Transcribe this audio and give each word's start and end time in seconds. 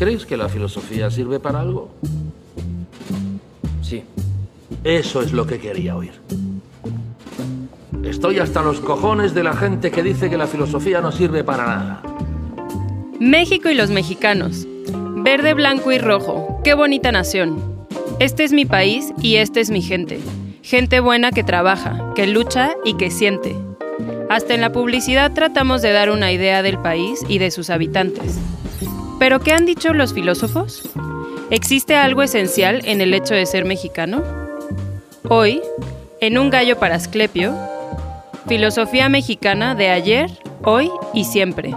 ¿Crees 0.00 0.24
que 0.24 0.38
la 0.38 0.48
filosofía 0.48 1.10
sirve 1.10 1.40
para 1.40 1.60
algo? 1.60 1.90
Sí. 3.82 4.02
Eso 4.82 5.20
es 5.20 5.30
lo 5.30 5.46
que 5.46 5.58
quería 5.58 5.94
oír. 5.94 6.12
Estoy 8.02 8.38
hasta 8.38 8.62
los 8.62 8.80
cojones 8.80 9.34
de 9.34 9.44
la 9.44 9.52
gente 9.52 9.90
que 9.90 10.02
dice 10.02 10.30
que 10.30 10.38
la 10.38 10.46
filosofía 10.46 11.02
no 11.02 11.12
sirve 11.12 11.44
para 11.44 11.66
nada. 11.66 12.02
México 13.20 13.68
y 13.68 13.74
los 13.74 13.90
mexicanos. 13.90 14.66
Verde, 15.16 15.52
blanco 15.52 15.92
y 15.92 15.98
rojo. 15.98 16.62
Qué 16.64 16.72
bonita 16.72 17.12
nación. 17.12 17.62
Este 18.20 18.44
es 18.44 18.54
mi 18.54 18.64
país 18.64 19.12
y 19.20 19.34
esta 19.36 19.60
es 19.60 19.68
mi 19.68 19.82
gente. 19.82 20.18
Gente 20.62 21.00
buena 21.00 21.30
que 21.30 21.44
trabaja, 21.44 22.14
que 22.16 22.26
lucha 22.26 22.70
y 22.86 22.94
que 22.94 23.10
siente. 23.10 23.54
Hasta 24.30 24.54
en 24.54 24.62
la 24.62 24.72
publicidad 24.72 25.34
tratamos 25.34 25.82
de 25.82 25.92
dar 25.92 26.08
una 26.08 26.32
idea 26.32 26.62
del 26.62 26.78
país 26.78 27.20
y 27.28 27.36
de 27.36 27.50
sus 27.50 27.68
habitantes. 27.68 28.38
¿Pero 29.20 29.38
qué 29.38 29.52
han 29.52 29.66
dicho 29.66 29.92
los 29.92 30.14
filósofos? 30.14 30.88
¿Existe 31.50 31.94
algo 31.94 32.22
esencial 32.22 32.80
en 32.86 33.02
el 33.02 33.12
hecho 33.12 33.34
de 33.34 33.44
ser 33.44 33.66
mexicano? 33.66 34.24
Hoy, 35.28 35.60
en 36.22 36.38
Un 36.38 36.48
gallo 36.48 36.78
para 36.78 36.94
Asclepio, 36.94 37.54
filosofía 38.48 39.10
mexicana 39.10 39.74
de 39.74 39.90
ayer, 39.90 40.30
hoy 40.64 40.90
y 41.12 41.24
siempre. 41.24 41.74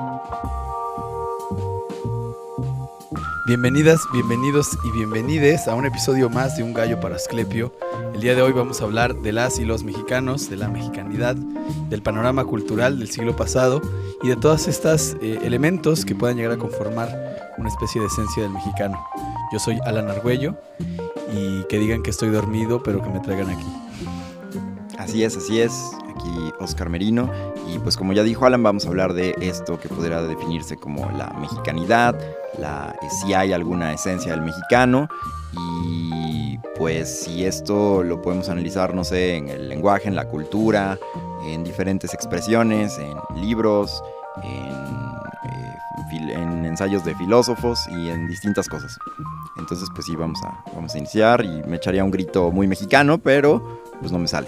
Bienvenidas, 3.46 4.08
bienvenidos 4.14 4.78
y 4.86 4.92
bienvenides 4.92 5.68
a 5.68 5.76
un 5.76 5.86
episodio 5.86 6.30
más 6.30 6.56
de 6.56 6.64
Un 6.64 6.74
Gallo 6.74 7.02
para 7.02 7.18
Asclepio. 7.18 7.74
El 8.14 8.22
día 8.22 8.36
de 8.36 8.42
hoy 8.42 8.54
vamos 8.54 8.80
a 8.80 8.86
hablar 8.86 9.16
de 9.16 9.34
las 9.34 9.60
y 9.60 9.66
los 9.66 9.84
mexicanos, 9.84 10.50
de 10.50 10.56
la 10.56 10.70
mexicanidad, 10.70 11.36
del 11.36 12.02
panorama 12.02 12.46
cultural 12.46 13.00
del 13.00 13.10
siglo 13.10 13.36
pasado 13.36 13.82
y 14.22 14.30
de 14.30 14.38
todos 14.38 14.70
estos 14.70 15.18
eh, 15.22 15.40
elementos 15.44 16.06
que 16.06 16.16
puedan 16.16 16.38
llegar 16.38 16.54
a 16.54 16.58
conformar 16.58 17.54
una 17.58 17.68
especie 17.68 18.00
de 18.00 18.08
esencia 18.08 18.44
del 18.44 18.54
mexicano. 18.54 19.06
Yo 19.52 19.60
soy 19.60 19.78
Alan 19.84 20.10
Argüello 20.10 20.56
y 21.34 21.66
que 21.66 21.80
digan 21.80 22.02
que 22.02 22.12
estoy 22.12 22.30
dormido, 22.30 22.82
pero 22.82 23.02
que 23.02 23.10
me 23.10 23.20
traigan 23.20 23.50
aquí. 23.50 23.68
Así 24.98 25.26
es, 25.26 25.36
así 25.36 25.60
es. 25.60 25.74
Aquí 26.16 26.54
Oscar 26.62 26.88
Merino. 26.88 27.30
Y 27.68 27.78
pues 27.80 27.98
como 27.98 28.14
ya 28.14 28.24
dijo 28.24 28.46
Alan, 28.46 28.64
vamos 28.64 28.86
a 28.86 28.88
hablar 28.88 29.12
de 29.12 29.36
esto 29.42 29.82
que 29.82 29.90
pudiera 29.90 30.22
definirse 30.22 30.78
como 30.78 31.12
la 31.12 31.28
mexicanidad, 31.42 32.16
la, 32.58 32.96
eh, 33.02 33.08
si 33.22 33.34
hay 33.34 33.54
alguna 33.54 33.94
esencia 33.94 34.32
del 34.32 34.42
mexicano. 34.42 35.08
Y 35.56 36.58
pues 36.76 37.24
si 37.24 37.46
esto 37.46 38.04
lo 38.04 38.22
podemos 38.22 38.50
analizar, 38.50 38.94
no 38.94 39.04
sé, 39.04 39.36
en 39.36 39.50
el 39.50 39.70
lenguaje, 39.70 40.08
en 40.08 40.16
la 40.16 40.26
cultura, 40.26 40.98
en 41.46 41.64
diferentes 41.64 42.14
expresiones, 42.14 42.98
en 42.98 43.16
libros, 43.42 44.04
en, 44.44 44.72
eh, 45.52 46.34
en 46.34 46.66
ensayos 46.66 47.06
de 47.06 47.14
filósofos 47.16 47.80
y 47.90 48.10
en 48.10 48.28
distintas 48.28 48.68
cosas. 48.68 48.98
Entonces 49.58 49.88
pues 49.94 50.08
sí, 50.08 50.16
vamos 50.16 50.40
a, 50.44 50.64
vamos 50.74 50.96
a 50.96 50.98
iniciar 50.98 51.46
y 51.46 51.62
me 51.68 51.78
echaría 51.78 52.04
un 52.04 52.12
grito 52.12 52.52
muy 52.52 52.68
mexicano, 52.68 53.20
pero 53.20 53.82
pues 54.00 54.12
no 54.12 54.18
me 54.18 54.28
sale. 54.28 54.48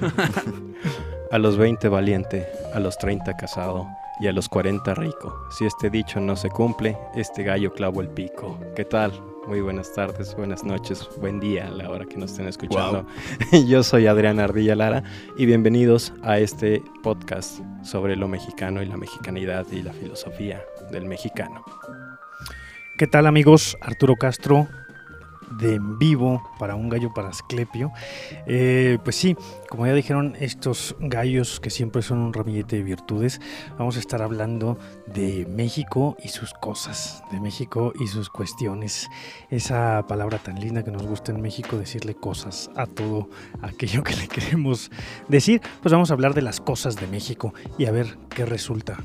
A 1.32 1.38
los 1.38 1.56
20 1.56 1.88
valiente, 1.88 2.46
a 2.72 2.78
los 2.78 2.98
30 2.98 3.36
casado 3.36 3.88
y 4.20 4.26
a 4.26 4.32
los 4.32 4.48
40 4.48 4.94
rico. 4.94 5.46
Si 5.50 5.66
este 5.66 5.90
dicho 5.90 6.20
no 6.20 6.36
se 6.36 6.50
cumple, 6.50 6.96
este 7.14 7.42
gallo 7.42 7.72
clavo 7.72 8.00
el 8.00 8.08
pico. 8.08 8.58
¿Qué 8.74 8.84
tal? 8.84 9.12
Muy 9.46 9.60
buenas 9.60 9.92
tardes, 9.92 10.34
buenas 10.34 10.64
noches, 10.64 11.08
buen 11.20 11.38
día 11.38 11.68
a 11.68 11.70
la 11.70 11.88
hora 11.88 12.04
que 12.04 12.16
nos 12.16 12.32
estén 12.32 12.48
escuchando. 12.48 13.06
Yo 13.68 13.82
soy 13.82 14.06
Adrián 14.08 14.40
Ardilla 14.40 14.74
Lara 14.74 15.04
y 15.36 15.46
bienvenidos 15.46 16.12
a 16.22 16.38
este 16.38 16.82
podcast 17.02 17.60
sobre 17.82 18.16
lo 18.16 18.26
mexicano 18.26 18.82
y 18.82 18.86
la 18.86 18.96
mexicanidad 18.96 19.66
y 19.70 19.82
la 19.82 19.92
filosofía 19.92 20.64
del 20.90 21.04
mexicano. 21.04 21.64
¿Qué 22.98 23.06
tal 23.06 23.26
amigos? 23.26 23.76
Arturo 23.80 24.16
Castro 24.16 24.66
de 25.58 25.74
en 25.74 25.98
vivo 25.98 26.42
para 26.58 26.74
un 26.74 26.88
gallo 26.88 27.12
para 27.12 27.28
Asclepio. 27.28 27.92
Eh, 28.46 28.98
pues 29.04 29.16
sí, 29.16 29.36
como 29.68 29.86
ya 29.86 29.94
dijeron 29.94 30.36
estos 30.40 30.96
gallos 31.00 31.60
que 31.60 31.70
siempre 31.70 32.02
son 32.02 32.18
un 32.18 32.32
ramillete 32.32 32.76
de 32.76 32.82
virtudes, 32.82 33.40
vamos 33.78 33.96
a 33.96 34.00
estar 34.00 34.22
hablando 34.22 34.78
de 35.06 35.46
México 35.46 36.16
y 36.22 36.28
sus 36.28 36.52
cosas, 36.54 37.22
de 37.30 37.40
México 37.40 37.92
y 37.98 38.06
sus 38.06 38.30
cuestiones. 38.30 39.08
Esa 39.50 40.06
palabra 40.08 40.38
tan 40.38 40.60
linda 40.60 40.84
que 40.84 40.90
nos 40.90 41.06
gusta 41.06 41.32
en 41.32 41.40
México, 41.40 41.76
decirle 41.76 42.14
cosas 42.14 42.70
a 42.76 42.86
todo 42.86 43.28
aquello 43.62 44.02
que 44.02 44.14
le 44.16 44.28
queremos 44.28 44.90
decir, 45.28 45.60
pues 45.82 45.92
vamos 45.92 46.10
a 46.10 46.14
hablar 46.14 46.34
de 46.34 46.42
las 46.42 46.60
cosas 46.60 46.96
de 46.96 47.06
México 47.06 47.54
y 47.78 47.86
a 47.86 47.92
ver 47.92 48.18
qué 48.30 48.44
resulta. 48.44 48.98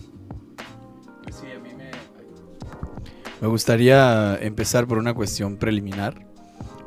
Me 3.42 3.48
gustaría 3.48 4.38
empezar 4.40 4.86
por 4.86 5.00
una 5.00 5.16
cuestión 5.16 5.58
preliminar, 5.58 6.31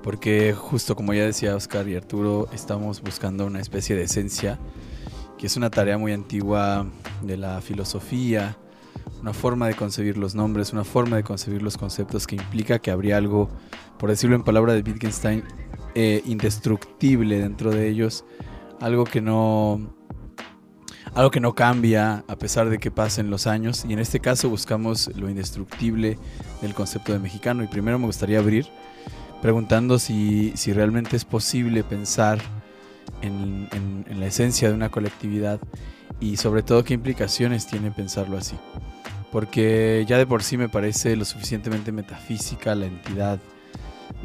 porque 0.04 0.52
justo 0.52 0.94
como 0.94 1.14
ya 1.14 1.24
decía 1.24 1.56
Oscar 1.56 1.88
y 1.88 1.96
Arturo, 1.96 2.46
estamos 2.52 3.00
buscando 3.00 3.46
una 3.46 3.58
especie 3.58 3.96
de 3.96 4.02
esencia, 4.02 4.58
que 5.38 5.46
es 5.46 5.56
una 5.56 5.70
tarea 5.70 5.96
muy 5.96 6.12
antigua 6.12 6.86
de 7.22 7.38
la 7.38 7.62
filosofía, 7.62 8.58
una 9.22 9.32
forma 9.32 9.66
de 9.66 9.74
concebir 9.74 10.18
los 10.18 10.34
nombres, 10.34 10.74
una 10.74 10.84
forma 10.84 11.16
de 11.16 11.24
concebir 11.24 11.62
los 11.62 11.78
conceptos 11.78 12.26
que 12.26 12.36
implica 12.36 12.80
que 12.80 12.90
habría 12.90 13.16
algo, 13.16 13.48
por 13.98 14.10
decirlo 14.10 14.36
en 14.36 14.44
palabra 14.44 14.74
de 14.74 14.82
Wittgenstein, 14.82 15.42
eh, 15.94 16.20
indestructible 16.26 17.38
dentro 17.38 17.70
de 17.70 17.88
ellos, 17.88 18.26
algo 18.82 19.04
que 19.04 19.22
no 19.22 19.94
algo 21.14 21.30
que 21.30 21.40
no 21.40 21.54
cambia 21.54 22.24
a 22.28 22.36
pesar 22.36 22.68
de 22.68 22.78
que 22.78 22.90
pasen 22.90 23.30
los 23.30 23.46
años. 23.46 23.86
Y 23.88 23.92
en 23.92 24.00
este 24.00 24.20
caso 24.20 24.50
buscamos 24.50 25.10
lo 25.16 25.30
indestructible 25.30 26.18
del 26.60 26.74
concepto 26.74 27.12
de 27.12 27.20
mexicano. 27.20 27.62
Y 27.62 27.68
primero 27.68 27.98
me 28.00 28.06
gustaría 28.06 28.40
abrir 28.40 28.66
preguntando 29.44 29.98
si, 29.98 30.54
si 30.56 30.72
realmente 30.72 31.16
es 31.16 31.26
posible 31.26 31.84
pensar 31.84 32.38
en, 33.20 33.68
en- 33.72 34.06
en 34.08 34.18
la 34.18 34.24
esencia 34.24 34.70
de 34.70 34.74
una 34.74 34.88
colectividad 34.88 35.60
y 36.18 36.38
sobre 36.38 36.62
todo 36.62 36.82
qué 36.82 36.94
implicaciones 36.94 37.66
tiene 37.66 37.90
pensarlo 37.90 38.38
así. 38.38 38.56
Porque 39.30 40.02
ya 40.08 40.16
de 40.16 40.26
por 40.26 40.42
sí 40.42 40.56
me 40.56 40.70
parece 40.70 41.14
lo 41.14 41.26
suficientemente 41.26 41.92
metafísica 41.92 42.74
la 42.74 42.86
entidad 42.86 43.38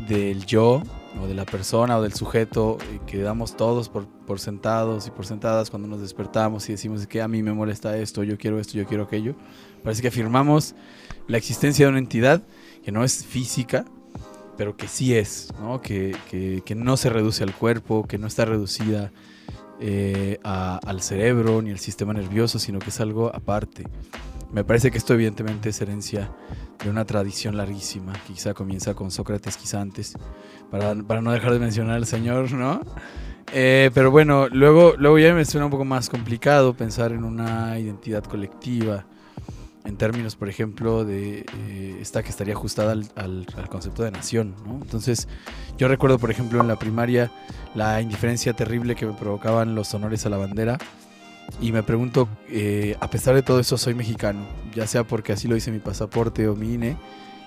del 0.08 0.46
yo 0.46 0.84
o 1.22 1.28
de 1.28 1.34
la 1.34 1.44
persona 1.44 1.98
o 1.98 2.02
del 2.02 2.14
sujeto 2.14 2.78
que 3.06 3.18
damos 3.18 3.58
todos 3.58 3.90
por, 3.90 4.08
por 4.08 4.40
sentados 4.40 5.06
y 5.06 5.12
por 5.12 5.26
sentadas 5.26 5.70
cuando 5.70 5.90
nos 5.90 6.00
despertamos 6.00 6.70
y 6.70 6.72
decimos 6.72 7.06
que 7.08 7.22
a 7.22 7.28
mí 7.28 7.44
me 7.44 7.52
molesta 7.52 7.98
esto, 7.98 8.24
yo 8.24 8.38
quiero 8.38 8.58
esto, 8.58 8.78
yo 8.78 8.86
quiero 8.86 9.04
aquello. 9.04 9.36
Parece 9.84 10.02
que 10.02 10.08
afirmamos 10.08 10.76
la 11.28 11.36
existencia 11.38 11.88
de 11.88 11.90
una 11.90 12.00
entidad 12.00 12.42
que 12.86 12.94
no 12.94 13.04
es 13.04 13.26
física, 13.26 13.84
pero 14.60 14.76
que 14.76 14.90
sí 14.90 15.16
es, 15.16 15.54
¿no? 15.62 15.82
Que, 15.82 16.14
que- 16.30 16.76
no 16.76 16.98
se 16.98 17.10
reduce 17.10 17.46
al 17.46 17.56
cuerpo, 17.56 18.06
que 18.06 18.18
no 18.18 18.28
está 18.28 18.44
reducida 18.44 19.10
eh, 19.80 20.38
al 20.44 21.02
cerebro 21.02 21.62
ni 21.62 21.72
al 21.72 21.80
sistema 21.80 22.12
nervioso, 22.12 22.60
sino 22.60 22.80
que 22.80 22.90
es 22.90 23.00
algo 23.00 23.34
aparte. 23.34 23.86
Me 24.52 24.66
parece 24.66 24.92
que 24.92 24.98
esto 24.98 25.14
evidentemente 25.14 25.70
es 25.70 25.80
herencia 25.80 26.30
de 26.84 26.90
una 26.90 27.06
tradición 27.06 27.56
larguísima, 27.56 28.12
que 28.28 28.34
quizá 28.34 28.54
comienza 28.54 28.94
con 28.96 29.12
Sócrates, 29.12 29.56
quizá 29.56 29.80
antes, 29.80 30.16
para, 30.70 30.94
para 30.94 31.22
no 31.22 31.32
dejar 31.32 31.54
de 31.54 31.60
mencionar 31.60 31.96
al 31.96 32.06
Señor, 32.06 32.52
¿no? 32.52 32.82
Eh, 33.54 33.92
pero 33.94 34.12
bueno, 34.12 34.50
luego, 34.50 34.96
luego 34.98 35.20
ya 35.20 35.34
me 35.34 35.46
suena 35.46 35.68
un 35.68 35.72
poco 35.72 35.86
más 35.86 36.10
complicado 36.10 36.74
pensar 36.74 37.14
en 37.14 37.24
una 37.24 37.80
identidad 37.80 38.26
colectiva, 38.26 39.06
en 39.90 39.98
términos, 39.98 40.36
por 40.38 40.48
ejemplo, 40.48 41.04
de 41.04 41.46
eh, 41.58 41.98
esta 42.02 42.24
que 42.24 42.30
estaría 42.30 42.54
ajustada 42.54 42.94
al, 42.94 43.06
al- 43.16 43.46
al 43.58 43.68
concepto 43.68 44.04
de 44.04 44.12
nación, 44.12 44.56
¿no? 44.66 44.76
Entonces, 44.82 45.28
yo 45.78 45.88
recuerdo, 45.90 46.18
por 46.20 46.32
ejemplo, 46.32 46.62
en 46.62 46.68
la 46.68 46.78
primaria, 46.80 47.32
la 47.76 48.00
indiferencia 48.02 48.54
terrible 48.54 48.96
que 48.96 49.06
me 49.06 49.14
provocaban 49.14 49.76
los 49.76 49.94
honores 49.94 50.26
a 50.26 50.30
la 50.30 50.38
bandera. 50.38 50.78
Y 51.60 51.72
me 51.72 51.82
pregunto, 51.82 52.30
eh, 52.48 52.96
a 53.02 53.10
pesar 53.10 53.34
de 53.36 53.42
todo 53.42 53.60
eso, 53.60 53.76
soy 53.78 53.96
mexicano, 53.96 54.46
ya 54.76 54.86
sea 54.86 55.04
porque 55.04 55.34
así 55.34 55.48
lo 55.48 55.56
dice 55.56 55.72
mi 55.72 55.80
pasaporte 55.80 56.48
o 56.48 56.56
mi 56.56 56.76
INE, 56.76 56.96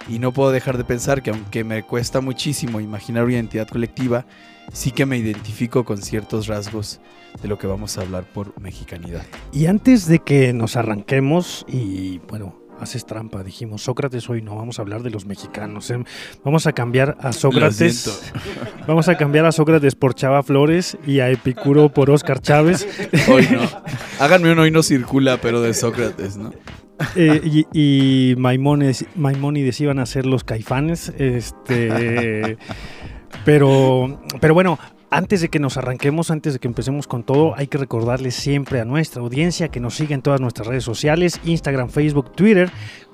y 0.08 0.18
no 0.18 0.32
puedo 0.32 0.50
dejar 0.50 0.76
de 0.78 0.84
pensar 0.84 1.22
que 1.22 1.30
aunque 1.30 1.64
me 1.64 1.82
cuesta 1.82 2.20
muchísimo 2.20 2.80
imaginar 2.80 3.24
una 3.24 3.34
identidad 3.34 3.68
colectiva, 3.68 4.26
sí 4.72 4.90
que 4.90 5.06
me 5.06 5.18
identifico 5.18 5.84
con 5.84 5.98
ciertos 5.98 6.46
rasgos 6.46 7.00
de 7.40 7.48
lo 7.48 7.58
que 7.58 7.66
vamos 7.66 7.98
a 7.98 8.02
hablar 8.02 8.24
por 8.24 8.58
mexicanidad. 8.60 9.22
Y 9.52 9.66
antes 9.66 10.06
de 10.06 10.18
que 10.20 10.52
nos 10.52 10.76
arranquemos 10.76 11.64
y 11.68 12.18
bueno, 12.28 12.62
haces 12.80 13.06
trampa, 13.06 13.42
dijimos 13.42 13.82
Sócrates 13.82 14.28
hoy 14.28 14.42
no 14.42 14.56
vamos 14.56 14.78
a 14.78 14.82
hablar 14.82 15.02
de 15.02 15.10
los 15.10 15.24
mexicanos, 15.24 15.90
¿eh? 15.90 16.02
vamos 16.44 16.66
a 16.66 16.72
cambiar 16.72 17.16
a 17.20 17.32
Sócrates, 17.32 18.32
vamos 18.86 19.08
a 19.08 19.16
cambiar 19.16 19.46
a 19.46 19.52
Sócrates 19.52 19.94
por 19.94 20.14
Chava 20.14 20.42
Flores 20.42 20.96
y 21.06 21.20
a 21.20 21.30
Epicuro 21.30 21.90
por 21.90 22.10
Oscar 22.10 22.40
Chávez 22.40 22.86
Hoy 23.28 23.48
no. 23.50 23.60
Háganme 24.18 24.52
un 24.52 24.58
hoy 24.58 24.70
no 24.70 24.82
circula, 24.82 25.38
pero 25.40 25.60
de 25.60 25.74
Sócrates, 25.74 26.36
¿no? 26.36 26.52
Eh, 27.16 27.40
y, 27.44 28.32
y 28.32 28.36
Maimónides, 28.36 29.06
Maimónides 29.16 29.80
iban 29.80 29.98
a 29.98 30.06
ser 30.06 30.26
los 30.26 30.44
caifanes, 30.44 31.12
este, 31.18 32.56
pero, 33.44 34.20
pero 34.40 34.54
bueno. 34.54 34.78
antes 35.10 35.42
de 35.42 35.48
que 35.48 35.58
nos 35.58 35.76
arranquemos, 35.76 36.30
antes 36.30 36.54
de 36.54 36.58
que 36.58 36.66
empecemos 36.66 37.06
con 37.06 37.22
todo, 37.22 37.54
hay 37.54 37.66
que 37.66 37.76
recordarles 37.76 38.34
siempre 38.34 38.80
a 38.80 38.86
nuestra 38.86 39.20
audiencia 39.20 39.68
que 39.68 39.78
nos 39.78 39.94
siga 39.94 40.14
en 40.14 40.22
todas 40.22 40.40
nuestras 40.40 40.66
redes 40.66 40.84
sociales, 40.84 41.38
Instagram, 41.44 41.90
Facebook, 41.90 42.32
Twitter, 42.32 42.70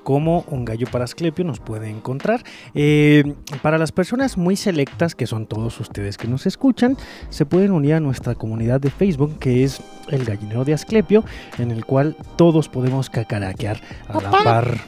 como 0.08 0.46
un 0.48 0.64
gallo 0.64 0.86
para 0.90 1.04
Asclepio 1.04 1.44
nos 1.44 1.60
puede 1.60 1.90
encontrar. 1.90 2.42
Eh, 2.72 3.34
para 3.60 3.76
las 3.76 3.92
personas 3.92 4.38
muy 4.38 4.56
selectas, 4.56 5.14
que 5.14 5.26
son 5.26 5.44
todos 5.44 5.78
ustedes 5.80 6.16
que 6.16 6.26
nos 6.26 6.46
escuchan, 6.46 6.96
se 7.28 7.44
pueden 7.44 7.72
unir 7.72 7.92
a 7.92 8.00
nuestra 8.00 8.34
comunidad 8.34 8.80
de 8.80 8.88
Facebook, 8.88 9.38
que 9.38 9.64
es 9.64 9.82
el 10.08 10.24
gallinero 10.24 10.64
de 10.64 10.72
Asclepio, 10.72 11.24
en 11.58 11.70
el 11.72 11.84
cual 11.84 12.16
todos 12.36 12.70
podemos 12.70 13.10
cacaraquear 13.10 13.82
a 14.08 14.22
la 14.22 14.30
par 14.30 14.78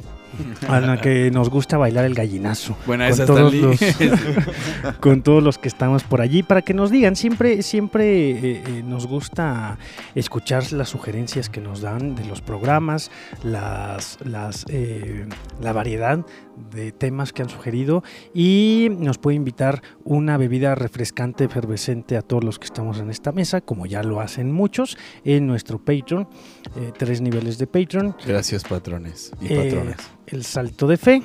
a 0.69 0.81
la 0.81 1.01
que 1.01 1.31
nos 1.31 1.51
gusta 1.51 1.77
bailar 1.79 2.05
el 2.05 2.15
gallinazo. 2.15 2.77
Buena 2.87 3.05
con 3.07 3.13
esa, 3.15 3.27
todos 3.27 3.55
los- 3.55 3.81
con 5.01 5.23
todos 5.23 5.43
los 5.43 5.59
que 5.59 5.69
estamos 5.69 6.03
por 6.05 6.21
allí 6.21 6.43
para 6.43 6.63
que 6.63 6.75
nos 6.75 6.91
digan 6.91 7.17
siempre 7.17 7.63
siempre 7.63 8.31
eh, 8.31 8.63
eh, 8.67 8.83
nos 8.85 9.07
gusta 9.07 9.79
escuchar 10.15 10.73
las 10.73 10.89
sugerencias 10.89 11.49
que 11.49 11.61
nos 11.61 11.81
dan 11.81 12.15
de 12.15 12.25
los 12.25 12.41
programas 12.41 13.11
las 13.43 14.19
las 14.25 14.65
eh, 14.69 15.27
la 15.61 15.73
variedad 15.73 16.25
de 16.73 16.93
temas 16.93 17.33
que 17.33 17.43
han 17.43 17.49
sugerido 17.49 18.03
y 18.35 18.89
nos 18.99 19.19
puede 19.19 19.37
invitar 19.37 19.83
una 20.05 20.37
bebida 20.37 20.75
refrescante 20.75 21.45
efervescente 21.45 22.17
a 22.17 22.23
todos 22.23 22.45
los 22.45 22.59
que 22.59 22.67
estamos 22.67 22.99
en 22.99 23.11
esta 23.11 23.33
mesa 23.33 23.61
como 23.61 23.87
ya 23.87 24.03
lo 24.03 24.21
hacen 24.21 24.53
muchos 24.53 24.99
en 25.25 25.47
nuestro 25.47 25.79
Patreon 25.79 26.29
eh, 26.77 26.93
tres 26.97 27.21
niveles 27.21 27.59
de 27.59 27.67
Patreon 27.67 28.15
Gracias, 28.27 28.65
patrones 28.65 29.33
y 29.41 29.53
eh, 29.53 29.57
patrones. 29.57 29.97
el 30.27 30.45
salto 30.45 30.87
de 30.87 30.97
fe, 30.97 31.23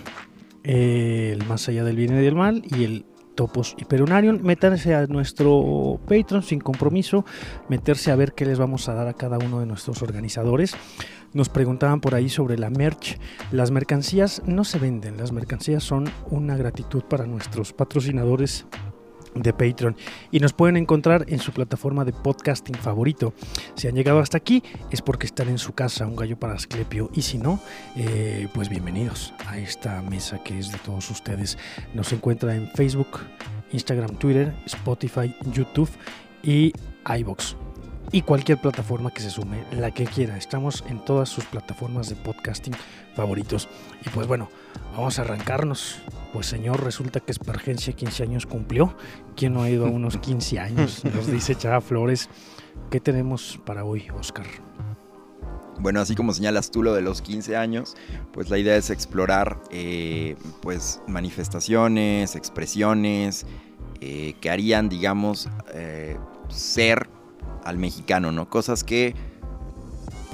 eh, 0.63 1.31
el 1.33 1.45
más 1.45 1.67
allá 1.69 1.83
del 1.83 1.95
bien 1.95 2.17
y 2.17 2.21
del 2.21 2.35
mal 2.35 2.63
y 2.65 2.83
el 2.83 3.05
Topos 3.35 3.75
Hiperunarium. 3.77 4.39
Métanse 4.41 4.95
a 4.95 5.05
nuestro 5.07 5.99
Patreon 6.07 6.41
sin 6.41 6.59
compromiso, 6.59 7.25
meterse 7.69 8.11
a 8.11 8.15
ver 8.15 8.33
qué 8.33 8.45
les 8.45 8.57
vamos 8.57 8.89
a 8.89 8.93
dar 8.93 9.07
a 9.07 9.13
cada 9.13 9.37
uno 9.37 9.59
de 9.59 9.65
nuestros 9.65 10.01
organizadores. 10.01 10.75
Nos 11.33 11.49
preguntaban 11.49 11.99
por 11.99 12.15
ahí 12.15 12.29
sobre 12.29 12.57
la 12.57 12.69
merch. 12.69 13.19
Las 13.51 13.69
mercancías 13.69 14.41
no 14.45 14.63
se 14.63 14.79
venden, 14.79 15.17
las 15.17 15.33
mercancías 15.33 15.83
son 15.83 16.09
una 16.31 16.55
gratitud 16.55 17.03
para 17.03 17.27
nuestros 17.27 17.73
patrocinadores 17.73 18.65
de 19.35 19.53
Patreon 19.53 19.95
y 20.31 20.39
nos 20.39 20.53
pueden 20.53 20.77
encontrar 20.77 21.25
en 21.27 21.39
su 21.39 21.51
plataforma 21.51 22.05
de 22.05 22.13
podcasting 22.13 22.75
favorito. 22.75 23.33
Si 23.75 23.87
han 23.87 23.95
llegado 23.95 24.19
hasta 24.19 24.37
aquí 24.37 24.63
es 24.91 25.01
porque 25.01 25.25
están 25.25 25.49
en 25.49 25.57
su 25.57 25.73
casa, 25.73 26.07
un 26.07 26.15
gallo 26.15 26.39
para 26.39 26.53
Asclepio, 26.53 27.09
y 27.13 27.21
si 27.21 27.37
no, 27.37 27.59
eh, 27.95 28.47
pues 28.53 28.69
bienvenidos 28.69 29.33
a 29.47 29.57
esta 29.57 30.01
mesa 30.01 30.41
que 30.43 30.57
es 30.57 30.71
de 30.71 30.77
todos 30.79 31.09
ustedes. 31.11 31.57
Nos 31.93 32.11
encuentra 32.13 32.55
en 32.55 32.69
Facebook, 32.69 33.19
Instagram, 33.71 34.15
Twitter, 34.15 34.53
Spotify, 34.65 35.35
YouTube 35.51 35.89
y 36.43 36.73
iBox. 37.19 37.55
Y 38.11 38.21
cualquier 38.21 38.59
plataforma 38.59 39.11
que 39.11 39.21
se 39.21 39.29
sume, 39.29 39.63
la 39.71 39.91
que 39.91 40.05
quiera. 40.05 40.37
Estamos 40.37 40.83
en 40.87 41.03
todas 41.03 41.27
sus 41.27 41.43
plataformas 41.45 42.07
de 42.07 42.15
podcasting 42.15 42.75
favoritos. 43.15 43.69
Y 44.05 44.09
pues 44.09 44.27
bueno, 44.27 44.49
vamos 44.95 45.19
a 45.19 45.23
arrancarnos. 45.23 46.01
Pues 46.33 46.47
señor, 46.47 46.83
resulta 46.83 47.19
que 47.19 47.31
Espergencia 47.31 47.93
15 47.93 48.23
años 48.23 48.45
cumplió. 48.45 48.95
¿Quién 49.35 49.53
no 49.53 49.63
ha 49.63 49.69
ido 49.69 49.85
a 49.85 49.89
unos 49.89 50.17
15 50.17 50.59
años? 50.59 51.03
Nos 51.05 51.27
dice 51.27 51.55
Chava 51.55 51.81
Flores. 51.81 52.29
¿Qué 52.91 52.99
tenemos 52.99 53.59
para 53.65 53.85
hoy, 53.85 54.07
Oscar? 54.13 54.45
Bueno, 55.79 55.99
así 55.99 56.15
como 56.15 56.33
señalas 56.33 56.71
tú 56.71 56.83
lo 56.83 56.93
de 56.93 57.01
los 57.01 57.21
15 57.21 57.57
años, 57.57 57.95
pues 58.31 58.49
la 58.49 58.57
idea 58.57 58.77
es 58.77 58.89
explorar 58.89 59.59
eh, 59.71 60.35
pues 60.61 61.01
manifestaciones, 61.07 62.35
expresiones 62.35 63.45
eh, 63.99 64.35
que 64.39 64.49
harían, 64.49 64.87
digamos, 64.87 65.49
eh, 65.73 66.17
ser 66.49 67.09
al 67.63 67.77
mexicano, 67.77 68.31
¿no? 68.31 68.49
Cosas 68.49 68.83
que 68.83 69.15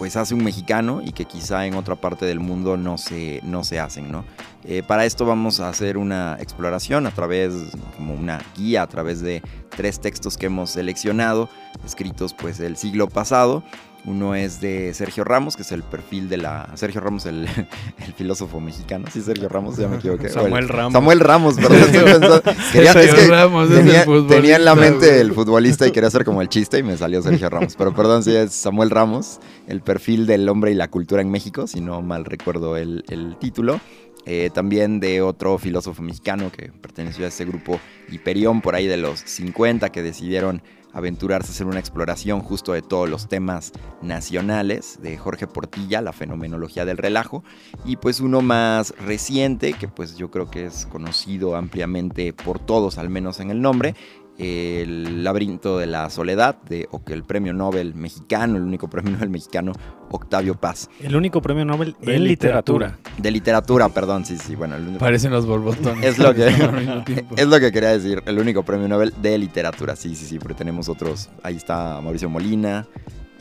pues 0.01 0.15
hace 0.15 0.33
un 0.33 0.43
mexicano 0.43 1.03
y 1.05 1.11
que 1.11 1.25
quizá 1.25 1.67
en 1.67 1.75
otra 1.75 1.95
parte 1.95 2.25
del 2.25 2.39
mundo 2.39 2.75
no 2.75 2.97
se, 2.97 3.39
no 3.43 3.63
se 3.63 3.79
hacen, 3.79 4.11
¿no? 4.11 4.25
Eh, 4.63 4.81
para 4.81 5.05
esto 5.05 5.27
vamos 5.27 5.59
a 5.59 5.69
hacer 5.69 5.95
una 5.95 6.37
exploración 6.39 7.05
a 7.05 7.11
través, 7.11 7.53
como 7.95 8.15
una 8.15 8.41
guía, 8.57 8.81
a 8.81 8.87
través 8.87 9.21
de 9.21 9.43
tres 9.69 9.99
textos 9.99 10.37
que 10.37 10.47
hemos 10.47 10.71
seleccionado, 10.71 11.49
escritos 11.85 12.33
pues 12.33 12.57
del 12.57 12.77
siglo 12.77 13.09
pasado. 13.09 13.61
Uno 14.03 14.33
es 14.33 14.59
de 14.59 14.93
Sergio 14.95 15.23
Ramos, 15.23 15.55
que 15.55 15.61
es 15.61 15.71
el 15.71 15.83
perfil 15.83 16.27
de 16.27 16.37
la... 16.37 16.69
Sergio 16.73 17.01
Ramos, 17.01 17.27
el, 17.27 17.47
el 18.05 18.13
filósofo 18.13 18.59
mexicano. 18.59 19.05
Sí, 19.13 19.21
Sergio 19.21 19.47
Ramos, 19.47 19.77
ya 19.77 19.87
me 19.87 19.97
equivoqué. 19.97 20.29
Samuel 20.29 20.69
Ramos. 20.69 20.93
Samuel 20.93 21.19
Ramos, 21.19 21.55
perdón. 21.55 22.41
quería- 22.73 22.91
es 22.93 23.13
que 23.13 23.27
Ramos 23.27 23.69
es 23.69 23.77
el 23.77 23.85
tenía, 23.85 24.05
tenía 24.27 24.55
en 24.55 24.65
la 24.65 24.73
mente 24.73 25.07
güey. 25.07 25.19
el 25.19 25.33
futbolista 25.33 25.85
y 25.85 25.91
quería 25.91 26.07
hacer 26.07 26.25
como 26.25 26.41
el 26.41 26.49
chiste 26.49 26.79
y 26.79 26.83
me 26.83 26.97
salió 26.97 27.21
Sergio 27.21 27.47
Ramos. 27.49 27.75
Pero 27.75 27.93
perdón, 27.93 28.23
sí 28.23 28.35
es 28.35 28.53
Samuel 28.53 28.89
Ramos, 28.89 29.39
el 29.67 29.81
perfil 29.81 30.25
del 30.25 30.49
hombre 30.49 30.71
y 30.71 30.75
la 30.75 30.87
cultura 30.89 31.21
en 31.21 31.29
México, 31.29 31.67
si 31.67 31.79
no 31.79 32.01
mal 32.01 32.25
recuerdo 32.25 32.77
el, 32.77 33.05
el 33.09 33.37
título. 33.37 33.79
Eh, 34.25 34.51
también 34.53 34.99
de 34.99 35.21
otro 35.23 35.57
filósofo 35.57 36.01
mexicano 36.03 36.51
que 36.51 36.71
perteneció 36.71 37.25
a 37.25 37.29
ese 37.29 37.43
grupo 37.45 37.79
Hiperión 38.11 38.61
por 38.61 38.75
ahí 38.75 38.85
de 38.85 38.97
los 38.97 39.19
50 39.19 39.91
que 39.91 40.03
decidieron 40.03 40.61
aventurarse 40.93 41.49
a 41.49 41.51
hacer 41.51 41.67
una 41.67 41.79
exploración 41.79 42.41
justo 42.41 42.73
de 42.73 42.81
todos 42.81 43.09
los 43.09 43.27
temas 43.27 43.71
nacionales 44.01 44.99
de 45.01 45.17
Jorge 45.17 45.47
Portilla, 45.47 46.01
la 46.01 46.13
fenomenología 46.13 46.85
del 46.85 46.97
relajo, 46.97 47.43
y 47.85 47.97
pues 47.97 48.19
uno 48.19 48.41
más 48.41 48.93
reciente 48.99 49.73
que 49.73 49.87
pues 49.87 50.17
yo 50.17 50.31
creo 50.31 50.49
que 50.49 50.65
es 50.65 50.85
conocido 50.85 51.55
ampliamente 51.55 52.33
por 52.33 52.59
todos, 52.59 52.97
al 52.97 53.09
menos 53.09 53.39
en 53.39 53.51
el 53.51 53.61
nombre, 53.61 53.95
el 54.41 55.23
laberinto 55.23 55.77
de 55.77 55.85
la 55.87 56.09
soledad, 56.09 56.55
de, 56.63 56.87
o 56.91 57.03
que 57.03 57.13
el 57.13 57.23
premio 57.23 57.53
Nobel 57.53 57.93
mexicano, 57.93 58.57
el 58.57 58.63
único 58.63 58.89
premio 58.89 59.11
Nobel 59.13 59.29
mexicano, 59.29 59.73
Octavio 60.09 60.55
Paz. 60.55 60.89
El 60.99 61.15
único 61.15 61.41
premio 61.41 61.63
Nobel 61.63 61.95
De 62.01 62.15
en 62.15 62.23
literatura. 62.23 62.87
literatura. 62.87 63.13
De 63.21 63.31
literatura, 63.31 63.89
perdón, 63.89 64.25
sí, 64.25 64.37
sí, 64.37 64.55
bueno, 64.55 64.75
el 64.75 64.83
único- 64.83 64.99
Parecen 64.99 65.31
los 65.31 65.45
borbotones. 65.45 66.03
es 66.03 66.17
lo 66.19 66.33
que 66.33 66.47
es 67.37 67.47
lo 67.47 67.59
que 67.59 67.71
quería 67.71 67.89
decir, 67.89 68.21
el 68.25 68.39
único 68.39 68.63
premio 68.63 68.87
Nobel 68.87 69.13
de 69.21 69.37
literatura, 69.37 69.95
sí, 69.95 70.15
sí, 70.15 70.25
sí, 70.25 70.39
porque 70.39 70.55
tenemos 70.55 70.89
otros, 70.89 71.29
ahí 71.43 71.55
está 71.55 71.99
Mauricio 72.01 72.29
Molina 72.29 72.87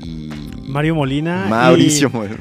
y 0.02 0.30
Mario 0.68 0.94
Molina. 0.94 1.44
y- 1.46 1.50
Mauricio 1.50 2.10
Molina. 2.10 2.36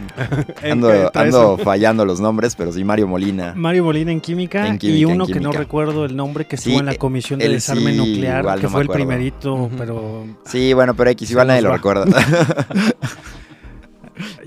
Ando, 1.14 1.58
fallando 1.58 2.06
los 2.06 2.20
nombres, 2.20 2.56
pero 2.56 2.72
sí, 2.72 2.84
Mario 2.84 3.08
Molina. 3.08 3.54
Mario 3.56 3.84
Molina 3.84 4.12
en 4.12 4.22
química, 4.22 4.68
En 4.68 4.78
y 4.82 5.06
uno 5.06 5.26
que 5.28 5.40
no 5.40 5.52
recuerdo 5.52 6.06
el 6.06 6.16
nombre 6.16 6.46
que 6.46 6.56
estuvo 6.56 6.74
Sí, 6.74 6.80
en 6.80 6.86
la 6.86 6.96
comisión 6.96 7.40
de 7.40 7.46
él 7.48 7.52
desarme 7.54 7.92
sí, 7.92 7.98
nuclear, 7.98 8.42
igual 8.42 8.60
que 8.60 8.64
no 8.64 8.70
fue 8.70 8.82
el 8.84 8.88
primerito, 8.90 9.70
pero 9.78 10.26
Sí, 10.46 10.74
bueno, 10.74 10.94
pero 10.96 11.10
X, 11.12 11.30
igual 11.32 11.48
nadie 11.48 11.62
lo 11.62 11.72
recuerda. 11.72 12.06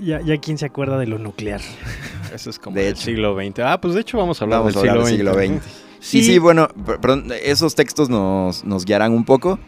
ya, 0.01 0.21
ya 0.21 0.37
quién 0.37 0.57
se 0.57 0.65
acuerda 0.65 0.97
de 0.97 1.07
lo 1.07 1.17
nuclear. 1.17 1.61
Eso 2.33 2.49
es 2.49 2.59
como 2.59 2.75
De 2.75 2.83
del 2.83 2.93
hecho. 2.93 3.03
siglo 3.03 3.35
XX. 3.35 3.59
Ah, 3.59 3.79
pues 3.81 3.93
de 3.93 4.01
hecho 4.01 4.17
vamos 4.17 4.41
a 4.41 4.45
hablar 4.45 4.59
Vamos 4.59 4.75
a 4.77 4.81
del 4.81 4.89
hablar 4.89 5.07
siglo, 5.07 5.35
del 5.35 5.47
siglo 5.49 5.59
XX. 5.59 5.65
XX. 5.65 5.83
Sí, 5.99 6.21
sí, 6.23 6.37
bueno, 6.37 6.67
per- 6.85 6.99
perdón, 6.99 7.27
esos 7.43 7.75
textos 7.75 8.09
nos, 8.09 8.63
nos 8.65 8.85
guiarán 8.85 9.13
un 9.13 9.23
poco. 9.23 9.59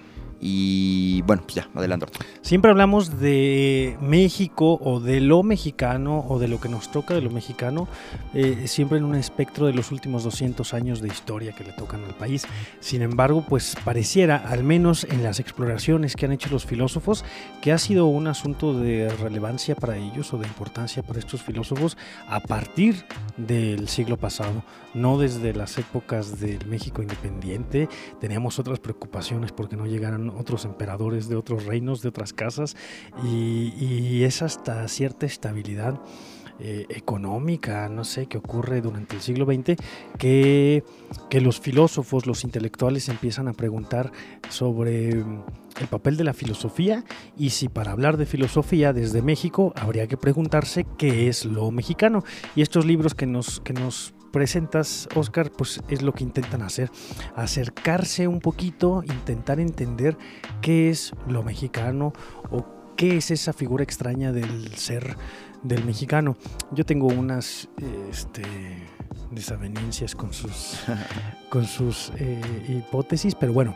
Y 0.47 1.23
bueno, 1.23 1.41
pues 1.41 1.55
ya, 1.55 1.67
adelante. 1.73 2.05
Siempre 2.43 2.69
hablamos 2.69 3.19
de 3.19 3.97
México 3.99 4.77
o 4.79 4.99
de 4.99 5.19
lo 5.19 5.41
mexicano 5.41 6.23
o 6.29 6.37
de 6.37 6.47
lo 6.47 6.61
que 6.61 6.69
nos 6.69 6.91
toca 6.91 7.15
de 7.15 7.21
lo 7.21 7.31
mexicano, 7.31 7.87
eh, 8.35 8.67
siempre 8.67 8.99
en 8.99 9.05
un 9.05 9.15
espectro 9.15 9.65
de 9.65 9.73
los 9.73 9.91
últimos 9.91 10.23
200 10.23 10.75
años 10.75 11.01
de 11.01 11.07
historia 11.07 11.53
que 11.53 11.63
le 11.63 11.71
tocan 11.71 12.03
al 12.03 12.13
país. 12.13 12.45
Sin 12.79 13.01
embargo, 13.01 13.43
pues 13.49 13.75
pareciera, 13.83 14.35
al 14.35 14.63
menos 14.63 15.05
en 15.05 15.23
las 15.23 15.39
exploraciones 15.39 16.15
que 16.15 16.27
han 16.27 16.31
hecho 16.31 16.49
los 16.51 16.67
filósofos, 16.67 17.25
que 17.63 17.71
ha 17.71 17.79
sido 17.79 18.05
un 18.05 18.27
asunto 18.27 18.79
de 18.79 19.09
relevancia 19.09 19.73
para 19.73 19.97
ellos 19.97 20.31
o 20.31 20.37
de 20.37 20.45
importancia 20.45 21.01
para 21.01 21.17
estos 21.17 21.41
filósofos 21.41 21.97
a 22.27 22.39
partir 22.39 23.03
del 23.35 23.87
siglo 23.87 24.17
pasado, 24.17 24.63
no 24.93 25.17
desde 25.17 25.55
las 25.55 25.79
épocas 25.79 26.39
del 26.39 26.67
México 26.67 27.01
independiente. 27.01 27.89
Teníamos 28.21 28.59
otras 28.59 28.79
preocupaciones 28.79 29.51
porque 29.51 29.75
no 29.75 29.87
llegaran 29.87 30.34
otros 30.37 30.65
emperadores 30.65 31.27
de 31.29 31.35
otros 31.35 31.65
reinos, 31.65 32.01
de 32.01 32.09
otras 32.09 32.33
casas, 32.33 32.75
y, 33.23 34.23
es 34.23 34.41
hasta 34.41 34.87
cierta 34.87 35.25
estabilidad 35.25 35.99
eh, 36.59 36.85
económica, 36.89 37.89
no 37.89 38.03
sé, 38.03 38.27
que 38.27 38.37
ocurre 38.37 38.81
durante 38.81 39.15
el 39.15 39.21
siglo 39.21 39.45
XX, 39.45 39.75
que, 40.17 40.83
que 41.29 41.41
los 41.41 41.59
filósofos, 41.59 42.25
los 42.25 42.43
intelectuales 42.43 43.09
empiezan 43.09 43.47
a 43.47 43.53
preguntar 43.53 44.11
sobre 44.49 45.15
mm, 45.15 45.43
el 45.81 45.87
papel 45.87 46.17
de 46.17 46.23
la 46.23 46.33
filosofía 46.33 47.03
y 47.37 47.49
si 47.51 47.67
para 47.67 47.91
hablar 47.91 48.17
de 48.17 48.25
filosofía 48.25 48.93
desde 48.93 49.21
México 49.21 49.73
habría 49.75 50.07
que 50.07 50.17
preguntarse 50.17 50.85
qué 50.97 51.27
es 51.27 51.45
lo 51.45 51.69
mexicano. 51.71 52.23
Y 52.55 52.61
estos 52.61 52.85
libros 52.85 53.13
que 53.13 53.25
nos, 53.25 53.59
que 53.59 53.73
nos 53.73 54.14
presentas, 54.35 55.07
Oscar, 55.15 55.49
pues 55.49 55.81
es 55.87 56.01
lo 56.01 56.11
que 56.11 56.25
intentan 56.25 56.61
hacer, 56.61 56.91
acercarse 57.37 58.27
un 58.27 58.41
poquito, 58.41 59.01
intentar 59.05 59.61
entender 59.61 60.17
qué 60.61 60.89
es 60.89 61.13
lo 61.25 61.41
mexicano 61.41 62.11
o 62.51 62.65
qué 62.97 63.15
es 63.15 63.31
esa 63.31 63.53
figura 63.53 63.85
extraña 63.85 64.33
del 64.33 64.75
ser 64.75 65.15
del 65.63 65.85
mexicano. 65.85 66.35
Yo 66.73 66.85
tengo 66.85 67.07
unas 67.07 67.69
este, 68.11 68.43
desavenencias 69.31 70.15
con 70.15 70.33
sus, 70.33 70.81
con 71.49 71.63
sus 71.63 72.11
eh, 72.17 72.41
hipótesis, 72.67 73.35
pero 73.35 73.53
bueno, 73.53 73.73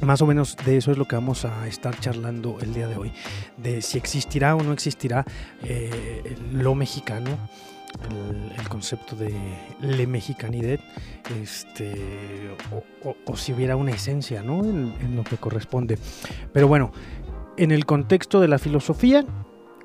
más 0.00 0.22
o 0.22 0.26
menos 0.26 0.56
de 0.64 0.78
eso 0.78 0.92
es 0.92 0.96
lo 0.96 1.06
que 1.06 1.16
vamos 1.16 1.44
a 1.44 1.66
estar 1.66 2.00
charlando 2.00 2.56
el 2.62 2.72
día 2.72 2.88
de 2.88 2.96
hoy, 2.96 3.12
de 3.58 3.82
si 3.82 3.98
existirá 3.98 4.56
o 4.56 4.62
no 4.62 4.72
existirá 4.72 5.26
eh, 5.62 6.38
lo 6.54 6.74
mexicano, 6.74 7.36
el, 8.58 8.68
concepto 8.68 9.14
de 9.16 9.32
le 9.80 10.06
mexicanidad, 10.06 10.80
este, 11.40 12.56
o, 13.04 13.36
si 13.36 13.52
hubiera 13.52 13.76
una 13.76 13.92
esencia 13.92 14.42
¿no? 14.42 14.64
en 14.64 15.16
lo 15.16 15.22
que 15.24 15.36
corresponde. 15.36 15.98
Pero 16.52 16.66
bueno, 16.66 16.92
en 17.56 17.70
el 17.70 17.86
contexto 17.86 18.40
de 18.40 18.48
la 18.48 18.58
filosofía, 18.58 19.24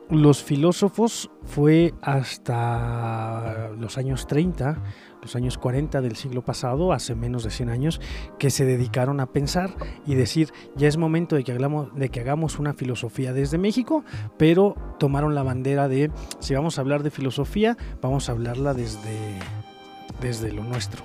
los 0.09 0.43
filósofos 0.43 1.29
fue 1.45 1.93
hasta 2.01 3.69
los 3.77 3.97
años 3.97 4.25
30, 4.25 4.81
los 5.21 5.35
años 5.35 5.57
40 5.57 6.01
del 6.01 6.15
siglo 6.15 6.43
pasado, 6.43 6.93
hace 6.93 7.15
menos 7.15 7.43
de 7.43 7.51
100 7.51 7.69
años, 7.69 8.01
que 8.37 8.49
se 8.49 8.65
dedicaron 8.65 9.19
a 9.19 9.27
pensar 9.27 9.75
y 10.05 10.15
decir, 10.15 10.51
ya 10.75 10.87
es 10.87 10.97
momento 10.97 11.35
de 11.35 11.43
que 11.43 11.51
hagamos, 11.51 11.93
de 11.95 12.09
que 12.09 12.21
hagamos 12.21 12.59
una 12.59 12.73
filosofía 12.73 13.33
desde 13.33 13.57
México, 13.57 14.03
pero 14.37 14.75
tomaron 14.99 15.35
la 15.35 15.43
bandera 15.43 15.87
de, 15.87 16.11
si 16.39 16.53
vamos 16.53 16.77
a 16.77 16.81
hablar 16.81 17.03
de 17.03 17.11
filosofía, 17.11 17.77
vamos 18.01 18.29
a 18.29 18.33
hablarla 18.33 18.73
desde, 18.73 19.39
desde 20.21 20.51
lo 20.51 20.63
nuestro, 20.63 21.03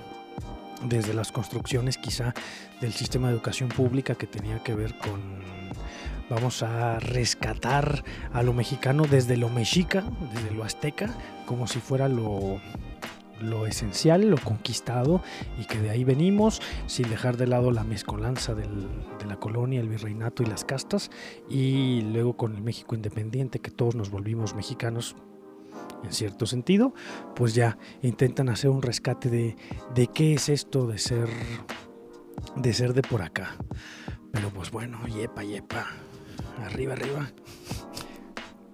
desde 0.83 1.13
las 1.13 1.31
construcciones 1.31 1.97
quizá 1.97 2.33
del 2.81 2.93
sistema 2.93 3.27
de 3.27 3.33
educación 3.33 3.69
pública 3.69 4.15
que 4.15 4.27
tenía 4.27 4.59
que 4.59 4.75
ver 4.75 4.97
con... 4.97 5.43
Vamos 6.27 6.63
a 6.63 6.99
rescatar 6.99 8.03
a 8.33 8.41
lo 8.41 8.51
mexicano 8.51 9.03
desde 9.07 9.37
lo 9.37 9.47
mexica, 9.47 10.03
desde 10.33 10.55
lo 10.55 10.63
azteca, 10.63 11.13
como 11.45 11.67
si 11.67 11.79
fuera 11.79 12.09
lo, 12.09 12.59
lo 13.39 13.67
esencial, 13.67 14.29
lo 14.29 14.37
conquistado 14.37 15.21
y 15.59 15.65
que 15.65 15.79
de 15.79 15.89
ahí 15.89 16.03
venimos, 16.03 16.61
sin 16.87 17.09
dejar 17.09 17.37
de 17.37 17.47
lado 17.47 17.71
la 17.71 17.83
mezcolanza 17.83 18.53
de 18.55 18.65
la 19.27 19.35
colonia, 19.37 19.79
el 19.79 19.89
virreinato 19.89 20.43
y 20.43 20.45
las 20.45 20.65
castas, 20.65 21.11
y 21.49 22.01
luego 22.01 22.37
con 22.37 22.55
el 22.55 22.61
México 22.61 22.95
independiente, 22.95 23.59
que 23.59 23.71
todos 23.71 23.95
nos 23.95 24.09
volvimos 24.09 24.55
mexicanos 24.55 25.15
en 26.03 26.11
cierto 26.11 26.45
sentido, 26.45 26.93
pues 27.35 27.55
ya 27.55 27.77
intentan 28.01 28.49
hacer 28.49 28.69
un 28.69 28.81
rescate 28.81 29.29
de, 29.29 29.55
de 29.93 30.07
qué 30.07 30.33
es 30.33 30.49
esto 30.49 30.87
de 30.87 30.97
ser, 30.97 31.27
de 32.55 32.73
ser 32.73 32.93
de 32.93 33.01
por 33.01 33.21
acá. 33.21 33.55
Pero 34.31 34.49
pues 34.49 34.71
bueno, 34.71 35.05
yepa, 35.07 35.43
yepa, 35.43 35.87
arriba, 36.63 36.93
arriba. 36.93 37.31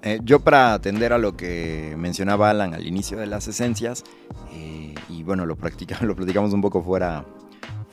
Eh, 0.03 0.19
yo 0.23 0.39
para 0.39 0.73
atender 0.73 1.13
a 1.13 1.19
lo 1.19 1.37
que 1.37 1.93
mencionaba 1.97 2.49
Alan 2.49 2.73
al 2.73 2.87
inicio 2.87 3.17
de 3.19 3.27
las 3.27 3.47
esencias, 3.47 4.03
eh, 4.53 4.95
y 5.09 5.23
bueno, 5.23 5.45
lo, 5.45 5.55
practica- 5.55 5.99
lo 6.05 6.15
platicamos 6.15 6.53
un 6.53 6.61
poco 6.61 6.81
fuera, 6.81 7.23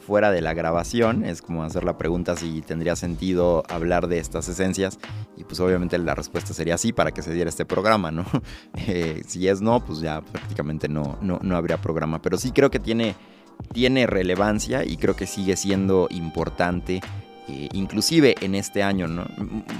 fuera 0.06 0.30
de 0.30 0.40
la 0.40 0.54
grabación, 0.54 1.22
es 1.22 1.42
como 1.42 1.64
hacer 1.64 1.84
la 1.84 1.98
pregunta 1.98 2.34
si 2.34 2.62
tendría 2.62 2.96
sentido 2.96 3.62
hablar 3.68 4.08
de 4.08 4.18
estas 4.20 4.48
esencias, 4.48 4.98
y 5.36 5.44
pues 5.44 5.60
obviamente 5.60 5.98
la 5.98 6.14
respuesta 6.14 6.54
sería 6.54 6.78
sí 6.78 6.94
para 6.94 7.10
que 7.12 7.20
se 7.20 7.34
diera 7.34 7.50
este 7.50 7.66
programa, 7.66 8.10
¿no? 8.10 8.24
Eh, 8.86 9.22
si 9.26 9.46
es 9.48 9.60
no, 9.60 9.84
pues 9.84 10.00
ya 10.00 10.22
prácticamente 10.22 10.88
no, 10.88 11.18
no, 11.20 11.38
no 11.42 11.56
habría 11.56 11.76
programa, 11.76 12.22
pero 12.22 12.38
sí 12.38 12.52
creo 12.52 12.70
que 12.70 12.78
tiene, 12.78 13.16
tiene 13.74 14.06
relevancia 14.06 14.82
y 14.82 14.96
creo 14.96 15.14
que 15.14 15.26
sigue 15.26 15.56
siendo 15.56 16.06
importante 16.10 17.02
eh, 17.48 17.68
inclusive 17.72 18.34
en 18.40 18.54
este 18.54 18.82
año, 18.82 19.06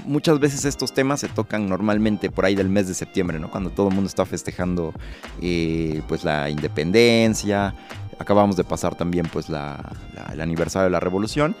Muchas 0.05 0.39
veces 0.39 0.65
estos 0.65 0.93
temas 0.93 1.19
se 1.19 1.27
tocan 1.27 1.69
normalmente 1.69 2.31
por 2.31 2.45
ahí 2.45 2.55
del 2.55 2.69
mes 2.69 2.87
de 2.87 2.93
septiembre, 2.93 3.39
¿no? 3.39 3.49
Cuando 3.51 3.69
todo 3.69 3.89
el 3.89 3.93
mundo 3.95 4.07
está 4.07 4.25
festejando 4.25 4.93
eh, 5.41 6.01
pues 6.07 6.23
la 6.23 6.49
independencia, 6.49 7.75
acabamos 8.17 8.55
de 8.55 8.63
pasar 8.63 8.95
también 8.95 9.27
pues 9.31 9.49
la- 9.49 9.91
el 10.33 10.41
aniversario 10.41 10.85
de 10.85 10.89
la 10.91 10.99
revolución 10.99 11.55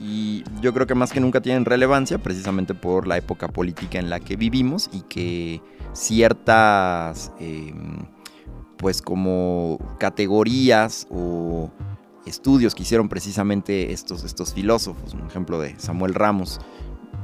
y 0.00 0.44
yo 0.60 0.72
creo 0.74 0.86
que 0.86 0.94
más 0.94 1.12
que 1.12 1.20
nunca 1.20 1.40
tienen 1.40 1.64
relevancia 1.64 2.18
precisamente 2.18 2.74
por 2.74 3.06
la 3.06 3.16
época 3.16 3.48
política 3.48 3.98
en 3.98 4.10
la 4.10 4.20
que 4.20 4.36
vivimos 4.36 4.88
y 4.92 5.00
que 5.02 5.60
ciertas 5.92 7.32
eh, 7.40 7.72
pues 8.76 9.00
como 9.00 9.78
categorías 9.98 11.06
o 11.10 11.70
estudios 12.26 12.74
que 12.74 12.82
hicieron 12.82 13.08
precisamente 13.08 13.92
estos, 13.92 14.24
estos 14.24 14.52
filósofos, 14.52 15.14
un 15.14 15.26
ejemplo 15.26 15.60
de 15.60 15.78
Samuel 15.78 16.14
Ramos, 16.14 16.60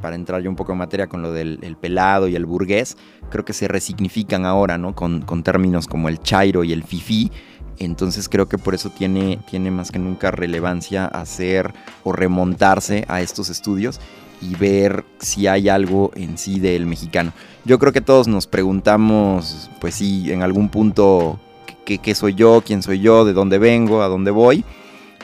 para 0.00 0.16
entrar 0.16 0.42
yo 0.42 0.50
un 0.50 0.56
poco 0.56 0.73
en 0.73 0.78
materia 0.78 1.06
con 1.06 1.23
lo 1.23 1.32
del 1.32 1.61
el 1.62 1.76
pelado 1.76 2.26
y 2.28 2.35
el 2.35 2.44
burgués, 2.44 2.97
creo 3.30 3.44
que 3.44 3.52
se 3.52 3.68
resignifican 3.68 4.44
ahora, 4.44 4.76
¿no? 4.78 4.94
Con, 4.94 5.23
con 5.23 5.42
términos 5.42 5.87
como 5.87 6.09
el 6.09 6.18
chairo 6.18 6.64
y 6.64 6.73
el 6.73 6.82
fifí, 6.82 7.30
entonces 7.78 8.28
creo 8.28 8.49
que 8.49 8.59
por 8.59 8.75
eso 8.75 8.90
tiene, 8.90 9.38
tiene 9.50 9.71
más 9.71 9.90
que 9.90 9.99
nunca 9.99 10.30
relevancia 10.30 11.06
hacer 11.06 11.73
o 12.04 12.12
remontarse 12.12 13.04
a 13.09 13.21
estos 13.21 13.49
estudios 13.49 14.00
y 14.40 14.54
ver 14.56 15.04
si 15.18 15.47
hay 15.47 15.68
algo 15.68 16.11
en 16.14 16.37
sí 16.37 16.59
del 16.61 16.87
mexicano. 16.87 17.32
Yo 17.64 17.78
creo 17.78 17.92
que 17.92 18.00
todos 18.00 18.26
nos 18.28 18.47
preguntamos, 18.47 19.71
pues 19.80 19.94
sí, 19.94 20.32
en 20.32 20.42
algún 20.42 20.68
punto, 20.68 21.38
¿qué, 21.85 21.99
qué 21.99 22.14
soy 22.14 22.35
yo? 22.35 22.62
¿Quién 22.64 22.82
soy 22.82 23.00
yo? 23.00 23.25
¿De 23.25 23.32
dónde 23.32 23.59
vengo? 23.59 24.02
¿A 24.02 24.09
dónde 24.09 24.30
voy? 24.30 24.64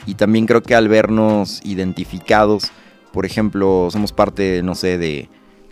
Y 0.07 0.15
también 0.15 0.47
creo 0.47 0.63
que 0.63 0.75
al 0.75 0.89
vernos 0.89 1.61
identificados, 1.65 2.71
por 3.13 3.27
ejemplo, 3.27 3.89
somos 3.91 4.13
parte, 4.13 4.63
no 4.63 4.75
sé, 4.75 4.99
de, 4.99 5.29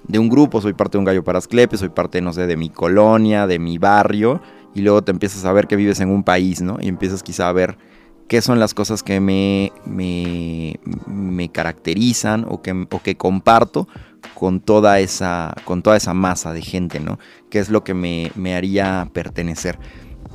de 0.08 0.18
un 0.18 0.28
grupo, 0.28 0.60
soy 0.60 0.72
parte 0.72 0.92
de 0.92 0.98
un 1.00 1.04
gallo 1.04 1.24
para 1.24 1.38
Asclepios, 1.38 1.80
soy 1.80 1.88
parte, 1.88 2.20
no 2.20 2.32
sé, 2.32 2.46
de 2.46 2.56
mi 2.56 2.70
colonia, 2.70 3.46
de 3.46 3.58
mi 3.58 3.78
barrio, 3.78 4.40
y 4.74 4.82
luego 4.82 5.02
te 5.02 5.10
empiezas 5.10 5.44
a 5.44 5.52
ver 5.52 5.66
que 5.66 5.76
vives 5.76 6.00
en 6.00 6.10
un 6.10 6.22
país, 6.22 6.60
¿no? 6.60 6.78
Y 6.80 6.88
empiezas 6.88 7.22
quizá 7.22 7.48
a 7.48 7.52
ver 7.52 7.78
qué 8.28 8.42
son 8.42 8.58
las 8.58 8.74
cosas 8.74 9.02
que 9.02 9.20
me, 9.20 9.72
me, 9.84 10.78
me 11.06 11.48
caracterizan 11.50 12.44
o 12.48 12.60
que, 12.60 12.86
o 12.90 13.02
que 13.02 13.16
comparto 13.16 13.88
con 14.34 14.60
toda, 14.60 15.00
esa, 15.00 15.54
con 15.64 15.82
toda 15.82 15.96
esa 15.96 16.12
masa 16.14 16.52
de 16.52 16.62
gente, 16.62 17.00
¿no? 17.00 17.18
¿Qué 17.50 17.58
es 17.58 17.70
lo 17.70 17.84
que 17.84 17.94
me, 17.94 18.32
me 18.34 18.54
haría 18.54 19.08
pertenecer? 19.12 19.78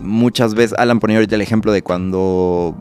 Muchas 0.02 0.56
veces, 0.56 0.78
Alan 0.78 1.00
ponía 1.00 1.18
ahorita 1.18 1.36
el 1.36 1.42
ejemplo 1.42 1.72
de 1.72 1.82
cuando 1.84 2.76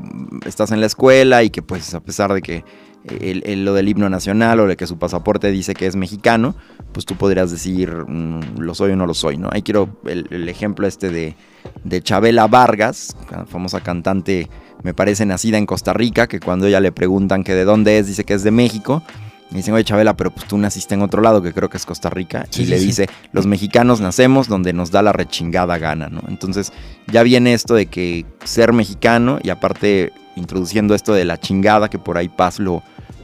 estás 0.46 0.72
en 0.72 0.80
la 0.80 0.86
escuela 0.86 1.42
y 1.42 1.50
que 1.50 1.62
pues 1.62 1.94
a 1.94 2.00
pesar 2.00 2.32
de 2.32 2.40
que 2.42 2.64
el- 3.08 3.64
lo 3.64 3.72
del 3.74 3.88
himno 3.88 4.08
nacional 4.10 4.60
o 4.60 4.66
de 4.66 4.76
que 4.76 4.86
su 4.86 4.98
pasaporte 4.98 5.50
dice 5.50 5.74
que 5.74 5.86
es 5.86 5.96
mexicano, 5.96 6.54
pues 6.92 7.06
tú 7.06 7.16
podrías 7.16 7.50
decir 7.50 7.90
mm, 7.94 8.58
lo 8.58 8.74
soy 8.74 8.92
o 8.92 8.96
no 8.96 9.06
lo 9.06 9.14
soy, 9.14 9.36
¿no? 9.38 9.48
Ahí 9.52 9.62
quiero 9.62 10.00
el, 10.06 10.26
el 10.30 10.48
ejemplo 10.48 10.86
este 10.86 11.10
de, 11.10 11.36
de 11.84 12.02
Chabela 12.02 12.46
Vargas, 12.46 13.14
famosa 13.46 13.80
cantante, 13.80 14.48
me 14.82 14.94
parece 14.94 15.26
nacida 15.26 15.58
en 15.58 15.66
Costa 15.66 15.92
Rica, 15.92 16.26
que 16.26 16.40
cuando 16.40 16.66
ella 16.66 16.80
le 16.80 16.92
preguntan 16.92 17.44
que 17.44 17.54
de 17.54 17.64
dónde 17.64 17.98
es, 17.98 18.06
dice 18.06 18.24
que 18.24 18.34
es 18.34 18.42
de 18.42 18.50
México. 18.50 19.02
Me 19.50 19.58
dicen, 19.58 19.74
oye 19.74 19.84
Chabela, 19.84 20.16
pero 20.16 20.30
pues 20.30 20.46
tú 20.46 20.56
naciste 20.58 20.94
en 20.94 21.02
otro 21.02 21.22
lado, 21.22 21.42
que 21.42 21.52
creo 21.52 21.68
que 21.68 21.76
es 21.76 21.84
Costa 21.84 22.08
Rica. 22.08 22.46
Sí, 22.50 22.62
y 22.62 22.64
sí, 22.66 22.70
le 22.70 22.78
sí. 22.78 22.86
dice, 22.86 23.08
los 23.32 23.46
mexicanos 23.46 24.00
nacemos 24.00 24.46
donde 24.46 24.72
nos 24.72 24.90
da 24.90 25.02
la 25.02 25.12
rechingada 25.12 25.76
gana, 25.78 26.08
¿no? 26.08 26.22
Entonces 26.28 26.72
ya 27.08 27.22
viene 27.22 27.52
esto 27.52 27.74
de 27.74 27.86
que 27.86 28.26
ser 28.44 28.72
mexicano 28.72 29.38
y 29.42 29.50
aparte 29.50 30.12
introduciendo 30.36 30.94
esto 30.94 31.12
de 31.12 31.24
la 31.24 31.38
chingada, 31.38 31.88
que 31.90 31.98
por 31.98 32.16
ahí 32.16 32.28
Paz 32.28 32.60
lo, 32.60 32.82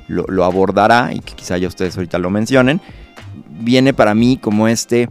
lo, 0.08 0.24
lo 0.28 0.44
abordará 0.44 1.12
y 1.12 1.20
que 1.20 1.34
quizá 1.34 1.58
ya 1.58 1.68
ustedes 1.68 1.96
ahorita 1.96 2.18
lo 2.18 2.30
mencionen, 2.30 2.80
viene 3.50 3.94
para 3.94 4.14
mí 4.14 4.36
como 4.36 4.68
este, 4.68 5.08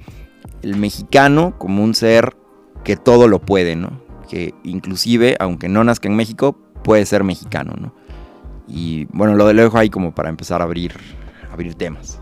el 0.62 0.75
mexicano 0.75 1.57
como 1.57 1.84
un 1.84 1.95
ser 1.95 2.36
que 2.84 2.98
todo 2.98 3.27
lo 3.27 3.39
puede, 3.39 3.75
¿no? 3.75 4.01
Que 4.29 4.53
inclusive, 4.63 5.36
aunque 5.39 5.69
no 5.69 5.84
nazca 5.84 6.07
en 6.07 6.15
México, 6.15 6.57
puede 6.84 7.05
ser 7.05 7.24
mexicano, 7.24 7.74
¿no? 7.79 7.93
Y 8.67 9.05
bueno, 9.12 9.36
lo 9.36 9.45
dejo 9.48 9.77
ahí 9.77 9.89
como 9.89 10.13
para 10.13 10.29
empezar 10.29 10.62
a 10.62 10.63
abrir, 10.63 10.93
abrir 11.51 11.75
temas. 11.75 12.19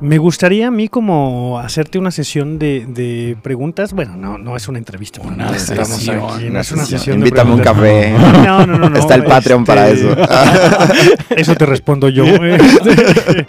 Me 0.00 0.18
gustaría 0.18 0.68
a 0.68 0.70
mí 0.70 0.88
como 0.88 1.58
hacerte 1.58 1.98
una 1.98 2.12
sesión 2.12 2.58
de, 2.58 2.86
de 2.86 3.36
preguntas. 3.42 3.92
Bueno, 3.92 4.16
no, 4.16 4.38
no 4.38 4.56
es 4.56 4.68
una 4.68 4.78
entrevista 4.78 5.20
por 5.20 5.32
Una 5.32 5.46
nada. 5.46 5.56
Estamos 5.56 5.88
sesión, 5.88 6.20
aquí, 6.30 6.50
no 6.50 6.60
es 6.60 6.70
una 6.70 6.84
sesión. 6.84 7.18
de 7.18 7.26
Invítame 7.26 7.52
un 7.52 7.60
café. 7.60 8.12
No, 8.16 8.64
no, 8.64 8.78
no, 8.78 8.90
no. 8.90 8.96
Está 8.96 9.16
el 9.16 9.24
Patreon 9.24 9.64
para 9.64 9.88
eso. 9.88 10.16
Eso 11.30 11.54
te 11.56 11.66
respondo 11.66 12.08
yo. 12.08 12.24
Este, 12.28 13.46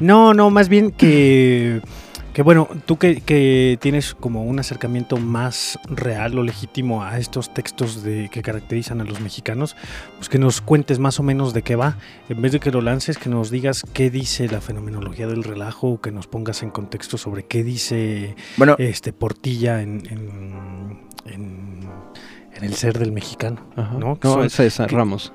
No, 0.00 0.34
no, 0.34 0.50
más 0.50 0.68
bien 0.68 0.90
que, 0.90 1.80
que 2.34 2.42
bueno, 2.42 2.68
tú 2.84 2.98
que, 2.98 3.20
que 3.22 3.78
tienes 3.80 4.14
como 4.14 4.44
un 4.44 4.58
acercamiento 4.58 5.16
más 5.16 5.78
real 5.88 6.36
o 6.38 6.42
legítimo 6.42 7.02
a 7.02 7.16
estos 7.18 7.54
textos 7.54 8.02
de, 8.02 8.28
que 8.30 8.42
caracterizan 8.42 9.00
a 9.00 9.04
los 9.04 9.20
mexicanos, 9.20 9.76
pues 10.16 10.28
que 10.28 10.38
nos 10.38 10.60
cuentes 10.60 10.98
más 10.98 11.18
o 11.20 11.22
menos 11.22 11.54
de 11.54 11.62
qué 11.62 11.76
va. 11.76 11.96
En 12.28 12.42
vez 12.42 12.52
de 12.52 12.60
que 12.60 12.70
lo 12.72 12.80
lances, 12.82 13.16
que 13.18 13.30
nos 13.30 13.50
digas 13.50 13.84
qué 13.92 14.10
dice 14.10 14.48
la 14.48 14.60
fenomenología 14.60 15.26
del 15.28 15.44
relajo, 15.44 15.88
o 15.92 16.00
que 16.00 16.10
nos 16.10 16.26
pongas 16.26 16.62
en 16.62 16.70
contexto 16.70 17.16
sobre 17.18 17.44
qué 17.44 17.62
dice 17.62 18.34
Bueno, 18.56 18.74
este 18.78 19.12
Portilla 19.12 19.80
en, 19.80 20.02
en, 20.10 21.00
en- 21.32 21.88
en 22.56 22.62
el 22.64 22.74
ser 22.74 22.98
del 22.98 23.10
mexicano. 23.12 23.60
Ajá. 23.76 23.94
¿no? 23.98 24.18
No, 24.22 24.32
son- 24.32 24.44
ese 24.44 24.66
es 24.66 24.76
que- 24.76 24.86
Ramos. 24.88 25.32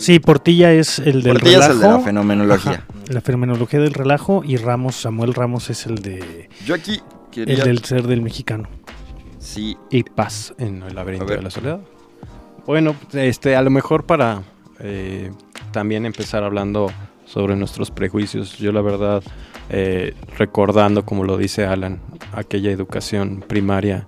Sí, 0.00 0.18
Portilla 0.18 0.72
es 0.72 0.98
el 0.98 1.22
del 1.22 1.34
Portilla 1.34 1.58
es 1.58 1.68
relajo. 1.68 1.72
el 1.74 1.80
de 1.80 1.88
la 1.88 2.00
fenomenología. 2.00 2.84
La 3.08 3.20
fenomenología 3.20 3.80
del 3.80 3.92
relajo 3.92 4.42
y 4.44 4.56
Ramos, 4.56 4.96
Samuel 4.96 5.34
Ramos 5.34 5.68
es 5.70 5.86
el 5.86 5.96
de 5.96 6.48
Yo 6.64 6.74
aquí 6.74 6.94
el 6.94 7.30
quería... 7.30 7.64
del 7.64 7.84
ser 7.84 8.06
del 8.06 8.22
mexicano. 8.22 8.68
Sí, 9.38 9.76
Y 9.90 10.02
Paz 10.02 10.54
en 10.58 10.82
el 10.82 10.94
laberinto 10.94 11.26
de 11.26 11.42
la 11.42 11.50
soledad. 11.50 11.80
Bueno, 12.66 12.94
este, 13.12 13.56
a 13.56 13.62
lo 13.62 13.70
mejor 13.70 14.04
para 14.04 14.42
eh, 14.78 15.30
también 15.72 16.06
empezar 16.06 16.44
hablando 16.44 16.90
sobre 17.26 17.56
nuestros 17.56 17.90
prejuicios. 17.90 18.58
Yo 18.58 18.72
la 18.72 18.80
verdad, 18.80 19.22
eh, 19.68 20.14
recordando, 20.38 21.04
como 21.04 21.24
lo 21.24 21.36
dice 21.36 21.64
Alan, 21.66 22.00
aquella 22.32 22.70
educación 22.70 23.42
primaria, 23.46 24.06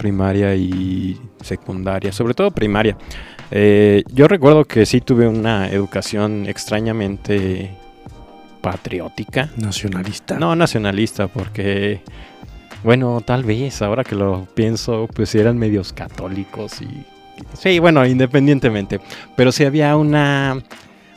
primaria 0.00 0.54
y 0.54 1.20
secundaria, 1.42 2.10
sobre 2.10 2.32
todo 2.32 2.50
primaria. 2.50 2.96
Eh, 3.50 4.02
yo 4.10 4.28
recuerdo 4.28 4.64
que 4.64 4.86
sí 4.86 5.02
tuve 5.02 5.28
una 5.28 5.68
educación 5.68 6.46
extrañamente 6.48 7.70
patriótica. 8.62 9.50
Nacionalista. 9.58 10.38
No, 10.38 10.56
nacionalista, 10.56 11.28
porque, 11.28 12.00
bueno, 12.82 13.20
tal 13.20 13.44
vez, 13.44 13.82
ahora 13.82 14.02
que 14.02 14.14
lo 14.14 14.48
pienso, 14.54 15.06
pues 15.14 15.34
eran 15.34 15.58
medios 15.58 15.92
católicos 15.92 16.80
y... 16.80 17.04
Sí, 17.52 17.78
bueno, 17.78 18.06
independientemente. 18.06 19.00
Pero 19.36 19.52
sí 19.52 19.64
había 19.64 19.96
una 19.96 20.62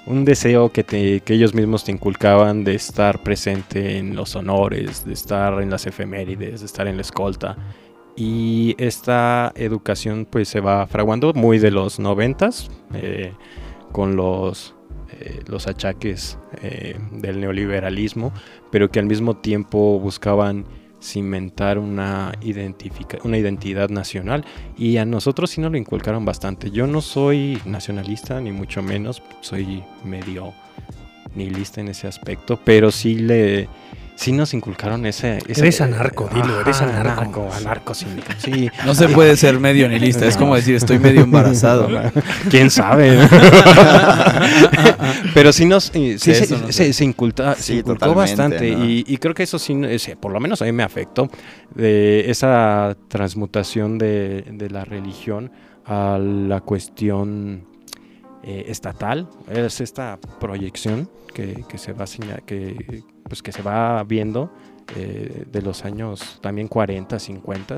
un 0.06 0.26
deseo 0.26 0.74
que, 0.74 0.84
te, 0.84 1.22
que 1.22 1.36
ellos 1.36 1.54
mismos 1.54 1.86
te 1.86 1.94
inculcaban 1.94 2.66
de 2.66 2.76
estar 2.76 3.24
presente 3.24 3.98
en 3.98 4.14
los 4.14 4.36
honores, 4.36 5.06
de 5.06 5.14
estar 5.14 5.62
en 5.62 5.70
las 5.70 5.86
efemérides, 5.86 6.60
de 6.60 6.66
estar 6.66 6.88
en 6.88 6.98
la 6.98 7.02
escolta. 7.02 7.56
Y 8.16 8.76
esta 8.78 9.52
educación 9.56 10.28
pues 10.30 10.48
se 10.48 10.60
va 10.60 10.86
fraguando 10.88 11.34
muy 11.34 11.58
de 11.58 11.72
los 11.72 12.00
noventas, 12.00 12.70
eh, 12.94 13.34
con 13.92 14.16
los, 14.16 14.76
eh, 15.12 15.42
los 15.48 15.68
achaques 15.68 16.38
eh, 16.62 16.98
del 17.12 17.40
neoliberalismo, 17.40 18.32
pero 18.72 18.92
que 18.92 19.00
al 19.00 19.06
mismo 19.06 19.38
tiempo 19.38 20.00
buscaban 20.00 20.66
cimentar 21.02 21.78
una, 21.80 22.32
una 23.24 23.38
identidad 23.38 23.90
nacional 23.90 24.46
y 24.78 24.98
a 24.98 25.06
nosotros 25.06 25.50
sí 25.52 25.60
nos 25.60 25.72
lo 25.72 25.78
inculcaron 25.78 26.24
bastante. 26.24 26.72
Yo 26.72 26.88
no 26.88 27.02
soy 27.02 27.60
nacionalista 27.66 28.40
ni 28.40 28.52
mucho 28.52 28.82
menos, 28.82 29.22
soy 29.42 29.84
medio 30.06 30.54
nihilista 31.36 31.82
en 31.82 31.90
ese 31.90 32.08
aspecto, 32.08 32.60
pero 32.64 32.92
sí 32.92 33.16
le 33.16 33.68
sí 34.24 34.32
nos 34.32 34.54
inculcaron 34.54 35.06
ese... 35.06 35.40
ese 35.48 35.62
eres 35.62 35.82
anarco, 35.82 36.30
dilo, 36.34 36.62
eres 36.62 36.82
Ajá, 36.82 37.00
anarco. 37.02 37.22
anarco, 37.22 37.50
anarco 37.54 37.94
síndico, 37.94 38.28
sí. 38.38 38.70
No 38.86 38.96
se 38.96 39.10
puede 39.10 39.36
ser 39.38 39.60
medio 39.60 39.88
nihilista, 39.90 40.26
es 40.26 40.38
como 40.38 40.56
decir 40.56 40.76
estoy 40.76 40.98
medio 41.00 41.22
embarazado. 41.22 41.90
¿Quién 42.50 42.70
sabe? 42.72 43.18
Pero 45.34 45.52
sí 45.52 45.66
nos 45.66 45.92
eh, 45.94 46.18
sí 46.20 46.34
se, 46.34 46.56
no 46.56 46.68
se- 46.68 46.74
sé. 46.74 46.94
se 46.94 47.06
inculta- 47.06 47.56
se 47.56 47.64
Sí, 47.64 47.78
inculcó 47.80 48.14
bastante 48.14 48.72
¿no? 48.76 48.86
y, 48.86 49.04
y 49.08 49.18
creo 49.18 49.34
que 49.34 49.44
eso 49.44 49.60
sí, 49.60 49.78
ese, 49.90 50.16
por 50.16 50.32
lo 50.32 50.40
menos 50.40 50.62
a 50.62 50.66
mí 50.66 50.72
me 50.72 50.84
afectó, 50.84 51.30
de 51.76 52.30
esa 52.30 52.96
transmutación 53.08 53.98
de, 53.98 54.44
de 54.52 54.70
la 54.70 54.86
religión 54.86 55.52
a 55.86 56.18
la 56.20 56.62
cuestión 56.62 57.66
eh, 58.44 58.66
estatal, 58.68 59.28
es 59.52 59.82
esta 59.82 60.18
proyección 60.40 61.10
que, 61.34 61.64
que 61.68 61.78
se 61.78 61.94
va 61.94 62.06
seña- 62.08 62.40
que, 62.46 63.04
pues 63.28 63.42
que 63.42 63.52
se 63.52 63.62
va 63.62 64.04
viendo 64.04 64.52
eh, 64.96 65.46
de 65.52 65.62
los 65.62 65.86
años 65.86 66.40
también 66.42 66.68
40, 66.68 67.18
50, 67.18 67.78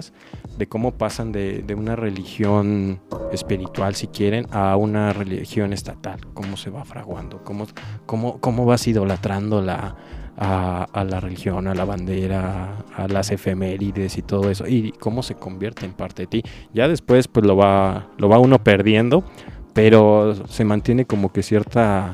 de 0.57 0.67
cómo 0.67 0.91
pasan 0.91 1.31
de, 1.31 1.61
de 1.61 1.75
una 1.75 1.95
religión 1.95 2.99
espiritual, 3.31 3.95
si 3.95 4.07
quieren, 4.07 4.47
a 4.51 4.75
una 4.75 5.13
religión 5.13 5.71
estatal, 5.71 6.19
cómo 6.33 6.57
se 6.57 6.69
va 6.69 6.83
fraguando, 6.83 7.43
cómo, 7.43 7.67
cómo, 8.05 8.39
cómo 8.39 8.65
vas 8.65 8.87
idolatrando 8.87 9.61
la, 9.61 9.95
a, 10.37 10.83
a 10.91 11.03
la 11.03 11.19
religión, 11.19 11.67
a 11.67 11.75
la 11.75 11.85
bandera, 11.85 12.77
a 12.95 13.07
las 13.07 13.31
efemérides 13.31 14.17
y 14.17 14.21
todo 14.21 14.49
eso, 14.49 14.67
y 14.67 14.91
cómo 14.99 15.23
se 15.23 15.35
convierte 15.35 15.85
en 15.85 15.93
parte 15.93 16.23
de 16.23 16.27
ti. 16.27 16.43
Ya 16.73 16.87
después 16.87 17.27
pues 17.27 17.45
lo 17.45 17.55
va, 17.55 18.09
lo 18.17 18.29
va 18.29 18.39
uno 18.39 18.63
perdiendo, 18.63 19.23
pero 19.73 20.35
se 20.47 20.65
mantiene 20.65 21.05
como 21.05 21.31
que 21.31 21.43
cierta, 21.43 22.11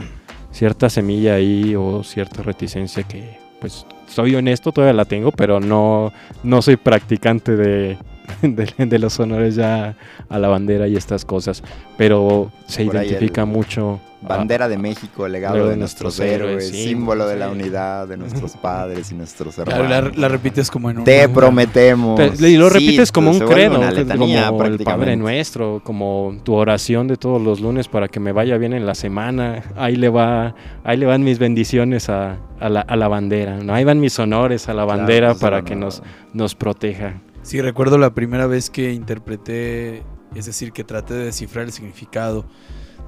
cierta 0.51 0.89
semilla 0.89 1.35
ahí 1.35 1.75
o 1.75 2.03
cierta 2.03 2.43
reticencia 2.43 3.03
que 3.03 3.39
pues 3.59 3.85
soy 4.07 4.35
honesto, 4.35 4.71
todavía 4.71 4.93
la 4.93 5.05
tengo, 5.05 5.31
pero 5.31 5.59
no, 5.59 6.11
no 6.43 6.61
soy 6.61 6.75
practicante 6.75 7.55
de, 7.55 7.97
de, 8.41 8.85
de 8.85 8.99
los 8.99 9.19
honores 9.19 9.55
ya 9.55 9.95
a 10.29 10.39
la 10.39 10.47
bandera 10.47 10.87
y 10.87 10.95
estas 10.95 11.25
cosas, 11.25 11.63
pero 11.97 12.51
se 12.67 12.85
Por 12.85 12.95
identifica 12.95 13.41
el- 13.41 13.47
mucho. 13.47 13.99
a- 14.05 14.11
Bandera 14.23 14.69
de 14.69 14.77
México, 14.77 15.27
legado 15.27 15.55
Luego 15.55 15.69
de 15.69 15.75
de 15.75 15.79
nuestros, 15.79 16.19
nuestros 16.19 16.27
héroes, 16.29 16.65
héroes, 16.65 16.67
sí, 16.69 16.89
símbolo 16.89 17.25
de 17.25 17.37
la 17.37 17.49
unidad 17.49 18.07
de 18.07 18.17
nuestros 18.17 18.51
padres 18.61 19.11
y 19.11 19.15
nuestros 19.15 19.55
Claro, 19.55 19.71
hermanos. 19.83 20.15
la, 20.15 20.21
la 20.21 20.27
repites 20.27 20.69
como 20.69 20.91
en 20.91 20.99
un... 20.99 21.03
Te 21.05 21.27
prometemos. 21.27 22.19
Pero- 22.19 22.47
y 22.47 22.55
lo 22.55 22.67
Sí, 22.69 22.73
repites 22.75 23.11
como 23.11 23.31
un 23.31 23.39
credo, 23.39 23.79
letanía, 23.89 24.49
como 24.49 24.63
el 24.65 24.77
Padre. 24.77 25.15
Nuestro, 25.15 25.81
como 25.83 26.35
tu 26.43 26.53
oración 26.53 27.07
de 27.07 27.15
todos 27.17 27.41
los 27.41 27.61
lunes 27.61 27.87
para 27.87 28.07
que 28.09 28.19
me 28.19 28.31
vaya 28.31 28.57
bien 28.57 28.73
en 28.73 28.85
la 28.85 28.93
semana. 28.93 29.63
Ahí 29.75 29.95
le 29.95 30.09
va, 30.09 30.53
ahí 30.83 30.97
le 30.97 31.07
van 31.07 31.23
mis 31.23 31.39
bendiciones 31.39 32.07
a, 32.09 32.37
a 32.59 32.69
la, 32.69 32.81
a 32.81 32.95
la 32.95 33.07
bandera, 33.07 33.57
¿no? 33.57 33.73
Ahí 33.73 33.83
van 33.85 33.99
mis 33.99 34.19
honores 34.19 34.69
a 34.69 34.75
la 34.75 34.83
Claro, 34.85 34.99
bandera 34.99 35.27
pues, 35.29 35.39
para 35.41 35.63
que 35.63 35.75
nos, 35.75 36.03
nos 36.33 36.53
proteja. 36.53 37.15
Sí, 37.43 37.59
recuerdo 37.61 37.97
la 37.97 38.13
primera 38.13 38.47
vez 38.47 38.69
que 38.69 38.93
interpreté, 38.93 40.03
es 40.35 40.45
decir, 40.45 40.71
que 40.71 40.83
traté 40.83 41.13
de 41.15 41.25
descifrar 41.25 41.65
el 41.65 41.71
significado 41.71 42.45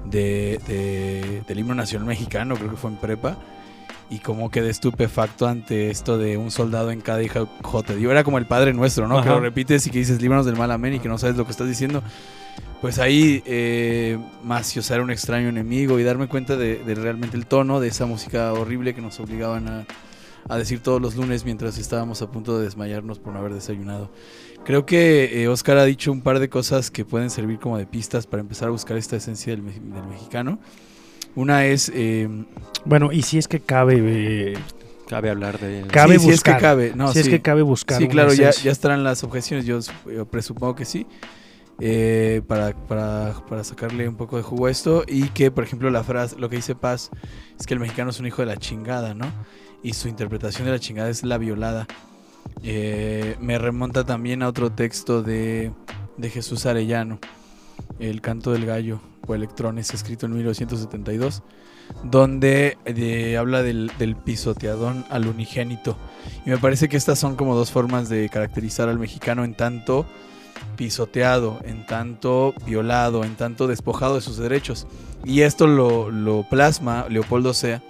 de, 0.04 0.60
de- 0.66 1.42
del 1.46 1.58
himno 1.58 1.74
nacional 1.74 2.06
mexicano, 2.08 2.56
creo 2.56 2.70
que 2.70 2.76
fue 2.76 2.90
en 2.90 2.96
prepa, 2.96 3.38
y 4.10 4.18
como 4.18 4.50
quedé 4.50 4.70
estupefacto 4.70 5.46
ante 5.46 5.90
esto 5.90 6.18
de 6.18 6.36
un 6.36 6.50
soldado 6.50 6.90
en 6.90 7.00
cada 7.00 7.22
hija 7.22 7.46
J. 7.62 7.94
Digo, 7.94 8.10
era 8.10 8.22
como 8.24 8.38
el 8.38 8.46
Padre 8.46 8.74
Nuestro, 8.74 9.08
¿no? 9.08 9.14
Que 9.22 9.28
Ajá. 9.28 9.36
lo 9.36 9.40
repites 9.40 9.86
y 9.86 9.90
que 9.90 9.98
dices, 9.98 10.20
líbranos 10.20 10.44
del 10.46 10.56
mal, 10.56 10.70
amén, 10.72 10.94
y 10.94 10.98
que 11.00 11.08
no 11.08 11.16
sabes 11.16 11.36
lo 11.36 11.44
que 11.46 11.52
estás 11.52 11.68
diciendo. 11.68 12.02
Pues 12.82 12.98
ahí, 12.98 13.42
eh, 13.46 14.18
maciosar 14.42 15.00
un 15.00 15.10
extraño 15.10 15.48
enemigo 15.48 15.98
y 15.98 16.02
darme 16.02 16.26
cuenta 16.28 16.56
de, 16.56 16.76
de 16.84 16.94
realmente 16.94 17.36
el 17.36 17.46
tono 17.46 17.80
de 17.80 17.88
esa 17.88 18.04
música 18.04 18.52
horrible 18.52 18.94
que 18.94 19.00
nos 19.00 19.18
obligaban 19.20 19.68
a, 19.68 19.86
a 20.48 20.56
decir 20.58 20.80
todos 20.80 21.00
los 21.00 21.16
lunes 21.16 21.44
mientras 21.44 21.78
estábamos 21.78 22.22
a 22.22 22.30
punto 22.30 22.58
de 22.58 22.64
desmayarnos 22.64 23.18
por 23.18 23.32
no 23.32 23.38
haber 23.38 23.54
desayunado. 23.54 24.10
Creo 24.64 24.86
que 24.86 25.42
eh, 25.42 25.48
Oscar 25.48 25.76
ha 25.78 25.84
dicho 25.84 26.10
un 26.12 26.22
par 26.22 26.38
de 26.38 26.48
cosas 26.48 26.90
que 26.90 27.04
pueden 27.04 27.30
servir 27.30 27.58
como 27.58 27.76
de 27.78 27.86
pistas 27.86 28.26
para 28.26 28.40
empezar 28.40 28.68
a 28.68 28.70
buscar 28.70 28.96
esta 28.96 29.16
esencia 29.16 29.52
del, 29.52 29.62
me- 29.62 29.72
del 29.72 30.06
mexicano. 30.08 30.58
Una 31.34 31.66
es... 31.66 31.90
eh, 31.94 32.28
Bueno, 32.84 33.12
y 33.12 33.22
si 33.22 33.38
es 33.38 33.48
que 33.48 33.60
cabe, 33.60 33.96
eh, 34.52 34.54
Cabe 35.06 35.28
hablar 35.28 35.58
de. 35.60 35.86
Cabe 35.88 36.18
sí, 36.18 36.24
si 36.26 36.30
es 36.30 36.42
que 36.42 36.52
buscar. 36.52 36.60
cabe. 36.62 36.92
No, 36.96 37.12
si 37.12 37.18
es 37.18 37.24
sí. 37.26 37.30
que 37.30 37.42
cabe 37.42 37.60
buscar. 37.60 38.00
Sí, 38.00 38.08
claro, 38.08 38.32
ya, 38.32 38.50
ya 38.52 38.70
estarán 38.72 39.04
las 39.04 39.22
objeciones, 39.22 39.66
yo, 39.66 39.78
yo 40.10 40.24
presupongo 40.24 40.74
que 40.74 40.86
sí. 40.86 41.06
eh, 41.78 42.40
para, 42.46 42.72
para, 42.74 43.34
para 43.46 43.64
sacarle 43.64 44.08
un 44.08 44.16
poco 44.16 44.38
de 44.38 44.42
jugo 44.42 44.64
a 44.66 44.70
esto. 44.70 45.04
Y 45.06 45.24
que, 45.28 45.50
por 45.50 45.62
ejemplo, 45.64 45.90
la 45.90 46.04
frase, 46.04 46.36
lo 46.38 46.48
que 46.48 46.56
dice 46.56 46.74
Paz, 46.74 47.10
es 47.60 47.66
que 47.66 47.74
el 47.74 47.80
mexicano 47.80 48.10
es 48.10 48.18
un 48.20 48.26
hijo 48.26 48.40
de 48.40 48.46
la 48.46 48.56
chingada, 48.56 49.12
¿no? 49.12 49.26
Y 49.84 49.92
su 49.92 50.08
interpretación 50.08 50.64
de 50.64 50.72
la 50.72 50.80
chingada 50.80 51.10
es 51.10 51.22
la 51.24 51.36
violada. 51.36 51.86
Eh, 52.62 53.36
me 53.38 53.58
remonta 53.58 54.04
también 54.04 54.42
a 54.42 54.48
otro 54.48 54.72
texto 54.72 55.22
de, 55.22 55.72
de 56.16 56.30
Jesús 56.30 56.64
Arellano, 56.64 57.18
El 57.98 58.22
canto 58.22 58.52
del 58.52 58.64
gallo 58.64 59.00
o 59.26 59.34
electrones, 59.34 59.92
escrito 59.92 60.24
en 60.24 60.32
1972, 60.32 61.42
donde 62.02 62.78
eh, 62.86 63.36
habla 63.36 63.62
del, 63.62 63.92
del 63.98 64.16
pisoteadón 64.16 65.04
al 65.10 65.26
unigénito. 65.26 65.98
Y 66.46 66.50
me 66.50 66.56
parece 66.56 66.88
que 66.88 66.96
estas 66.96 67.18
son 67.18 67.36
como 67.36 67.54
dos 67.54 67.70
formas 67.70 68.08
de 68.08 68.30
caracterizar 68.30 68.88
al 68.88 68.98
mexicano 68.98 69.44
en 69.44 69.54
tanto 69.54 70.06
pisoteado, 70.76 71.60
en 71.62 71.84
tanto 71.84 72.54
violado, 72.64 73.22
en 73.22 73.36
tanto 73.36 73.66
despojado 73.66 74.14
de 74.14 74.22
sus 74.22 74.38
derechos. 74.38 74.86
Y 75.26 75.42
esto 75.42 75.66
lo, 75.66 76.10
lo 76.10 76.48
plasma 76.48 77.06
Leopoldo 77.10 77.52
Sea 77.52 77.82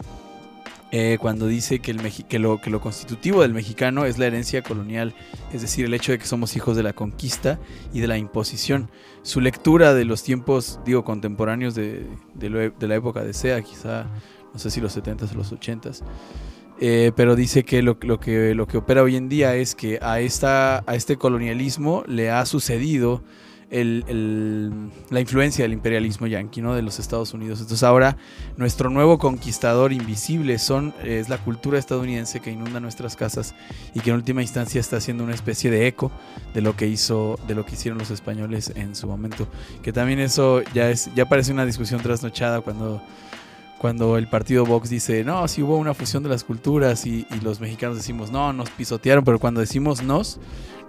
eh, 0.96 1.18
cuando 1.20 1.48
dice 1.48 1.80
que, 1.80 1.90
el 1.90 1.98
que, 2.28 2.38
lo, 2.38 2.60
que 2.60 2.70
lo 2.70 2.80
constitutivo 2.80 3.42
del 3.42 3.52
mexicano 3.52 4.04
es 4.04 4.16
la 4.16 4.26
herencia 4.26 4.62
colonial, 4.62 5.12
es 5.52 5.60
decir, 5.60 5.84
el 5.86 5.92
hecho 5.92 6.12
de 6.12 6.18
que 6.20 6.26
somos 6.26 6.54
hijos 6.54 6.76
de 6.76 6.84
la 6.84 6.92
conquista 6.92 7.58
y 7.92 7.98
de 7.98 8.06
la 8.06 8.16
imposición. 8.16 8.90
Su 9.22 9.40
lectura 9.40 9.92
de 9.92 10.04
los 10.04 10.22
tiempos, 10.22 10.78
digo, 10.84 11.02
contemporáneos 11.02 11.74
de, 11.74 12.06
de 12.34 12.48
lo- 12.48 12.70
de 12.70 12.86
la 12.86 12.94
época 12.94 13.24
de 13.24 13.32
Sea, 13.34 13.60
quizá, 13.62 14.06
no 14.52 14.58
sé 14.60 14.70
si 14.70 14.80
los 14.80 14.96
70s 14.96 15.32
o 15.32 15.34
los 15.36 15.52
80s, 15.52 16.02
eh, 16.80 17.10
pero 17.16 17.34
dice 17.34 17.64
que 17.64 17.82
lo, 17.82 17.96
lo 18.02 18.20
que 18.20 18.54
lo 18.54 18.66
que 18.68 18.76
opera 18.76 19.02
hoy 19.02 19.16
en 19.16 19.28
día 19.28 19.56
es 19.56 19.74
que 19.74 19.98
a, 20.00 20.20
esta, 20.20 20.84
a 20.86 20.94
este 20.94 21.16
colonialismo 21.16 22.04
le 22.06 22.30
ha 22.30 22.46
sucedido 22.46 23.22
el- 23.80 24.90
la 25.10 25.20
influencia 25.20 25.64
del 25.64 25.72
imperialismo 25.72 26.26
yanqui, 26.26 26.60
¿no? 26.62 26.74
de 26.74 26.82
los 26.82 26.98
Estados 26.98 27.34
Unidos. 27.34 27.60
Entonces 27.60 27.82
ahora 27.82 28.16
nuestro 28.56 28.90
nuevo 28.90 29.18
conquistador 29.18 29.92
invisible 29.92 30.58
son, 30.58 30.94
es 31.02 31.28
la 31.28 31.38
cultura 31.38 31.78
estadounidense 31.78 32.40
que 32.40 32.50
inunda 32.50 32.80
nuestras 32.80 33.16
casas 33.16 33.54
y 33.94 34.00
que 34.00 34.10
en 34.10 34.16
última 34.16 34.42
instancia 34.42 34.80
está 34.80 34.98
haciendo 34.98 35.24
una 35.24 35.34
especie 35.34 35.70
de 35.70 35.86
eco 35.86 36.10
de 36.54 36.60
lo 36.62 36.76
que 36.76 36.86
hizo, 36.86 37.38
de 37.48 37.54
lo 37.54 37.66
que 37.66 37.74
hicieron 37.74 37.98
los 37.98 38.10
españoles 38.10 38.72
en 38.76 38.94
su 38.94 39.06
momento. 39.06 39.48
Que 39.82 39.92
también 39.92 40.20
eso 40.20 40.62
ya 40.72 40.90
es, 40.90 41.10
ya 41.14 41.26
parece 41.28 41.52
una 41.52 41.66
discusión 41.66 42.00
trasnochada 42.00 42.60
cuando 42.60 43.02
cuando 43.84 44.16
el 44.16 44.28
partido 44.28 44.64
Vox 44.64 44.88
dice, 44.88 45.24
no, 45.24 45.46
si 45.46 45.62
hubo 45.62 45.76
una 45.76 45.92
fusión 45.92 46.22
de 46.22 46.30
las 46.30 46.42
culturas 46.42 47.04
y, 47.04 47.26
los 47.42 47.60
mexicanos 47.60 47.98
decimos, 47.98 48.30
no, 48.30 48.50
nos 48.54 48.70
pisotearon, 48.70 49.22
pero 49.24 49.38
cuando 49.38 49.60
decimos 49.60 50.02
nos, 50.02 50.40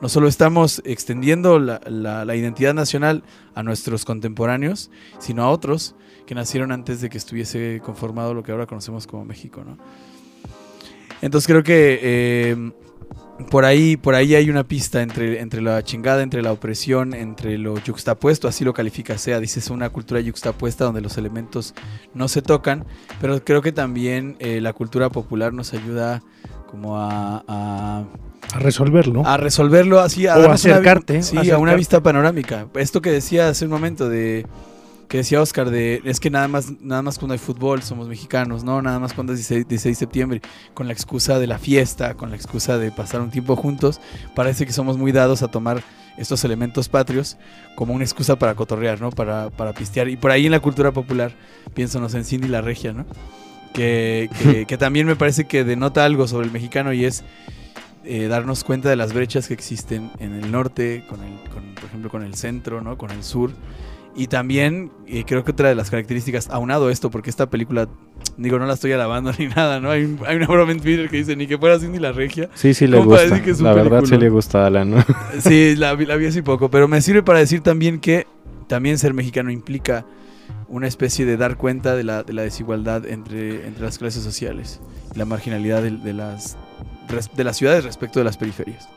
no 0.01 0.07
solo 0.07 0.29
estamos 0.29 0.81
extendiendo 0.85 1.59
la 1.59 2.35
identidad 2.37 2.73
nacional 2.73 3.23
a 3.53 3.63
nuestros 3.63 4.05
contemporáneos, 4.05 4.91
sino 5.19 5.43
a 5.43 5.49
otros 5.49 5.95
que 6.25 6.35
nacieron 6.35 6.71
antes 6.71 7.01
de 7.01 7.09
que 7.09 7.17
estuviese 7.17 7.81
conformado 7.83 8.33
lo 8.33 8.43
que 8.43 8.53
ahora 8.53 8.65
conocemos 8.65 9.07
como 9.07 9.25
México, 9.25 9.61
¿no? 9.65 9.77
Entonces 11.21 11.47
creo 11.47 11.63
que 11.63 11.99
eh, 12.01 12.71
por 13.49 13.65
ahí, 13.65 13.97
por 13.97 14.15
ahí 14.15 14.33
hay 14.33 14.49
una 14.49 14.63
pista 14.63 15.01
entre, 15.01 15.41
entre 15.41 15.61
la 15.61 15.83
chingada, 15.83 16.23
entre 16.23 16.41
la 16.41 16.51
opresión, 16.53 17.13
entre 17.13 17.57
lo 17.57 17.77
yuxtapuesto, 17.77 18.47
así 18.47 18.63
lo 18.63 18.73
califica 18.73 19.17
SEA, 19.17 19.39
dice 19.39 19.59
es 19.59 19.69
una 19.69 19.89
cultura 19.89 20.21
yuxtapuesta 20.21 20.85
donde 20.85 21.01
los 21.01 21.17
elementos 21.17 21.73
no 22.13 22.27
se 22.29 22.41
tocan, 22.41 22.85
pero 23.19 23.43
creo 23.43 23.61
que 23.61 23.71
también 23.73 24.37
eh, 24.39 24.61
la 24.61 24.71
cultura 24.73 25.09
popular 25.09 25.53
nos 25.53 25.73
ayuda 25.73 26.23
como 26.71 26.97
a, 26.97 27.43
a- 27.47 28.03
A 28.53 28.59
resolverlo. 28.59 29.25
a 29.27 29.35
resolverlo 29.37 29.99
así, 29.99 30.27
a 30.27 30.37
O 30.37 30.39
darnos 30.41 30.63
una 30.63 30.73
acercarte, 30.75 31.21
sí, 31.21 31.35
a 31.35 31.41
acercarte. 31.41 31.61
una 31.63 31.73
vista 31.75 32.01
panorámica. 32.01 32.67
Esto 32.75 33.01
que 33.01 33.11
decía 33.11 33.49
hace 33.49 33.65
un 33.65 33.71
momento 33.71 34.07
de 34.07 34.45
que 35.07 35.17
decía 35.17 35.41
Oscar 35.41 35.69
de 35.69 36.01
es 36.05 36.19
que 36.19 36.29
nada 36.29 36.47
más 36.47 36.71
nada 36.81 37.01
más 37.01 37.17
cuando 37.19 37.33
hay 37.33 37.39
fútbol 37.39 37.81
somos 37.83 38.07
mexicanos, 38.07 38.63
no, 38.63 38.81
nada 38.81 38.99
más 38.99 39.13
cuando 39.13 39.33
es 39.33 39.39
16, 39.39 39.67
16 39.67 39.95
de 39.95 39.99
septiembre 39.99 40.41
con 40.73 40.87
la 40.87 40.93
excusa 40.93 41.39
de 41.39 41.47
la 41.47 41.59
fiesta, 41.59 42.15
con 42.15 42.29
la 42.31 42.35
excusa 42.35 42.77
de 42.77 42.91
pasar 42.91 43.21
un 43.21 43.29
tiempo 43.31 43.55
juntos, 43.55 43.99
parece 44.35 44.65
que 44.65 44.73
somos 44.73 44.97
muy 44.97 45.11
dados 45.11 45.43
a 45.43 45.47
tomar 45.49 45.83
estos 46.17 46.43
elementos 46.45 46.87
patrios 46.89 47.37
como 47.75 47.93
una 47.93 48.03
excusa 48.05 48.37
para 48.37 48.55
cotorrear, 48.55 49.01
¿no? 49.01 49.09
Para, 49.11 49.49
para 49.49 49.73
pistear. 49.73 50.07
Y 50.07 50.15
por 50.15 50.31
ahí 50.31 50.45
en 50.45 50.51
la 50.53 50.61
cultura 50.61 50.91
popular, 50.93 51.33
pienso, 51.73 51.99
no 51.99 52.07
sé, 52.07 52.17
en 52.19 52.23
Cindy 52.25 52.47
la 52.47 52.61
Regia, 52.61 52.93
¿no? 52.93 53.05
Que, 53.73 54.29
que- 54.41 54.65
que 54.67 54.77
también 54.77 55.07
me 55.07 55.15
parece 55.17 55.45
que 55.45 55.63
denota 55.65 56.05
algo 56.05 56.27
sobre 56.27 56.45
el 56.47 56.53
mexicano 56.53 56.93
y 56.93 57.03
es 57.03 57.25
eh, 58.05 58.27
darnos 58.27 58.63
cuenta 58.63 58.87
de 58.89 58.95
las 58.95 59.11
brechas 59.13 59.47
que 59.49 59.53
existen 59.53 60.09
en 60.19 60.33
el 60.35 60.51
norte, 60.51 61.03
con 61.09 61.21
el, 61.21 61.33
con, 61.49 61.75
por 61.75 61.83
ejemplo, 61.85 62.09
con 62.09 62.23
el 62.23 62.35
centro, 62.35 62.79
¿no? 62.81 62.97
Con 62.97 63.11
el 63.11 63.21
sur. 63.23 63.51
Y 64.17 64.27
también 64.27 64.91
eh, 65.07 65.25
creo 65.27 65.43
que 65.43 65.51
otra 65.51 65.67
de 65.67 65.75
las 65.75 65.89
características, 65.89 66.49
aunado 66.49 66.89
esto, 66.89 67.11
porque 67.11 67.29
esta 67.29 67.49
película, 67.49 67.89
digo, 68.37 68.57
no 68.59 68.65
la 68.65 68.73
estoy 68.75 68.93
alabando 68.93 69.31
ni 69.37 69.47
nada, 69.47 69.79
¿no? 69.81 69.91
Hay, 69.91 70.03
un- 70.05 70.19
hay 70.25 70.37
una 70.37 70.47
broma 70.47 70.71
en 70.71 70.79
Twitter 70.79 71.09
que 71.09 71.17
dice, 71.17 71.35
ni 71.35 71.47
que 71.47 71.57
fuera 71.57 71.77
Cindy 71.79 71.99
la 71.99 72.13
Regia. 72.13 72.49
Sí, 72.53 72.73
sí 72.73 72.87
le 72.87 72.97
¿Cómo 72.97 73.09
para 73.11 73.23
gusta. 73.23 73.35
decir 73.35 73.45
que 73.45 73.51
es 73.51 73.59
un 73.59 73.65
La 73.65 73.73
verdad 73.73 74.03
sí 74.05 74.17
le 74.17 74.29
gusta 74.29 74.63
a 74.63 74.67
Alan, 74.67 74.91
¿no? 74.91 75.05
Sí, 75.41 75.75
la, 75.75 75.93
vi- 75.95 76.05
la 76.05 76.15
vi 76.15 76.27
hace 76.27 76.43
poco, 76.43 76.69
pero 76.71 76.87
me 76.87 77.01
sirve 77.01 77.23
para 77.23 77.39
decir 77.39 77.59
también 77.61 77.99
que 77.99 78.25
también 78.67 78.97
ser 78.97 79.13
mexicano 79.13 79.51
implica 79.51 80.05
una 80.69 80.87
especie 80.87 81.25
de 81.25 81.37
dar 81.37 81.57
cuenta 81.57 81.95
de 81.95 82.03
la, 82.03 82.23
de 82.23 82.33
la 82.33 82.41
desigualdad 82.43 83.05
entre, 83.05 83.67
entre 83.67 83.83
las 83.83 83.97
clases 83.99 84.23
sociales 84.23 84.79
y 85.13 85.19
la 85.19 85.25
marginalidad 85.25 85.81
de, 85.83 85.91
de 85.91 86.13
las, 86.13 86.57
de 87.35 87.43
las 87.43 87.57
ciudades 87.57 87.83
respecto 87.83 88.19
de 88.19 88.25
las 88.25 88.37
periferias. 88.37 88.87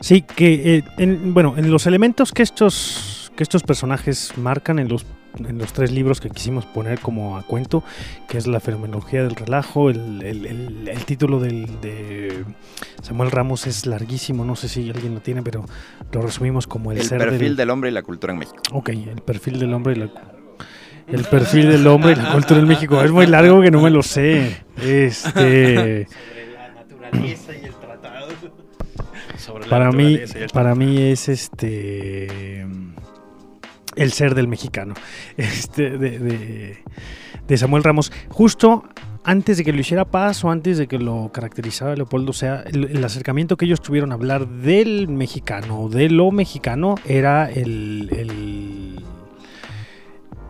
Sí, 0.00 0.22
que 0.22 0.76
eh, 0.76 0.84
en, 0.98 1.34
bueno, 1.34 1.54
en 1.56 1.70
los 1.70 1.86
elementos 1.86 2.32
que 2.32 2.42
estos 2.44 3.17
que 3.38 3.44
estos 3.44 3.62
personajes 3.62 4.32
marcan 4.36 4.80
en 4.80 4.88
los 4.88 5.06
en 5.38 5.58
los 5.58 5.72
tres 5.72 5.92
libros 5.92 6.20
que 6.20 6.28
quisimos 6.28 6.66
poner 6.66 6.98
como 6.98 7.36
a 7.38 7.42
cuento, 7.44 7.84
que 8.28 8.36
es 8.38 8.48
la 8.48 8.58
fenomenología 8.58 9.22
del 9.22 9.36
relajo, 9.36 9.88
el, 9.90 10.20
el- 10.22 10.46
el- 10.46 10.88
el 10.88 11.04
título 11.04 11.38
del, 11.38 11.80
de 11.80 12.44
Samuel 13.02 13.30
Ramos 13.30 13.68
es 13.68 13.86
larguísimo, 13.86 14.44
no 14.44 14.56
sé 14.56 14.68
si 14.68 14.90
alguien 14.90 15.14
lo 15.14 15.20
tiene, 15.20 15.42
pero 15.42 15.64
lo 16.10 16.22
resumimos 16.22 16.66
como 16.66 16.90
el, 16.90 16.98
El 16.98 17.04
ser 17.04 17.18
perfil 17.18 17.38
del, 17.38 17.56
del 17.56 17.70
hombre 17.70 17.90
y 17.90 17.92
la 17.92 18.02
cultura 18.02 18.32
en 18.32 18.40
México. 18.40 18.60
Ok, 18.72 18.88
el 18.88 19.22
perfil 19.24 19.60
del 19.60 19.72
hombre 19.72 19.92
y 19.92 19.96
la 20.00 20.10
el 21.06 21.24
perfil 21.24 21.68
del 21.70 21.86
hombre 21.86 22.12
y 22.12 22.16
la 22.16 22.32
cultura 22.32 22.58
en 22.58 22.66
México. 22.66 23.00
Es 23.02 23.12
muy 23.12 23.26
largo 23.28 23.62
que 23.62 23.70
no 23.70 23.80
me 23.80 23.90
lo 23.90 24.02
sé. 24.02 24.62
Este 24.82 26.08
para 29.70 29.92
mí 29.92 30.18
para 30.52 30.74
mí 30.74 31.00
es 31.00 31.28
este 31.28 32.66
el 33.98 34.12
ser 34.12 34.34
del 34.34 34.48
mexicano 34.48 34.94
este 35.36 35.98
de, 35.98 36.18
de- 37.46 37.56
Samuel 37.56 37.82
Ramos. 37.82 38.12
Justo 38.28 38.84
antes 39.24 39.56
de 39.56 39.64
que 39.64 39.72
lo 39.72 39.80
hiciera 39.80 40.04
Paz 40.04 40.44
o 40.44 40.50
antes 40.50 40.76
de 40.78 40.86
que 40.86 40.98
lo 40.98 41.30
caracterizara 41.32 41.96
Leopoldo 41.96 42.30
o 42.30 42.34
sea 42.34 42.62
el, 42.66 43.02
acercamiento 43.04 43.56
que 43.56 43.64
ellos 43.64 43.80
tuvieron 43.80 44.12
a 44.12 44.14
hablar 44.14 44.46
del 44.46 45.08
mexicano 45.08 45.88
de 45.88 46.10
lo 46.10 46.30
mexicano 46.30 46.96
era 47.06 47.50
el 47.50 49.02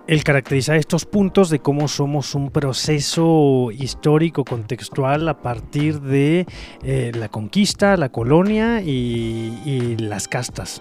el 0.08 0.24
caracterizar 0.24 0.76
estos 0.76 1.04
puntos 1.04 1.50
de 1.50 1.58
cómo 1.58 1.86
somos 1.86 2.34
un 2.34 2.50
proceso 2.50 3.68
histórico 3.70 4.42
contextual 4.42 5.28
a 5.28 5.42
partir 5.42 6.00
de 6.00 6.46
eh, 6.82 7.12
la 7.14 7.28
conquista, 7.28 7.94
la 7.98 8.08
colonia 8.08 8.80
y, 8.80 9.96
las 9.98 10.26
castas. 10.26 10.80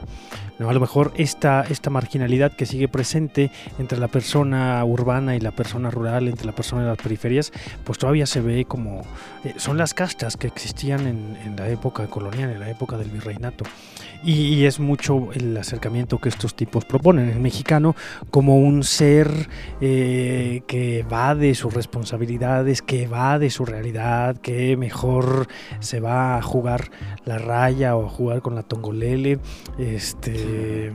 ¿no? 0.60 0.70
A 0.70 0.74
lo 0.74 0.80
mejor 0.80 1.12
esta, 1.18 1.66
esta 1.70 1.90
marginalidad 1.90 2.56
que 2.56 2.66
sigue 2.66 2.88
presente 2.88 3.52
entre 3.80 4.00
la 4.00 4.08
persona 4.08 4.84
urbana 4.86 5.36
y 5.36 5.42
la 5.42 5.52
persona 5.52 5.92
rural, 5.92 6.30
entre 6.30 6.46
la 6.46 6.56
persona 6.56 6.84
de 6.84 6.88
las 6.88 6.98
periferias, 6.98 7.52
pues 7.84 7.98
todavía 7.98 8.26
se 8.26 8.40
ve 8.40 8.64
como... 8.64 9.02
eh, 9.44 9.56
son 9.58 9.78
las 9.78 9.94
castas 9.94 10.38
que 10.38 10.48
existían 10.48 11.06
en 11.06 11.56
la 11.58 11.68
época 11.68 12.08
colonial, 12.08 12.52
en 12.52 12.62
la 12.62 12.70
época 12.70 12.98
del 12.98 13.10
virreinato. 13.10 13.66
Y, 14.24 14.66
es 14.66 14.80
mucho 14.80 15.30
el 15.34 15.56
acercamiento 15.58 16.18
que 16.18 16.30
estos 16.30 16.56
tipos 16.56 16.86
proponen. 16.86 17.30
El 17.30 17.40
mexicano 17.40 17.96
como 18.32 18.58
un 18.58 18.84
ser 18.84 19.50
eh, 19.82 20.62
que 20.68 21.04
va 21.04 21.36
de 21.36 21.56
sus 21.56 21.74
responsabilidades, 21.74 22.82
que 22.82 23.08
va 23.08 23.40
de 23.40 23.50
su 23.50 23.66
realidad, 23.66 24.38
que 24.38 24.76
mejor 24.78 25.48
se 25.80 26.00
va 26.00 26.38
a 26.38 26.42
jugar 26.42 26.90
la 27.26 27.38
raya 27.38 27.96
o 27.96 28.06
a 28.06 28.10
jugar 28.10 28.42
con 28.42 28.56
la 28.56 28.64
tongolele, 28.64 29.40
este 29.78 30.94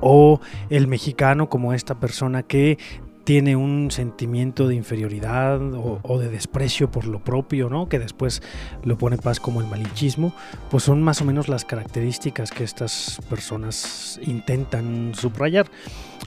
o 0.00 0.40
el 0.68 0.86
mexicano 0.86 1.48
como 1.48 1.72
esta 1.72 1.98
persona 1.98 2.42
que 2.42 2.78
tiene 3.26 3.56
un 3.56 3.90
sentimiento 3.90 4.68
de 4.68 4.76
inferioridad 4.76 5.60
o, 5.74 5.98
o 6.00 6.18
de 6.20 6.28
desprecio 6.28 6.92
por 6.92 7.08
lo 7.08 7.18
propio, 7.18 7.68
¿no? 7.68 7.88
Que 7.88 7.98
después 7.98 8.40
lo 8.84 8.96
pone 8.96 9.18
Paz 9.18 9.40
como 9.40 9.60
el 9.60 9.66
malinchismo, 9.66 10.32
pues 10.70 10.84
son 10.84 11.02
más 11.02 11.20
o 11.22 11.24
menos 11.24 11.48
las 11.48 11.64
características 11.64 12.52
que 12.52 12.62
estas 12.62 13.20
personas 13.28 14.20
intentan 14.22 15.12
subrayar. 15.16 15.66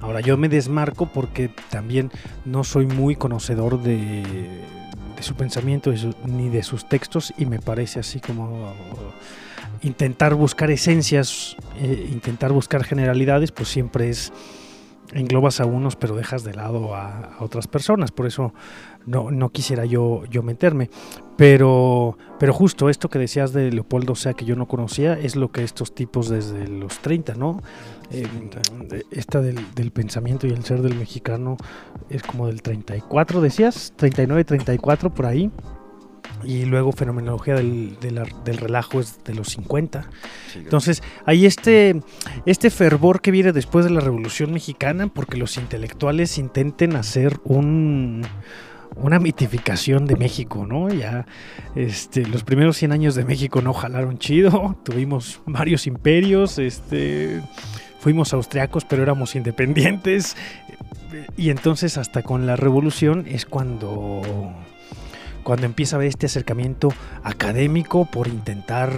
Ahora 0.02 0.20
yo 0.20 0.36
me 0.36 0.50
desmarco 0.50 1.06
porque 1.06 1.50
también 1.70 2.12
no 2.44 2.66
soy 2.66 2.86
muy 2.86 3.16
conocedor 3.16 3.82
de, 3.82 4.22
de 5.16 5.24
su 5.24 5.36
pensamiento 5.36 5.94
ni 6.26 6.50
de 6.50 6.64
sus 6.64 6.90
textos 6.90 7.34
y 7.38 7.46
me 7.46 7.60
parece 7.60 8.02
así 8.02 8.20
como 8.20 8.74
intentar 9.84 10.36
buscar 10.36 10.70
esencias, 10.70 11.56
eh, 11.78 12.10
intentar 12.12 12.52
buscar 12.52 12.84
generalidades, 12.84 13.54
pues 13.54 13.70
siempre 13.70 14.10
es 14.10 14.34
englobas 15.14 15.60
a 15.60 15.66
unos 15.66 15.96
pero 15.96 16.16
dejas 16.16 16.44
de 16.44 16.54
lado 16.54 16.96
a, 16.96 17.36
a 17.38 17.44
otras 17.44 17.68
personas, 17.68 18.12
por 18.12 18.28
eso 18.28 18.54
no, 19.06 19.32
no 19.32 19.50
quisiera 19.50 19.86
yo, 19.86 20.24
yo 20.30 20.44
meterme. 20.44 20.90
Pero, 21.36 22.18
pero 22.38 22.54
justo 22.54 22.90
esto 22.90 23.10
que 23.10 23.18
decías 23.18 23.54
de 23.54 23.72
Leopoldo, 23.72 24.14
o 24.14 24.16
sea, 24.16 24.34
que 24.34 24.46
yo 24.46 24.56
no 24.56 24.68
conocía, 24.68 25.14
es 25.14 25.36
lo 25.36 25.52
que 25.52 25.64
estos 25.64 25.96
tipos 25.96 26.30
desde 26.30 26.68
los 26.68 27.00
30, 27.00 27.36
¿no? 27.36 27.62
Eh, 28.12 28.28
esta 29.12 29.42
del, 29.42 29.74
del 29.74 29.92
pensamiento 29.92 30.48
y 30.48 30.52
el 30.52 30.64
ser 30.64 30.82
del 30.82 30.96
mexicano 30.96 31.58
es 32.10 32.24
como 32.24 32.48
del 32.48 32.62
34, 32.62 33.42
decías, 33.42 33.94
39, 33.96 34.44
34 34.44 35.14
por 35.14 35.26
ahí. 35.26 35.50
Y 36.44 36.66
luego 36.66 36.92
fenomenología 36.92 37.56
del, 37.56 37.98
del 38.00 38.58
relajo 38.58 39.00
es 39.00 39.24
de 39.24 39.34
los 39.34 39.50
50. 39.50 40.10
Entonces, 40.56 41.04
hay 41.26 41.46
este, 41.46 42.02
este 42.46 42.70
fervor 42.70 43.22
que 43.22 43.32
viene 43.32 43.52
después 43.52 43.86
de 43.86 43.92
la 43.92 44.00
Revolución 44.00 44.52
Mexicana 44.54 45.08
porque 45.08 45.38
los 45.38 45.58
intelectuales 45.58 46.38
intenten 46.38 46.96
hacer 46.96 47.40
un, 47.44 48.26
una 48.96 49.20
mitificación 49.20 50.06
de 50.06 50.16
México, 50.16 50.66
¿no? 50.66 50.90
Ya 50.90 51.26
este, 51.76 52.26
los 52.26 52.44
primeros 52.44 52.78
100 52.78 52.92
años 52.92 53.16
de 53.16 53.26
México 53.26 53.62
no 53.62 53.74
jalaron 53.74 54.18
chido, 54.18 54.78
tuvimos 54.84 55.42
varios 55.46 55.88
imperios, 55.88 56.60
este, 56.60 57.42
fuimos 58.00 58.34
austriacos 58.34 58.86
pero 58.86 59.04
éramos 59.04 59.36
independientes 59.36 60.36
y 61.38 61.50
entonces 61.50 61.98
hasta 61.98 62.22
con 62.24 62.46
la 62.46 62.56
Revolución 62.56 63.26
es 63.28 63.46
cuando 63.46 64.22
cuando 65.50 65.66
empieza 65.66 65.96
a 65.96 65.98
haber 65.98 66.10
este 66.10 66.28
acercamiento 66.28 66.94
académico 67.24 68.06
por 68.06 68.28
intentar 68.28 68.94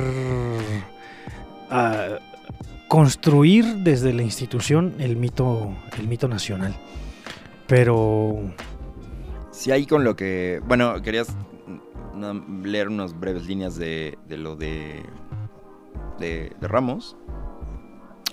ah, 1.69 2.19
construir 2.89 3.77
desde 3.77 4.11
la 4.11 4.21
institución 4.21 4.95
el 4.99 5.15
mito, 5.15 5.73
el 5.97 6.09
mito 6.09 6.27
nacional. 6.27 6.75
Pero 7.67 8.51
Sí, 9.51 9.71
ahí 9.71 9.85
con 9.85 10.03
lo 10.03 10.17
que. 10.17 10.61
Bueno, 10.67 11.01
querías 11.01 11.29
mm, 12.13 12.65
leer 12.65 12.89
unas 12.89 13.17
breves 13.17 13.45
líneas 13.45 13.77
de, 13.77 14.17
de 14.27 14.35
lo 14.35 14.57
de, 14.57 15.03
de. 16.19 16.51
de 16.59 16.67
Ramos. 16.67 17.15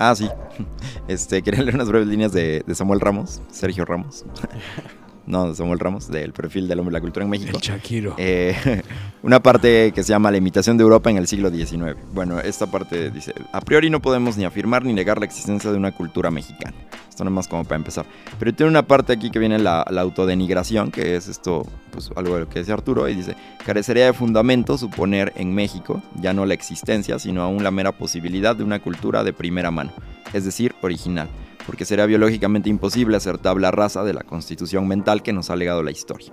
Ah, 0.00 0.16
sí. 0.16 0.28
Este, 1.07 1.40
quería 1.42 1.62
leer 1.62 1.76
unas 1.76 1.88
breves 1.88 2.09
líneas 2.09 2.33
de, 2.33 2.64
de 2.66 2.74
Samuel 2.74 2.98
Ramos, 2.98 3.40
Sergio 3.52 3.85
Ramos. 3.85 4.24
no 5.28 5.54
Samuel 5.54 5.78
Ramos, 5.78 6.10
del 6.10 6.32
perfil 6.32 6.66
del 6.66 6.78
hombre 6.80 6.92
de 6.92 6.98
la 6.98 7.00
cultura 7.00 7.24
en 7.24 7.30
México. 7.30 7.56
El 7.56 7.62
Shakiro. 7.62 8.14
Eh, 8.16 8.82
una 9.22 9.40
parte 9.42 9.92
que 9.92 10.02
se 10.02 10.08
llama 10.08 10.30
La 10.30 10.38
imitación 10.38 10.76
de 10.76 10.82
Europa 10.82 11.10
en 11.10 11.18
el 11.18 11.26
siglo 11.26 11.50
XIX. 11.50 11.96
Bueno, 12.12 12.40
esta 12.40 12.66
parte 12.66 13.10
dice, 13.10 13.34
a 13.52 13.60
priori 13.60 13.90
no 13.90 14.00
podemos 14.00 14.36
ni 14.36 14.44
afirmar 14.44 14.84
ni 14.84 14.92
negar 14.92 15.18
la 15.18 15.26
existencia 15.26 15.70
de 15.70 15.76
una 15.76 15.92
cultura 15.92 16.30
mexicana. 16.30 16.74
Esto 17.08 17.24
no 17.24 17.30
es 17.30 17.34
más 17.34 17.48
como 17.48 17.64
para 17.64 17.76
empezar. 17.76 18.06
Pero 18.38 18.54
tiene 18.54 18.70
una 18.70 18.86
parte 18.86 19.12
aquí 19.12 19.30
que 19.30 19.38
viene 19.38 19.58
la, 19.58 19.84
la 19.90 20.00
autodenigración, 20.00 20.90
que 20.90 21.16
es 21.16 21.28
esto, 21.28 21.66
pues 21.90 22.10
algo 22.16 22.34
de 22.34 22.40
lo 22.40 22.48
que 22.48 22.60
decía 22.60 22.74
Arturo, 22.74 23.08
y 23.08 23.14
dice, 23.14 23.36
carecería 23.66 24.06
de 24.06 24.12
fundamento 24.12 24.78
suponer 24.78 25.32
en 25.36 25.52
México 25.54 26.02
ya 26.20 26.32
no 26.32 26.46
la 26.46 26.54
existencia, 26.54 27.18
sino 27.18 27.42
aún 27.42 27.62
la 27.62 27.70
mera 27.70 27.92
posibilidad 27.92 28.56
de 28.56 28.64
una 28.64 28.78
cultura 28.78 29.24
de 29.24 29.32
primera 29.32 29.70
mano, 29.70 29.92
es 30.32 30.44
decir, 30.44 30.74
original 30.80 31.28
porque 31.68 31.85
será 31.85 32.07
biológicamente 32.07 32.70
imposible 32.70 33.18
hacer 33.18 33.37
tabla 33.37 33.70
rasa 33.70 34.02
de 34.02 34.14
la 34.14 34.22
constitución 34.22 34.88
mental 34.88 35.22
que 35.22 35.35
nos 35.35 35.50
ha 35.50 35.57
legado 35.57 35.83
la 35.83 35.90
historia. 35.90 36.33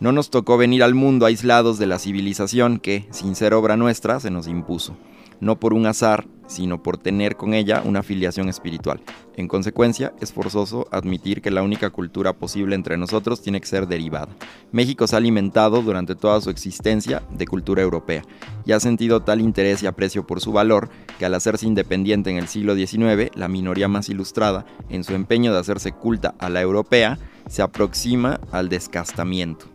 No 0.00 0.10
nos 0.10 0.30
tocó 0.30 0.58
venir 0.58 0.82
al 0.82 0.96
mundo 0.96 1.24
aislados 1.24 1.78
de 1.78 1.86
la 1.86 2.00
civilización 2.00 2.80
que, 2.80 3.06
sin 3.12 3.36
ser 3.36 3.54
obra 3.54 3.76
nuestra, 3.76 4.18
se 4.18 4.32
nos 4.32 4.48
impuso, 4.48 4.96
no 5.40 5.58
por 5.58 5.74
un 5.74 5.86
azar, 5.86 6.26
sino 6.50 6.82
por 6.82 6.98
tener 6.98 7.36
con 7.36 7.54
ella 7.54 7.82
una 7.84 8.02
filiación 8.02 8.48
espiritual. 8.48 9.00
En 9.36 9.46
consecuencia, 9.46 10.12
es 10.20 10.32
forzoso 10.32 10.86
admitir 10.90 11.40
que 11.40 11.50
la 11.50 11.62
única 11.62 11.90
cultura 11.90 12.32
posible 12.32 12.74
entre 12.74 12.96
nosotros 12.96 13.40
tiene 13.40 13.60
que 13.60 13.68
ser 13.68 13.86
derivada. 13.86 14.28
México 14.72 15.06
se 15.06 15.14
ha 15.14 15.18
alimentado 15.18 15.80
durante 15.80 16.16
toda 16.16 16.40
su 16.40 16.50
existencia 16.50 17.22
de 17.30 17.46
cultura 17.46 17.82
europea 17.82 18.22
y 18.66 18.72
ha 18.72 18.80
sentido 18.80 19.20
tal 19.20 19.40
interés 19.40 19.82
y 19.82 19.86
aprecio 19.86 20.26
por 20.26 20.40
su 20.40 20.52
valor 20.52 20.90
que 21.18 21.24
al 21.24 21.34
hacerse 21.34 21.66
independiente 21.66 22.30
en 22.30 22.36
el 22.36 22.48
siglo 22.48 22.74
XIX, 22.74 23.30
la 23.34 23.48
minoría 23.48 23.88
más 23.88 24.08
ilustrada, 24.08 24.66
en 24.88 25.04
su 25.04 25.14
empeño 25.14 25.52
de 25.52 25.60
hacerse 25.60 25.92
culta 25.92 26.34
a 26.38 26.50
la 26.50 26.60
europea, 26.60 27.18
se 27.48 27.62
aproxima 27.62 28.40
al 28.50 28.68
descastamiento. 28.68 29.66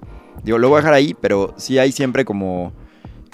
Digo, 0.43 0.57
lo 0.57 0.69
voy 0.69 0.77
a 0.77 0.81
dejar 0.81 0.93
ahí, 0.93 1.15
pero 1.19 1.53
sí 1.57 1.79
hay 1.79 1.91
siempre 1.91 2.25
como 2.25 2.73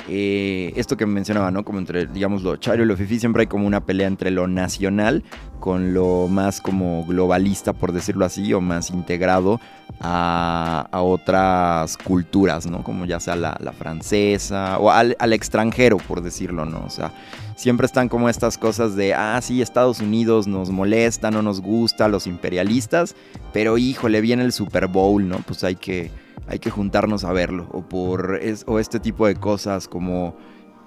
eh, 0.07 0.73
esto 0.75 0.97
que 0.97 1.05
mencionaba, 1.05 1.51
¿no? 1.51 1.63
Como 1.63 1.79
entre, 1.79 2.07
digamos, 2.07 2.43
lo 2.43 2.55
chairo 2.57 2.83
y 2.83 2.85
lo 2.85 2.97
fifi, 2.97 3.19
siempre 3.19 3.41
hay 3.41 3.47
como 3.47 3.67
una 3.67 3.85
pelea 3.85 4.07
entre 4.07 4.31
lo 4.31 4.47
nacional 4.47 5.23
con 5.59 5.93
lo 5.93 6.27
más 6.27 6.59
como 6.59 7.05
globalista, 7.05 7.73
por 7.73 7.91
decirlo 7.91 8.25
así, 8.25 8.53
o 8.53 8.61
más 8.61 8.89
integrado 8.89 9.59
a, 9.99 10.87
otras 10.91 11.97
culturas, 11.97 12.65
¿no? 12.65 12.83
Como 12.83 13.05
ya 13.05 13.19
sea 13.19 13.35
la, 13.35 13.57
la 13.61 13.71
francesa 13.71 14.77
o 14.79 14.89
al, 14.89 15.15
al, 15.19 15.33
extranjero, 15.33 15.97
por 15.97 16.21
decirlo, 16.21 16.65
¿no? 16.65 16.83
O 16.85 16.89
sea, 16.89 17.13
siempre 17.55 17.85
están 17.85 18.09
como 18.09 18.27
estas 18.27 18.57
cosas 18.57 18.95
de, 18.95 19.13
ah, 19.13 19.39
sí, 19.41 19.61
Estados 19.61 19.99
Unidos 19.99 20.47
nos 20.47 20.71
molesta, 20.71 21.29
no 21.31 21.41
nos 21.41 21.61
gusta, 21.61 22.07
los 22.07 22.25
imperialistas, 22.25 23.15
pero 23.53 23.77
híjole, 23.77 24.21
viene 24.21 24.43
el 24.43 24.51
Super 24.51 24.87
Bowl, 24.87 25.27
¿no? 25.27 25.37
Pues 25.45 25.63
hay 25.63 25.75
que 25.75 26.11
hay 26.47 26.59
que 26.59 26.69
juntarnos 26.69 27.23
a 27.23 27.33
verlo. 27.33 27.67
O 27.71 27.81
por 27.83 28.39
o 28.65 28.79
este 28.79 28.99
tipo 28.99 29.27
de 29.27 29.35
cosas 29.35 29.87
como 29.87 30.35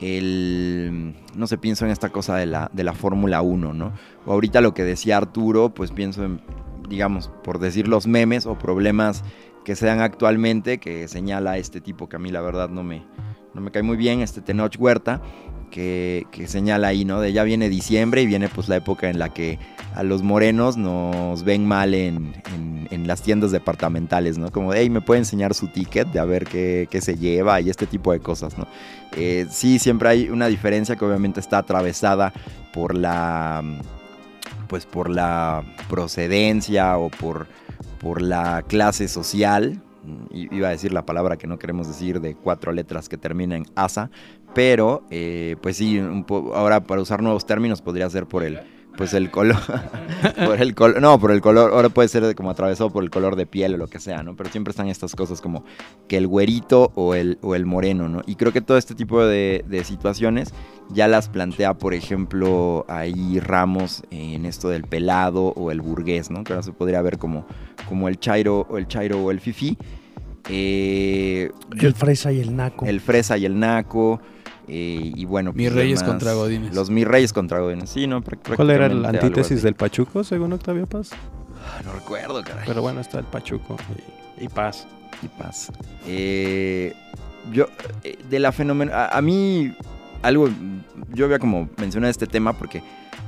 el. 0.01 1.15
No 1.37 1.47
sé, 1.47 1.59
pienso 1.59 1.85
en 1.85 1.91
esta 1.91 2.11
cosa 2.11 2.37
de 2.37 2.47
la, 2.47 2.71
de 2.73 2.85
la 2.85 2.93
Fórmula 2.93 3.43
1, 3.43 3.73
¿no? 3.73 3.93
O 4.27 4.33
ahorita 4.33 4.61
lo 4.61 4.75
que 4.75 4.85
decía 4.85 5.17
Arturo, 5.17 5.71
pues 5.71 5.91
pienso 5.91 6.25
en, 6.25 6.41
digamos, 6.89 7.31
por 7.43 7.59
decir 7.59 7.89
los 7.89 8.07
memes 8.07 8.47
o 8.47 8.59
problemas 8.59 9.25
que 9.65 9.77
se 9.77 9.87
dan 9.87 10.01
actualmente, 10.01 10.79
que 10.79 11.09
señala 11.09 11.57
este 11.59 11.81
tipo 11.81 12.09
que 12.09 12.17
a 12.17 12.19
mí 12.19 12.31
la 12.31 12.43
verdad 12.43 12.69
no 12.69 12.83
me, 12.83 13.07
no 13.55 13.61
me 13.61 13.71
cae 13.71 13.83
muy 13.83 13.97
bien, 13.97 14.21
este 14.21 14.43
Tenoch 14.43 14.77
Huerta, 14.79 15.23
que, 15.75 16.47
señala 16.47 16.89
ahí, 16.89 17.05
¿no? 17.05 17.21
De 17.21 17.33
ya 17.33 17.43
viene 17.43 17.69
diciembre 17.69 18.23
y 18.23 18.27
viene 18.27 18.49
pues 18.49 18.69
la 18.69 18.77
época 18.77 19.11
en 19.11 19.19
la 19.19 19.31
que 19.31 19.59
a 19.97 20.05
los 20.05 20.23
morenos 20.23 20.77
nos 20.77 21.43
ven 21.43 21.67
mal 21.67 21.95
en, 21.95 22.33
en, 22.55 22.87
en 22.93 23.09
las 23.09 23.23
tiendas 23.23 23.51
departamentales, 23.51 24.39
¿no? 24.39 24.53
Como, 24.53 24.73
hey, 24.73 24.89
¿me 24.89 25.01
puede 25.01 25.19
enseñar 25.19 25.53
su 25.53 25.67
ticket 25.67 26.07
de 26.13 26.21
a 26.21 26.25
ver 26.25 26.45
qué, 26.45 26.87
qué 26.89 27.01
se 27.01 27.17
lleva 27.17 27.61
y 27.61 27.71
este 27.71 27.87
tipo 27.87 28.13
de 28.13 28.21
cosas, 28.21 28.57
¿no? 28.57 28.69
Eh, 29.17 29.47
sí, 29.51 29.81
siempre 29.81 30.09
hay 30.09 30.29
una 30.29 30.47
diferencia 30.47 30.95
que 30.95 31.05
obviamente 31.05 31.41
está 31.41 31.59
atravesada 31.59 32.33
por 32.73 32.95
la, 32.95 33.61
pues 34.69 34.87
por 34.87 35.11
la 35.11 35.65
procedencia 35.91 36.97
o 36.99 37.09
por, 37.09 37.49
por 37.99 38.23
la 38.23 38.63
clase 38.69 39.09
social, 39.09 39.83
iba 40.31 40.69
a 40.69 40.71
decir 40.71 40.93
la 40.93 41.07
palabra 41.07 41.37
que 41.37 41.47
no 41.47 41.59
queremos 41.59 41.89
decir 41.89 42.21
de 42.21 42.35
cuatro 42.35 42.73
letras 42.73 43.09
que 43.09 43.17
termina 43.17 43.57
en 43.57 43.67
asa, 43.75 44.11
pero 44.55 45.05
eh, 45.11 45.57
pues 45.61 45.77
sí, 45.77 46.01
ahora 46.55 46.85
para 46.85 47.01
usar 47.01 47.23
nuevos 47.23 47.47
términos 47.47 47.83
podría 47.83 48.09
ser 48.11 48.27
por 48.27 48.45
el 48.45 48.61
pues 48.97 49.13
el 49.13 49.33
color 49.33 49.57
por 50.47 50.63
el 50.63 50.73
color 50.77 51.01
no 51.03 51.19
por 51.19 51.33
el 51.33 51.41
color 51.41 51.73
ahora 51.73 51.89
puede 51.89 52.07
ser 52.07 52.33
como 52.37 52.51
atravesado 52.51 52.91
por 52.91 53.03
el 53.03 53.11
color 53.11 53.35
de 53.35 53.45
piel 53.45 53.75
o 53.75 53.77
lo 53.77 53.89
que 53.89 53.99
sea 53.99 54.23
no 54.23 54.37
pero 54.37 54.51
siempre 54.51 54.71
están 54.71 54.87
estas 54.87 55.17
cosas 55.17 55.41
como 55.41 55.65
que 56.07 56.17
el 56.17 56.29
güerito 56.29 56.93
o 56.95 57.17
el, 57.17 57.39
o 57.43 57.57
el 57.57 57.67
moreno 57.67 58.09
no 58.09 58.23
y 58.25 58.37
creo 58.37 58.53
que 58.53 58.61
todo 58.61 58.79
este 58.79 58.95
tipo 58.95 59.25
de, 59.25 59.65
de 59.67 59.83
situaciones 59.83 60.55
ya 60.91 61.09
las 61.09 61.29
plantea 61.29 61.75
por 61.75 61.93
ejemplo 61.93 62.85
ahí 62.87 63.41
Ramos 63.41 64.05
en 64.13 64.47
esto 64.47 64.69
del 64.69 64.85
pelado 64.85 65.47
o 65.57 65.73
el 65.73 65.81
burgués 65.81 66.31
no 66.31 66.45
que 66.45 66.53
ahora 66.53 66.63
se 66.63 66.73
podría 66.73 67.03
ver 67.03 67.19
como 67.19 67.47
como 67.89 68.09
el 68.09 68.19
chairo 68.19 68.67
o 68.69 68.79
el 68.79 68.89
chairo 68.89 69.23
o 69.23 69.31
el 69.31 69.41
fifi. 69.41 69.77
Eh, 70.49 71.51
el 71.81 71.95
fresa 71.95 72.33
y 72.33 72.41
el 72.41 72.55
naco. 72.55 72.85
El 72.87 73.01
fresa 73.01 73.39
y 73.39 73.47
el 73.47 73.59
naco 73.59 74.21
eh, 74.67 75.13
y 75.15 75.25
bueno, 75.25 75.53
mis 75.53 75.69
pues, 75.69 75.77
reyes 75.77 76.01
demás, 76.01 76.13
contra 76.13 76.33
Godines. 76.33 76.75
Los 76.75 76.91
mis 76.91 77.07
reyes 77.07 77.33
contra 77.33 77.61
Godines. 77.61 77.91
Sí, 77.91 78.07
¿no? 78.07 78.23
¿Cuál 78.57 78.71
era 78.71 78.89
la 78.89 79.11
antítesis 79.11 79.63
del 79.63 79.75
Pachuco, 79.75 80.25
según 80.25 80.53
Octavio 80.53 80.87
Paz? 80.87 81.11
Ah, 81.13 81.83
no 81.85 81.93
recuerdo, 81.93 82.43
caray. 82.43 82.65
Pero 82.67 82.83
bueno, 82.83 83.01
está 83.01 83.19
el 83.19 83.27
Pachuco 83.27 83.77
y, 84.39 84.45
y 84.45 84.49
Paz. 84.49 84.87
Y 85.23 85.29
Paz. 85.29 85.71
Eh, 86.07 86.95
yo, 87.53 87.67
eh, 88.03 88.19
de 88.29 88.39
la 88.39 88.53
fenómeno. 88.53 88.93
A, 88.95 89.09
a, 89.09 89.21
mí, 89.21 89.75
algo. 90.23 90.49
Yo 91.13 91.27
había 91.27 91.39
como 91.39 91.69
mencionado 91.77 92.11
este 92.11 92.27
tema 92.27 92.55
porque 92.55 92.83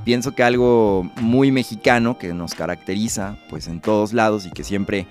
pienso 0.04 0.34
que 0.34 0.42
algo 0.42 1.10
muy 1.20 1.52
mexicano 1.52 2.16
que 2.16 2.32
nos 2.32 2.54
caracteriza, 2.54 3.36
pues 3.50 3.68
en 3.68 3.80
todos 3.80 4.12
lados 4.12 4.46
y 4.46 4.50
que 4.50 4.64
siempre 4.64 5.06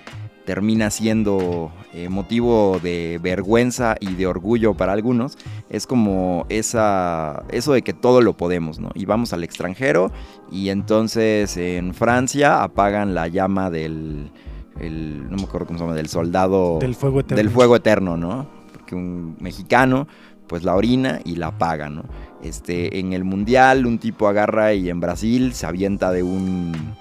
termina 0.45 0.89
siendo 0.89 1.71
eh, 1.93 2.07
motivo 2.09 2.79
de 2.81 3.19
vergüenza 3.21 3.95
y 3.99 4.13
de 4.13 4.27
orgullo 4.27 4.75
para 4.75 4.93
algunos, 4.93 5.37
es 5.69 5.87
como 5.87 6.45
esa, 6.49 7.43
eso 7.49 7.73
de 7.73 7.81
que 7.81 7.93
todo 7.93 8.21
lo 8.21 8.37
podemos, 8.37 8.79
¿no? 8.79 8.91
Y 8.93 9.05
vamos 9.05 9.33
al 9.33 9.43
extranjero 9.43 10.11
y 10.51 10.69
entonces 10.69 11.57
en 11.57 11.93
Francia 11.93 12.63
apagan 12.63 13.15
la 13.15 13.27
llama 13.27 13.69
del, 13.69 14.31
el, 14.79 15.29
no 15.29 15.37
me 15.37 15.43
acuerdo 15.43 15.67
cómo 15.67 15.79
se 15.79 15.85
llama, 15.85 15.95
del 15.95 16.09
soldado 16.09 16.79
del 16.79 16.95
fuego 16.95 17.19
eterno, 17.21 17.37
del 17.37 17.49
fuego 17.49 17.75
eterno 17.75 18.17
¿no? 18.17 18.47
Porque 18.71 18.95
un 18.95 19.35
mexicano 19.39 20.07
pues 20.47 20.63
la 20.63 20.75
orina 20.75 21.21
y 21.25 21.37
la 21.37 21.47
apaga, 21.47 21.89
¿no? 21.89 22.03
Este, 22.43 22.99
en 22.99 23.13
el 23.13 23.23
mundial 23.23 23.87
un 23.87 23.97
tipo 23.97 24.27
agarra 24.27 24.73
y 24.73 24.89
en 24.89 24.99
Brasil 24.99 25.53
se 25.53 25.65
avienta 25.65 26.11
de 26.11 26.21
un 26.21 26.95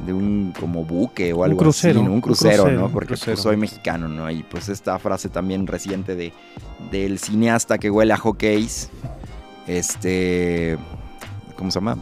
de 0.00 0.12
un 0.12 0.52
como 0.58 0.84
buque 0.84 1.32
o 1.32 1.44
algo 1.44 1.58
un 1.58 1.64
crucero, 1.64 2.00
así, 2.00 2.08
¿no? 2.08 2.14
un, 2.14 2.20
crucero, 2.20 2.50
un 2.52 2.58
crucero, 2.62 2.82
¿no? 2.82 2.92
Porque 2.92 3.08
crucero. 3.08 3.34
pues, 3.34 3.42
soy 3.42 3.56
mexicano, 3.56 4.08
¿no? 4.08 4.30
Y 4.30 4.42
pues 4.42 4.68
esta 4.68 4.98
frase 4.98 5.28
también 5.28 5.66
reciente 5.66 6.16
de 6.16 6.32
del 6.90 7.18
cineasta 7.18 7.78
que 7.78 7.90
huele 7.90 8.12
a 8.12 8.16
hockeys, 8.16 8.90
este 9.66 10.76
¿cómo 11.56 11.70
se 11.70 11.78
llama? 11.78 11.96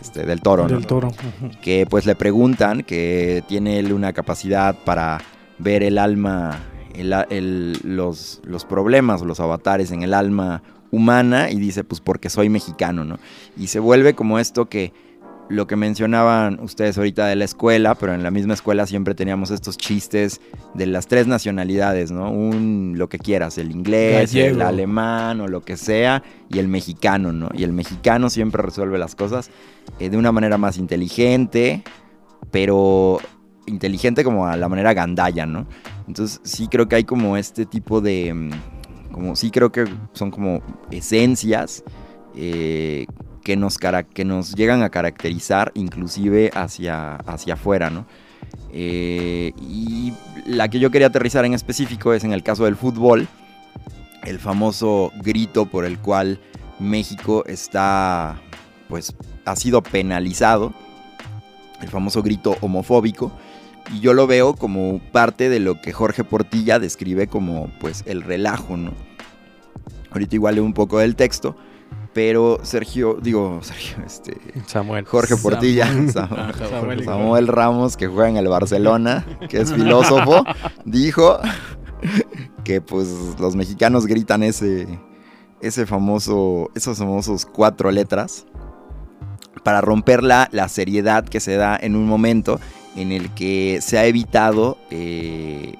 Este, 0.00 0.26
del 0.26 0.40
Toro, 0.40 0.66
del 0.66 0.80
¿no? 0.80 0.86
Toro. 0.86 1.10
Que 1.62 1.86
pues 1.88 2.06
le 2.06 2.14
preguntan 2.14 2.82
que 2.82 3.42
tiene 3.48 3.78
él 3.78 3.92
una 3.92 4.12
capacidad 4.12 4.76
para 4.84 5.20
ver 5.58 5.82
el 5.82 5.98
alma, 5.98 6.58
el, 6.94 7.12
el, 7.30 7.78
los, 7.82 8.40
los 8.44 8.64
problemas, 8.64 9.22
los 9.22 9.40
avatares 9.40 9.90
en 9.90 10.02
el 10.02 10.14
alma 10.14 10.62
humana 10.90 11.50
y 11.50 11.56
dice 11.56 11.82
pues 11.82 12.00
porque 12.00 12.30
soy 12.30 12.48
mexicano, 12.48 13.04
¿no? 13.04 13.18
Y 13.56 13.68
se 13.68 13.80
vuelve 13.80 14.14
como 14.14 14.38
esto 14.38 14.68
que 14.68 14.92
lo 15.48 15.66
que 15.66 15.76
mencionaban 15.76 16.58
ustedes 16.60 16.96
ahorita 16.96 17.26
de 17.26 17.36
la 17.36 17.44
escuela, 17.44 17.94
pero 17.94 18.14
en 18.14 18.22
la 18.22 18.30
misma 18.30 18.54
escuela 18.54 18.86
siempre 18.86 19.14
teníamos 19.14 19.50
estos 19.50 19.76
chistes 19.76 20.40
de 20.72 20.86
las 20.86 21.06
tres 21.06 21.26
nacionalidades, 21.26 22.10
¿no? 22.10 22.30
Un 22.30 22.94
lo 22.96 23.08
que 23.08 23.18
quieras, 23.18 23.58
el 23.58 23.70
inglés, 23.70 24.32
Gallego. 24.32 24.56
el 24.56 24.62
alemán 24.62 25.40
o 25.40 25.48
lo 25.48 25.62
que 25.62 25.76
sea, 25.76 26.22
y 26.48 26.58
el 26.58 26.68
mexicano, 26.68 27.32
¿no? 27.32 27.50
Y 27.52 27.64
el 27.64 27.72
mexicano 27.72 28.30
siempre 28.30 28.62
resuelve 28.62 28.98
las 28.98 29.14
cosas 29.14 29.50
eh, 29.98 30.08
de 30.08 30.16
una 30.16 30.32
manera 30.32 30.56
más 30.56 30.78
inteligente, 30.78 31.82
pero 32.50 33.18
inteligente 33.66 34.24
como 34.24 34.46
a 34.46 34.56
la 34.56 34.68
manera 34.68 34.94
gandaya, 34.94 35.46
¿no? 35.46 35.66
Entonces 36.08 36.40
sí 36.44 36.68
creo 36.68 36.88
que 36.88 36.96
hay 36.96 37.04
como 37.04 37.36
este 37.36 37.66
tipo 37.66 38.00
de... 38.00 38.50
como 39.12 39.36
sí 39.36 39.50
creo 39.50 39.72
que 39.72 39.84
son 40.12 40.30
como 40.30 40.62
esencias 40.90 41.84
eh, 42.36 43.06
que 43.44 43.56
nos, 43.56 43.78
que 43.78 44.24
nos 44.24 44.54
llegan 44.54 44.82
a 44.82 44.90
caracterizar 44.90 45.70
inclusive 45.74 46.50
hacia, 46.54 47.16
hacia 47.16 47.54
afuera, 47.54 47.90
¿no? 47.90 48.06
Eh, 48.72 49.52
y 49.60 50.12
la 50.46 50.68
que 50.68 50.80
yo 50.80 50.90
quería 50.90 51.08
aterrizar 51.08 51.44
en 51.44 51.54
específico 51.54 52.12
es 52.12 52.24
en 52.24 52.32
el 52.32 52.42
caso 52.42 52.64
del 52.64 52.74
fútbol, 52.74 53.28
el 54.24 54.38
famoso 54.38 55.12
grito 55.22 55.66
por 55.66 55.84
el 55.84 55.98
cual 55.98 56.40
México 56.80 57.44
está, 57.46 58.40
pues, 58.88 59.14
ha 59.44 59.56
sido 59.56 59.82
penalizado, 59.82 60.72
el 61.80 61.88
famoso 61.88 62.22
grito 62.22 62.56
homofóbico, 62.60 63.30
Y 63.94 64.00
yo 64.00 64.14
lo 64.14 64.26
veo 64.26 64.54
como 64.54 64.98
parte 65.12 65.50
de 65.50 65.60
lo 65.60 65.82
que 65.82 65.92
Jorge 65.92 66.24
Portilla 66.24 66.78
describe 66.78 67.26
como 67.26 67.70
pues 67.80 68.02
el 68.06 68.22
relajo, 68.22 68.78
¿no? 68.78 68.94
Ahorita 70.10 70.36
igual 70.36 70.54
leo 70.54 70.64
un 70.64 70.72
poco 70.72 70.98
del 71.00 71.16
texto, 71.16 71.54
pero 72.14 72.60
Sergio, 72.62 73.18
digo, 73.20 73.58
Sergio, 73.62 73.96
este... 74.06 74.36
Samuel. 74.66 75.04
Jorge 75.04 75.36
Portilla, 75.36 75.88
Samuel. 77.04 77.48
Ramos, 77.48 77.96
que 77.96 78.06
juega 78.06 78.30
en 78.30 78.36
el 78.36 78.48
Barcelona, 78.48 79.26
que 79.48 79.60
es 79.60 79.72
filósofo, 79.72 80.44
dijo 80.84 81.40
que 82.62 82.80
pues 82.80 83.08
los 83.40 83.56
mexicanos 83.56 84.06
gritan 84.06 84.44
ese, 84.44 84.86
ese 85.60 85.86
famoso, 85.86 86.70
esos 86.76 86.98
famosos 86.98 87.44
cuatro 87.44 87.90
letras 87.90 88.46
para 89.64 89.80
romper 89.80 90.22
la, 90.22 90.48
la 90.52 90.68
seriedad 90.68 91.24
que 91.24 91.40
se 91.40 91.56
da 91.56 91.76
en 91.76 91.96
un 91.96 92.06
momento 92.06 92.60
en 92.94 93.10
el 93.10 93.30
que 93.30 93.80
se 93.82 93.98
ha 93.98 94.06
evitado 94.06 94.78
eh, 94.90 95.74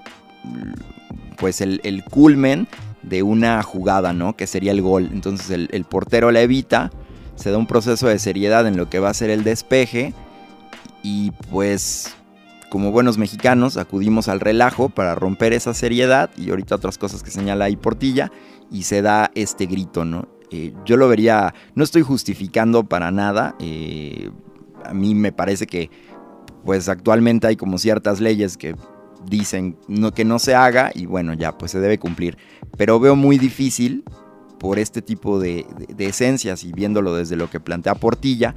pues 1.37 1.61
el, 1.61 1.81
el 1.85 2.05
culmen 2.05 2.67
de 3.09 3.23
una 3.23 3.63
jugada, 3.63 4.13
¿no? 4.13 4.37
Que 4.37 4.47
sería 4.47 4.73
el 4.73 4.83
gol. 4.83 5.11
Entonces 5.13 5.69
el, 5.71 5.85
portero 5.85 6.31
la 6.31 6.41
evita, 6.41 6.91
se 7.37 7.51
da 7.51 7.59
un 7.59 7.67
proceso 7.67 8.07
de 8.09 8.19
seriedad 8.19 8.67
en 8.67 8.77
lo 8.77 8.89
que 8.89 8.99
va 8.99 9.11
a 9.11 9.15
ser 9.15 9.31
el 9.31 9.45
despeje 9.45 10.15
y 11.03 11.33
pues 11.51 12.15
como 12.71 12.91
buenos 12.91 13.19
mexicanos 13.19 13.77
acudimos 13.77 14.29
al 14.29 14.41
relajo 14.41 14.89
para 14.89 15.15
romper 15.15 15.53
esa 15.53 15.75
seriedad 15.75 16.31
y 16.37 16.51
ahorita 16.51 16.75
otras 16.75 16.99
cosas 16.99 17.23
que 17.23 17.31
señala 17.31 17.67
ahí 17.67 17.77
Portilla 17.77 18.33
y 18.71 18.83
se 18.83 19.03
da 19.03 19.31
este 19.35 19.67
grito, 19.67 20.05
¿no? 20.05 20.29
Eh, 20.51 20.73
yo 20.85 20.97
lo 20.97 21.09
vería, 21.09 21.55
no 21.75 21.85
estoy 21.85 22.03
justificando 22.03 22.85
para 22.85 23.11
nada, 23.11 23.55
eh, 23.61 24.31
a 24.85 24.95
mí 24.95 25.15
me 25.15 25.33
parece 25.33 25.67
que 25.67 25.91
pues 26.65 26.89
actualmente 26.89 27.47
hay 27.47 27.57
como 27.57 27.79
ciertas 27.79 28.21
leyes 28.21 28.57
que 28.57 28.75
dicen 29.27 29.77
que 30.15 30.25
no 30.25 30.39
se 30.39 30.55
haga 30.55 30.91
y 30.95 31.07
bueno, 31.07 31.35
ya 31.35 31.57
pues 31.59 31.73
se 31.73 31.81
debe 31.81 31.99
cumplir, 31.99 32.37
pero 32.77 32.99
veo 33.01 33.17
muy 33.17 33.39
difícil 33.39 34.05
por 34.59 34.79
este 34.79 35.03
tipo 35.03 35.39
de, 35.39 35.67
de- 35.79 35.95
de 35.95 36.07
esencias 36.07 36.65
y 36.65 36.73
viéndolo 36.73 37.15
desde 37.15 37.37
lo 37.37 37.51
que 37.51 37.61
plantea 37.61 37.95
Portilla, 37.95 38.55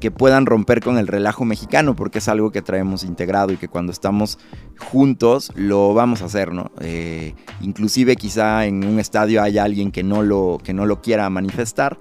que 0.00 0.10
puedan 0.10 0.46
romper 0.46 0.80
con 0.82 0.96
el 0.96 1.06
relajo 1.06 1.44
mexicano, 1.44 1.94
porque 1.94 2.18
es 2.18 2.28
algo 2.28 2.50
que 2.52 2.62
traemos 2.62 3.04
integrado 3.04 3.52
y 3.52 3.58
que 3.58 3.68
cuando 3.68 3.92
estamos 3.92 4.38
juntos 4.78 5.52
lo 5.54 5.92
vamos 5.94 6.22
a 6.22 6.26
hacer, 6.26 6.52
¿no? 6.52 6.70
Eh, 6.80 7.34
inclusive 7.60 8.16
quizá 8.16 8.64
en 8.66 8.84
un 8.84 8.98
estadio 8.98 9.42
haya 9.42 9.62
alguien 9.64 9.92
que 9.92 10.02
no, 10.02 10.22
lo, 10.22 10.58
que 10.62 10.72
no 10.72 10.86
lo 10.86 11.02
quiera 11.02 11.28
manifestar, 11.28 11.98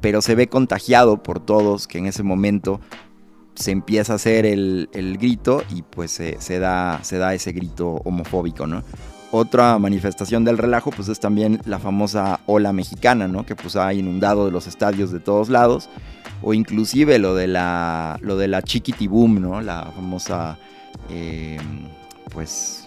pero 0.00 0.22
se 0.22 0.34
ve 0.34 0.48
contagiado 0.48 1.22
por 1.22 1.38
todos 1.38 1.86
que 1.86 1.98
en 1.98 2.06
ese 2.06 2.22
momento 2.22 2.80
se 3.54 3.70
empieza 3.70 4.14
a 4.14 4.16
hacer 4.16 4.46
el, 4.46 4.88
el 4.92 5.18
grito 5.18 5.62
y 5.74 5.82
pues 5.82 6.10
se, 6.10 6.58
da, 6.58 7.00
se 7.02 7.18
da 7.18 7.34
ese 7.34 7.52
grito 7.52 8.00
homofóbico, 8.04 8.66
¿no? 8.66 8.82
Otra 9.30 9.78
manifestación 9.78 10.44
del 10.44 10.58
relajo 10.58 10.90
pues 10.90 11.08
es 11.08 11.18
también 11.18 11.60
la 11.64 11.78
famosa 11.78 12.40
ola 12.46 12.72
mexicana, 12.72 13.26
¿no? 13.26 13.44
Que 13.44 13.56
pues 13.56 13.74
ha 13.74 13.92
inundado 13.92 14.50
los 14.50 14.66
estadios 14.66 15.10
de 15.10 15.18
todos 15.18 15.48
lados 15.48 15.88
o 16.42 16.54
inclusive 16.54 17.18
lo 17.18 17.34
de 17.34 17.48
la 17.48 18.18
lo 18.20 18.36
de 18.36 18.46
la 18.46 18.62
chiquitiboom, 18.62 19.40
¿no? 19.40 19.60
La 19.60 19.90
famosa 19.94 20.56
eh, 21.10 21.58
pues 22.32 22.83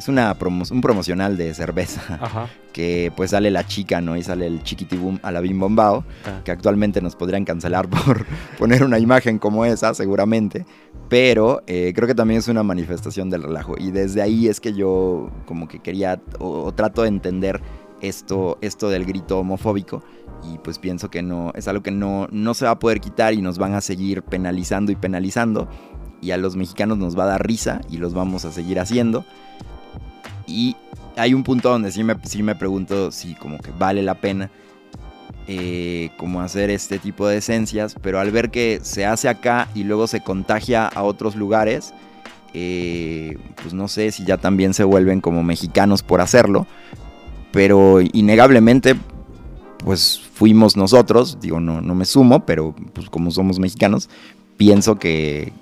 es 0.00 0.08
una 0.08 0.36
promo- 0.38 0.70
un 0.72 0.80
promocional 0.80 1.36
de 1.36 1.52
cerveza 1.54 2.00
Ajá. 2.20 2.48
que 2.72 3.12
pues 3.16 3.30
sale 3.32 3.50
la 3.50 3.66
chica, 3.66 4.00
¿no? 4.00 4.16
Y 4.16 4.22
sale 4.22 4.46
el 4.46 4.62
chiquitiboom 4.62 5.18
a 5.22 5.30
la 5.30 5.40
bim 5.40 5.60
bombao, 5.60 6.04
Ah. 6.26 6.40
que 6.44 6.50
actualmente 6.50 7.00
nos 7.02 7.14
podrían 7.16 7.44
cancelar 7.44 7.88
por 7.90 8.24
poner 8.58 8.82
una 8.84 8.98
imagen 8.98 9.38
como 9.38 9.64
esa, 9.64 9.92
seguramente. 9.94 10.64
Pero 11.08 11.62
eh, 11.66 11.92
creo 11.94 12.06
que 12.08 12.14
también 12.14 12.38
es 12.38 12.48
una 12.48 12.62
manifestación 12.62 13.30
del 13.30 13.42
relajo. 13.42 13.74
Y 13.78 13.90
desde 13.90 14.22
ahí 14.22 14.48
es 14.48 14.60
que 14.60 14.72
yo 14.72 15.30
como 15.46 15.68
que 15.68 15.80
quería 15.80 16.20
o, 16.38 16.62
o 16.64 16.72
trato 16.72 17.02
de 17.02 17.08
entender 17.08 17.60
esto, 18.00 18.56
esto 18.62 18.88
del 18.88 19.04
grito 19.04 19.38
homofóbico. 19.40 20.02
Y 20.50 20.56
pues 20.58 20.78
pienso 20.78 21.10
que 21.10 21.20
no, 21.22 21.52
es 21.54 21.68
algo 21.68 21.82
que 21.82 21.90
no, 21.90 22.26
no 22.30 22.54
se 22.54 22.64
va 22.64 22.70
a 22.70 22.78
poder 22.78 23.00
quitar 23.00 23.34
y 23.34 23.42
nos 23.42 23.58
van 23.58 23.74
a 23.74 23.80
seguir 23.82 24.22
penalizando 24.22 24.90
y 24.92 24.96
penalizando. 24.96 25.68
Y 26.22 26.30
a 26.30 26.36
los 26.38 26.56
mexicanos 26.56 26.96
nos 26.96 27.18
va 27.18 27.24
a 27.24 27.26
dar 27.26 27.46
risa 27.46 27.80
y 27.90 27.96
los 27.98 28.14
vamos 28.14 28.44
a 28.46 28.52
seguir 28.52 28.78
haciendo. 28.80 29.24
Y 30.50 30.76
hay 31.16 31.34
un 31.34 31.42
punto 31.42 31.70
donde 31.70 31.92
sí 31.92 32.04
me, 32.04 32.16
sí 32.24 32.42
me 32.42 32.54
pregunto 32.54 33.10
si 33.10 33.34
como 33.34 33.58
que 33.58 33.70
vale 33.78 34.02
la 34.02 34.14
pena 34.14 34.50
eh, 35.46 36.10
como 36.16 36.40
hacer 36.42 36.70
este 36.70 36.98
tipo 36.98 37.26
de 37.26 37.38
esencias, 37.38 37.96
pero 38.00 38.20
al 38.20 38.30
ver 38.30 38.50
que 38.50 38.80
se 38.82 39.04
hace 39.04 39.28
acá 39.28 39.68
y 39.74 39.84
luego 39.84 40.06
se 40.06 40.20
contagia 40.20 40.86
a 40.86 41.02
otros 41.02 41.34
lugares, 41.34 41.92
eh, 42.54 43.36
pues 43.60 43.74
no 43.74 43.88
sé 43.88 44.12
si 44.12 44.24
ya 44.24 44.36
también 44.36 44.74
se 44.74 44.84
vuelven 44.84 45.20
como 45.20 45.42
mexicanos 45.42 46.02
por 46.02 46.20
hacerlo, 46.20 46.66
pero 47.52 48.00
innegablemente 48.00 48.94
pues 49.78 50.20
fuimos 50.34 50.76
nosotros, 50.76 51.38
digo 51.40 51.58
no, 51.58 51.80
no 51.80 51.94
me 51.94 52.04
sumo, 52.04 52.46
pero 52.46 52.74
pues 52.92 53.10
como 53.10 53.30
somos 53.30 53.58
mexicanos, 53.58 54.08
pienso 54.56 54.96
que, 54.96 55.52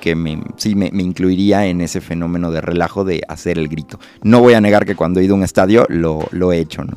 que 0.00 0.14
me, 0.14 0.42
sí 0.56 0.74
me, 0.74 0.90
me 0.92 1.02
incluiría 1.02 1.66
en 1.66 1.80
ese 1.80 2.00
fenómeno 2.00 2.50
de 2.50 2.60
relajo 2.60 3.04
de 3.04 3.22
hacer 3.28 3.58
el 3.58 3.68
grito. 3.68 3.98
No 4.22 4.40
voy 4.40 4.54
a 4.54 4.60
negar 4.60 4.86
que 4.86 4.94
cuando 4.94 5.20
he 5.20 5.24
ido 5.24 5.34
a 5.34 5.38
un 5.38 5.44
estadio 5.44 5.86
lo, 5.88 6.26
lo 6.30 6.52
he 6.52 6.58
hecho, 6.58 6.84
¿no? 6.84 6.96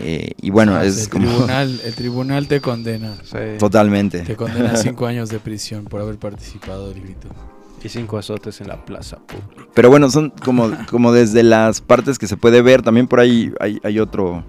Eh, 0.00 0.32
y 0.40 0.50
bueno, 0.50 0.76
Ah, 0.76 0.84
es 0.84 1.04
el 1.04 1.08
como... 1.08 1.26
Tribunal, 1.28 1.80
el 1.84 1.94
tribunal 1.94 2.48
te 2.48 2.60
condena. 2.60 3.14
Totalmente. 3.58 4.20
Te 4.20 4.36
condena 4.36 4.72
a 4.72 4.76
cinco 4.82 5.06
años 5.06 5.28
de 5.28 5.38
prisión 5.40 5.84
por 5.84 6.00
haber 6.00 6.18
participado 6.18 6.90
del 6.90 7.02
grito. 7.02 7.28
Y 7.82 7.88
cinco 7.88 8.18
azotes 8.18 8.60
en 8.60 8.68
la 8.68 8.84
plaza 8.84 9.18
pública. 9.18 9.70
Pero 9.72 9.88
bueno, 9.88 10.10
son 10.10 10.30
como, 10.44 10.70
como 10.90 11.12
desde 11.12 11.42
las 11.42 11.80
partes 11.80 12.18
que 12.18 12.26
se 12.26 12.36
puede 12.36 12.62
ver. 12.62 12.82
También 12.82 13.06
por 13.06 13.20
ahí 13.20 13.52
hay, 13.60 13.78
hay 13.82 14.00
otro. 14.00 14.44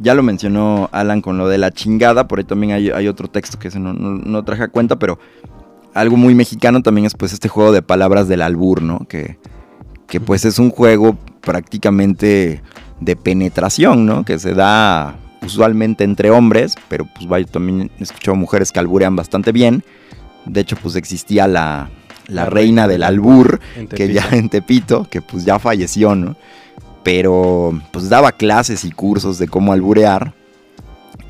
Ya 0.00 0.14
lo 0.14 0.22
mencionó 0.22 0.88
Alan 0.92 1.20
con 1.20 1.38
lo 1.38 1.48
de 1.48 1.58
la 1.58 1.70
chingada. 1.70 2.26
Por 2.28 2.38
ahí 2.40 2.44
también 2.44 2.72
hay, 2.72 2.90
hay 2.90 3.08
otro 3.08 3.28
texto 3.28 3.58
que 3.58 3.68
ese 3.68 3.78
no, 3.78 3.92
no, 3.92 4.10
no 4.10 4.44
traje 4.44 4.64
a 4.64 4.68
cuenta. 4.68 4.98
Pero 4.98 5.18
algo 5.94 6.16
muy 6.16 6.34
mexicano 6.34 6.82
también 6.82 7.06
es 7.06 7.14
pues 7.14 7.32
este 7.32 7.48
juego 7.48 7.72
de 7.72 7.82
palabras 7.82 8.28
del 8.28 8.42
albur, 8.42 8.82
¿no? 8.82 9.00
Que, 9.08 9.38
que 10.06 10.20
pues 10.20 10.44
es 10.44 10.58
un 10.58 10.70
juego 10.70 11.16
prácticamente 11.40 12.62
de 13.00 13.16
penetración, 13.16 14.06
¿no? 14.06 14.24
Que 14.24 14.38
se 14.38 14.54
da 14.54 15.16
usualmente 15.42 16.04
entre 16.04 16.30
hombres. 16.30 16.74
Pero 16.88 17.06
pues 17.14 17.26
vaya, 17.26 17.46
también 17.46 17.90
he 17.98 18.02
escuchado 18.02 18.36
mujeres 18.36 18.72
que 18.72 18.80
alburean 18.80 19.16
bastante 19.16 19.52
bien. 19.52 19.84
De 20.46 20.60
hecho, 20.60 20.76
pues 20.76 20.96
existía 20.96 21.46
la, 21.46 21.90
la, 22.26 22.44
La 22.44 22.50
reina 22.50 22.86
reina 22.86 22.88
del 22.88 23.02
albur 23.02 23.60
que 23.94 24.12
ya 24.12 24.28
en 24.32 24.48
Tepito, 24.48 25.06
que 25.10 25.22
pues 25.22 25.44
ya 25.44 25.58
falleció, 25.58 26.14
¿no? 26.14 26.36
Pero 27.02 27.80
pues 27.92 28.08
daba 28.08 28.32
clases 28.32 28.84
y 28.84 28.90
cursos 28.90 29.38
de 29.38 29.48
cómo 29.48 29.72
alburear 29.72 30.34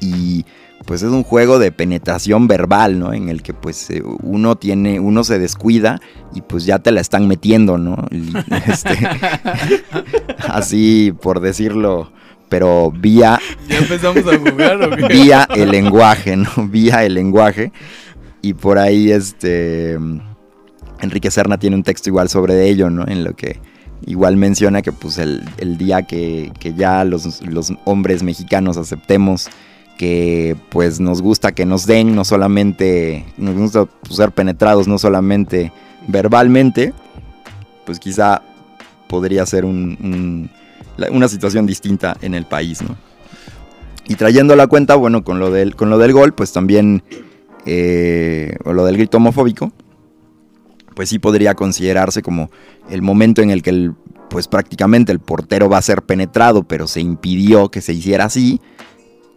y 0.01 0.45
pues 0.89 1.03
es 1.03 1.11
un 1.11 1.23
juego 1.23 1.59
de 1.59 1.71
penetración 1.71 2.49
verbal, 2.49 2.99
¿no? 2.99 3.13
En 3.13 3.29
el 3.29 3.43
que 3.43 3.53
pues 3.53 3.91
eh, 3.91 4.03
uno 4.23 4.57
tiene, 4.57 5.01
uno 5.01 5.23
se 5.23 5.39
descuida 5.39 6.01
y 6.35 6.41
pues 6.41 6.65
ya 6.65 6.79
te 6.79 6.93
la 6.93 7.03
están 7.03 7.29
metiendo, 7.29 7.77
¿no? 7.77 8.07
Este, 8.67 8.97
así 10.49 11.13
por 11.21 11.41
decirlo, 11.41 12.11
pero 12.49 12.91
vía 12.91 13.39
¿Ya 13.69 13.77
empezamos 13.77 14.27
a 14.27 14.39
jugar 14.39 14.83
o 14.83 14.97
qué? 14.97 15.09
vía 15.09 15.47
el 15.55 15.71
lenguaje, 15.71 16.39
¿no? 16.39 16.49
Vía 16.71 17.05
el 17.05 17.13
lenguaje. 17.13 17.71
Y 18.41 18.55
por 18.55 18.79
ahí, 18.79 19.11
este. 19.11 19.99
Enrique 21.03 21.31
Serna 21.31 21.59
tiene 21.59 21.77
un 21.77 21.83
texto 21.83 22.09
igual 22.09 22.31
sobre 22.31 22.67
ello, 22.67 22.89
¿no? 22.89 23.07
En 23.07 23.25
lo 23.25 23.37
que 23.37 23.61
igual 24.07 24.39
menciona 24.39 24.81
que, 24.81 24.93
pues, 24.93 25.19
el, 25.19 25.43
el 25.59 25.77
día 25.77 26.03
que, 26.03 26.51
que 26.59 26.73
ya 26.73 27.05
los, 27.05 27.43
los 27.43 27.75
hombres 27.85 28.23
mexicanos 28.23 28.79
aceptemos 28.79 29.51
que, 29.99 30.57
pues, 30.71 31.01
nos 31.01 31.21
gusta 31.21 31.53
que 31.53 31.67
nos 31.67 31.85
den, 31.85 32.15
no 32.15 32.25
solamente. 32.25 33.27
Nos 33.37 33.55
gusta 33.55 33.85
pues, 33.85 34.17
ser 34.17 34.33
penetrados, 34.33 34.89
no 34.89 34.99
solamente 34.99 35.73
verbalmente, 36.07 36.95
pues, 37.85 37.99
quizá 37.99 38.41
podría 39.09 39.45
ser 39.45 39.67
una 39.67 40.49
situación 41.29 41.67
distinta 41.67 42.17
en 42.23 42.35
el 42.35 42.47
país, 42.47 42.81
¿no? 42.81 42.97
Y 44.09 44.15
trayendo 44.15 44.57
la 44.57 44.67
cuenta, 44.67 44.95
bueno, 44.95 45.23
con 45.23 45.39
lo 45.39 45.51
del, 45.51 45.77
con 45.77 45.91
lo 45.91 45.99
del 45.99 46.15
gol, 46.15 46.33
pues 46.33 46.53
también, 46.53 47.03
eh, 47.67 48.57
o 48.65 48.73
lo 48.73 48.87
del 48.87 48.97
grito 48.97 49.19
homofóbico, 49.19 49.71
pues 50.95 51.11
sí 51.11 51.19
podría 51.19 51.55
considerarse 51.55 52.23
como 52.23 52.51
el 52.89 53.03
momento 53.03 53.43
en 53.43 53.51
el 53.51 53.63
que 53.63 53.71
el, 53.71 53.95
pues 54.31 54.49
prácticamente 54.49 55.13
el 55.13 55.21
portero 55.21 55.69
va 55.69 55.77
a 55.77 55.83
ser 55.83 56.03
penetrado, 56.03 56.63
pero 56.63 56.87
se 56.87 57.01
impidió 57.01 57.71
que 57.71 57.83
se 57.83 57.93
hiciera 57.93 58.25
así. 58.25 58.61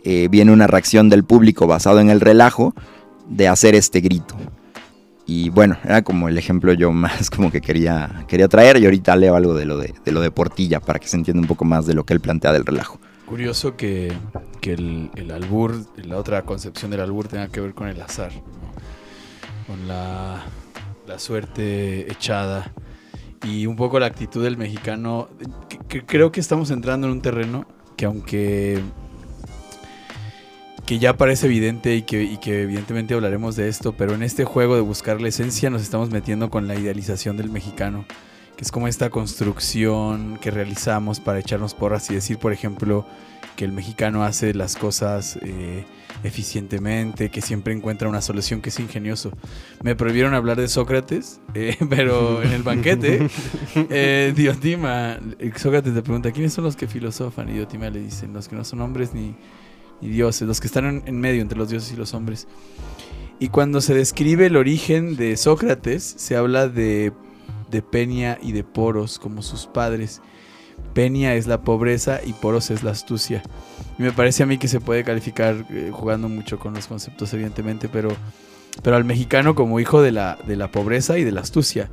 Eh, 0.03 0.27
viene 0.31 0.51
una 0.51 0.67
reacción 0.67 1.09
del 1.09 1.23
público 1.23 1.67
basado 1.67 1.99
en 1.99 2.09
el 2.09 2.21
relajo 2.21 2.73
de 3.27 3.47
hacer 3.47 3.75
este 3.75 4.01
grito. 4.01 4.35
Y 5.25 5.49
bueno, 5.49 5.77
era 5.83 6.01
como 6.01 6.27
el 6.27 6.37
ejemplo 6.37 6.73
yo 6.73 6.91
más 6.91 7.29
como 7.29 7.51
que 7.51 7.61
quería, 7.61 8.25
quería 8.27 8.47
traer 8.47 8.77
y 8.77 8.85
ahorita 8.85 9.15
leo 9.15 9.35
algo 9.35 9.53
de 9.53 9.65
lo 9.65 9.77
de, 9.77 9.93
de 10.03 10.11
lo 10.11 10.21
de 10.21 10.31
Portilla 10.31 10.79
para 10.79 10.99
que 10.99 11.07
se 11.07 11.17
entienda 11.17 11.41
un 11.41 11.47
poco 11.47 11.65
más 11.65 11.85
de 11.85 11.93
lo 11.93 12.03
que 12.03 12.13
él 12.13 12.19
plantea 12.19 12.51
del 12.51 12.65
relajo. 12.65 12.99
Curioso 13.25 13.77
que, 13.77 14.11
que 14.59 14.73
el, 14.73 15.09
el 15.15 15.31
albur, 15.31 15.85
la 16.03 16.17
otra 16.17 16.41
concepción 16.41 16.91
del 16.91 16.99
albur 16.99 17.27
tenga 17.27 17.47
que 17.47 17.61
ver 17.61 17.73
con 17.73 17.87
el 17.87 18.01
azar, 18.01 18.31
con 19.67 19.87
la, 19.87 20.43
la 21.07 21.17
suerte 21.17 22.11
echada 22.11 22.73
y 23.43 23.65
un 23.67 23.75
poco 23.75 23.99
la 23.99 24.07
actitud 24.07 24.43
del 24.43 24.57
mexicano. 24.57 25.29
creo 26.05 26.31
que 26.31 26.39
estamos 26.39 26.71
entrando 26.71 27.07
en 27.07 27.13
un 27.13 27.21
terreno 27.21 27.65
que 27.95 28.05
aunque 28.05 28.81
que 30.91 30.99
ya 30.99 31.15
parece 31.15 31.45
evidente 31.45 31.95
y 31.95 32.01
que, 32.01 32.21
y 32.21 32.35
que 32.35 32.63
evidentemente 32.63 33.13
hablaremos 33.13 33.55
de 33.55 33.69
esto, 33.69 33.93
pero 33.93 34.13
en 34.13 34.23
este 34.23 34.43
juego 34.43 34.75
de 34.75 34.81
buscar 34.81 35.21
la 35.21 35.29
esencia 35.29 35.69
nos 35.69 35.83
estamos 35.83 36.09
metiendo 36.09 36.49
con 36.49 36.67
la 36.67 36.75
idealización 36.75 37.37
del 37.37 37.49
mexicano, 37.49 38.03
que 38.57 38.65
es 38.65 38.73
como 38.73 38.89
esta 38.89 39.09
construcción 39.09 40.37
que 40.41 40.51
realizamos 40.51 41.21
para 41.21 41.39
echarnos 41.39 41.75
porras 41.75 42.09
y 42.09 42.15
decir, 42.15 42.39
por 42.39 42.51
ejemplo, 42.51 43.05
que 43.55 43.63
el 43.63 43.71
mexicano 43.71 44.25
hace 44.25 44.53
las 44.53 44.75
cosas 44.75 45.39
eh, 45.43 45.85
eficientemente, 46.25 47.29
que 47.29 47.39
siempre 47.39 47.73
encuentra 47.73 48.09
una 48.09 48.19
solución, 48.19 48.59
que 48.59 48.67
es 48.67 48.77
ingenioso. 48.77 49.31
Me 49.83 49.95
prohibieron 49.95 50.33
hablar 50.33 50.59
de 50.59 50.67
Sócrates, 50.67 51.39
eh, 51.53 51.77
pero 51.89 52.43
en 52.43 52.51
el 52.51 52.63
banquete, 52.63 53.29
eh, 53.75 54.33
Diotima, 54.35 55.19
eh, 55.39 55.53
Sócrates 55.55 55.93
le 55.93 56.01
pregunta, 56.01 56.33
¿quiénes 56.33 56.51
son 56.51 56.65
los 56.65 56.75
que 56.75 56.87
filosofan? 56.87 57.47
Y 57.47 57.53
Diotima 57.53 57.89
le 57.89 58.01
dice, 58.01 58.27
los 58.27 58.49
que 58.49 58.57
no 58.57 58.65
son 58.65 58.81
hombres 58.81 59.13
ni, 59.13 59.37
ni 60.01 60.09
dioses, 60.09 60.47
los 60.47 60.59
que 60.59 60.67
están 60.67 60.85
en, 60.85 61.03
en 61.05 61.19
medio 61.19 61.41
entre 61.41 61.57
los 61.57 61.69
dioses 61.69 61.91
y 61.93 61.95
los 61.95 62.13
hombres. 62.13 62.47
Y 63.41 63.49
cuando 63.49 63.81
se 63.81 63.95
describe 63.95 64.45
el 64.45 64.55
origen 64.55 65.15
de 65.15 65.35
Sócrates, 65.35 66.03
se 66.03 66.35
habla 66.35 66.67
de, 66.67 67.11
de 67.71 67.81
Peña 67.81 68.37
y 68.39 68.51
de 68.51 68.63
Poros 68.63 69.17
como 69.17 69.41
sus 69.41 69.65
padres. 69.65 70.21
Peña 70.93 71.33
es 71.33 71.47
la 71.47 71.61
pobreza 71.61 72.19
y 72.23 72.33
Poros 72.33 72.69
es 72.69 72.83
la 72.83 72.91
astucia. 72.91 73.41
Y 73.97 74.03
me 74.03 74.11
parece 74.11 74.43
a 74.43 74.45
mí 74.45 74.59
que 74.59 74.67
se 74.67 74.79
puede 74.79 75.03
calificar 75.03 75.65
eh, 75.71 75.89
jugando 75.91 76.29
mucho 76.29 76.59
con 76.59 76.75
los 76.75 76.85
conceptos, 76.85 77.33
evidentemente, 77.33 77.89
pero, 77.89 78.09
pero 78.83 78.95
al 78.95 79.05
mexicano 79.05 79.55
como 79.55 79.79
hijo 79.79 80.03
de 80.03 80.11
la, 80.11 80.37
de 80.45 80.55
la 80.55 80.69
pobreza 80.69 81.17
y 81.17 81.23
de 81.23 81.31
la 81.31 81.41
astucia. 81.41 81.89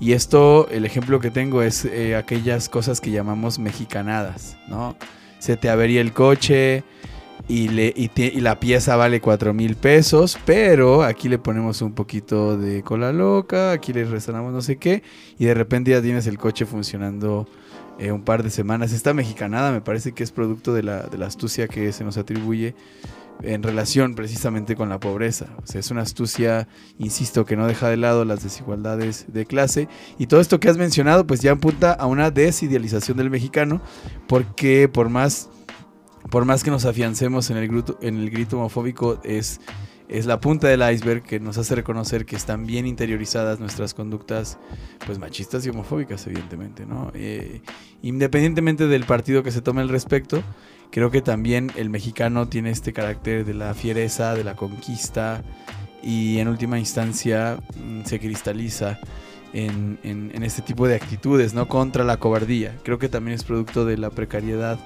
Y 0.00 0.12
esto, 0.12 0.68
el 0.70 0.84
ejemplo 0.84 1.20
que 1.20 1.30
tengo 1.30 1.62
es 1.62 1.86
eh, 1.86 2.16
aquellas 2.16 2.68
cosas 2.68 3.00
que 3.00 3.10
llamamos 3.10 3.58
mexicanadas, 3.58 4.58
¿no? 4.68 4.96
Se 5.38 5.56
te 5.56 5.70
avería 5.70 6.02
el 6.02 6.12
coche 6.12 6.84
y, 7.50 8.40
la 8.40 8.60
pieza 8.60 8.96
vale 8.96 9.20
4 9.20 9.52
mil 9.52 9.74
pesos, 9.74 10.38
pero 10.44 11.02
aquí 11.02 11.28
le 11.28 11.38
ponemos 11.38 11.82
un 11.82 11.92
poquito 11.92 12.56
de 12.56 12.82
cola 12.82 13.12
loca, 13.12 13.72
aquí 13.72 13.92
le 13.92 14.04
restauramos 14.04 14.52
no 14.52 14.62
sé 14.62 14.76
qué, 14.76 15.02
y 15.38 15.46
de 15.46 15.54
repente 15.54 15.90
ya 15.90 16.00
tienes 16.00 16.26
el 16.28 16.38
coche 16.38 16.64
funcionando 16.64 17.48
eh, 17.98 18.12
un 18.12 18.22
par 18.22 18.44
de 18.44 18.50
semanas. 18.50 18.92
Esta 18.92 19.14
mexicanada 19.14 19.72
me 19.72 19.80
parece 19.80 20.12
que 20.12 20.22
es 20.22 20.30
producto 20.30 20.72
de 20.74 20.84
la, 20.84 21.02
de 21.02 21.18
la 21.18 21.26
astucia 21.26 21.66
que 21.66 21.92
se 21.92 22.04
nos 22.04 22.16
atribuye 22.16 22.74
en 23.42 23.62
relación 23.62 24.14
precisamente 24.14 24.76
con 24.76 24.88
la 24.88 25.00
pobreza. 25.00 25.46
O 25.62 25.66
sea, 25.66 25.80
es 25.80 25.90
una 25.90 26.02
astucia, 26.02 26.68
insisto, 26.98 27.44
que 27.44 27.56
no 27.56 27.66
deja 27.66 27.88
de 27.88 27.96
lado 27.96 28.24
las 28.24 28.42
desigualdades 28.42 29.26
de 29.28 29.46
clase. 29.46 29.88
Y 30.18 30.26
todo 30.26 30.40
esto 30.40 30.60
que 30.60 30.68
has 30.68 30.76
mencionado, 30.76 31.26
pues 31.26 31.40
ya 31.40 31.52
apunta 31.52 31.92
a 31.92 32.06
una 32.06 32.30
desidealización 32.30 33.16
del 33.16 33.30
mexicano, 33.30 33.80
porque 34.26 34.88
por 34.88 35.08
más, 35.08 35.48
por 36.30 36.44
más 36.44 36.62
que 36.64 36.70
nos 36.70 36.84
afiancemos 36.84 37.50
en 37.50 37.56
el, 37.56 37.68
grito, 37.68 37.98
en 38.00 38.16
el 38.16 38.30
grito 38.30 38.56
homofóbico, 38.56 39.20
es, 39.24 39.60
es 40.08 40.26
la 40.26 40.40
punta 40.40 40.68
del 40.68 40.80
iceberg 40.92 41.22
que 41.22 41.40
nos 41.40 41.58
hace 41.58 41.74
reconocer 41.74 42.24
que 42.24 42.36
están 42.36 42.66
bien 42.66 42.86
interiorizadas 42.86 43.60
nuestras 43.60 43.94
conductas 43.94 44.58
pues 45.06 45.18
machistas 45.18 45.66
y 45.66 45.70
homofóbicas, 45.70 46.26
evidentemente, 46.26 46.86
¿no? 46.86 47.10
Eh, 47.14 47.60
independientemente 48.02 48.86
del 48.86 49.04
partido 49.04 49.42
que 49.42 49.50
se 49.50 49.60
tome 49.60 49.80
al 49.82 49.88
respecto, 49.88 50.42
creo 50.90 51.10
que 51.10 51.20
también 51.22 51.70
el 51.76 51.90
mexicano 51.90 52.48
tiene 52.48 52.70
este 52.70 52.92
carácter 52.92 53.44
de 53.44 53.54
la 53.54 53.74
fiereza, 53.74 54.34
de 54.34 54.44
la 54.44 54.56
conquista 54.56 55.42
y 56.02 56.38
en 56.38 56.48
última 56.48 56.78
instancia 56.78 57.58
mm, 57.76 58.04
se 58.04 58.18
cristaliza 58.18 58.98
en, 59.52 59.98
en- 60.04 60.30
en 60.34 60.42
este 60.44 60.62
tipo 60.62 60.86
de 60.88 60.94
actitudes, 60.94 61.54
¿no? 61.54 61.68
Contra 61.68 62.04
la 62.04 62.16
cobardía. 62.18 62.76
Creo 62.84 62.98
que 62.98 63.08
también 63.08 63.34
es 63.34 63.44
producto 63.44 63.84
de 63.84 63.98
la 63.98 64.10
precariedad 64.10 64.78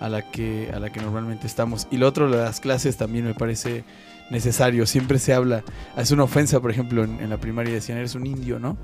a 0.00 0.08
la 0.08 0.30
que, 0.30 0.70
a 0.74 0.78
la 0.78 0.90
que 0.90 1.00
normalmente 1.00 1.46
estamos. 1.46 1.86
Y 1.90 1.96
lo 1.96 2.08
otro, 2.08 2.28
las 2.28 2.60
clases 2.60 2.96
también 2.96 3.24
me 3.24 3.34
parece 3.34 3.84
necesario. 4.30 4.86
Siempre 4.86 5.18
se 5.18 5.34
habla, 5.34 5.64
es 5.96 6.10
una 6.10 6.24
ofensa, 6.24 6.60
por 6.60 6.70
ejemplo, 6.70 7.04
en, 7.04 7.20
en 7.20 7.30
la 7.30 7.38
primaria 7.38 7.72
decían, 7.72 7.98
eres 7.98 8.14
un 8.14 8.26
indio, 8.26 8.58
¿no? 8.58 8.76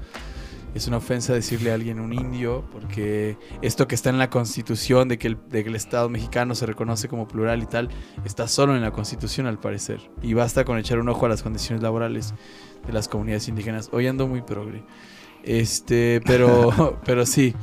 Es 0.74 0.86
una 0.86 0.98
ofensa 0.98 1.32
decirle 1.32 1.72
a 1.72 1.74
alguien 1.74 1.98
un 1.98 2.12
indio, 2.12 2.64
porque 2.72 3.36
esto 3.60 3.88
que 3.88 3.96
está 3.96 4.10
en 4.10 4.18
la 4.18 4.30
constitución 4.30 5.08
de 5.08 5.18
que, 5.18 5.26
el, 5.26 5.38
de 5.48 5.64
que 5.64 5.68
el 5.68 5.74
Estado 5.74 6.08
mexicano 6.08 6.54
se 6.54 6.64
reconoce 6.64 7.08
como 7.08 7.26
plural 7.26 7.60
y 7.62 7.66
tal, 7.66 7.88
está 8.24 8.46
solo 8.46 8.76
en 8.76 8.82
la 8.82 8.92
constitución 8.92 9.46
al 9.46 9.58
parecer. 9.58 10.00
Y 10.22 10.34
basta 10.34 10.64
con 10.64 10.78
echar 10.78 11.00
un 11.00 11.08
ojo 11.08 11.26
a 11.26 11.28
las 11.28 11.42
condiciones 11.42 11.82
laborales 11.82 12.34
de 12.86 12.92
las 12.92 13.08
comunidades 13.08 13.48
indígenas. 13.48 13.88
Hoy 13.92 14.06
ando 14.06 14.28
muy 14.28 14.42
progre. 14.42 14.84
Este, 15.42 16.20
pero, 16.24 17.00
pero 17.04 17.26
sí, 17.26 17.54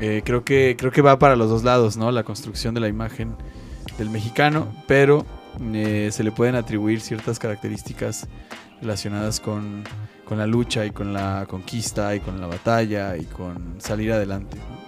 eh, 0.00 0.22
creo, 0.24 0.44
que, 0.44 0.76
creo 0.78 0.90
que 0.92 1.02
va 1.02 1.18
para 1.18 1.36
los 1.36 1.48
dos 1.50 1.62
lados, 1.64 1.96
¿no? 1.96 2.10
La 2.10 2.22
construcción 2.24 2.74
de 2.74 2.80
la 2.80 2.88
imagen 2.88 3.34
del 3.98 4.10
mexicano, 4.10 4.68
pero 4.86 5.26
eh, 5.72 6.08
se 6.12 6.24
le 6.24 6.32
pueden 6.32 6.54
atribuir 6.54 7.00
ciertas 7.00 7.38
características 7.38 8.26
relacionadas 8.80 9.40
con, 9.40 9.84
con 10.24 10.38
la 10.38 10.46
lucha 10.46 10.86
y 10.86 10.90
con 10.90 11.12
la 11.12 11.46
conquista 11.48 12.14
y 12.14 12.20
con 12.20 12.40
la 12.40 12.46
batalla 12.46 13.16
y 13.16 13.24
con 13.24 13.76
salir 13.78 14.12
adelante. 14.12 14.56
¿no? 14.56 14.80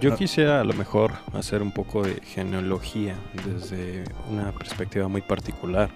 Yo 0.00 0.10
No. 0.10 0.16
quisiera 0.16 0.60
a 0.60 0.64
lo 0.64 0.74
mejor 0.74 1.12
hacer 1.32 1.62
un 1.62 1.72
poco 1.72 2.02
de 2.02 2.20
genealogía 2.22 3.16
desde 3.46 4.04
una 4.30 4.52
perspectiva 4.52 5.08
muy 5.08 5.22
particular 5.22 5.88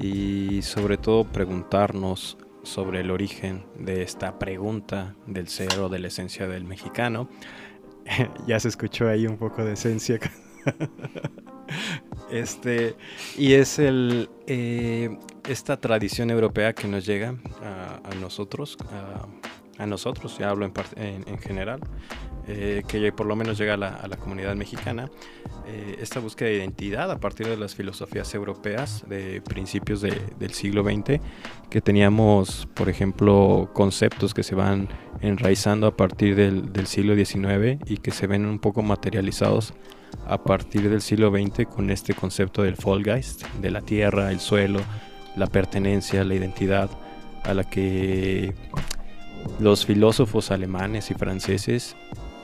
y 0.00 0.62
sobre 0.62 0.96
todo 0.96 1.24
preguntarnos 1.24 2.38
sobre 2.66 3.00
el 3.00 3.10
origen 3.10 3.64
de 3.78 4.02
esta 4.02 4.38
pregunta 4.38 5.14
del 5.26 5.48
ser 5.48 5.78
o 5.78 5.88
de 5.88 5.98
la 6.00 6.08
esencia 6.08 6.46
del 6.48 6.64
mexicano. 6.64 7.28
ya 8.46 8.58
se 8.60 8.68
escuchó 8.68 9.08
ahí 9.08 9.26
un 9.26 9.36
poco 9.36 9.64
de 9.64 9.72
esencia. 9.74 10.18
este, 12.30 12.96
y 13.36 13.54
es 13.54 13.78
el, 13.78 14.28
eh, 14.46 15.16
esta 15.48 15.76
tradición 15.78 16.30
europea 16.30 16.72
que 16.72 16.88
nos 16.88 17.06
llega 17.06 17.36
a, 17.62 18.14
nosotros, 18.20 18.76
a, 19.78 19.86
nosotros, 19.86 20.36
ya 20.38 20.50
hablo 20.50 20.66
en- 20.96 21.24
en 21.26 21.38
general, 21.38 21.80
eh, 22.48 22.82
que 22.86 23.10
por 23.12 23.26
lo 23.26 23.34
menos 23.36 23.58
llega 23.58 23.74
a 23.74 23.76
la, 23.76 24.16
comunidad 24.16 24.54
mexicana, 24.54 25.10
eh, 25.66 25.96
esta 26.00 26.20
búsqueda 26.20 26.48
de 26.48 26.56
identidad 26.56 27.10
a 27.10 27.18
partir 27.18 27.48
de 27.48 27.56
las 27.56 27.74
filosofías 27.74 28.32
europeas 28.34 29.04
de 29.08 29.40
principios 29.40 30.00
de- 30.00 30.20
del 30.38 30.52
siglo 30.52 30.84
XX, 30.84 31.20
que 31.70 31.80
teníamos, 31.80 32.68
por 32.74 32.88
ejemplo, 32.88 33.70
conceptos 33.72 34.32
que 34.32 34.42
se 34.42 34.54
van 34.54 34.88
enraizando 35.20 35.86
a 35.88 35.96
partir 35.96 36.36
del, 36.36 36.72
del 36.72 36.86
siglo 36.86 37.14
XIX 37.16 37.78
y 37.86 37.96
que 37.98 38.10
se 38.12 38.26
ven 38.26 38.46
un 38.46 38.58
poco 38.58 38.82
materializados 38.82 39.74
a 40.28 40.42
partir 40.42 40.88
del 40.88 41.02
siglo 41.02 41.30
XX 41.30 41.66
con 41.66 41.90
este 41.90 42.14
concepto 42.14 42.62
del 42.62 42.76
Vollgeist, 42.76 43.44
de 43.60 43.70
la 43.70 43.80
tierra, 43.80 44.30
el 44.30 44.40
suelo, 44.40 44.80
la 45.36 45.46
pertenencia, 45.46 46.24
la 46.24 46.34
identidad, 46.34 46.90
a 47.44 47.54
la 47.54 47.64
que 47.64 48.54
los 49.60 49.86
filósofos 49.86 50.50
alemanes 50.50 51.10
y 51.10 51.14
franceses 51.14 51.96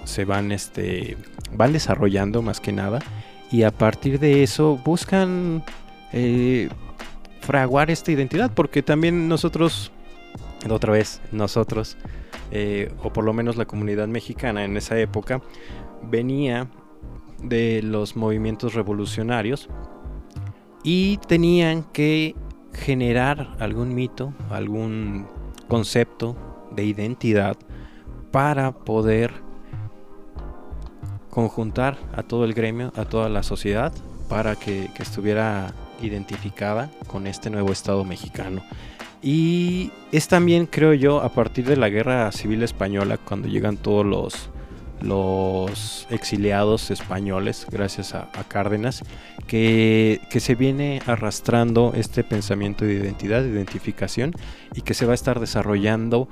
se 0.05 0.25
van 0.25 0.53
este 0.53 1.17
van 1.53 1.73
desarrollando 1.73 2.43
más 2.43 2.61
que 2.61 2.73
nada 2.73 3.01
y 3.51 3.65
a 3.65 3.71
partir 3.71 4.19
de 4.19 4.43
eso 4.43 4.79
buscan 4.85 5.63
eh, 6.13 6.69
fraguar 7.41 7.91
esta 7.91 8.13
identidad 8.13 8.51
porque 8.55 8.83
también 8.83 9.29
nosotros 9.29 9.93
otra 10.69 10.93
vez 10.93 11.21
nosotros 11.33 11.97
eh, 12.51 12.93
o 13.03 13.13
por 13.13 13.25
lo 13.25 13.33
menos 13.33 13.57
la 13.57 13.65
comunidad 13.65 14.09
mexicana 14.09 14.65
en 14.65 14.77
esa 14.77 14.99
época 14.99 15.41
venía 16.03 16.69
de 17.43 17.83
los 17.83 18.17
movimientos 18.17 18.75
revolucionarios 18.75 19.69
y 20.85 21.19
tenían 21.29 21.83
que 21.83 22.35
generar 22.73 23.57
algún 23.59 23.95
mito 23.95 24.33
algún 24.51 25.27
concepto 25.69 26.37
de 26.75 26.85
identidad 26.85 27.57
para 28.31 28.73
poder 28.73 29.42
conjuntar 31.33 31.97
a 32.13 32.23
todo 32.23 32.45
el 32.45 32.53
gremio, 32.53 32.93
a 32.95 33.07
toda 33.07 33.31
la 33.31 33.43
sociedad, 33.43 33.91
para 34.29 34.55
que, 34.55 34.91
estuviera 34.99 35.73
identificada 36.03 36.91
con 37.07 37.27
este 37.27 37.49
nuevo 37.49 37.73
Estado 37.73 38.05
mexicano. 38.05 38.63
Y 39.23 39.93
es 40.13 40.29
también, 40.29 40.67
creo 40.67 40.93
yo, 40.93 41.23
a 41.23 41.31
partir 41.31 41.65
de 41.65 41.79
la 41.79 41.89
Guerra 41.89 42.31
Civil 42.33 42.63
Española, 42.63 43.17
cuando 43.17 43.49
llegan 43.49 43.79
todos 43.79 44.05
los, 44.05 44.51
los 45.01 46.07
exiliados 46.11 46.91
españoles, 46.91 47.67
gracias 47.71 48.15
a, 48.15 48.29
a 48.35 48.45
Cárdenas, 48.45 49.03
que, 49.47 50.21
que 50.29 50.39
se 50.39 50.55
viene 50.55 51.01
arrastrando 51.07 51.95
este 51.97 52.25
pensamiento 52.25 52.85
de 52.85 52.93
identidad, 52.93 53.43
de 53.43 53.49
identificación, 53.49 54.33
y 54.75 54.83
que 54.83 54.93
se 54.93 55.07
va 55.07 55.13
a 55.13 55.15
estar 55.15 55.41
desarrollando 55.41 56.29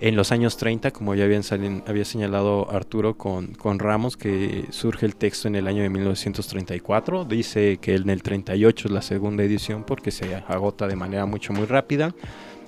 en 0.00 0.16
los 0.16 0.32
años 0.32 0.56
30, 0.56 0.90
como 0.90 1.14
ya 1.14 1.24
habían 1.24 1.42
salen- 1.42 1.82
había 1.86 2.04
señalado 2.04 2.70
Arturo 2.70 3.16
con, 3.16 3.48
con 3.54 3.78
Ramos, 3.78 4.16
que 4.16 4.66
surge 4.70 5.06
el 5.06 5.16
texto 5.16 5.48
en 5.48 5.56
el 5.56 5.66
año 5.66 5.82
de 5.82 5.88
1934. 5.90 7.24
Dice 7.24 7.78
que 7.80 7.94
en 7.94 8.10
el 8.10 8.22
38 8.22 8.88
es 8.88 8.92
la 8.92 9.02
segunda 9.02 9.42
edición 9.44 9.84
porque 9.84 10.10
se 10.10 10.34
agota 10.34 10.86
de 10.86 10.96
manera 10.96 11.26
mucho 11.26 11.52
muy 11.52 11.66
rápida. 11.66 12.14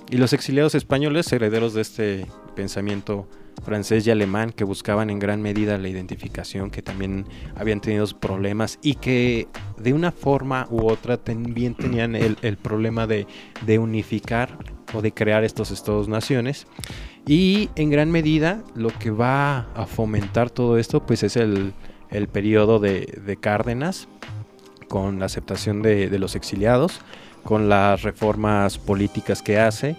Y 0.09 0.17
los 0.17 0.31
exiliados 0.33 0.73
españoles, 0.73 1.31
herederos 1.33 1.73
de 1.73 1.81
este 1.81 2.25
pensamiento 2.55 3.27
francés 3.65 4.05
y 4.07 4.11
alemán 4.11 4.51
que 4.51 4.63
buscaban 4.63 5.09
en 5.09 5.19
gran 5.19 5.41
medida 5.41 5.77
la 5.77 5.89
identificación, 5.89 6.69
que 6.69 6.81
también 6.81 7.25
habían 7.55 7.81
tenido 7.81 8.05
problemas 8.19 8.79
y 8.81 8.95
que 8.95 9.47
de 9.77 9.93
una 9.93 10.11
forma 10.11 10.67
u 10.69 10.87
otra 10.87 11.17
también 11.17 11.75
tenían 11.75 12.15
el, 12.15 12.37
el 12.41 12.55
problema 12.57 13.05
de, 13.07 13.27
de, 13.65 13.79
unificar 13.79 14.57
o 14.93 15.01
de 15.01 15.11
crear 15.11 15.43
estos 15.43 15.71
estados-naciones. 15.71 16.67
Y 17.27 17.69
en 17.75 17.89
gran 17.89 18.09
medida 18.09 18.63
lo 18.73 18.89
que 18.89 19.11
va 19.11 19.67
a 19.75 19.85
fomentar 19.85 20.49
todo 20.49 20.77
esto 20.77 21.05
pues 21.05 21.23
es 21.23 21.35
el, 21.35 21.73
el 22.09 22.27
periodo 22.27 22.79
de, 22.79 23.21
de, 23.25 23.35
Cárdenas 23.37 24.07
con 24.87 25.19
la 25.19 25.25
aceptación 25.25 25.81
de, 25.81 26.09
de 26.09 26.19
los 26.19 26.35
exiliados, 26.35 27.01
con 27.43 27.67
las 27.67 28.03
reformas 28.03 28.77
políticas 28.77 29.41
que 29.41 29.59
hace. 29.59 29.97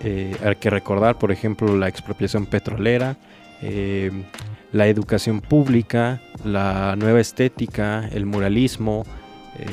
Eh, 0.00 0.36
hay 0.44 0.56
que 0.56 0.70
recordar, 0.70 1.18
por 1.18 1.30
ejemplo, 1.30 1.76
la 1.76 1.88
expropiación 1.88 2.46
petrolera, 2.46 3.18
eh, 3.60 4.10
la 4.72 4.88
educación 4.88 5.40
pública, 5.40 6.20
la 6.44 6.96
nueva 6.96 7.20
estética, 7.20 8.08
el 8.08 8.26
muralismo, 8.26 9.04
eh, 9.58 9.66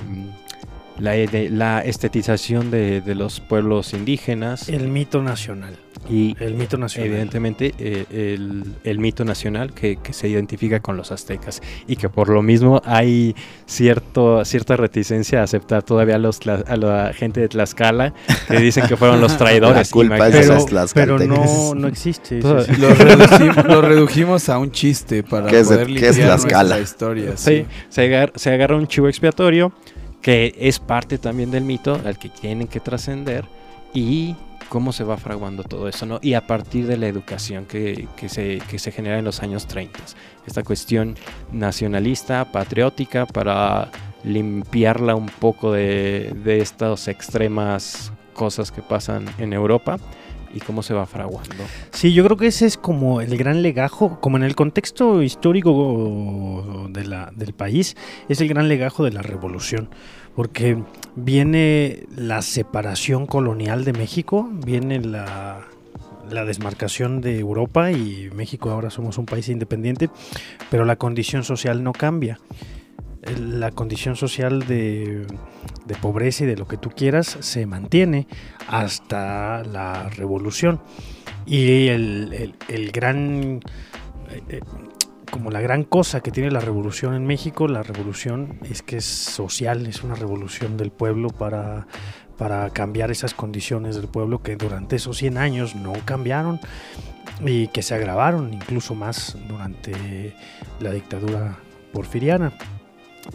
la, 0.99 1.15
la, 1.49 1.81
estetización 1.81 2.71
de, 2.71 3.01
de, 3.01 3.15
los 3.15 3.39
pueblos 3.39 3.93
indígenas. 3.93 4.69
El 4.69 4.87
mito 4.87 5.21
nacional. 5.21 5.77
Y 6.09 6.35
el 6.39 6.55
mito 6.55 6.77
nacional. 6.77 7.09
Evidentemente, 7.09 7.73
eh, 7.77 8.05
el, 8.09 8.63
el, 8.83 8.99
mito 8.99 9.25
nacional 9.25 9.73
que, 9.73 9.97
que, 9.97 10.13
se 10.13 10.27
identifica 10.27 10.79
con 10.79 10.97
los 10.97 11.11
aztecas 11.11 11.61
y 11.87 11.97
que 11.97 12.09
por 12.09 12.29
lo 12.29 12.41
mismo 12.41 12.81
hay 12.85 13.35
cierto, 13.65 14.43
cierta 14.45 14.77
reticencia 14.77 15.41
a 15.41 15.43
aceptar 15.43 15.83
todavía 15.83 16.15
a, 16.15 16.19
los, 16.19 16.39
a 16.47 16.75
la 16.77 17.11
gente 17.13 17.41
de 17.41 17.49
Tlaxcala 17.49 18.13
que 18.47 18.57
dicen 18.59 18.87
que 18.87 18.95
fueron 18.95 19.19
los 19.21 19.37
traidores. 19.37 19.89
La 19.89 19.93
culpa 19.93 20.27
es 20.29 20.35
pero, 20.35 20.65
de 20.65 20.71
los 20.71 20.93
pero 20.93 21.19
no, 21.19 21.75
no 21.75 21.87
existe. 21.89 22.39
Lo, 22.41 22.63
reducimos, 22.93 23.65
lo, 23.67 23.81
redujimos 23.81 24.49
a 24.49 24.57
un 24.57 24.71
chiste 24.71 25.23
para 25.23 25.47
¿Qué 25.47 25.59
es, 25.59 25.67
poder 25.67 25.87
¿qué 25.87 26.07
es 26.07 26.17
Tlaxcala? 26.17 26.79
historia. 26.79 27.35
Sí, 27.35 27.57
sí. 27.57 27.65
Se, 27.89 28.03
agarra, 28.03 28.33
se 28.35 28.51
agarra 28.51 28.77
un 28.77 28.87
chivo 28.87 29.09
expiatorio 29.09 29.73
que 30.21 30.55
es 30.57 30.79
parte 30.79 31.17
también 31.17 31.51
del 31.51 31.63
mito 31.63 31.99
al 32.05 32.17
que 32.17 32.29
tienen 32.29 32.67
que 32.67 32.79
trascender 32.79 33.45
y 33.93 34.35
cómo 34.69 34.93
se 34.93 35.03
va 35.03 35.17
fraguando 35.17 35.63
todo 35.63 35.87
eso, 35.87 36.05
¿no? 36.05 36.19
Y 36.21 36.35
a 36.35 36.45
partir 36.45 36.85
de 36.87 36.97
la 36.97 37.07
educación 37.07 37.65
que, 37.65 38.07
que, 38.15 38.29
se, 38.29 38.59
que 38.69 38.77
se 38.79 38.91
genera 38.91 39.17
en 39.17 39.25
los 39.25 39.41
años 39.41 39.67
30. 39.67 39.99
Esta 40.45 40.63
cuestión 40.63 41.15
nacionalista, 41.51 42.51
patriótica, 42.51 43.25
para 43.25 43.89
limpiarla 44.23 45.15
un 45.15 45.27
poco 45.27 45.71
de, 45.71 46.35
de 46.43 46.59
estas 46.59 47.07
extremas 47.07 48.11
cosas 48.33 48.71
que 48.71 48.81
pasan 48.81 49.25
en 49.37 49.53
Europa 49.53 49.97
y 50.53 50.59
cómo 50.59 50.83
se 50.83 50.93
va 50.93 51.05
fraguando. 51.05 51.63
Sí, 51.91 52.13
yo 52.13 52.23
creo 52.23 52.37
que 52.37 52.47
ese 52.47 52.65
es 52.65 52.77
como 52.77 53.21
el 53.21 53.37
gran 53.37 53.61
legajo, 53.61 54.19
como 54.19 54.37
en 54.37 54.43
el 54.43 54.55
contexto 54.55 55.21
histórico 55.21 56.87
de 56.89 57.05
la, 57.05 57.31
del 57.35 57.53
país, 57.53 57.95
es 58.27 58.41
el 58.41 58.47
gran 58.47 58.67
legajo 58.67 59.03
de 59.03 59.11
la 59.11 59.21
revolución, 59.21 59.89
porque 60.35 60.77
viene 61.15 62.03
la 62.15 62.41
separación 62.41 63.25
colonial 63.25 63.85
de 63.85 63.93
México, 63.93 64.49
viene 64.51 64.99
la, 64.99 65.65
la 66.29 66.45
desmarcación 66.45 67.21
de 67.21 67.39
Europa 67.39 67.91
y 67.91 68.29
México 68.33 68.69
ahora 68.69 68.89
somos 68.89 69.17
un 69.17 69.25
país 69.25 69.49
independiente, 69.49 70.09
pero 70.69 70.85
la 70.85 70.95
condición 70.95 71.43
social 71.43 71.83
no 71.83 71.93
cambia 71.93 72.39
la 73.21 73.71
condición 73.71 74.15
social 74.15 74.65
de, 74.65 75.25
de, 75.85 75.95
pobreza 75.95 76.43
y 76.43 76.47
de 76.47 76.55
lo 76.55 76.67
que 76.67 76.77
tú 76.77 76.89
quieras 76.89 77.37
se 77.41 77.65
mantiene 77.65 78.27
hasta 78.67 79.63
la 79.63 80.09
revolución. 80.09 80.81
Y 81.45 81.87
el, 81.87 82.55
el, 82.67 82.91
gran, 82.91 83.59
eh, 84.49 84.61
como 85.31 85.51
la 85.51 85.61
gran 85.61 85.83
cosa 85.83 86.21
que 86.21 86.31
tiene 86.31 86.51
la 86.51 86.59
revolución 86.59 87.13
en 87.13 87.25
México, 87.25 87.67
la 87.67 87.83
revolución 87.83 88.59
es 88.69 88.81
que 88.81 88.97
es 88.97 89.05
social, 89.05 89.85
es 89.87 90.03
una 90.03 90.15
revolución 90.15 90.77
del 90.77 90.91
pueblo 90.91 91.29
para, 91.29 91.87
para 92.37 92.69
cambiar 92.69 93.11
esas 93.11 93.33
condiciones 93.33 93.95
del 93.95 94.07
pueblo 94.07 94.41
que 94.41 94.55
durante 94.55 94.95
esos 94.95 95.17
100 95.17 95.37
años 95.37 95.75
no 95.75 95.93
cambiaron 96.05 96.59
y 97.45 97.67
que 97.69 97.81
se 97.81 97.95
agravaron 97.95 98.53
incluso 98.53 98.95
más 98.95 99.37
durante 99.47 100.35
la 100.79 100.91
dictadura 100.91 101.57
porfiriana. 101.91 102.53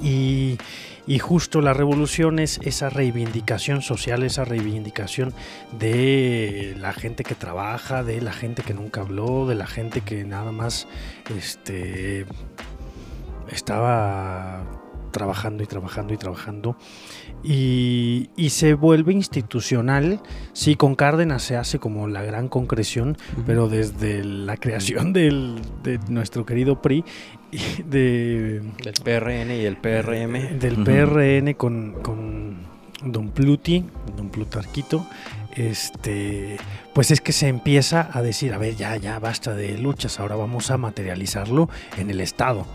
Y, 0.03 0.59
y, 1.07 1.19
justo 1.19 1.61
la 1.61 1.73
revolución 1.73 2.39
es 2.39 2.59
esa 2.63 2.91
reivindicación 2.91 3.83
social, 3.83 4.23
esa 4.23 4.45
reivindicación 4.45 5.33
de 5.79 6.75
la 6.79 6.93
gente 6.93 7.25
que 7.25 7.35
trabaja, 7.35 8.03
de 8.03 8.21
la 8.21 8.33
gente 8.33 8.63
que 8.63 8.75
nunca 8.75 9.03
habló, 9.03 9.47
de 9.47 9.55
la 9.55 9.67
gente 9.67 10.01
que 10.01 10.25
nada 10.25 10.53
más 10.53 10.87
este, 11.37 12.27
estaba 13.49 14.84
trabajando 15.15 15.63
y 15.63 15.67
trabajando 15.67 16.13
y 16.13 16.17
trabajando. 16.17 16.77
Y, 17.45 18.31
y, 18.37 18.51
se 18.51 18.75
vuelve 18.75 19.13
institucional. 19.13 20.21
Sí, 20.53 20.75
con 20.75 20.97
Cárdenas 20.97 21.43
se 21.43 21.57
hace 21.57 21.79
como 21.79 22.09
la 22.09 22.23
gran 22.23 22.49
concreción, 22.49 23.17
pero 23.47 23.69
desde 23.69 24.25
la 24.25 24.57
creación 24.57 25.13
del, 25.13 25.61
de 25.85 26.01
nuestro 26.09 26.45
querido 26.45 26.83
PRI, 26.83 27.05
de, 27.87 28.61
del 28.83 28.95
PRN 29.05 29.53
y 29.53 29.65
el 29.65 29.77
PRM. 29.77 30.59
Del 30.59 30.81
uh 30.81 30.85
-huh. 30.85 31.45
PRN 31.45 31.55
con, 31.55 31.93
con 32.03 32.57
Don 33.05 33.31
Pluti, 33.31 33.85
Don 34.17 34.31
Plutarquito, 34.31 35.07
este, 35.55 36.57
pues 36.93 37.13
es 37.13 37.21
que 37.21 37.33
se 37.33 37.47
empieza 37.47 38.11
a 38.13 38.21
decir, 38.21 38.53
a 38.53 38.59
ver, 38.59 38.75
ya, 38.75 38.97
ya 38.97 39.21
basta 39.21 39.55
de 39.55 39.79
luchas, 39.79 40.19
ahora 40.19 40.35
vamos 40.35 40.73
a 40.73 40.77
materializarlo 40.77 41.69
en 41.99 42.11
el 42.11 42.21
Estado. 42.21 42.67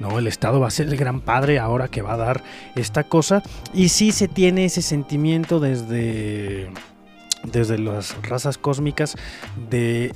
¿No? 0.00 0.18
El 0.18 0.26
Estado 0.26 0.60
va 0.60 0.68
a 0.68 0.70
ser 0.70 0.88
el 0.88 0.96
gran 0.96 1.20
padre 1.20 1.58
ahora 1.58 1.88
que 1.88 2.02
va 2.02 2.14
a 2.14 2.16
dar 2.18 2.42
esta 2.74 3.04
cosa. 3.04 3.42
Y 3.72 3.88
sí 3.88 4.12
se 4.12 4.28
tiene 4.28 4.64
ese 4.64 4.82
sentimiento 4.82 5.60
desde, 5.60 6.70
desde 7.44 7.78
las 7.78 8.16
razas 8.22 8.58
cósmicas 8.58 9.16
de 9.70 10.12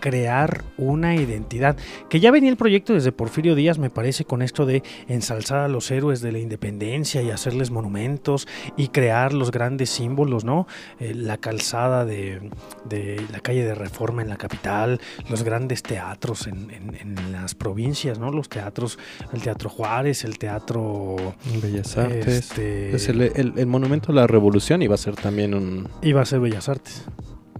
crear 0.00 0.64
una 0.76 1.14
identidad. 1.14 1.76
Que 2.08 2.20
ya 2.20 2.30
venía 2.30 2.50
el 2.50 2.56
proyecto 2.56 2.92
desde 2.92 3.12
Porfirio 3.12 3.54
Díaz, 3.54 3.78
me 3.78 3.90
parece, 3.90 4.24
con 4.24 4.42
esto 4.42 4.66
de 4.66 4.82
ensalzar 5.08 5.58
a 5.58 5.68
los 5.68 5.90
héroes 5.90 6.20
de 6.20 6.32
la 6.32 6.38
independencia 6.38 7.22
y 7.22 7.30
hacerles 7.30 7.70
monumentos 7.70 8.48
y 8.76 8.88
crear 8.88 9.32
los 9.32 9.50
grandes 9.50 9.90
símbolos, 9.90 10.44
¿no? 10.44 10.66
Eh, 11.00 11.14
la 11.14 11.38
calzada 11.38 12.04
de, 12.04 12.50
de, 12.88 13.24
la 13.32 13.40
calle 13.40 13.64
de 13.64 13.74
Reforma 13.74 14.22
en 14.22 14.28
la 14.28 14.36
capital, 14.36 15.00
los 15.28 15.42
grandes 15.42 15.82
teatros 15.82 16.46
en, 16.46 16.70
en, 16.70 16.94
en, 16.94 17.32
las 17.32 17.54
provincias, 17.54 18.18
¿no? 18.18 18.30
Los 18.30 18.48
teatros, 18.48 18.98
el 19.32 19.42
Teatro 19.42 19.68
Juárez, 19.68 20.24
el 20.24 20.38
Teatro... 20.38 21.16
Bellas 21.62 21.96
Artes. 21.96 22.26
Este, 22.28 22.94
es 22.94 23.08
el, 23.08 23.22
el, 23.22 23.52
el 23.56 23.66
Monumento 23.66 24.12
a 24.12 24.14
la 24.14 24.26
Revolución 24.26 24.82
iba 24.82 24.94
a 24.94 24.98
ser 24.98 25.16
también 25.16 25.54
un... 25.54 25.88
Iba 26.02 26.22
a 26.22 26.24
ser 26.24 26.40
Bellas 26.40 26.68
Artes. 26.68 27.04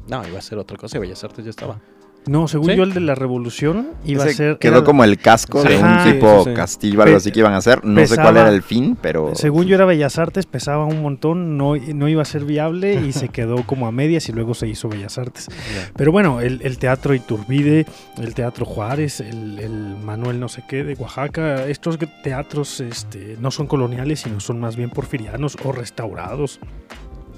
No, 0.08 0.26
iba 0.26 0.38
a 0.38 0.42
ser 0.42 0.58
otra 0.58 0.76
cosa, 0.76 0.98
Bellas 0.98 1.22
Artes 1.24 1.44
ya 1.44 1.50
estaba. 1.50 1.80
No, 2.26 2.48
según 2.48 2.70
¿Sí? 2.70 2.76
yo 2.76 2.82
el 2.82 2.92
de 2.92 3.00
la 3.00 3.14
revolución 3.14 3.90
iba 4.04 4.24
Ese 4.24 4.32
a 4.32 4.36
ser... 4.36 4.58
Quedó 4.58 4.78
era, 4.78 4.84
como 4.84 5.04
el 5.04 5.18
casco 5.18 5.62
sí, 5.62 5.68
de 5.68 5.78
un 5.78 6.04
tipo 6.04 6.44
sí, 6.44 6.54
castillo, 6.54 7.02
algo 7.02 7.16
así 7.16 7.30
que 7.30 7.40
iban 7.40 7.52
a 7.52 7.58
hacer. 7.58 7.84
No 7.84 7.94
pesaba, 7.96 8.16
sé 8.16 8.22
cuál 8.22 8.36
era 8.36 8.48
el 8.48 8.62
fin, 8.62 8.98
pero... 9.00 9.34
Según 9.34 9.66
yo 9.66 9.76
era 9.76 9.84
Bellas 9.84 10.18
Artes, 10.18 10.46
pesaba 10.46 10.84
un 10.84 11.02
montón, 11.02 11.56
no, 11.56 11.76
no 11.76 12.08
iba 12.08 12.22
a 12.22 12.24
ser 12.24 12.44
viable 12.44 12.94
y 12.94 13.12
se 13.12 13.28
quedó 13.30 13.64
como 13.64 13.86
a 13.86 13.92
medias 13.92 14.28
y 14.28 14.32
luego 14.32 14.54
se 14.54 14.66
hizo 14.66 14.88
Bellas 14.88 15.18
Artes. 15.18 15.46
Yeah. 15.46 15.90
Pero 15.96 16.10
bueno, 16.10 16.40
el, 16.40 16.60
el, 16.62 16.78
Teatro 16.78 17.14
Iturbide, 17.14 17.86
el 18.18 18.34
Teatro 18.34 18.66
Juárez, 18.66 19.20
el, 19.20 19.58
el, 19.60 19.96
Manuel 19.96 20.40
no 20.40 20.48
sé 20.48 20.64
qué 20.68 20.84
de 20.84 20.94
Oaxaca, 20.94 21.66
estos 21.66 21.98
teatros 22.22 22.80
este, 22.80 23.36
no 23.40 23.50
son 23.50 23.66
coloniales, 23.66 24.20
sino 24.20 24.40
son 24.40 24.58
más 24.58 24.76
bien 24.76 24.90
porfirianos 24.90 25.56
o 25.64 25.72
restaurados 25.72 26.60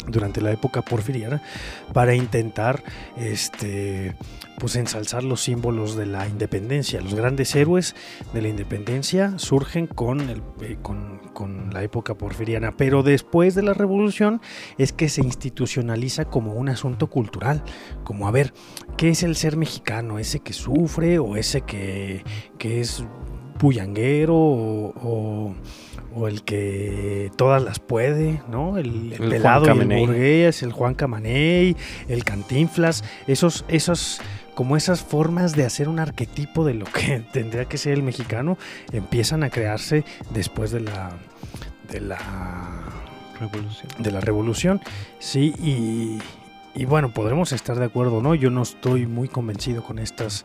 durante 0.06 0.40
la 0.40 0.52
época 0.52 0.82
porfiriana 0.82 1.42
para 1.92 2.14
intentar 2.14 2.82
este 3.16 4.14
pues 4.58 4.76
ensalzar 4.76 5.24
los 5.24 5.42
símbolos 5.42 5.96
de 5.96 6.06
la 6.06 6.26
independencia. 6.28 7.00
Los 7.00 7.14
grandes 7.14 7.54
héroes 7.54 7.94
de 8.32 8.42
la 8.42 8.48
independencia 8.48 9.38
surgen 9.38 9.86
con, 9.86 10.20
el, 10.28 10.42
eh, 10.62 10.76
con, 10.82 11.18
con, 11.32 11.72
la 11.72 11.82
época 11.82 12.14
porfiriana, 12.14 12.76
pero 12.76 13.02
después 13.02 13.54
de 13.54 13.62
la 13.62 13.74
revolución 13.74 14.40
es 14.76 14.92
que 14.92 15.08
se 15.08 15.22
institucionaliza 15.22 16.24
como 16.26 16.54
un 16.54 16.68
asunto 16.68 17.08
cultural, 17.08 17.62
como 18.04 18.26
a 18.26 18.30
ver, 18.30 18.52
¿qué 18.96 19.10
es 19.10 19.22
el 19.22 19.36
ser 19.36 19.56
mexicano? 19.56 20.18
¿Ese 20.18 20.40
que 20.40 20.52
sufre 20.52 21.18
o 21.18 21.36
ese 21.36 21.62
que, 21.62 22.24
que 22.58 22.80
es 22.80 23.04
bullanguero 23.58 24.34
o, 24.34 24.92
o 25.02 25.54
o 26.14 26.28
el 26.28 26.42
que 26.42 27.30
todas 27.36 27.62
las 27.62 27.78
puede, 27.78 28.42
¿no? 28.50 28.78
El, 28.78 29.12
el, 29.12 29.22
el 29.22 29.28
pelado 29.30 29.66
y 29.66 29.78
el 29.78 30.06
burgués, 30.06 30.62
el 30.62 30.72
Juan 30.72 30.94
Camaney, 30.94 31.76
el 32.08 32.24
Cantinflas, 32.24 33.04
esos, 33.26 33.64
esos, 33.68 34.20
como 34.58 34.76
esas 34.76 35.04
formas 35.04 35.54
de 35.54 35.64
hacer 35.64 35.88
un 35.88 36.00
arquetipo 36.00 36.64
de 36.64 36.74
lo 36.74 36.84
que 36.86 37.20
tendría 37.32 37.66
que 37.66 37.78
ser 37.78 37.92
el 37.92 38.02
mexicano, 38.02 38.58
empiezan 38.90 39.44
a 39.44 39.50
crearse 39.50 40.04
después 40.30 40.72
de 40.72 40.80
la, 40.80 41.12
de 41.88 42.00
la 42.00 42.18
revolución. 43.38 43.88
De 44.00 44.10
la 44.10 44.20
revolución, 44.20 44.80
sí, 45.20 45.54
y, 45.62 46.18
y 46.74 46.86
bueno, 46.86 47.14
podremos 47.14 47.52
estar 47.52 47.78
de 47.78 47.84
acuerdo, 47.84 48.20
¿no? 48.20 48.34
Yo 48.34 48.50
no 48.50 48.62
estoy 48.62 49.06
muy 49.06 49.28
convencido 49.28 49.84
con 49.84 50.00
estas, 50.00 50.44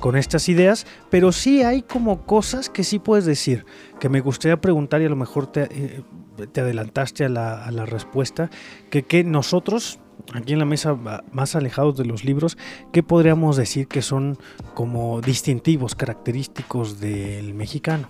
con 0.00 0.16
estas 0.16 0.48
ideas, 0.48 0.84
pero 1.08 1.30
sí 1.30 1.62
hay 1.62 1.82
como 1.82 2.26
cosas 2.26 2.68
que 2.68 2.82
sí 2.82 2.98
puedes 2.98 3.26
decir, 3.26 3.64
que 4.00 4.08
me 4.08 4.18
gustaría 4.18 4.60
preguntar 4.60 5.02
y 5.02 5.04
a 5.04 5.08
lo 5.08 5.14
mejor 5.14 5.46
te, 5.46 5.68
eh, 5.70 6.02
te 6.50 6.62
adelantaste 6.62 7.26
a 7.26 7.28
la, 7.28 7.64
a 7.64 7.70
la 7.70 7.86
respuesta, 7.86 8.50
que, 8.90 9.04
que 9.04 9.22
nosotros, 9.22 10.00
aquí 10.34 10.52
en 10.52 10.58
la 10.58 10.64
mesa 10.64 10.96
más 11.32 11.56
alejados 11.56 11.96
de 11.96 12.04
los 12.04 12.24
libros, 12.24 12.58
¿qué 12.92 13.02
podríamos 13.02 13.56
decir 13.56 13.88
que 13.88 14.02
son 14.02 14.38
como 14.74 15.20
distintivos, 15.20 15.94
característicos 15.94 17.00
del 17.00 17.54
mexicano? 17.54 18.08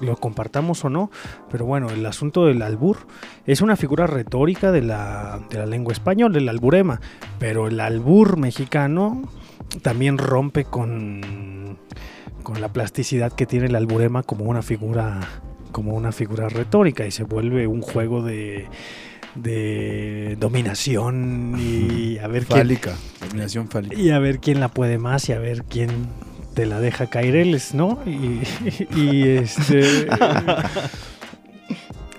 lo 0.00 0.16
compartamos 0.16 0.84
o 0.84 0.90
no, 0.90 1.10
pero 1.50 1.66
bueno, 1.66 1.88
el 1.90 2.04
asunto 2.06 2.46
del 2.46 2.62
albur 2.62 2.98
es 3.46 3.60
una 3.60 3.76
figura 3.76 4.06
retórica 4.06 4.72
de 4.72 4.82
la, 4.82 5.40
de 5.50 5.58
la 5.58 5.66
lengua 5.66 5.92
española, 5.92 6.38
el 6.38 6.48
alburema, 6.48 7.00
pero 7.38 7.68
el 7.68 7.78
albur 7.78 8.36
mexicano 8.36 9.22
también 9.82 10.18
rompe 10.18 10.64
con, 10.64 11.78
con 12.42 12.60
la 12.60 12.72
plasticidad 12.72 13.32
que 13.32 13.46
tiene 13.46 13.66
el 13.66 13.76
alburema 13.76 14.22
como 14.22 14.44
una 14.44 14.62
figura 14.62 15.20
como 15.72 15.94
una 15.94 16.12
figura 16.12 16.48
retórica 16.48 17.04
y 17.04 17.10
se 17.10 17.24
vuelve 17.24 17.66
un 17.66 17.82
juego 17.82 18.22
de, 18.22 18.68
de 19.34 20.36
dominación 20.38 21.56
y 21.58 22.18
a 22.22 22.28
ver 22.28 22.44
fálica, 22.44 22.94
dominación 23.20 23.68
fálica. 23.68 23.96
Y 23.96 24.10
a 24.10 24.18
ver 24.18 24.38
quién 24.38 24.60
la 24.60 24.68
puede 24.68 24.98
más 24.98 25.28
y 25.28 25.32
a 25.32 25.38
ver 25.38 25.64
quién 25.64 25.90
te 26.54 26.66
la 26.66 26.80
deja 26.80 27.08
caer 27.08 27.36
él, 27.36 27.60
¿no? 27.72 27.98
Y, 28.06 28.42
y 28.96 29.28
este. 29.28 30.06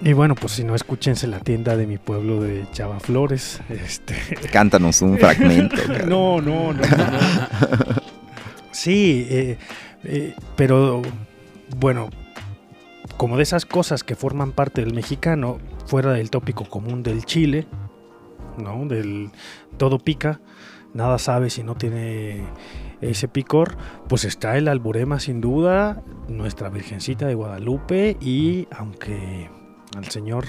Y 0.01 0.13
bueno, 0.13 0.35
pues 0.35 0.53
si 0.53 0.63
no, 0.63 0.75
escúchense 0.75 1.25
la 1.25 1.39
tienda 1.39 1.75
de 1.75 1.87
mi 1.87 1.97
pueblo 1.97 2.41
de 2.41 2.65
Chava 2.73 2.99
Flores. 2.99 3.59
Este. 3.69 4.15
Cántanos 4.51 5.01
un 5.01 5.17
fragmento. 5.17 5.75
no, 6.05 6.41
no, 6.41 6.73
no, 6.73 6.81
no. 6.81 7.19
Sí, 8.71 9.25
eh, 9.29 9.57
eh, 10.03 10.35
pero 10.55 11.01
bueno, 11.77 12.09
como 13.17 13.37
de 13.37 13.43
esas 13.43 13.65
cosas 13.65 14.03
que 14.03 14.15
forman 14.15 14.51
parte 14.51 14.81
del 14.83 14.93
mexicano, 14.93 15.57
fuera 15.85 16.13
del 16.13 16.29
tópico 16.29 16.65
común 16.65 17.03
del 17.03 17.25
chile, 17.25 17.67
¿no? 18.57 18.85
Del 18.85 19.31
todo 19.77 19.99
pica, 19.99 20.41
nada 20.93 21.17
sabe 21.17 21.49
si 21.49 21.63
no 21.63 21.75
tiene 21.75 22.45
ese 23.01 23.27
picor, 23.27 23.77
pues 24.07 24.25
está 24.25 24.57
el 24.57 24.67
alburema 24.67 25.19
sin 25.19 25.41
duda, 25.41 26.01
nuestra 26.27 26.69
Virgencita 26.69 27.27
de 27.27 27.35
Guadalupe 27.35 28.17
y 28.19 28.67
aunque 28.71 29.49
al 29.95 30.05
señor 30.05 30.45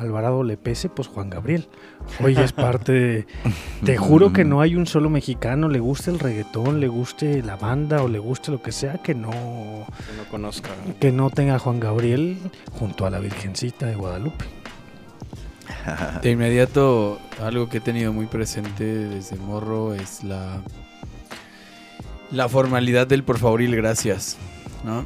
Alvarado 0.00 0.42
le 0.42 0.56
pese, 0.56 0.88
pues 0.88 1.08
Juan 1.08 1.30
Gabriel. 1.30 1.68
Hoy 2.22 2.36
es 2.36 2.52
parte 2.52 2.92
de... 2.92 3.26
Te 3.84 3.96
juro 3.96 4.32
que 4.32 4.44
no 4.44 4.60
hay 4.60 4.74
un 4.74 4.86
solo 4.86 5.10
mexicano, 5.10 5.68
le 5.68 5.78
guste 5.78 6.10
el 6.10 6.18
reggaetón, 6.18 6.80
le 6.80 6.88
guste 6.88 7.42
la 7.42 7.56
banda 7.56 8.02
o 8.02 8.08
le 8.08 8.18
guste 8.18 8.50
lo 8.50 8.62
que 8.62 8.72
sea, 8.72 8.98
que 8.98 9.14
no... 9.14 9.30
Que 9.30 10.16
no 10.16 10.28
conozca. 10.30 10.70
Que 10.98 11.12
no 11.12 11.30
tenga 11.30 11.58
Juan 11.58 11.80
Gabriel 11.80 12.38
junto 12.72 13.06
a 13.06 13.10
la 13.10 13.18
Virgencita 13.18 13.86
de 13.86 13.94
Guadalupe. 13.94 14.44
De 16.22 16.30
inmediato, 16.30 17.18
algo 17.42 17.68
que 17.68 17.78
he 17.78 17.80
tenido 17.80 18.12
muy 18.12 18.26
presente 18.26 18.84
desde 18.84 19.36
morro 19.36 19.94
es 19.94 20.24
la 20.24 20.60
la 22.30 22.48
formalidad 22.48 23.06
del 23.06 23.24
por 23.24 23.38
favor 23.38 23.62
y 23.62 23.66
el 23.66 23.76
gracias, 23.76 24.36
¿no? 24.84 25.04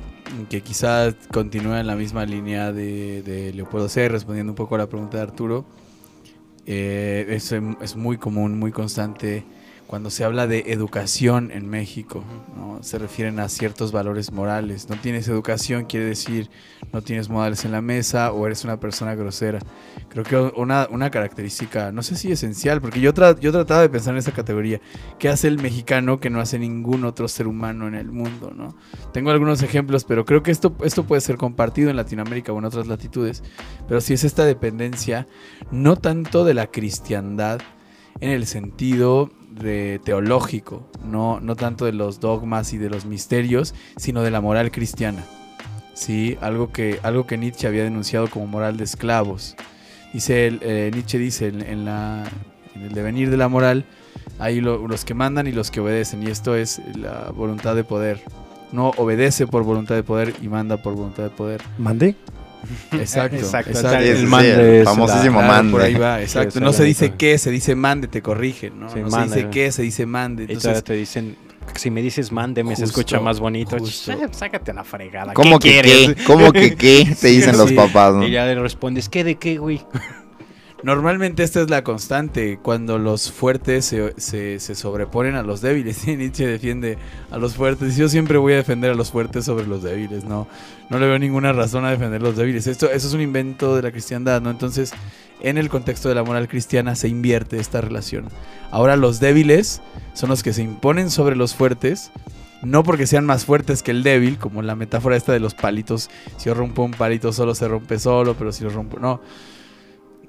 Que 0.49 0.63
quizá 0.63 1.15
continúa 1.33 1.81
en 1.81 1.87
la 1.87 1.97
misma 1.97 2.25
línea 2.25 2.73
de, 2.73 3.23
de 3.23 3.53
Leopoldo 3.53 3.89
C, 3.89 4.09
respondiendo 4.09 4.53
un 4.53 4.57
poco 4.57 4.75
a 4.75 4.79
la 4.79 4.89
pregunta 4.89 5.19
de 5.19 5.23
Arturo. 5.23 5.65
Eh, 6.67 7.27
es, 7.29 7.53
es 7.53 7.97
muy 7.97 8.17
común, 8.17 8.59
muy 8.59 8.73
constante 8.73 9.45
cuando 9.95 10.11
se 10.11 10.25
habla 10.25 10.49
de 10.49 10.73
educación 10.73 11.53
en 11.53 11.71
México, 11.71 12.25
se 12.81 12.99
refieren 12.99 13.39
a 13.39 13.49
ciertos 13.49 13.93
valores 13.93 14.33
morales. 14.33 14.91
No 14.91 14.97
tienes 14.97 15.29
educación 15.29 15.85
quiere 15.85 16.07
decir 16.07 16.51
no 16.93 17.01
tienes 17.01 17.29
modales 17.29 17.65
en 17.65 17.71
la 17.71 17.81
mesa 17.81 18.33
o 18.33 18.45
eres 18.45 18.65
una 18.65 18.81
persona 18.81 19.15
grosera. 19.15 19.61
Creo 20.09 20.25
que 20.25 20.61
una, 20.61 20.89
una 20.91 21.13
característica, 21.13 21.93
no 21.93 22.03
sé 22.03 22.17
si 22.17 22.33
esencial, 22.33 22.81
porque 22.81 23.01
yo, 23.01 23.13
yo 23.39 23.53
trataba 23.53 23.83
de 23.83 23.89
pensar 23.89 24.15
en 24.15 24.19
esa 24.19 24.33
categoría. 24.33 24.81
¿Qué 25.21 25.29
hace 25.29 25.47
el 25.47 25.63
mexicano 25.63 26.19
que 26.19 26.29
no 26.29 26.41
hace 26.41 26.59
ningún 26.59 27.05
otro 27.05 27.29
ser 27.29 27.47
humano 27.47 27.87
en 27.87 27.95
el 27.95 28.11
mundo? 28.11 28.53
Tengo 29.13 29.31
algunos 29.31 29.63
ejemplos, 29.63 30.03
pero 30.03 30.25
creo 30.25 30.43
que 30.43 30.51
esto, 30.51 30.75
esto 30.83 31.05
puede 31.05 31.21
ser 31.21 31.37
compartido 31.37 31.89
en 31.89 31.95
Latinoamérica 31.95 32.53
o 32.53 32.59
en 32.59 32.65
otras 32.65 32.89
latitudes. 32.89 33.45
Pero 33.87 34.01
si 34.01 34.13
es 34.13 34.25
esta 34.25 34.45
dependencia, 34.45 35.29
no 35.71 35.95
tanto 35.95 36.45
de 36.45 36.55
la 36.55 36.67
cristiandad, 36.67 37.61
en 38.21 38.31
el 38.31 38.47
sentido 38.47 39.31
de 39.61 40.01
teológico, 40.05 40.89
no, 41.05 41.41
no 41.41 41.57
tanto 41.57 41.85
de 41.85 41.93
los 41.93 42.21
dogmas 42.21 42.73
y 42.73 42.79
de 42.79 42.91
los 42.91 43.07
misterios, 43.07 43.75
sino 43.97 44.23
de 44.23 44.31
la 44.31 44.41
moral 44.41 44.71
cristiana. 44.71 45.25
¿sí? 45.95 46.37
Algo, 46.41 46.71
que, 46.73 46.99
algo 47.03 47.27
que 47.27 47.39
Nietzsche 47.39 47.67
había 47.67 47.85
denunciado 47.85 48.29
como 48.29 48.47
moral 48.47 48.77
de 48.77 48.85
esclavos. 48.85 49.57
Dice, 50.13 50.59
eh, 50.61 50.91
Nietzsche 50.93 51.19
dice 51.19 51.49
en, 51.49 51.85
la, 51.85 52.25
en, 52.75 52.83
el 52.83 52.93
devenir 52.93 53.31
de 53.31 53.37
la 53.37 53.49
moral, 53.49 53.85
hay 54.39 54.61
los 54.61 55.05
que 55.05 55.15
mandan 55.15 55.47
y 55.47 55.53
los 55.53 55.71
que 55.71 55.81
obedecen, 55.81 56.23
y 56.23 56.27
esto 56.27 56.55
es 56.55 56.81
la 56.97 57.31
voluntad 57.31 57.75
de 57.75 57.85
poder. 57.85 58.21
No 58.73 58.91
obedece 58.97 59.47
por 59.47 59.63
voluntad 59.63 59.95
de 59.95 60.03
poder 60.03 60.35
y 60.43 60.49
manda 60.49 60.77
por 60.83 60.95
voluntad 60.95 61.23
de 61.23 61.31
poder. 61.31 61.63
¿Mande? 61.79 62.17
Exacto, 62.93 63.37
exacto. 63.37 63.91
el 63.99 64.27
mande 64.27 64.83
famosísimo 64.85 65.43
mande. 65.43 65.73
Por 65.73 65.83
ahí 65.83 65.95
va, 65.95 66.21
exacto. 66.21 66.61
no 66.61 66.73
se 66.73 66.85
dice 66.85 67.15
qué, 67.17 67.39
se 67.39 67.51
dice 67.51 67.75
mande, 67.75 68.09
te 68.09 68.23
corrigen, 68.23 68.81
¿no? 68.81 68.87
no 68.87 69.11
se 69.11 69.25
dice 69.25 69.49
qué, 69.51 69.73
se 69.73 69.83
dice 69.83 70.07
mande. 70.07 70.45
Entonces 70.45 70.85
te 70.85 70.95
dicen, 70.95 71.37
si 71.77 71.91
me 71.91 72.03
dices 72.03 72.31
mande, 72.33 72.63
me 72.63 72.77
se 72.77 72.85
escucha 72.85 73.21
más 73.21 73.41
bonito. 73.41 73.77
Sácate 73.87 74.71
a 74.71 74.75
la 74.75 74.85
fregada. 74.85 75.33
¿Cómo 75.33 75.59
que 75.59 75.81
qué? 75.83 76.17
¿Cómo 76.27 76.53
que 76.53 76.77
qué? 76.77 77.15
Te 77.21 77.29
dicen 77.29 77.57
los 77.57 77.73
papás, 77.73 78.15
¿no? 78.15 78.27
Y 78.27 78.33
ya 78.33 78.45
le 78.47 78.55
respondes, 78.57 79.09
¿qué 79.09 79.25
de 79.25 79.37
qué, 79.37 79.59
güey? 79.59 79.81
Normalmente 80.85 81.43
esta 81.43 81.63
es 81.63 81.71
la 81.71 81.83
constante, 81.83 82.59
cuando 82.61 82.99
los 82.99 83.33
fuertes 83.33 83.87
se, 83.87 84.13
se, 84.21 84.75
sobreponen 84.75 85.35
a 85.35 85.43
los 85.43 85.63
débiles. 85.63 86.07
Y 86.07 86.15
Nietzsche 86.15 86.47
defiende 86.47 86.99
a 87.31 87.39
los 87.39 87.55
fuertes. 87.55 87.97
Yo 87.97 88.11
siempre 88.11 88.37
voy 88.37 88.53
a 88.53 88.57
defender 88.57 88.91
a 88.91 88.95
los 88.95 89.11
fuertes 89.11 89.47
sobre 89.47 89.67
los 89.67 89.83
débiles, 89.83 90.25
no, 90.25 90.47
no 90.91 90.99
le 90.99 91.07
veo 91.07 91.19
ninguna 91.19 91.55
razón 91.55 91.87
a 91.87 91.91
defender 91.91 92.21
a 92.21 92.25
los 92.25 92.37
débiles. 92.37 92.67
Esto, 92.67 92.91
eso 92.91 93.09
es 93.09 93.15
un 93.15 93.23
invento 93.23 93.75
de 93.75 93.81
la 93.81 93.93
cristiandad, 93.93 94.43
¿no? 94.43 94.51
Entonces, 94.51 94.93
en 95.41 95.57
el 95.57 95.71
contexto 95.71 96.11
de 96.11 96.17
la 96.17 96.23
moral 96.23 96.49
cristiana 96.49 96.95
se 96.97 97.09
invierte 97.09 97.59
esta 97.59 97.81
relación. 97.81 98.27
Ahora 98.71 98.97
los 98.97 99.21
débiles 99.21 99.81
son 100.13 100.29
los 100.29 100.43
que 100.43 100.53
se 100.53 100.63
imponen 100.63 101.09
sobre 101.09 101.35
los 101.35 101.55
fuertes, 101.55 102.11
no 102.61 102.83
porque 102.83 103.07
sean 103.07 103.25
más 103.25 103.47
fuertes 103.47 103.83
que 103.83 103.91
el 103.91 104.03
débil, 104.03 104.37
como 104.37 104.61
la 104.61 104.77
metáfora 104.77 105.17
esta 105.17 105.33
de 105.33 105.41
los 105.41 105.55
palitos. 105.55 106.11
Si 106.37 106.45
yo 106.45 106.53
rompo 106.53 106.83
un 106.83 106.91
palito 106.91 107.33
solo 107.33 107.55
se 107.55 107.69
rompe 107.69 107.99
solo, 107.99 108.35
pero 108.35 108.53
si 108.53 108.65
lo 108.65 108.69
rompo... 108.69 109.01
No 109.01 109.23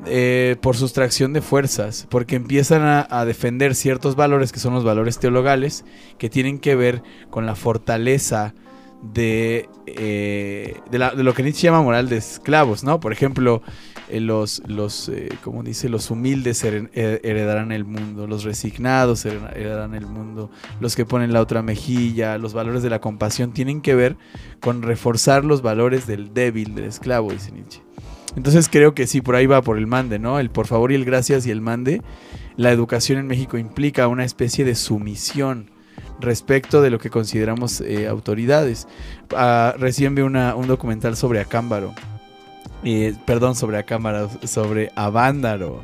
eh, 0.06 0.56
por 0.62 0.76
sustracción 0.76 1.34
de 1.34 1.42
fuerzas, 1.42 2.08
porque 2.10 2.36
empiezan 2.36 3.06
a, 3.10 3.26
defender 3.26 3.76
ciertos 3.76 4.16
valores 4.16 4.52
que 4.52 4.60
son 4.60 4.74
los 4.74 4.84
valores 4.84 5.20
teologales, 5.20 5.86
que 6.18 6.30
tienen 6.30 6.60
que 6.60 6.76
ver 6.76 7.02
con 7.30 7.46
la 7.46 7.56
fortaleza 7.56 8.54
de, 9.02 9.70
eh, 9.88 10.80
de, 10.92 11.00
lo 11.00 11.34
que 11.34 11.44
Nietzsche 11.44 11.68
llama 11.68 11.82
moral 11.82 12.10
de 12.10 12.18
esclavos, 12.18 12.84
¿no? 12.84 13.00
Por 13.00 13.14
ejemplo, 13.14 13.62
eh, 14.10 14.20
los, 14.20 14.62
los 14.68 15.12
como 15.44 15.64
dice, 15.64 15.90
los 15.90 16.12
humildes 16.12 16.64
heredarán 16.64 17.72
el 17.72 17.86
mundo, 17.86 18.28
los 18.28 18.44
resignados 18.44 19.26
heredarán 19.26 19.96
el 19.96 20.06
mundo, 20.06 20.52
los 20.80 20.96
que 20.96 21.06
ponen 21.06 21.34
la 21.34 21.42
otra 21.42 21.62
mejilla, 21.62 22.38
los 22.38 22.54
valores 22.54 22.84
de 22.84 22.90
la 22.90 23.00
compasión, 23.00 23.54
tienen 23.54 23.82
que 23.82 23.96
ver 23.96 24.18
con 24.60 24.82
reforzar 24.82 25.46
los 25.46 25.62
valores 25.62 26.06
del 26.06 26.34
débil, 26.34 26.76
del 26.76 26.86
esclavo, 26.86 27.32
dice 27.32 27.52
Nietzsche. 27.52 27.85
Entonces 28.36 28.70
creo 28.70 28.94
que 28.94 29.08
sí, 29.08 29.22
por 29.22 29.36
ahí 29.36 29.46
va 29.46 29.62
por 29.62 29.78
el 29.78 29.88
mande, 29.88 30.20
¿no? 30.20 30.40
El 30.40 30.50
por 30.50 30.68
favor 30.68 30.92
y 30.92 30.96
el 30.96 31.06
gracias 31.06 31.46
y 31.48 31.52
el 31.52 31.62
mande. 31.62 32.02
La 32.58 32.72
educación 32.72 33.20
en 33.20 33.28
México 33.28 33.58
implica 33.58 34.08
una 34.08 34.26
especie 34.26 34.66
de 34.66 34.76
sumisión 34.76 35.72
respecto 36.20 36.82
de 36.82 36.90
lo 36.90 37.00
que 37.00 37.10
consideramos 37.10 37.82
eh, 37.82 38.08
autoridades. 38.08 38.88
Ah, 39.36 39.74
recién 39.78 40.16
vi 40.16 40.22
una, 40.22 40.56
un 40.56 40.68
documental 40.68 41.16
sobre 41.16 41.40
Acámbaro 41.40 41.94
perdón, 43.26 43.56
sobre 43.56 43.78
Acámbaro, 43.78 44.30
sobre 44.44 44.92
Avándaro. 44.96 45.84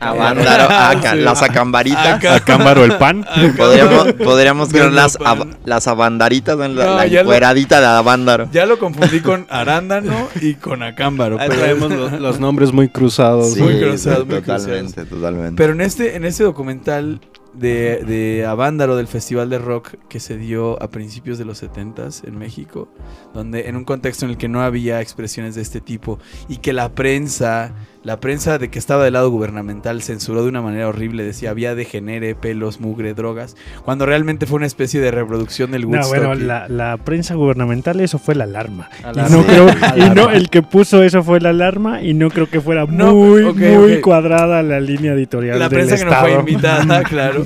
Avándaro, 0.00 1.16
las 1.16 1.42
acambaritas. 1.42 2.24
Acámbaro 2.24 2.84
el 2.84 2.96
pan. 2.98 3.26
Podríamos, 3.56 4.12
podríamos 4.14 4.72
las, 4.92 5.18
las 5.64 5.86
avandaritas 5.86 6.58
en 6.60 6.76
la, 6.76 7.06
cueradita 7.24 7.80
de 7.80 7.86
Avándaro. 7.86 8.48
Ya 8.52 8.66
lo 8.66 8.78
confundí 8.78 9.20
con 9.20 9.46
arándano 9.50 10.28
y 10.40 10.54
con 10.54 10.82
Acámbaro. 10.82 11.38
pero 11.38 11.54
traemos 11.54 11.92
los, 12.20 12.40
nombres 12.40 12.72
muy 12.72 12.88
cruzados. 12.88 13.56
muy 13.56 13.80
cruzados, 13.80 14.26
muy 14.26 14.40
totalmente, 14.40 15.04
totalmente. 15.04 15.54
Pero 15.56 15.72
en 15.72 15.80
este, 15.80 16.16
en 16.16 16.24
este 16.24 16.44
documental 16.44 17.20
de, 17.54 18.04
de 18.04 18.46
Avándaro 18.46 18.96
del 18.96 19.06
Festival 19.06 19.50
de 19.50 19.58
Rock 19.58 19.96
que 20.08 20.20
se 20.20 20.36
dio 20.36 20.82
a 20.82 20.88
principios 20.88 21.38
de 21.38 21.44
los 21.44 21.58
70 21.58 22.08
en 22.24 22.38
México, 22.38 22.88
donde 23.34 23.68
en 23.68 23.76
un 23.76 23.84
contexto 23.84 24.24
en 24.24 24.32
el 24.32 24.36
que 24.38 24.48
no 24.48 24.62
había 24.62 25.00
expresiones 25.00 25.54
de 25.54 25.62
este 25.62 25.80
tipo 25.80 26.18
y 26.48 26.58
que 26.58 26.72
la 26.72 26.94
prensa 26.94 27.74
la 28.04 28.18
prensa 28.18 28.58
de 28.58 28.68
que 28.68 28.78
estaba 28.78 29.04
del 29.04 29.12
lado 29.12 29.30
gubernamental 29.30 30.02
censuró 30.02 30.42
de 30.42 30.48
una 30.48 30.60
manera 30.60 30.88
horrible, 30.88 31.22
decía 31.22 31.50
había 31.50 31.74
degenere, 31.74 32.34
pelos, 32.34 32.80
mugre, 32.80 33.14
drogas, 33.14 33.56
cuando 33.84 34.06
realmente 34.06 34.46
fue 34.46 34.56
una 34.56 34.66
especie 34.66 35.00
de 35.00 35.10
reproducción 35.12 35.70
del 35.70 35.82
No, 35.82 35.88
Woodstock. 35.98 36.08
bueno, 36.18 36.34
y- 36.34 36.44
la, 36.44 36.68
la 36.68 36.96
prensa 36.96 37.34
gubernamental, 37.34 38.00
eso 38.00 38.18
fue 38.18 38.34
la 38.34 38.44
alarma. 38.44 38.88
Y 39.14 39.32
no 39.32 39.44
creo, 39.44 39.66
y 39.96 40.10
no, 40.14 40.30
el 40.30 40.50
que 40.50 40.62
puso 40.62 41.02
eso 41.02 41.22
fue 41.22 41.40
la 41.40 41.50
alarma 41.50 42.02
y 42.02 42.14
no 42.14 42.28
creo 42.30 42.48
que 42.48 42.60
fuera 42.60 42.86
No, 42.86 43.14
muy, 43.14 43.52
muy 43.52 44.00
cuadrada 44.00 44.62
la 44.62 44.80
línea 44.80 45.12
editorial 45.12 45.58
la 45.58 45.68
del 45.68 45.78
prensa 45.86 45.96
que 45.96 46.04
no 46.04 46.10
Estado. 46.10 46.28
fue 46.28 46.38
invitada, 46.40 47.02
claro. 47.08 47.44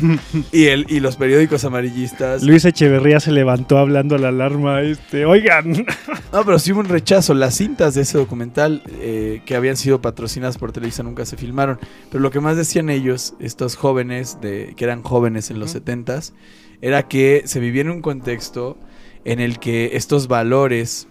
Y, 0.53 0.65
el, 0.67 0.87
y 0.89 1.01
los 1.01 1.17
periódicos 1.17 1.65
amarillistas. 1.65 2.43
Luis 2.43 2.65
Echeverría 2.65 3.21
se 3.21 3.33
levantó 3.33 3.79
hablando 3.79 4.15
a 4.15 4.19
la 4.19 4.29
alarma, 4.29 4.81
este, 4.81 5.27
oigan, 5.27 5.85
No, 6.33 6.45
pero 6.45 6.59
sí 6.59 6.73
hubo 6.73 6.81
un 6.81 6.89
rechazo. 6.89 7.35
Las 7.35 7.55
cintas 7.57 7.95
de 7.95 8.03
ese 8.03 8.17
documental 8.19 8.83
eh, 9.01 9.43
que 9.45 9.57
habían 9.57 9.77
sido 9.77 10.01
patrocinadas 10.01 10.46
por 10.59 10.73
Televisa 10.73 11.03
nunca 11.03 11.27
se 11.27 11.37
filmaron. 11.37 11.79
Pero 12.11 12.23
lo 12.23 12.31
que 12.31 12.41
más 12.41 12.57
decían 12.57 12.89
ellos, 12.91 13.35
estos 13.41 13.77
jóvenes, 13.77 14.39
de, 14.41 14.75
que 14.77 14.85
eran 14.85 15.03
jóvenes 15.03 15.51
en 15.51 15.59
los 15.59 15.75
Ujú. 15.75 15.85
70s, 15.85 16.33
era 16.81 17.09
que 17.09 17.43
se 17.47 17.61
vivía 17.61 17.83
en 17.83 17.91
un 17.91 18.03
contexto 18.03 18.79
en 19.25 19.41
el 19.41 19.59
que 19.59 19.91
estos 19.97 20.29
valores 20.29 21.09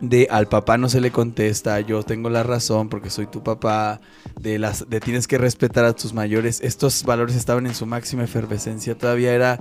de 0.00 0.26
al 0.30 0.48
papá 0.48 0.76
no 0.76 0.88
se 0.88 1.00
le 1.00 1.10
contesta, 1.12 1.80
yo 1.80 2.02
tengo 2.02 2.28
la 2.28 2.42
razón 2.42 2.88
porque 2.88 3.10
soy 3.10 3.26
tu 3.26 3.42
papá, 3.42 4.00
de 4.40 4.58
las 4.58 4.88
de 4.90 5.00
tienes 5.00 5.26
que 5.28 5.38
respetar 5.38 5.84
a 5.84 5.92
tus 5.94 6.12
mayores, 6.12 6.60
estos 6.62 7.04
valores 7.04 7.36
estaban 7.36 7.66
en 7.66 7.74
su 7.74 7.86
máxima 7.86 8.24
efervescencia, 8.24 8.98
todavía 8.98 9.32
era 9.32 9.60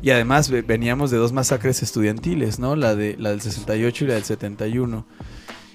y 0.00 0.10
además 0.10 0.48
ve- 0.48 0.62
veníamos 0.62 1.10
de 1.10 1.16
dos 1.16 1.32
masacres 1.32 1.82
estudiantiles, 1.82 2.58
¿no? 2.58 2.76
La 2.76 2.94
de 2.94 3.16
la 3.18 3.30
del 3.30 3.40
68 3.40 4.04
y 4.04 4.08
la 4.08 4.14
del 4.14 4.24
71. 4.24 5.06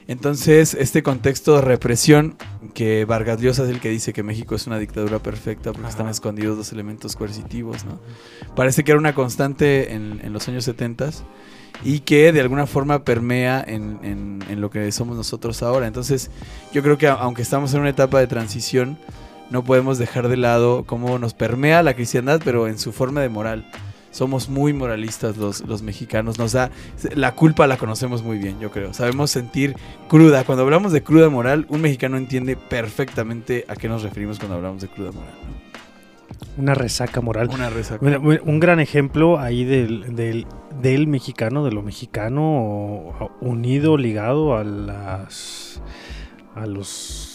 Entonces, 0.10 0.74
este 0.74 1.04
contexto 1.04 1.56
de 1.56 1.62
represión 1.62 2.36
que 2.74 3.06
Vargas 3.06 3.40
Llosa 3.40 3.64
es 3.66 3.70
el 3.70 3.80
que 3.80 3.90
dice 3.90 4.12
que 4.12 4.24
México 4.24 4.56
es 4.56 4.66
una 4.66 4.80
dictadura 4.80 5.20
perfecta 5.20 5.72
porque 5.72 5.88
están 5.88 6.10
escondidos 6.10 6.58
los 6.58 6.72
elementos 6.72 7.16
coercitivos, 7.16 7.86
¿no? 7.86 8.00
Parece 8.56 8.84
que 8.84 8.90
era 8.92 9.00
una 9.00 9.14
constante 9.14 9.94
en, 9.94 10.20
en 10.24 10.34
los 10.34 10.48
años 10.48 10.64
70 10.64 11.12
y 11.84 12.00
que 12.00 12.32
de 12.32 12.42
alguna 12.42 12.66
forma 12.66 13.04
permea 13.06 13.64
en, 13.66 14.00
en- 14.02 14.44
en 14.50 14.62
lo 14.62 14.72
que 14.72 14.92
somos 14.92 15.16
nosotros 15.16 15.62
ahora. 15.62 15.86
Entonces, 15.86 16.32
yo 16.74 16.82
creo 16.82 16.98
que 16.98 17.08
aunque 17.08 17.44
estamos 17.44 17.72
en 17.76 17.82
una 17.82 17.90
etapa 17.92 18.20
de 18.20 18.26
transición, 18.26 18.98
no 19.52 19.64
podemos 19.64 20.00
dejar 20.00 20.28
de 20.28 20.38
lado 20.38 20.86
cómo 20.88 21.20
nos 21.20 21.36
permea 21.36 21.84
la 21.84 21.94
cristiandad, 21.94 22.42
pero 22.44 22.68
en 22.68 22.80
su 22.80 22.92
forma 22.94 23.22
de 23.22 23.30
moral. 23.30 23.70
Somos 24.12 24.50
muy 24.50 24.74
moralistas 24.74 25.38
los, 25.38 25.62
los 25.62 25.82
mexicanos. 25.82 26.40
Nos 26.40 26.54
da. 26.54 26.72
La 27.16 27.36
culpa 27.36 27.68
la 27.68 27.78
conocemos 27.78 28.24
muy 28.24 28.38
bien, 28.38 28.60
yo 28.60 28.72
creo. 28.72 28.94
Sabemos 28.94 29.32
sentir 29.32 29.76
cruda. 30.08 30.44
Cuando 30.44 30.64
hablamos 30.64 30.92
de 30.92 31.04
cruda 31.04 31.30
moral, 31.30 31.66
un 31.70 31.82
mexicano 31.82 32.18
entiende 32.18 32.56
perfectamente 32.56 33.66
a 33.68 33.76
qué 33.76 33.88
nos 33.88 34.04
referimos 34.04 34.40
cuando 34.40 34.56
hablamos 34.56 34.82
de 34.82 34.88
cruda 34.88 35.12
moral. 35.12 35.34
¿no? 35.46 35.70
una 36.58 36.74
resaca 36.74 37.22
moral. 37.22 37.50
Una 37.54 37.70
resaca. 37.70 38.00
Bueno, 38.02 38.42
Un 38.44 38.60
gran 38.60 38.80
ejemplo 38.80 39.40
ahí 39.40 39.64
del, 39.64 40.16
del, 40.16 40.46
del 40.82 41.08
mexicano, 41.08 41.64
de 41.64 41.72
lo 41.72 41.82
mexicano 41.82 43.32
unido, 43.42 43.98
ligado 43.98 44.56
a 44.56 44.64
las 44.64 45.82
a 46.56 46.66
los 46.66 47.29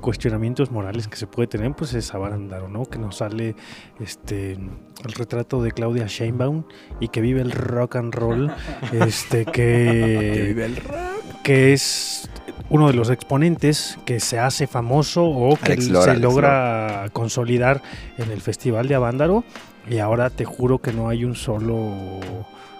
cuestionamientos 0.00 0.70
morales 0.70 1.08
que 1.08 1.16
se 1.16 1.26
puede 1.26 1.46
tener, 1.46 1.72
pues 1.74 1.94
es 1.94 2.12
Abarandaro, 2.14 2.68
¿no? 2.68 2.84
Que 2.84 2.98
nos 2.98 3.16
sale 3.16 3.54
este 4.00 4.52
el 4.52 5.12
retrato 5.14 5.62
de 5.62 5.72
Claudia 5.72 6.06
Sheinbaum 6.06 6.64
y 7.00 7.08
que 7.08 7.20
vive 7.20 7.40
el 7.40 7.52
rock 7.52 7.96
and 7.96 8.14
roll, 8.14 8.52
este 8.92 9.44
Que 9.46 10.32
que 10.34 10.42
vive 10.48 10.64
el 10.66 10.76
rock. 10.76 11.42
que 11.42 11.72
es 11.72 12.28
uno 12.68 12.86
de 12.86 12.94
los 12.94 13.10
exponentes 13.10 13.98
que 14.04 14.20
se 14.20 14.38
hace 14.38 14.66
famoso 14.66 15.24
o 15.24 15.56
que 15.56 15.72
Alex 15.72 15.88
Lora, 15.88 16.04
se 16.04 16.10
Alex 16.10 16.22
logra 16.22 17.06
consolidar 17.12 17.82
en 18.18 18.30
el 18.30 18.40
Festival 18.40 18.88
de 18.88 18.94
Avándaro. 18.94 19.44
Y 19.88 19.98
ahora 19.98 20.30
te 20.30 20.44
juro 20.44 20.78
que 20.78 20.92
no 20.92 21.08
hay 21.08 21.24
un 21.24 21.34
solo 21.34 21.90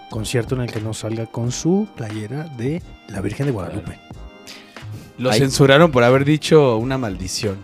concierto 0.09 0.55
en 0.55 0.61
el 0.61 0.71
que 0.71 0.79
no 0.81 0.93
salga 0.93 1.25
con 1.25 1.51
su 1.51 1.87
playera 1.95 2.43
de 2.57 2.81
la 3.09 3.21
Virgen 3.21 3.47
de 3.47 3.51
Guadalupe. 3.51 3.99
Lo 5.21 5.29
Ay. 5.31 5.39
censuraron 5.39 5.91
por 5.91 6.03
haber 6.03 6.25
dicho 6.25 6.77
una 6.77 6.97
maldición. 6.97 7.57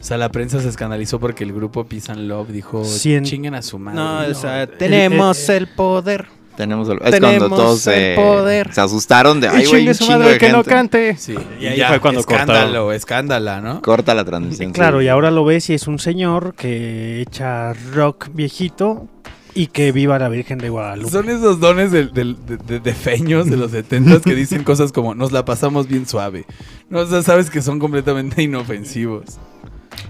O 0.00 0.04
sea, 0.06 0.16
la 0.18 0.28
prensa 0.30 0.60
se 0.60 0.68
escandalizó 0.68 1.18
porque 1.20 1.44
el 1.44 1.52
grupo 1.52 1.84
Peace 1.84 2.10
and 2.12 2.28
Love 2.28 2.48
dijo 2.48 2.82
Cien- 2.84 3.24
chinguen 3.24 3.54
a 3.54 3.62
su 3.62 3.78
madre. 3.78 3.98
No, 3.98 4.18
o 4.30 4.34
sea, 4.34 4.64
eh, 4.64 4.66
tenemos 4.66 5.48
eh, 5.48 5.56
el 5.56 5.66
poder. 5.68 6.26
Tenemos 6.56 6.88
el- 6.88 6.98
es 7.02 7.10
Tenemos 7.10 7.38
cuando 7.48 7.56
todos 7.56 7.86
el 7.88 8.14
poder. 8.14 8.72
se 8.72 8.80
asustaron 8.80 9.40
de, 9.40 9.48
ay, 9.48 9.64
güey, 9.66 9.66
chingue 9.66 9.88
un 9.88 9.94
su 9.94 10.04
chingo 10.04 10.18
madre 10.20 10.32
de 10.34 10.38
que 10.38 10.48
no 10.50 10.58
gente". 10.58 10.70
cante. 10.70 11.16
Sí, 11.16 11.34
Y 11.60 11.66
ahí 11.66 11.82
fue 11.88 12.00
cuando 12.00 12.20
escándalo, 12.20 12.92
escándala, 12.92 13.60
¿no? 13.60 13.82
Corta 13.82 14.14
la 14.14 14.24
transmisión. 14.24 14.72
Claro, 14.72 15.00
sí. 15.00 15.06
y 15.06 15.08
ahora 15.08 15.30
lo 15.30 15.44
ves 15.44 15.68
y 15.70 15.74
es 15.74 15.88
un 15.88 15.98
señor 15.98 16.54
que 16.54 17.20
echa 17.22 17.72
rock 17.92 18.28
viejito 18.32 19.08
y 19.54 19.68
que 19.68 19.92
viva 19.92 20.18
la 20.18 20.28
Virgen 20.28 20.58
de 20.58 20.68
Guadalupe. 20.68 21.10
Son 21.10 21.28
esos 21.28 21.60
dones 21.60 21.90
de, 21.92 22.06
de- 22.06 22.80
de 22.80 22.94
feños 22.94 23.48
de 23.48 23.56
los 23.56 23.70
70 23.70 24.20
que 24.20 24.34
dicen 24.34 24.62
cosas 24.64 24.92
como 24.92 25.14
nos 25.14 25.32
la 25.32 25.44
pasamos 25.44 25.88
bien 25.88 26.06
suave. 26.06 26.44
No, 26.90 27.00
o 27.00 27.06
sea, 27.06 27.22
sabes 27.22 27.50
que 27.50 27.62
son 27.62 27.78
completamente 27.78 28.42
inofensivos. 28.42 29.38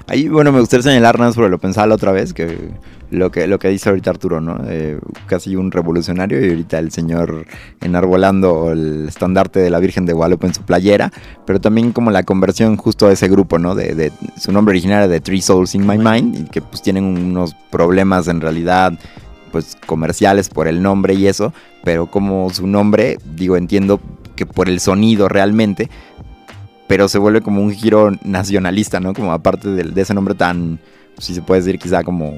Ahí, 0.06 0.28
bueno, 0.28 0.52
me 0.52 0.60
gustaría 0.60 0.82
señalar 0.82 1.16
nada 1.18 1.28
más 1.28 1.34
porque 1.36 1.50
lo 1.50 1.58
pensaba 1.58 1.86
la 1.86 1.94
otra 1.94 2.12
vez, 2.12 2.32
que 2.34 2.56
lo 3.10 3.30
que, 3.30 3.46
lo 3.46 3.58
que 3.58 3.68
dice 3.68 3.88
ahorita 3.90 4.10
Arturo, 4.10 4.40
¿no? 4.40 4.58
Eh, 4.66 4.98
casi 5.26 5.56
un 5.56 5.70
revolucionario 5.70 6.44
y 6.44 6.48
ahorita 6.50 6.78
el 6.78 6.90
señor 6.90 7.46
enarbolando 7.80 8.72
el 8.72 9.06
estandarte 9.08 9.60
de 9.60 9.70
la 9.70 9.78
Virgen 9.78 10.04
de 10.06 10.12
Guadalupe 10.12 10.46
en 10.46 10.54
su 10.54 10.62
playera, 10.62 11.12
pero 11.46 11.60
también 11.60 11.92
como 11.92 12.10
la 12.10 12.22
conversión 12.22 12.76
justo 12.76 13.06
a 13.06 13.12
ese 13.12 13.28
grupo, 13.28 13.58
¿no? 13.58 13.74
De, 13.74 13.94
de- 13.94 14.12
su 14.38 14.52
nombre 14.52 14.72
original 14.72 14.98
era 15.04 15.08
de 15.08 15.20
Three 15.20 15.42
Souls 15.42 15.74
in 15.74 15.86
My 15.86 15.96
Mind 15.98 16.34
y 16.36 16.44
que 16.50 16.60
pues 16.60 16.82
tienen 16.82 17.04
unos 17.04 17.54
problemas 17.70 18.26
en 18.28 18.40
realidad 18.40 18.98
pues 19.54 19.76
comerciales 19.86 20.48
por 20.48 20.66
el 20.66 20.82
nombre 20.82 21.14
y 21.14 21.28
eso, 21.28 21.52
pero 21.84 22.10
como 22.10 22.50
su 22.50 22.66
nombre, 22.66 23.18
digo, 23.36 23.56
entiendo 23.56 24.00
que 24.34 24.46
por 24.46 24.68
el 24.68 24.80
sonido 24.80 25.28
realmente, 25.28 25.88
pero 26.88 27.06
se 27.06 27.18
vuelve 27.18 27.40
como 27.40 27.62
un 27.62 27.70
giro 27.70 28.10
nacionalista, 28.24 28.98
¿no? 28.98 29.14
Como 29.14 29.32
aparte 29.32 29.68
de, 29.68 29.84
de 29.84 30.00
ese 30.00 30.12
nombre 30.12 30.34
tan, 30.34 30.80
si 31.18 31.36
se 31.36 31.42
puede 31.42 31.60
decir 31.60 31.78
quizá 31.78 32.02
como 32.02 32.34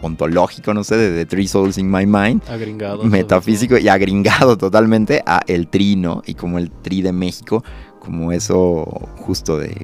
ontológico, 0.00 0.72
no 0.72 0.84
sé, 0.84 0.96
de, 0.96 1.10
de 1.10 1.26
Three 1.26 1.48
Souls 1.48 1.76
in 1.76 1.90
My 1.90 2.06
Mind, 2.06 2.40
Agringado. 2.48 3.02
metafísico 3.02 3.76
y 3.76 3.88
agringado 3.88 4.56
totalmente 4.56 5.24
a 5.26 5.40
el 5.48 5.66
tri, 5.66 5.96
¿no? 5.96 6.22
Y 6.24 6.34
como 6.34 6.60
el 6.60 6.70
tri 6.70 7.02
de 7.02 7.10
México, 7.10 7.64
como 7.98 8.30
eso 8.30 8.84
justo 9.16 9.58
de, 9.58 9.74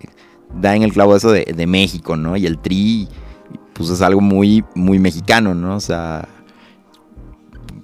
da 0.55 0.77
en 0.77 0.85
el 0.85 0.93
clavo 0.93 1.17
eso 1.17 1.33
de, 1.33 1.53
de 1.53 1.67
México, 1.67 2.17
¿no? 2.17 2.37
Y 2.37 2.47
el 2.47 2.59
tri, 2.59 3.09
pues 3.73 3.91
es 3.91 4.03
algo 4.03 4.21
muy, 4.21 4.65
muy 4.77 5.01
mexicano, 5.01 5.53
¿no? 5.53 5.75
O 5.75 5.81
sea, 5.81 6.29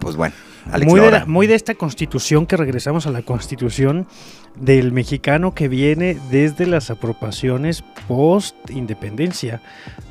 pues 0.03 0.17
bueno, 0.17 0.35
Alex 0.71 0.91
muy, 0.91 1.01
de 1.01 1.11
la- 1.11 1.27
muy 1.27 1.47
de 1.47 1.55
esta 1.55 1.75
constitución 1.75 2.47
que 2.47 2.57
regresamos 2.57 3.07
a 3.07 3.11
la 3.11 3.23
constitución 3.23 4.07
del 4.57 4.93
mexicano 4.93 5.55
que 5.55 5.67
viene 5.69 6.19
desde 6.31 6.67
las 6.67 6.91
apropiaciones 6.91 7.83
post 8.07 8.55
independencia, 8.71 9.61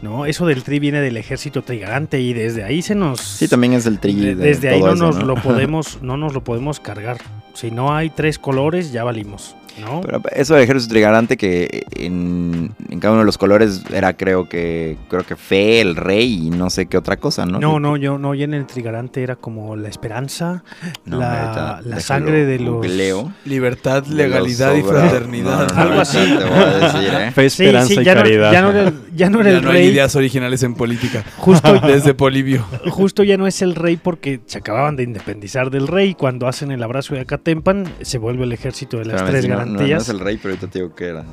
¿no? 0.02 0.26
Eso 0.26 0.46
del 0.48 0.64
tri 0.64 0.80
viene 0.80 1.00
del 1.02 1.18
ejército 1.18 1.62
trigarante 1.62 2.20
y 2.20 2.34
desde 2.34 2.64
ahí 2.64 2.82
se 2.82 2.96
nos 2.96 3.20
Sí, 3.22 3.48
también 3.48 3.74
es 3.74 3.86
el 3.86 4.00
tri 4.00 4.16
de- 4.16 4.36
de 4.36 4.44
desde 4.48 4.70
ahí 4.70 4.82
no 4.82 4.94
eso, 4.94 5.06
nos 5.06 5.18
¿no? 5.20 5.26
lo 5.26 5.36
podemos 5.42 6.00
no 6.02 6.18
nos 6.18 6.34
lo 6.34 6.44
podemos 6.44 6.80
cargar. 6.80 7.18
Si 7.54 7.70
no 7.70 7.94
hay 7.96 8.10
tres 8.10 8.40
colores 8.40 8.92
ya 8.92 9.04
valimos, 9.04 9.56
¿no? 9.80 10.02
Pero 10.02 10.22
eso 10.34 10.54
del 10.56 10.64
ejército 10.64 10.92
trigarante 10.92 11.38
que 11.38 11.84
en, 11.96 12.72
en 12.90 13.00
cada 13.00 13.14
uno 13.14 13.22
de 13.22 13.26
los 13.26 13.38
colores 13.38 13.84
era 13.94 14.14
creo 14.18 14.50
que 14.50 14.98
creo 15.10 15.24
que 15.26 15.36
fe, 15.36 15.82
el 15.82 15.96
rey 15.96 16.48
y 16.48 16.50
no 16.50 16.70
sé 16.70 16.88
qué 16.88 16.98
otra 16.98 17.18
cosa, 17.18 17.46
¿no? 17.46 17.60
No, 17.60 17.80
no, 17.80 17.98
yo 17.98 18.18
no, 18.18 18.34
ya 18.36 18.46
en 18.46 18.54
el 18.54 18.66
trigarante 18.68 19.24
era 19.24 19.36
como 19.36 19.76
la 19.76 19.88
esperanza, 19.90 20.64
no, 21.06 21.20
la- 21.20 21.42
ahorita 21.44 21.66
la 21.90 21.96
déjalo, 21.98 22.02
sangre 22.02 22.46
de 22.46 22.60
los- 22.60 22.76
googleo. 22.76 23.32
Libertad, 23.46 24.04
De 24.04 24.16
legalidad 24.16 24.76
y 24.76 24.82
fraternidad. 24.82 25.68
No, 25.68 25.68
no, 25.68 25.74
no, 25.76 25.82
Algo 25.82 26.02
así. 26.02 26.18
Te 26.18 26.44
voy 26.44 26.60
a 26.60 26.66
decir, 26.78 27.14
¿eh? 27.14 27.32
Fe, 27.32 27.46
esperanza 27.46 27.88
sí, 27.94 28.00
y 28.00 28.04
ya 28.04 28.16
no, 28.16 28.22
caridad. 28.22 28.52
ya 28.52 28.62
no 28.62 28.70
era 28.72 28.82
el, 28.88 28.94
ya 29.16 29.30
no 29.30 29.42
era 29.42 29.52
Ya 29.52 29.58
el 29.58 29.64
no 29.64 29.72
hay 29.72 29.78
rey, 29.84 29.88
ideas 29.90 30.16
originales 30.16 30.64
en 30.64 30.74
política. 30.76 31.24
justo 31.38 31.80
Desde 31.88 32.14
Polibio. 32.14 32.66
Justo 32.90 33.24
ya 33.24 33.38
no 33.38 33.48
es 33.48 33.62
el 33.62 33.76
rey 33.76 33.98
porque 33.98 34.42
se 34.46 34.58
acababan 34.60 34.96
de 34.96 35.04
independizar 35.04 35.70
del 35.72 35.88
rey. 35.88 36.14
Cuando 36.14 36.48
hacen 36.48 36.72
el 36.72 36.84
abrazo 36.84 37.16
de 37.16 37.22
Acatempan, 37.22 37.86
se 38.02 38.18
vuelve 38.18 38.44
el 38.44 38.52
ejército 38.54 38.98
de 38.98 39.06
las 39.06 39.16
Espérame, 39.16 39.32
tres 39.32 39.46
no- 39.66 39.80
no, 39.80 39.86
es 39.98 40.10
el 40.10 40.20
rey, 40.20 40.38
pero 40.38 40.54
ahorita 40.54 40.68
te 40.68 40.80
digo 40.80 40.94
que 40.96 41.06
era. 41.06 41.26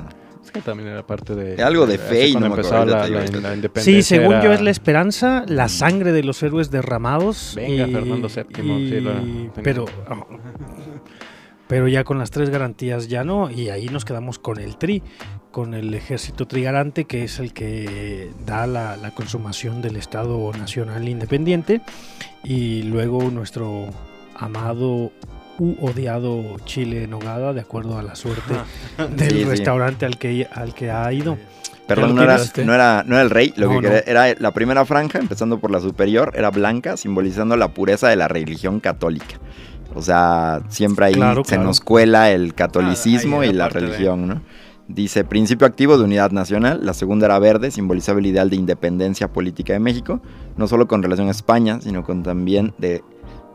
Es 0.43 0.51
que 0.51 0.61
también 0.61 0.89
era 0.89 1.05
parte 1.05 1.35
de... 1.35 1.61
Algo 1.61 1.85
de 1.85 1.97
fe 1.99 2.29
y 2.29 2.33
no 2.33 2.39
me 2.39 2.47
empezaba 2.47 2.81
acuerdo, 2.81 3.41
la, 3.41 3.53
independencia. 3.55 3.83
Sí, 3.83 4.01
según 4.01 4.41
yo 4.41 4.51
es 4.51 4.61
la 4.61 4.71
esperanza, 4.71 5.43
la 5.47 5.69
sangre 5.69 6.11
de 6.11 6.23
los 6.23 6.41
héroes 6.41 6.71
derramados. 6.71 7.53
Venga, 7.55 7.85
Fernando 7.87 8.27
VII, 8.27 8.63
y- 8.63 8.89
sí, 8.89 9.49
pero, 9.61 9.85
oh, 10.09 10.27
pero 11.67 11.87
ya 11.87 12.03
con 12.03 12.17
las 12.17 12.31
tres 12.31 12.49
garantías 12.49 13.07
ya 13.09 13.23
no. 13.23 13.51
Y 13.51 13.69
ahí 13.69 13.87
nos 13.89 14.05
quedamos 14.05 14.39
con 14.39 14.59
el 14.59 14.77
tri, 14.77 15.03
con 15.51 15.75
el 15.75 15.93
ejército 15.93 16.47
trigarante, 16.47 17.05
que 17.05 17.25
es 17.25 17.37
el 17.39 17.53
que 17.53 18.31
da 18.45 18.65
la, 18.65 18.97
la 18.97 19.13
consumación 19.13 19.81
del 19.83 19.97
Estado 19.97 20.51
Nacional 20.57 21.07
Independiente. 21.07 21.81
Y 22.43 22.81
luego 22.83 23.29
nuestro 23.29 23.85
amado 24.35 25.11
u 25.59 25.75
odiado 25.85 26.57
chile 26.65 27.03
en 27.03 27.11
nogada, 27.11 27.53
de 27.53 27.61
acuerdo 27.61 27.97
a 27.97 28.03
la 28.03 28.15
suerte 28.15 28.53
del 29.15 29.29
Sí, 29.29 29.37
sí. 29.39 29.43
restaurante 29.43 30.05
al 30.05 30.17
que, 30.17 30.47
al 30.51 30.73
que 30.73 30.89
ha 30.91 31.11
ido. 31.13 31.37
Perdón, 31.87 32.15
no 32.15 32.21
era, 32.23 32.37
no, 32.63 32.73
era, 32.73 33.03
no 33.05 33.15
era 33.15 33.21
el 33.23 33.29
rey, 33.31 33.51
lo 33.57 33.65
No, 33.67 33.73
que 33.73 33.87
quería- 33.87 34.03
no. 34.05 34.11
era 34.11 34.35
la 34.39 34.51
primera 34.53 34.85
franja, 34.85 35.17
empezando 35.19 35.59
por 35.59 35.71
la 35.71 35.79
superior, 35.81 36.31
era 36.35 36.51
blanca, 36.51 36.97
simbolizando 36.97 37.57
la 37.57 37.69
pureza 37.73 38.07
de 38.09 38.15
la 38.15 38.27
religión 38.27 38.79
católica. 38.79 39.39
O 39.95 40.01
sea, 40.03 40.61
siempre 40.69 41.07
ahí 41.07 41.13
Claro, 41.13 41.43
se 41.43 41.55
claro. 41.55 41.63
nos 41.63 41.81
cuela 41.81 42.29
el 42.29 42.53
catolicismo 42.53 43.41
Ah, 43.41 43.45
y 43.47 43.53
la 43.53 43.65
aparte 43.65 43.81
de- 43.81 43.91
religión, 43.91 44.27
¿no? 44.27 44.41
Dice, 44.87 45.23
principio 45.23 45.65
activo 45.67 45.97
de 45.97 46.03
unidad 46.03 46.31
nacional. 46.31 46.79
La 46.83 46.93
segunda 46.93 47.25
era 47.25 47.37
verde, 47.39 47.69
simbolizaba 47.71 48.19
el 48.19 48.25
ideal 48.27 48.49
de 48.51 48.55
independencia 48.55 49.27
política 49.27 49.73
de 49.73 49.79
México, 49.79 50.21
no 50.57 50.67
solo 50.67 50.87
con 50.87 51.01
relación 51.03 51.27
a 51.27 51.31
España, 51.31 51.79
sino 51.81 52.03
con 52.03 52.21
también 52.23 52.73
de 52.77 53.03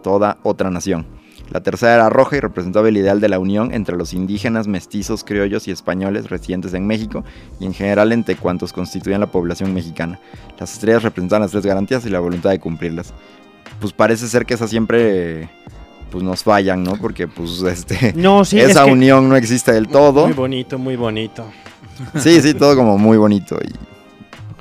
toda 0.03 0.39
otra 0.43 0.71
nación. 0.71 1.07
La 1.51 1.61
tercera 1.63 1.95
era 1.95 2.09
roja 2.09 2.37
y 2.37 2.41
representaba 2.41 2.89
el 2.89 2.97
ideal 2.97 3.21
de 3.21 3.29
la 3.29 3.39
unión 3.39 3.73
entre 3.73 3.97
los 3.97 4.13
indígenas, 4.15 4.67
mestizos, 4.67 5.23
criollos 5.25 5.69
y 5.69 5.71
españoles 5.71 6.31
residentes 6.31 6.75
en 6.75 6.87
México 6.87 7.23
y 7.61 7.67
en 7.67 7.75
general 7.75 8.13
entre 8.13 8.35
cuantos 8.37 8.73
constituían 8.73 9.21
la 9.21 9.31
población 9.31 9.73
mexicana. 9.75 10.19
Las 10.59 10.73
estrellas 10.73 11.03
representaban 11.03 11.43
las 11.43 11.51
tres 11.53 11.65
garantías 11.67 12.05
y 12.07 12.11
la 12.11 12.21
voluntad 12.21 12.51
de 12.51 12.59
cumplirlas. 12.59 13.13
Pues 13.81 13.93
parece 13.93 14.27
ser 14.29 14.47
que 14.47 14.55
esas 14.55 14.71
siempre 14.71 15.49
pues 16.11 16.25
nos 16.25 16.43
fallan, 16.45 16.83
¿no? 16.83 16.97
Porque 16.97 17.29
pues 17.29 17.61
este 17.63 18.13
No, 18.15 18.45
sí, 18.45 18.59
esa 18.59 18.81
es 18.81 18.87
que- 18.87 18.93
unión 18.93 19.29
no 19.29 19.37
existe 19.37 19.73
del 19.73 19.87
todo. 19.89 20.25
Muy 20.25 20.35
bonito, 20.35 20.79
muy 20.79 20.97
bonito. 20.97 21.45
Sí, 22.21 22.41
sí, 22.41 22.55
todo 22.55 22.75
como 22.75 22.99
muy 22.99 23.17
bonito 23.19 23.57
y 23.65 23.73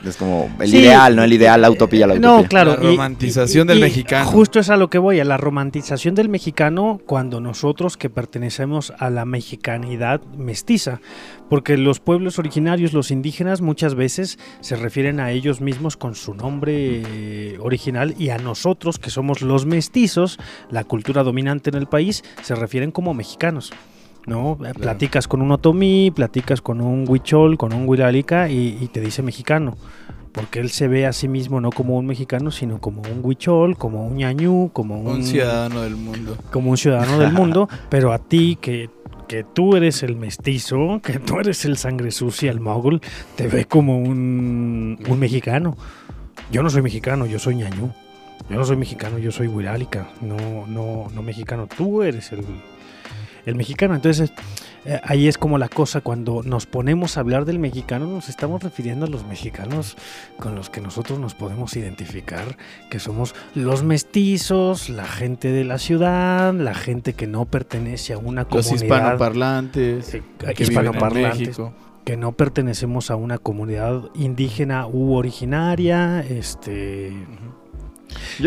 es 0.05 0.17
como 0.17 0.49
el 0.59 0.69
Sí. 0.69 0.77
ideal, 0.79 1.15
¿no? 1.15 1.23
El 1.23 1.33
ideal, 1.33 1.61
la 1.61 1.69
utopía, 1.71 2.07
la 2.07 2.13
utopía. 2.15 2.29
No, 2.41 2.43
claro. 2.47 2.71
La 2.71 2.89
romantización 2.89 3.67
del 3.67 3.79
mexicano. 3.79 4.29
Justo 4.29 4.59
es 4.59 4.69
a 4.69 4.77
lo 4.77 4.89
que 4.89 4.97
voy, 4.97 5.19
a 5.19 5.25
la 5.25 5.37
romantización 5.37 6.15
del 6.15 6.29
mexicano 6.29 6.99
cuando 7.05 7.39
nosotros 7.39 7.97
que 7.97 8.09
pertenecemos 8.09 8.93
a 8.99 9.09
la 9.09 9.25
mexicanidad 9.25 10.21
mestiza. 10.37 10.99
Porque 11.49 11.77
los 11.77 11.99
pueblos 11.99 12.39
originarios, 12.39 12.93
los 12.93 13.11
indígenas, 13.11 13.61
muchas 13.61 13.95
veces 13.95 14.39
se 14.61 14.75
refieren 14.75 15.19
a 15.19 15.31
ellos 15.31 15.61
mismos 15.61 15.97
con 15.97 16.15
su 16.15 16.33
nombre 16.33 17.03
eh, 17.05 17.57
original 17.59 18.15
y 18.17 18.29
a 18.29 18.37
nosotros, 18.37 18.97
que 18.97 19.09
somos 19.09 19.41
los 19.41 19.65
mestizos, 19.65 20.39
la 20.71 20.83
cultura 20.83 21.23
dominante 21.23 21.69
en 21.69 21.75
el 21.75 21.87
país, 21.87 22.23
se 22.41 22.55
refieren 22.55 22.91
como 22.91 23.13
mexicanos. 23.13 23.71
¿No? 24.25 24.57
Platicas 24.79 25.27
con 25.27 25.41
un 25.41 25.51
otomí, 25.51 26.11
platicas 26.11 26.61
con 26.61 26.81
un 26.81 27.05
huichol, 27.07 27.57
con 27.57 27.73
un 27.73 27.87
huiralica 27.87 28.49
y, 28.49 28.77
y 28.79 28.87
te 28.87 29.01
dice 29.01 29.21
mexicano. 29.21 29.75
Porque 30.31 30.59
él 30.59 30.71
se 30.71 30.87
ve 30.87 31.05
a 31.05 31.13
sí 31.13 31.27
mismo 31.27 31.61
no 31.61 31.69
como 31.69 31.95
un 31.95 32.07
mexicano, 32.07 32.49
sino 32.49 32.79
como 32.79 33.03
un 33.03 33.19
huichol, 33.21 33.77
como 33.77 34.07
un 34.07 34.15
ñañú, 34.15 34.71
como 34.73 34.99
un, 34.99 35.07
Un 35.07 35.23
ciudadano 35.23 35.81
del 35.81 35.95
mundo. 35.95 36.37
como 36.51 36.71
un 36.71 36.77
ciudadano 36.77 37.19
del 37.19 37.31
mundo. 37.31 37.69
pero 37.89 38.11
a 38.11 38.17
ti, 38.17 38.57
que, 38.59 38.89
que 39.27 39.43
tú 39.43 39.75
eres 39.75 40.01
el 40.01 40.15
mestizo, 40.15 41.01
que 41.03 41.19
tú 41.19 41.39
eres 41.39 41.65
el 41.65 41.77
sangre 41.77 42.09
sucia, 42.09 42.49
el 42.49 42.59
mogul, 42.59 42.99
te 43.35 43.47
ve 43.47 43.65
como 43.65 43.99
un, 43.99 44.97
un 45.07 45.19
mexicano. 45.19 45.77
Yo 46.51 46.63
no 46.63 46.71
soy 46.71 46.81
mexicano, 46.81 47.27
yo 47.27 47.37
soy 47.37 47.55
ñañú. 47.55 47.91
Yo 48.49 48.57
no 48.57 48.65
soy 48.65 48.75
mexicano, 48.75 49.19
yo 49.19 49.31
soy 49.31 49.47
huirálica, 49.47 50.09
no, 50.19 50.67
no, 50.67 51.09
no 51.13 51.21
mexicano. 51.21 51.67
Tú 51.67 52.03
eres 52.03 52.31
el, 52.33 52.43
el 53.45 53.55
mexicano. 53.55 53.95
Entonces, 53.95 54.31
eh, 54.85 54.99
ahí 55.03 55.27
es 55.27 55.37
como 55.37 55.57
la 55.57 55.69
cosa, 55.69 56.01
cuando 56.01 56.41
nos 56.43 56.65
ponemos 56.65 57.15
a 57.17 57.21
hablar 57.21 57.45
del 57.45 57.59
mexicano, 57.59 58.05
nos 58.07 58.29
estamos 58.29 58.61
refiriendo 58.63 59.05
a 59.05 59.09
los 59.09 59.25
mexicanos 59.25 59.95
con 60.39 60.55
los 60.55 60.69
que 60.69 60.81
nosotros 60.81 61.19
nos 61.19 61.35
podemos 61.35 61.75
identificar, 61.77 62.57
que 62.89 62.99
somos 62.99 63.33
los 63.55 63.83
mestizos, 63.83 64.89
la 64.89 65.05
gente 65.05 65.51
de 65.51 65.63
la 65.63 65.77
ciudad, 65.77 66.53
la 66.53 66.73
gente 66.73 67.13
que 67.13 67.27
no 67.27 67.45
pertenece 67.45 68.13
a 68.13 68.17
una 68.17 68.41
Los 68.49 68.67
comunidad. 68.67 68.83
hispanoparlantes. 68.97 70.13
eh, 70.15 70.21
que 70.39 70.45
viven 70.45 70.57
en 70.57 70.61
hispanoparlantes, 70.63 71.39
México. 71.39 71.73
que 72.03 72.17
no 72.17 72.33
pertenecemos 72.33 73.09
a 73.11 73.15
una 73.15 73.37
comunidad 73.37 74.09
indígena 74.15 74.85
u 74.87 75.13
originaria, 75.13 76.19
este 76.21 77.13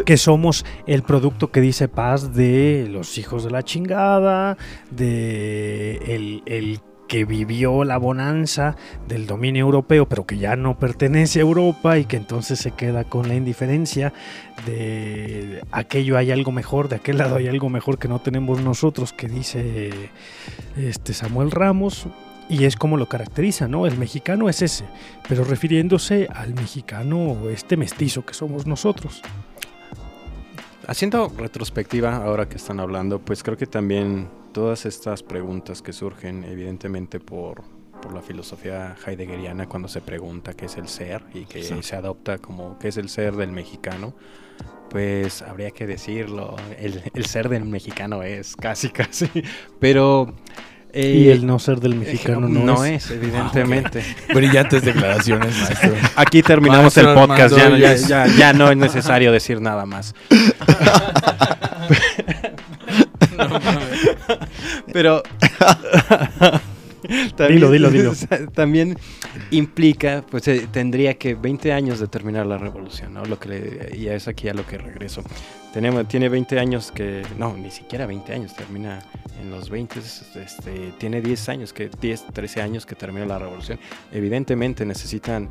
Que 0.05 0.17
somos 0.17 0.65
el 0.87 1.03
producto 1.03 1.51
que 1.51 1.61
dice 1.61 1.89
paz 1.89 2.35
de 2.35 2.89
los 2.91 3.19
hijos 3.19 3.45
de 3.45 3.51
la 3.51 3.63
chingada, 3.63 4.57
de 4.91 5.97
el, 6.07 6.43
el 6.47 6.81
que 7.07 7.25
vivió 7.25 7.85
la 7.85 7.99
bonanza 7.99 8.77
del 9.09 9.27
dominio 9.27 9.65
europeo, 9.65 10.09
pero 10.09 10.27
que 10.27 10.39
ya 10.39 10.57
no 10.57 10.79
pertenece 10.79 11.39
a 11.39 11.43
Europa 11.43 11.99
y 11.99 12.05
que 12.05 12.17
entonces 12.17 12.59
se 12.59 12.73
queda 12.73 13.05
con 13.05 13.29
la 13.29 13.35
indiferencia 13.35 14.13
de 14.67 15.63
aquello 15.71 16.17
hay 16.19 16.33
algo 16.33 16.53
mejor, 16.53 16.89
de 16.89 16.97
aquel 16.97 17.19
lado 17.19 17.37
hay 17.37 17.49
algo 17.49 17.69
mejor 17.69 17.99
que 17.99 18.09
no 18.09 18.21
tenemos 18.21 18.61
nosotros, 18.61 19.13
que 19.13 19.29
dice 19.29 20.11
este 20.77 21.13
Samuel 21.15 21.51
Ramos. 21.51 22.07
Y 22.49 22.65
es 22.65 22.77
como 22.77 22.97
lo 22.97 23.09
caracteriza, 23.09 23.67
¿no? 23.67 23.89
El 23.89 23.99
mexicano 23.99 24.49
es 24.49 24.63
ese, 24.63 24.85
pero 25.29 25.43
refiriéndose 25.43 26.29
al 26.33 26.55
mexicano, 26.55 27.51
este 27.51 27.77
mestizo 27.77 28.25
que 28.25 28.35
somos 28.35 28.69
nosotros. 28.69 29.21
Haciendo 30.87 31.33
retrospectiva, 31.37 32.17
ahora 32.17 32.49
que 32.49 32.57
están 32.57 32.79
hablando, 32.79 33.19
pues 33.19 33.43
creo 33.43 33.57
que 33.57 33.67
también 33.67 34.29
todas 34.53 34.87
estas 34.87 35.23
preguntas 35.23 35.83
que 35.83 35.93
surgen, 35.93 36.45
evidentemente 36.45 37.19
por, 37.19 37.63
por 38.01 38.13
la 38.15 38.23
filosofía 38.23 38.95
heideggeriana, 39.05 39.69
cuando 39.69 39.89
se 39.89 40.01
pregunta 40.01 40.55
qué 40.55 40.67
es 40.67 40.77
el 40.77 40.87
ser 40.89 41.23
y 41.35 41.45
que 41.45 41.65
Sí. 41.65 41.83
se 41.83 41.97
adopta 41.97 42.39
como 42.39 42.79
qué 42.79 42.89
es 42.89 42.97
el 42.99 43.09
ser 43.09 43.35
del 43.35 43.51
mexicano, 43.51 44.15
pues 44.89 45.43
habría 45.43 45.73
que 45.73 45.89
decirlo. 45.89 46.55
El, 46.79 47.03
el 47.13 47.27
ser 47.27 47.49
del 47.49 47.65
mexicano 47.65 48.23
es 48.23 48.55
casi, 48.55 48.89
casi. 48.91 49.29
Pero. 49.81 50.35
Eh, 50.93 51.11
y 51.11 51.29
el 51.29 51.47
no 51.47 51.59
ser 51.59 51.81
del 51.81 51.95
mexicano 51.95 52.49
no, 52.49 52.85
es. 52.85 53.11
evidentemente. 53.11 54.03
Brillantes 54.33 54.83
declaraciones, 54.83 55.55
maestro. 55.61 55.95
Aquí 56.17 56.43
terminamos 56.43 56.97
Maestro 56.97 57.11
el 57.11 57.15
podcast, 57.19 57.57
ya, 57.57 57.65
Armando, 57.65 57.87
ya- 57.87 57.95
ya- 57.97 58.27
ya- 58.27 58.37
ya 58.37 58.53
no 58.53 58.71
es 58.71 58.77
necesario 58.77 59.33
decir 59.33 59.61
nada 59.61 59.87
más. 59.87 60.15
Pero 64.93 65.23
Dilo, 67.49 67.71
dilo, 67.71 67.91
dilo. 67.91 68.13
También 68.55 68.99
implica, 69.53 70.25
pues 70.29 70.49
eh, 70.49 70.67
tendría 70.73 71.15
que 71.15 71.35
20 71.37 71.73
años 71.73 72.01
de 72.01 72.09
terminar 72.09 72.47
la 72.47 72.59
revolución, 72.59 73.15
¿no? 73.15 73.25
Lo 73.25 73.39
que 73.39 73.49
le- 73.49 73.97
y 73.97 74.09
es 74.09 74.27
aquí 74.27 74.49
a 74.49 74.55
lo 74.55 74.67
que 74.67 74.77
regreso. 74.79 75.23
Tenemos, 75.77 76.09
tiene 76.09 76.31
20 76.31 76.59
años 76.59 76.91
que, 76.91 77.21
no, 77.39 77.55
ni 77.55 77.71
siquiera 77.71 78.07
20 78.07 78.33
años, 78.33 78.55
termina 78.57 78.99
en 79.43 79.51
los 79.51 79.69
20, 79.69 79.99
este, 80.01 80.95
tiene 80.97 81.21
10 81.21 81.49
años, 81.51 81.75
que 81.75 81.91
10, 82.01 82.29
13 82.33 82.63
años 82.63 82.87
que 82.87 82.95
termina 82.95 83.27
la 83.27 83.39
revolución. 83.39 83.79
Evidentemente 84.11 84.87
necesitan 84.87 85.51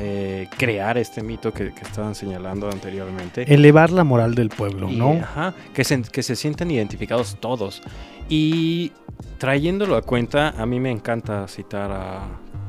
eh, 0.00 0.48
crear 0.58 0.98
este 0.98 1.22
mito 1.22 1.52
que, 1.52 1.72
que 1.72 1.82
estaban 1.82 2.16
señalando 2.16 2.68
anteriormente. 2.68 3.44
Elevar 3.54 3.92
la 3.92 4.02
moral 4.02 4.34
del 4.34 4.48
pueblo, 4.48 4.90
Y, 4.90 4.96
¿no? 4.96 5.12
ajá, 5.12 5.54
que 5.72 5.84
se, 5.84 6.02
que 6.02 6.24
se 6.24 6.34
sientan 6.34 6.68
identificados 6.72 7.36
todos. 7.38 7.80
Y 8.28 8.90
trayéndolo 9.38 9.94
a 9.94 10.02
cuenta, 10.02 10.48
a 10.60 10.66
mí 10.66 10.80
me 10.80 10.90
encanta 10.90 11.46
citar 11.46 11.92
a- 11.92 12.26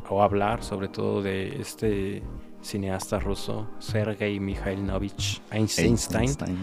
o 0.07 0.21
hablar 0.21 0.61
sobre 0.63 0.87
todo 0.87 1.23
de 1.23 1.59
este 1.59 2.21
cineasta 2.61 3.19
ruso, 3.19 3.67
Sergei 3.79 4.39
Mikhailovich 4.39 5.41
Einstein, 5.51 5.97
Einstein. 6.15 6.57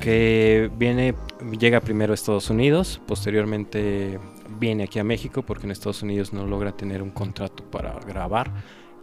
que 0.00 0.70
viene, 0.76 1.14
llega 1.58 1.80
primero 1.80 2.12
a 2.12 2.14
Estados 2.14 2.50
Unidos, 2.50 3.00
posteriormente 3.06 4.18
viene 4.58 4.84
aquí 4.84 4.98
a 4.98 5.04
México 5.04 5.42
porque 5.42 5.66
en 5.66 5.70
Estados 5.72 6.02
Unidos 6.02 6.32
no 6.32 6.46
logra 6.46 6.72
tener 6.72 7.02
un 7.02 7.10
contrato 7.10 7.64
para 7.64 7.98
grabar 8.00 8.50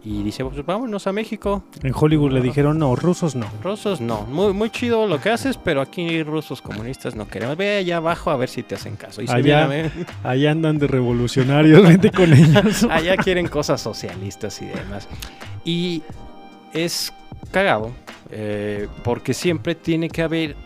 y 0.02 0.22
dice, 0.22 0.42
pues 0.44 0.64
vámonos 0.64 1.06
a 1.06 1.12
México, 1.12 1.62
En 1.82 1.92
Hollywood 1.94 2.32
le 2.32 2.40
dijeron, 2.40 2.78
no, 2.78 2.96
rusos 2.96 3.34
no. 3.34 3.46
Rusos 3.62 4.00
no, 4.00 4.22
muy, 4.22 4.54
muy 4.54 4.70
chido 4.70 5.06
lo 5.06 5.20
que 5.20 5.28
haces, 5.28 5.58
pero 5.58 5.82
aquí 5.82 6.22
rusos 6.22 6.62
comunistas 6.62 7.14
no 7.14 7.28
queremos. 7.28 7.56
Ve 7.58 7.76
allá 7.76 7.98
abajo 7.98 8.30
a 8.30 8.36
ver 8.36 8.48
si 8.48 8.62
te 8.62 8.76
hacen 8.76 8.96
caso. 8.96 9.20
Y 9.20 9.26
se 9.26 9.32
Allá. 9.34 9.68
Allá 10.24 10.52
andan 10.52 10.78
de 10.78 10.86
revolucionarios, 10.86 11.82
vente 11.82 12.10
con 12.10 12.32
ellos. 12.32 12.84
allá 12.90 13.16
quieren 13.18 13.48
cosas 13.48 13.82
socialistas 13.82 14.62
y 14.62 14.66
demás. 14.66 15.06
Y 15.64 16.02
es 16.72 17.12
cagado, 17.52 17.90
eh, 18.30 18.88
porque 19.04 19.34
siempre 19.34 19.74
tiene 19.74 20.08
que 20.08 20.22
haber, 20.22 20.56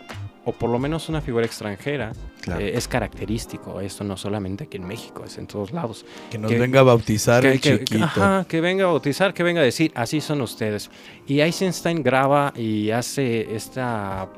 o 0.45 0.51
por 0.51 0.69
lo 0.69 0.79
menos 0.79 1.09
una 1.09 1.21
figura 1.21 1.45
extranjera, 1.45 2.11
Claro. 2.41 2.61
eh, 2.61 2.77
es 2.77 2.87
característico. 2.87 3.81
Esto 3.81 4.03
no 4.03 4.15
solamente 4.17 4.65
aquí 4.65 4.77
en 4.77 4.85
México, 4.87 5.23
es 5.25 5.37
en 5.39 5.47
todos 5.47 5.71
lados. 5.71 6.05
Que 6.29 6.37
nos 6.37 6.51
Que- 6.51 6.59
venga 6.59 6.81
a 6.81 6.83
bautizar 6.83 7.41
que, 7.41 7.53
el 7.53 7.59
que- 7.59 7.79
chiquito. 7.79 8.03
ajá, 8.05 8.45
que 8.47 8.61
venga 8.61 8.83
a 8.83 8.87
bautizar, 8.87 9.33
que 9.33 9.41
venga 9.41 9.61
a 9.61 9.63
decir, 9.63 9.91
así 9.95 10.21
son 10.21 10.41
ustedes. 10.41 10.91
Y 11.27 11.39
Eisenstein 11.39 12.03
graba 12.03 12.53
y 12.55 12.91
hace 12.91 13.55
esta, 13.55 14.29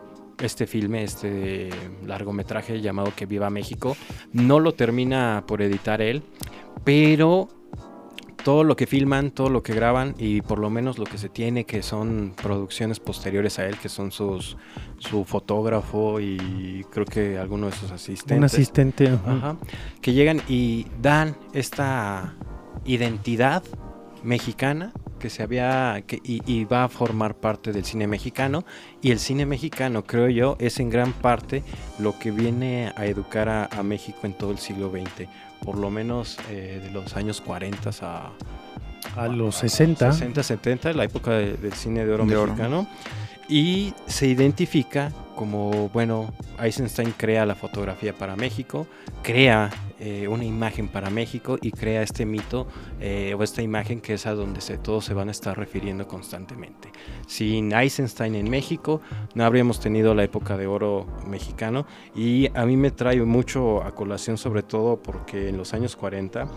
este 0.41 0.68
filme, 0.68 1.03
este 1.03 1.70
largometraje 2.05 2.80
llamado 2.80 3.12
Que 3.14 3.26
Viva 3.26 3.49
México. 3.49 3.97
No 4.32 4.62
lo 4.62 4.74
termina 4.74 5.43
por 5.45 5.62
editar 5.62 6.01
él, 6.01 6.24
pero 6.86 7.49
todo 8.48 8.64
lo 8.64 8.78
que 8.78 8.88
filman, 8.88 9.32
todo 9.32 9.50
lo 9.50 9.62
que 9.62 9.74
graban 9.74 10.16
y 10.18 10.39
por 10.39 10.60
lo 10.60 10.70
menos 10.70 10.98
lo 10.98 11.04
que 11.04 11.18
se 11.18 11.28
tiene 11.28 11.66
que 11.66 11.84
son 11.84 12.34
producciones 12.41 13.02
posteriores 13.02 13.60
a 13.60 13.66
él, 13.66 13.78
que 13.78 13.89
son 13.89 14.14
sus 14.14 14.56
su 15.00 15.26
fotógrafo 15.26 16.22
y 16.22 16.86
creo 16.89 17.04
que 17.04 17.38
alguno 17.38 17.66
de 17.66 17.74
sus 17.74 17.91
asistentes. 17.91 18.38
Un 18.38 18.43
asistente. 18.45 19.10
ajá. 19.10 19.32
Ajá, 19.34 19.58
que 20.00 20.14
llegan 20.14 20.41
y 20.48 20.86
dan 21.02 21.36
esta 21.52 22.36
identidad 22.86 23.64
mexicana 24.24 24.93
que 25.20 25.30
se 25.30 25.43
había 25.43 26.02
que, 26.08 26.22
y, 26.24 26.39
y 26.45 26.64
va 26.64 26.86
a 26.86 26.88
formar 26.88 27.36
parte 27.36 27.74
del 27.74 27.84
cine 27.84 28.08
mexicano 28.08 28.64
y 29.02 29.12
el 29.12 29.20
cine 29.20 29.45
mexicano 29.45 30.06
creo 30.06 30.30
yo 30.30 30.56
es 30.60 30.80
en 30.80 30.89
gran 30.89 31.12
parte 31.12 31.64
lo 32.00 32.18
que 32.18 32.32
viene 32.32 32.93
a 32.95 33.08
educar 33.08 33.50
a, 33.50 33.66
a 33.66 33.84
México 33.84 34.20
en 34.24 34.38
todo 34.38 34.52
el 34.52 34.58
siglo 34.58 34.89
XX 34.89 35.28
por 35.64 35.78
lo 35.78 35.89
menos 35.89 36.38
eh, 36.49 36.80
de 36.84 36.91
los 36.91 37.16
años 37.16 37.41
40 37.41 37.89
a, 38.01 38.32
A 39.16 39.28
los 39.28 39.55
60. 39.55 40.12
60, 40.12 40.43
70, 40.43 40.93
la 40.93 41.03
época 41.05 41.32
de- 41.32 41.53
del 41.58 41.74
cine 41.74 42.05
de 42.05 42.14
oro 42.14 42.26
De 42.26 42.36
oro. 42.36 42.47
mexicano. 42.53 42.88
Y 43.49 43.93
se 44.08 44.28
identifica 44.28 45.12
como, 45.36 45.89
bueno, 45.89 46.34
Eisenstein 46.62 47.14
crea 47.16 47.45
la 47.45 47.55
fotografía 47.55 48.14
para 48.14 48.36
México, 48.36 48.88
crea 49.24 49.70
eh, 50.00 50.28
una 50.28 50.45
imagen 50.45 50.88
para 50.88 51.10
México 51.10 51.58
y 51.60 51.72
crea 51.72 52.04
este 52.04 52.26
mito 52.26 52.68
eh, 53.00 53.36
o 53.38 53.41
esta 53.41 53.64
imagen 53.64 54.00
que 54.00 54.14
es 54.14 54.28
a 54.28 54.36
donde 54.36 54.62
se, 54.62 54.78
todos 54.78 55.06
se 55.06 55.16
van 55.16 55.30
a 55.30 55.32
estar 55.32 55.58
refiriendo 55.58 56.08
constantemente. 56.08 56.91
Sin 57.26 57.74
Eisenstein 57.74 58.36
en 58.36 58.50
México 58.50 59.02
no 59.34 59.43
habríamos 59.43 59.80
tenido 59.80 60.14
la 60.14 60.24
época 60.24 60.56
de 60.56 60.68
oro 60.68 61.08
mexicano 61.28 61.88
y 62.16 62.48
a 62.56 62.66
mí 62.66 62.78
me 62.78 62.91
trae 62.91 63.22
mucho 63.24 63.84
a 63.84 63.95
colación 63.95 64.38
sobre 64.38 64.62
todo 64.62 65.02
porque 65.02 65.50
en 65.50 65.58
los 65.58 65.74
años 65.74 65.95
40, 65.95 66.48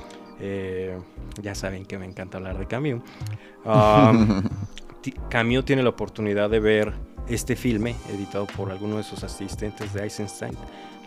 eh, 0.40 0.98
ya 1.40 1.54
saben 1.54 1.86
que 1.86 1.98
me 1.98 2.04
encanta 2.04 2.36
hablar 2.36 2.58
de 2.58 2.66
Camus, 2.66 3.02
um, 3.64 4.42
Camus 5.30 5.64
tiene 5.64 5.82
la 5.82 5.88
oportunidad 5.88 6.50
de 6.50 6.60
ver 6.60 6.92
este 7.28 7.56
filme 7.56 7.94
editado 8.08 8.46
por 8.46 8.70
alguno 8.70 8.96
de 8.96 9.02
sus 9.02 9.22
asistentes 9.24 9.92
de 9.92 10.02
Eisenstein. 10.02 10.56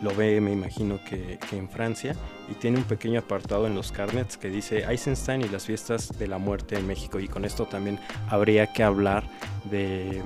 Lo 0.02 0.14
ve, 0.14 0.40
me 0.40 0.52
imagino 0.52 0.98
que, 1.04 1.38
que 1.48 1.56
en 1.56 1.68
Francia, 1.68 2.14
y 2.50 2.54
tiene 2.54 2.78
un 2.78 2.84
pequeño 2.84 3.20
apartado 3.20 3.66
en 3.66 3.74
los 3.74 3.92
carnets 3.92 4.36
que 4.36 4.50
dice 4.50 4.84
Eisenstein 4.84 5.42
y 5.42 5.48
las 5.48 5.66
fiestas 5.66 6.18
de 6.18 6.26
la 6.26 6.38
muerte 6.38 6.76
en 6.76 6.86
México. 6.86 7.20
Y 7.20 7.28
con 7.28 7.44
esto 7.44 7.66
también 7.66 7.98
habría 8.28 8.66
que 8.72 8.82
hablar 8.82 9.24
de, 9.70 10.22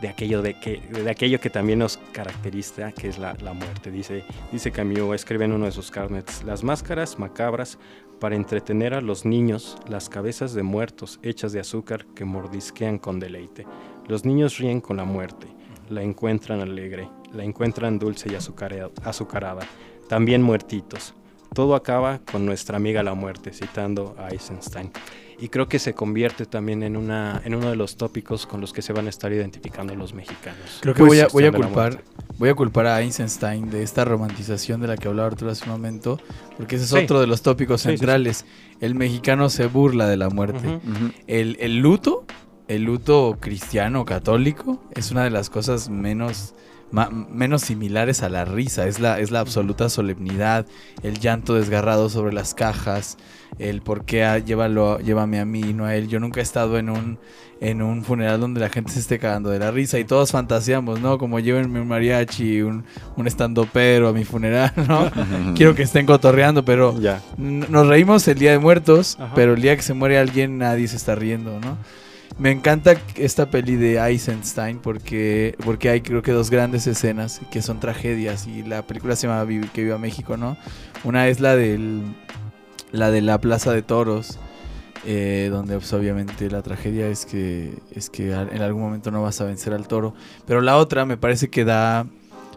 de, 0.00 0.08
aquello, 0.08 0.42
de, 0.42 0.58
que, 0.58 0.80
de 0.80 1.10
aquello 1.10 1.40
que 1.40 1.50
también 1.50 1.80
nos 1.80 1.98
caracteriza, 2.12 2.92
que 2.92 3.08
es 3.08 3.18
la, 3.18 3.34
la 3.34 3.52
muerte. 3.52 3.90
Dice, 3.90 4.24
dice 4.50 4.70
Camus, 4.72 5.14
escribe 5.14 5.44
en 5.44 5.52
uno 5.52 5.66
de 5.66 5.72
sus 5.72 5.90
carnets, 5.90 6.42
las 6.44 6.64
máscaras 6.64 7.18
macabras 7.18 7.78
para 8.18 8.36
entretener 8.36 8.92
a 8.94 9.00
los 9.00 9.24
niños, 9.24 9.78
las 9.88 10.08
cabezas 10.08 10.52
de 10.52 10.62
muertos 10.62 11.18
hechas 11.22 11.52
de 11.52 11.60
azúcar 11.60 12.06
que 12.14 12.24
mordisquean 12.24 12.98
con 12.98 13.18
deleite. 13.18 13.66
Los 14.10 14.24
niños 14.24 14.58
ríen 14.58 14.80
con 14.80 14.96
la 14.96 15.04
muerte, 15.04 15.46
la 15.88 16.02
encuentran 16.02 16.58
alegre, 16.60 17.08
la 17.32 17.44
encuentran 17.44 17.96
dulce 18.00 18.28
y 18.28 18.34
azucarada, 18.34 19.60
también 20.08 20.42
muertitos. 20.42 21.14
Todo 21.54 21.76
acaba 21.76 22.18
con 22.32 22.44
nuestra 22.44 22.76
amiga 22.76 23.04
la 23.04 23.14
muerte, 23.14 23.52
citando 23.52 24.16
a 24.18 24.30
Eisenstein. 24.30 24.90
Y 25.38 25.48
creo 25.48 25.68
que 25.68 25.78
se 25.78 25.94
convierte 25.94 26.44
también 26.44 26.82
en, 26.82 26.96
una, 26.96 27.40
en 27.44 27.54
uno 27.54 27.70
de 27.70 27.76
los 27.76 27.96
tópicos 27.96 28.46
con 28.48 28.60
los 28.60 28.72
que 28.72 28.82
se 28.82 28.92
van 28.92 29.06
a 29.06 29.10
estar 29.10 29.32
identificando 29.32 29.94
los 29.94 30.12
mexicanos. 30.12 30.78
Creo 30.80 30.92
que 30.92 31.04
Pues, 31.04 31.08
voy, 31.10 31.20
a, 31.20 31.28
voy 31.28 31.42
la 31.44 31.52
culpar 31.52 32.02
voy 32.36 32.48
a 32.48 32.54
culpar 32.56 32.86
a 32.86 33.00
Eisenstein 33.02 33.70
de 33.70 33.84
esta 33.84 34.04
romantización 34.04 34.80
de 34.80 34.88
la 34.88 34.96
que 34.96 35.06
hablaba 35.06 35.28
Arturo 35.28 35.52
hace 35.52 35.64
un 35.66 35.70
momento, 35.70 36.18
porque 36.56 36.74
ese 36.76 36.84
es 36.84 36.90
Sí. 36.90 36.96
otro 37.04 37.20
de 37.20 37.28
los 37.28 37.42
tópicos 37.42 37.80
Sí, 37.80 37.90
sí, 37.90 37.92
sí. 37.94 37.98
centrales. 37.98 38.44
El 38.80 38.96
mexicano 38.96 39.48
se 39.50 39.66
burla 39.66 40.08
de 40.08 40.16
la 40.16 40.30
muerte. 40.30 40.80
El, 41.28 41.56
el 41.60 41.78
luto, 41.78 42.24
el 42.70 42.84
luto 42.84 43.36
cristiano 43.40 44.04
católico, 44.04 44.82
es 44.94 45.10
una 45.10 45.24
de 45.24 45.30
las 45.30 45.50
cosas 45.50 45.88
menos, 45.90 46.54
ma- 46.92 47.10
menos 47.10 47.62
similares 47.62 48.22
a 48.22 48.28
la 48.28 48.44
risa. 48.44 48.86
Es 48.86 49.00
la, 49.00 49.18
es 49.20 49.30
la 49.30 49.40
absoluta 49.40 49.88
solemnidad, 49.88 50.66
el 51.02 51.18
llanto 51.18 51.54
desgarrado 51.54 52.08
sobre 52.08 52.32
las 52.32 52.54
cajas, 52.54 53.16
el 53.58 53.82
por 53.82 54.04
qué 54.04 54.24
a- 54.24 54.38
llévalo, 54.38 54.98
llévame 55.00 55.40
a 55.40 55.44
mí 55.44 55.60
y 55.60 55.74
no 55.74 55.84
a 55.84 55.96
él. 55.96 56.08
Yo 56.08 56.20
nunca 56.20 56.40
he 56.40 56.42
estado 56.44 56.78
en 56.78 56.90
un, 56.90 57.18
en 57.60 57.82
un 57.82 58.04
funeral 58.04 58.40
donde 58.40 58.60
la 58.60 58.68
gente 58.70 58.92
se 58.92 59.00
esté 59.00 59.18
cagando 59.18 59.50
de 59.50 59.58
la 59.58 59.70
risa 59.72 59.98
y 59.98 60.04
todos 60.04 60.30
fantaseamos, 60.30 61.00
¿no? 61.00 61.18
Como 61.18 61.40
llévenme 61.40 61.80
un 61.80 61.88
mariachi, 61.88 62.62
un, 62.62 62.84
un 63.16 63.26
estandopero 63.26 64.08
a 64.08 64.12
mi 64.12 64.24
funeral, 64.24 64.72
¿no? 64.88 65.10
Quiero 65.56 65.74
que 65.74 65.82
estén 65.82 66.06
cotorreando, 66.06 66.64
pero 66.64 66.98
Ya. 67.00 67.20
Nos 67.36 67.86
reímos 67.88 68.26
el 68.28 68.38
día 68.38 68.52
de 68.52 68.58
muertos, 68.60 69.16
Ajá. 69.18 69.32
pero 69.34 69.54
el 69.54 69.60
día 69.60 69.74
que 69.76 69.82
se 69.82 69.92
muere 69.92 70.18
alguien 70.18 70.56
nadie 70.58 70.86
se 70.88 70.96
está 70.96 71.16
riendo, 71.16 71.58
¿no? 71.60 71.76
Me 72.40 72.50
encanta 72.50 72.94
esta 73.16 73.50
peli 73.50 73.76
de 73.76 73.98
Eisenstein 73.98 74.78
porque, 74.78 75.54
porque 75.62 75.90
hay 75.90 76.00
creo 76.00 76.22
que 76.22 76.32
dos 76.32 76.48
grandes 76.48 76.86
escenas 76.86 77.42
que 77.50 77.60
son 77.60 77.80
tragedias 77.80 78.46
y 78.46 78.62
la 78.62 78.80
película 78.86 79.14
se 79.14 79.26
llama 79.26 79.46
Que 79.74 79.84
viva 79.84 79.98
México, 79.98 80.38
¿no? 80.38 80.56
Una 81.04 81.28
es 81.28 81.40
la 81.40 81.54
del 81.54 82.00
la 82.92 83.10
de 83.10 83.20
la 83.20 83.36
Plaza 83.36 83.74
de 83.74 83.82
Toros, 83.82 84.38
eh, 85.04 85.48
donde 85.52 85.74
pues, 85.74 85.92
obviamente 85.92 86.50
la 86.50 86.62
tragedia 86.62 87.08
es 87.08 87.26
que 87.26 87.74
es 87.94 88.08
que 88.08 88.32
en 88.32 88.62
algún 88.62 88.80
momento 88.80 89.10
no 89.10 89.20
vas 89.20 89.38
a 89.42 89.44
vencer 89.44 89.74
al 89.74 89.86
toro, 89.86 90.14
pero 90.46 90.62
la 90.62 90.78
otra 90.78 91.04
me 91.04 91.18
parece 91.18 91.50
que 91.50 91.66
da 91.66 92.06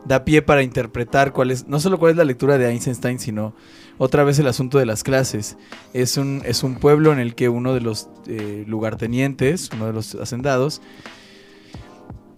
da 0.06 0.24
pie 0.24 0.42
para 0.42 0.64
interpretar 0.64 1.34
cuál 1.34 1.52
es 1.52 1.68
no 1.68 1.82
solo 1.82 2.00
cuál 2.00 2.12
es 2.12 2.18
la 2.18 2.24
lectura 2.24 2.58
de 2.58 2.70
Eisenstein, 2.70 3.20
sino 3.20 3.54
otra 3.98 4.24
vez 4.24 4.40
el 4.40 4.48
asunto 4.48 4.78
de 4.78 4.86
las 4.86 5.04
clases. 5.04 5.58
Es 5.94 6.18
un, 6.18 6.42
es 6.46 6.64
un 6.64 6.76
pueblo 6.76 7.14
en 7.14 7.20
el 7.20 7.36
que 7.36 7.50
uno 7.50 7.74
de 7.74 7.82
los 7.82 8.10
eh, 8.28 8.64
lugartenientes, 8.68 9.70
uno 9.74 9.88
de 9.88 9.94
los 9.94 10.16
hacendados, 10.16 10.82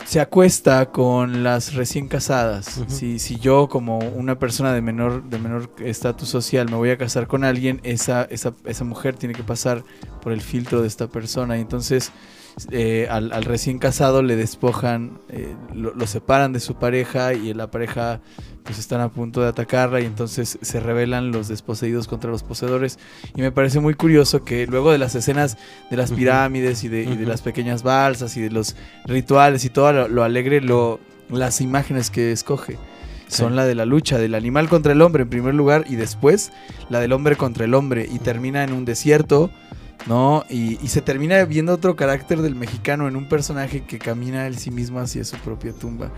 se 0.05 0.19
acuesta 0.19 0.91
con 0.91 1.43
las 1.43 1.73
recién 1.73 2.07
casadas. 2.07 2.83
Si, 2.87 3.17
si 3.17 3.37
yo 3.37 3.67
como 3.67 3.97
una 3.97 4.37
persona 4.37 4.71
de 4.71 4.81
menor 4.81 5.23
de 5.23 5.39
menor 5.39 5.71
estatus 5.79 6.29
social 6.29 6.69
me 6.69 6.75
voy 6.75 6.91
a 6.91 6.97
casar 6.97 7.25
con 7.25 7.43
alguien, 7.43 7.81
esa, 7.83 8.23
esa, 8.25 8.53
esa 8.65 8.83
mujer 8.83 9.15
tiene 9.15 9.33
que 9.33 9.43
pasar 9.43 9.83
por 10.21 10.31
el 10.31 10.41
filtro 10.41 10.81
de 10.81 10.87
esta 10.87 11.07
persona. 11.07 11.57
Y 11.57 11.61
entonces 11.61 12.11
eh, 12.69 13.07
al, 13.09 13.31
al 13.33 13.45
recién 13.45 13.79
casado 13.79 14.21
le 14.21 14.35
despojan, 14.35 15.19
eh, 15.29 15.55
lo, 15.73 15.95
lo 15.95 16.05
separan 16.05 16.53
de 16.53 16.59
su 16.59 16.75
pareja 16.75 17.33
y 17.33 17.55
la 17.55 17.71
pareja 17.71 18.21
pues 18.65 18.79
están 18.79 18.99
a 18.99 19.09
punto 19.09 19.41
de 19.41 19.47
atacarla 19.47 20.01
y 20.01 20.05
entonces 20.05 20.57
se 20.61 20.79
rebelan 20.79 21.31
los 21.31 21.47
desposeídos 21.47 22.07
contra 22.07 22.31
los 22.31 22.43
poseedores. 22.43 22.99
Y 23.35 23.41
me 23.41 23.51
parece 23.51 23.79
muy 23.79 23.93
curioso 23.93 24.43
que 24.43 24.67
luego 24.67 24.91
de 24.91 24.97
las 24.97 25.15
escenas 25.15 25.57
de 25.89 25.95
las 25.97 26.11
pirámides 26.11 26.83
y 26.83 26.89
de, 26.89 27.03
y 27.03 27.05
de 27.15 27.21
Ujú. 27.23 27.29
las 27.29 27.41
pequeñas 27.41 27.83
balsas 27.83 28.35
y 28.37 28.41
de 28.41 28.49
los 28.49 28.75
rituales 29.05 29.63
y 29.65 29.69
todo 29.69 29.93
lo, 29.93 30.07
lo 30.07 30.23
alegre, 30.23 30.59
lo, 30.61 30.99
las 31.29 31.61
imágenes 31.61 32.09
que 32.09 32.31
escoge 32.31 32.77
son 33.27 33.51
Sí. 33.51 33.55
la 33.55 33.65
de 33.65 33.75
la 33.75 33.85
lucha 33.85 34.17
del 34.17 34.35
animal 34.35 34.67
contra 34.69 34.91
el 34.93 35.01
hombre 35.01 35.23
en 35.23 35.29
primer 35.29 35.53
lugar 35.55 35.85
y 35.87 35.95
después 35.95 36.51
la 36.89 36.99
del 36.99 37.11
hombre 37.13 37.35
contra 37.35 37.65
el 37.65 37.73
hombre 37.73 38.07
y 38.11 38.19
termina 38.19 38.63
en 38.63 38.73
un 38.73 38.83
desierto. 38.85 39.49
¿No? 40.07 40.43
Y, 40.51 40.77
y 40.83 40.89
se 40.89 41.01
termina 41.01 41.43
viendo 41.45 41.73
otro 41.73 41.95
carácter 41.95 42.41
del 42.43 42.53
mexicano 42.53 43.07
en 43.07 43.15
un 43.15 43.27
personaje 43.27 43.85
que 43.85 43.97
camina 43.97 44.45
él 44.45 44.55
sí 44.57 44.69
mismo 44.69 44.99
hacia 44.99 45.23
su 45.23 45.35
propia 45.37 45.71
tumba, 45.73 46.11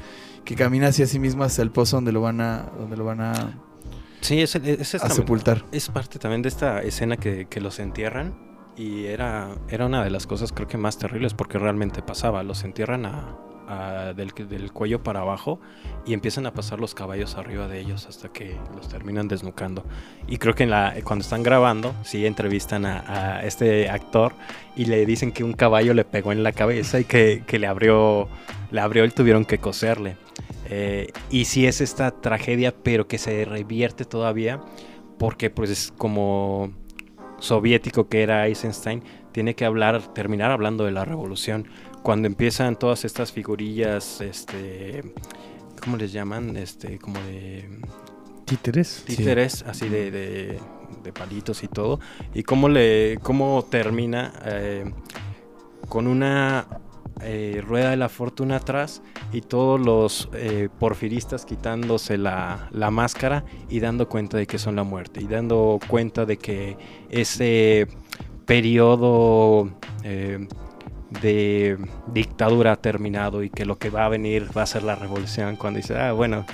que 0.48 0.56
camina 0.56 0.88
hacia 0.88 1.06
sí 1.08 1.20
mismo 1.20 1.44
hacia 1.44 1.62
el 1.62 1.72
pozo 1.72 1.98
donde 1.98 2.14
lo 2.14 2.22
van 2.22 2.40
a, 2.40 2.72
donde 2.80 2.96
lo 2.96 3.04
van 3.04 3.20
a, 3.20 3.34
Sí, 4.22 4.42
es, 4.42 4.56
es, 4.56 4.96
a 4.96 5.10
sepultar. 5.10 5.66
Es 5.74 5.90
parte 5.90 6.20
también 6.20 6.42
de 6.42 6.48
esta 6.48 6.82
escena 6.82 7.18
que, 7.18 7.48
que 7.48 7.60
los 7.60 7.80
entierran 7.80 8.34
y 8.78 9.06
era, 9.08 9.50
era 9.68 9.86
una 9.86 10.06
de 10.06 10.10
las 10.10 10.26
cosas 10.26 10.54
creo 10.54 10.70
que 10.70 10.78
más 10.78 10.98
terribles 10.98 11.34
porque 11.34 11.60
realmente 11.60 12.02
pasaba. 12.02 12.44
Los 12.44 12.64
entierran 12.64 13.06
a, 13.06 13.38
del, 14.16 14.32
del 14.48 14.72
cuello 14.72 15.04
para 15.04 15.22
abajo 15.22 15.60
y 16.06 16.14
empiezan 16.14 16.46
a 16.46 16.54
pasar 16.54 16.80
los 16.80 16.96
caballos 16.96 17.36
arriba 17.36 17.68
de 17.68 17.80
ellos 17.80 18.08
hasta 18.08 18.30
que 18.30 18.56
los 18.76 18.88
terminan 18.88 19.28
desnucando. 19.28 19.84
Y 20.28 20.38
creo 20.38 20.56
que 20.56 20.64
en 20.64 20.70
la, 20.70 20.94
cuando 21.04 21.24
están 21.24 21.44
grabando, 21.44 21.94
sí 22.04 22.26
entrevistan 22.26 22.86
a, 22.86 23.38
a 23.38 23.46
este 23.46 23.90
actor 23.90 24.34
y 24.76 24.86
le 24.86 25.06
dicen 25.06 25.32
que 25.32 25.44
un 25.44 25.54
caballo 25.54 25.94
le 25.94 26.06
pegó 26.06 26.32
en 26.32 26.44
la 26.44 26.52
cabeza 26.52 27.00
y 27.00 27.04
que, 27.06 27.44
que 27.46 27.60
le 27.60 27.68
abrió 27.68 28.28
le 28.72 28.82
abrió 28.82 29.06
y 29.06 29.10
tuvieron 29.10 29.46
que 29.46 29.58
coserle. 29.58 30.18
Eh, 30.70 31.12
y 31.30 31.46
sí 31.46 31.66
es 31.66 31.82
esta 31.82 32.12
tragedia, 32.12 32.74
pero 32.84 33.08
que 33.08 33.18
se 33.18 33.46
revierte 33.46 34.06
todavía 34.06 34.60
porque 35.18 35.50
pues 35.50 35.94
como 35.98 36.72
soviético 37.40 38.08
que 38.08 38.24
era 38.24 38.48
Eisenstein, 38.48 39.04
tiene 39.32 39.56
que 39.56 39.66
hablar, 39.66 40.14
terminar 40.14 40.52
hablando 40.52 40.86
de 40.86 40.92
la 40.92 41.06
revolución. 41.06 41.68
Cuando 42.08 42.28
empiezan 42.30 42.80
todas 42.80 43.04
estas 43.04 43.34
figurillas, 43.34 44.22
este, 44.22 45.04
¿cómo 45.84 45.98
les 45.98 46.14
llaman? 46.14 46.56
Este, 46.56 47.00
como 47.00 47.20
de 47.20 47.68
Títeres. 48.46 49.04
títeres, 49.06 49.64
así 49.68 49.90
de, 49.90 50.10
de- 50.10 50.60
de 51.04 51.12
palitos 51.12 51.64
y 51.64 51.68
todo. 51.68 52.00
Y 52.34 52.44
cómo 52.44 52.70
le, 52.70 53.20
cómo 53.22 53.66
termina 53.70 54.32
eh, 54.46 54.86
con 55.90 56.08
una 56.08 56.66
eh, 57.20 57.62
rueda 57.68 57.90
de 57.90 57.98
la 57.98 58.08
fortuna 58.08 58.56
atrás 58.56 59.02
y 59.34 59.42
todos 59.42 59.78
los 59.78 60.30
eh, 60.32 60.70
porfiristas 60.80 61.44
quitándose 61.44 62.18
la, 62.18 62.70
la 62.72 62.90
máscara 62.90 63.44
y 63.70 63.82
dando 63.82 64.08
cuenta 64.08 64.38
de 64.38 64.48
que 64.48 64.60
son 64.60 64.78
la 64.78 64.84
muerte 64.84 65.20
y 65.22 65.28
dando 65.28 65.78
cuenta 65.90 66.26
de 66.26 66.38
que 66.38 66.78
ese 67.10 67.86
periodo 68.46 69.70
eh, 70.04 70.48
de 71.22 71.78
dictadura 72.14 72.74
ha 72.74 72.76
terminado 72.78 73.44
y 73.44 73.50
que 73.50 73.66
lo 73.66 73.78
que 73.78 73.90
va 73.90 74.06
a 74.06 74.10
venir 74.10 74.48
va 74.58 74.64
a 74.64 74.66
ser 74.66 74.84
la 74.84 74.96
revolución, 74.96 75.56
cuando 75.56 75.78
dice, 75.78 75.98
ah, 75.98 76.12
bueno, 76.14 76.46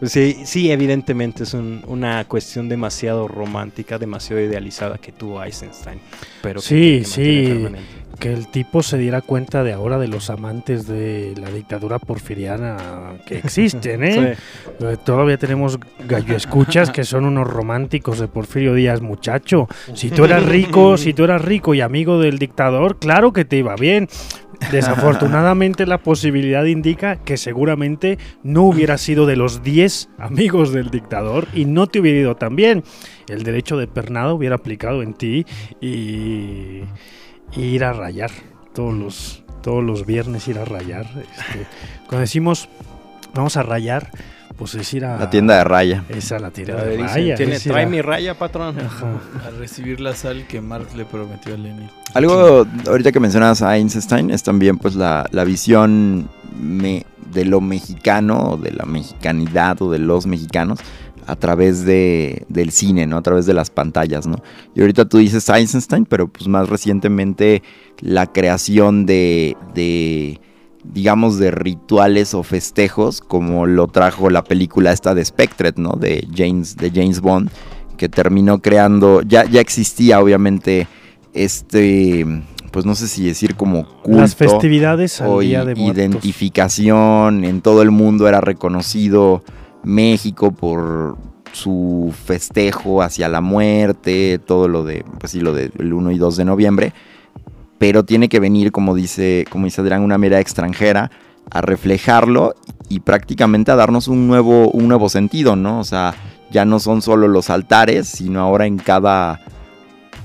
pues 0.00 0.12
sí, 0.12 0.36
sí, 0.44 0.70
evidentemente 0.70 1.44
es 1.44 1.54
un- 1.54 1.82
una 1.86 2.24
cuestión 2.24 2.68
demasiado 2.68 3.28
romántica, 3.28 3.98
demasiado 3.98 4.42
idealizada 4.42 4.98
que 4.98 5.12
tuvo 5.12 5.42
Eisenstein. 5.42 6.00
Pero 6.42 6.60
que- 6.60 6.66
Sí, 6.66 7.22
que 7.44 7.54
mantiene 7.54 7.78
sí. 7.78 7.84
Que 8.18 8.32
el 8.32 8.48
tipo 8.48 8.82
se 8.82 8.98
diera 8.98 9.20
cuenta 9.20 9.64
de 9.64 9.72
ahora 9.72 9.98
de 9.98 10.08
los 10.08 10.30
amantes 10.30 10.86
de 10.86 11.34
la 11.36 11.50
dictadura 11.50 11.98
porfiriana 11.98 12.76
que 13.26 13.38
existen, 13.38 14.04
¿eh? 14.04 14.36
Eh, 14.80 14.96
Todavía 15.04 15.38
tenemos 15.38 15.78
gallo 16.06 16.34
escuchas 16.36 16.90
que 16.90 17.04
son 17.04 17.24
unos 17.24 17.46
románticos 17.46 18.18
de 18.18 18.28
Porfirio 18.28 18.74
Díaz, 18.74 19.00
muchacho. 19.00 19.68
Si 19.94 20.10
tú 20.10 20.24
eras 20.24 20.44
rico, 20.44 20.96
si 20.96 21.12
tú 21.12 21.24
eras 21.24 21.42
rico 21.42 21.74
y 21.74 21.80
amigo 21.80 22.18
del 22.18 22.38
dictador, 22.38 22.98
claro 22.98 23.32
que 23.32 23.44
te 23.44 23.56
iba 23.56 23.76
bien. 23.76 24.08
Desafortunadamente 24.70 25.86
la 25.86 25.98
posibilidad 25.98 26.64
indica 26.64 27.16
que 27.16 27.36
seguramente 27.36 28.18
no 28.42 28.62
hubieras 28.62 29.00
sido 29.00 29.26
de 29.26 29.36
los 29.36 29.62
10 29.62 30.10
amigos 30.18 30.72
del 30.72 30.90
dictador 30.90 31.48
y 31.52 31.64
no 31.64 31.86
te 31.86 32.00
hubiera 32.00 32.18
ido 32.18 32.36
tan 32.36 32.56
bien. 32.56 32.84
El 33.28 33.42
derecho 33.42 33.76
de 33.76 33.86
pernada 33.86 34.32
hubiera 34.32 34.56
aplicado 34.56 35.02
en 35.02 35.14
ti 35.14 35.46
y 35.80 36.82
ir 37.56 37.84
a 37.84 37.92
rayar 37.92 38.30
todos 38.74 38.94
los, 38.94 39.42
todos 39.62 39.82
los 39.84 40.06
viernes 40.06 40.46
ir 40.48 40.58
a 40.58 40.64
rayar. 40.64 41.06
Este, 41.06 41.66
cuando 42.06 42.20
decimos 42.20 42.68
vamos 43.34 43.56
a 43.56 43.62
rayar, 43.62 44.10
pues 44.56 44.74
es 44.76 44.94
ir 44.94 45.04
a 45.04 45.18
La 45.18 45.28
tienda 45.30 45.56
de 45.58 45.64
raya. 45.64 46.04
esa 46.08 46.38
la 46.38 46.50
Te 46.50 46.62
tienda 46.64 46.84
la 46.84 46.84
de 46.84 46.96
dicen, 46.96 47.08
raya. 47.08 47.34
tiene- 47.34 47.54
es 47.56 47.64
trae 47.64 47.84
a- 47.84 47.88
mi 47.88 48.00
raya, 48.00 48.34
patrón. 48.38 48.78
Ajá. 48.78 49.20
A 49.46 49.50
recibir 49.58 50.00
la 50.00 50.14
sal 50.14 50.46
que 50.46 50.60
Marx 50.60 50.94
le 50.94 51.04
prometió 51.04 51.54
a 51.54 51.56
Lenin. 51.56 51.88
Algo, 52.14 52.64
ahorita 52.86 53.10
que 53.10 53.18
mencionas 53.20 53.62
a 53.62 53.76
Einstein, 53.76 54.30
es 54.30 54.42
también 54.44 54.78
pues 54.78 54.94
la, 54.94 55.26
la 55.32 55.42
visión 55.44 56.28
me- 56.56 57.04
de 57.32 57.44
lo 57.44 57.60
mexicano, 57.60 58.50
o 58.52 58.56
de 58.56 58.70
la 58.70 58.84
mexicanidad 58.84 59.82
o 59.82 59.90
de 59.90 59.98
los 59.98 60.24
mexicanos 60.26 60.78
a 61.26 61.36
través 61.36 61.84
de, 61.84 62.44
del 62.48 62.70
cine, 62.70 63.06
¿no? 63.06 63.16
A 63.16 63.22
través 63.22 63.46
de 63.46 63.54
las 63.54 63.70
pantallas, 63.70 64.26
¿no? 64.26 64.36
Y 64.74 64.80
ahorita 64.80 65.06
tú 65.06 65.18
dices 65.18 65.48
Einstein, 65.48 66.04
pero 66.06 66.28
pues 66.28 66.48
más 66.48 66.68
recientemente 66.68 67.62
la 68.00 68.26
creación 68.26 69.06
de, 69.06 69.56
de 69.74 70.40
digamos, 70.84 71.38
de 71.38 71.50
rituales 71.50 72.34
o 72.34 72.42
festejos, 72.42 73.20
como 73.20 73.66
lo 73.66 73.88
trajo 73.88 74.28
la 74.30 74.44
película 74.44 74.92
esta 74.92 75.14
de 75.14 75.24
Spectred, 75.24 75.76
¿no? 75.76 75.92
De 75.92 76.28
James, 76.34 76.76
de 76.76 76.90
James 76.90 77.20
Bond, 77.20 77.50
que 77.96 78.08
terminó 78.08 78.60
creando, 78.60 79.22
ya, 79.22 79.44
ya 79.44 79.60
existía 79.60 80.20
obviamente 80.20 80.86
este, 81.32 82.26
pues 82.70 82.84
no 82.84 82.94
sé 82.94 83.08
si 83.08 83.24
decir 83.24 83.54
como 83.54 83.86
culto 84.02 84.20
Las 84.20 84.36
festividades 84.36 85.20
al 85.20 85.28
o 85.28 85.40
Día 85.40 85.64
de 85.64 85.74
Muertos. 85.74 85.96
identificación, 85.96 87.44
en 87.44 87.60
todo 87.60 87.82
el 87.82 87.90
mundo 87.90 88.28
era 88.28 88.40
reconocido 88.40 89.42
México 89.84 90.52
por 90.52 91.16
su 91.52 92.12
festejo 92.24 93.02
hacia 93.02 93.28
la 93.28 93.40
muerte, 93.40 94.40
todo 94.44 94.68
lo 94.68 94.84
de, 94.84 95.04
pues 95.20 95.34
lo 95.36 95.52
del 95.52 95.92
1 95.92 96.10
y 96.10 96.18
2 96.18 96.36
de 96.36 96.44
noviembre, 96.44 96.92
pero 97.78 98.04
tiene 98.04 98.28
que 98.28 98.40
venir, 98.40 98.72
como 98.72 98.94
dice, 98.94 99.44
como 99.50 99.66
dice 99.66 99.80
Adrián, 99.80 100.02
una 100.02 100.18
mirada 100.18 100.40
extranjera 100.40 101.10
a 101.50 101.60
reflejarlo 101.60 102.54
y 102.88 103.00
prácticamente 103.00 103.70
a 103.70 103.76
darnos 103.76 104.08
un 104.08 104.26
nuevo, 104.26 104.70
un 104.70 104.88
nuevo 104.88 105.08
sentido, 105.08 105.56
¿no? 105.56 105.80
O 105.80 105.84
sea, 105.84 106.14
ya 106.50 106.64
no 106.64 106.80
son 106.80 107.02
solo 107.02 107.28
los 107.28 107.50
altares, 107.50 108.08
sino 108.08 108.40
ahora 108.40 108.66
en 108.66 108.78
cada, 108.78 109.40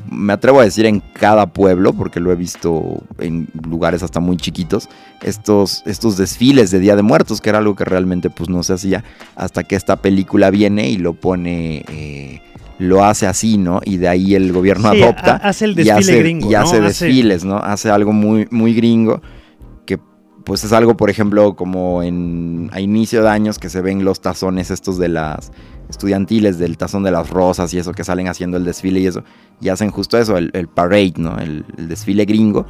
me 0.10 0.34
atrevo 0.34 0.60
a 0.60 0.64
decir 0.64 0.86
en 0.86 1.02
cada 1.14 1.48
pueblo, 1.48 1.94
porque 1.94 2.20
lo 2.20 2.32
he 2.32 2.36
visto 2.36 3.02
en 3.20 3.48
lugares 3.68 4.04
hasta 4.04 4.20
muy 4.20 4.38
chiquitos, 4.38 4.90
estos, 5.22 5.84
estos 5.86 6.18
desfiles 6.18 6.72
de 6.72 6.80
Día 6.80 6.96
de 6.96 7.02
Muertos, 7.02 7.42
que 7.42 7.50
era 7.50 7.60
algo 7.60 7.76
que 7.76 7.86
realmente 7.86 8.30
pues 8.30 8.50
no 8.50 8.64
se 8.64 8.74
hacía 8.74 9.04
hasta 9.36 9.64
que 9.64 9.76
esta 9.76 9.98
película 9.98 10.50
viene 10.52 10.90
y 10.90 10.98
lo 10.98 11.14
pone, 11.14 11.84
eh, 11.90 12.42
lo 12.80 13.04
hace 13.04 13.28
así, 13.28 13.58
¿no? 13.58 13.82
Y 13.84 13.98
de 13.98 14.08
ahí 14.08 14.36
el 14.36 14.54
gobierno 14.54 14.92
Sí, 14.94 15.02
adopta 15.04 15.34
ha- 15.44 15.50
hace 15.50 15.66
el 15.66 15.72
y 15.72 15.76
desfile 15.76 15.98
hace, 15.98 16.20
gringo, 16.20 16.50
y 16.52 16.56
Hace- 16.56 16.80
desfiles, 16.82 17.44
¿no? 17.44 17.58
Hace 17.58 17.90
algo 17.90 18.14
muy, 18.14 18.48
muy 18.52 18.74
gringo 18.74 19.22
que 19.86 20.00
pues 20.46 20.64
es 20.64 20.72
algo, 20.72 20.96
por 20.96 21.10
ejemplo, 21.10 21.56
como 21.56 22.02
en 22.04 22.70
a 22.72 22.80
inicio 22.80 23.22
de 23.22 23.30
años 23.30 23.60
que 23.60 23.70
se 23.70 23.82
ven 23.82 24.06
los 24.06 24.22
tazones 24.22 24.72
estos 24.72 24.98
de 24.98 25.10
las 25.10 25.52
estudiantiles 25.90 26.60
del 26.60 26.78
tazón 26.78 27.04
de 27.04 27.12
las 27.12 27.30
rosas 27.30 27.74
y 27.74 27.80
eso 27.80 27.94
que 27.94 28.04
salen 28.04 28.28
haciendo 28.28 28.58
el 28.58 28.64
desfile 28.64 29.00
y 29.00 29.08
eso 29.08 29.24
y 29.60 29.70
hacen 29.70 29.92
justo 29.92 30.18
eso, 30.18 30.38
el, 30.38 30.52
el 30.54 30.68
parade, 30.68 31.14
¿no? 31.18 31.38
El, 31.40 31.66
el 31.78 31.88
desfile 31.90 32.26
gringo, 32.26 32.66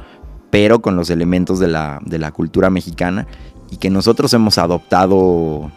pero 0.50 0.80
con 0.80 0.96
los 0.96 1.10
elementos 1.10 1.58
de 1.58 1.68
la, 1.68 2.00
de 2.04 2.18
la 2.18 2.32
cultura 2.32 2.70
mexicana 2.70 3.26
y 3.70 3.76
que 3.76 3.90
nosotros 3.90 4.32
hemos 4.34 4.58
adoptado 4.58 5.70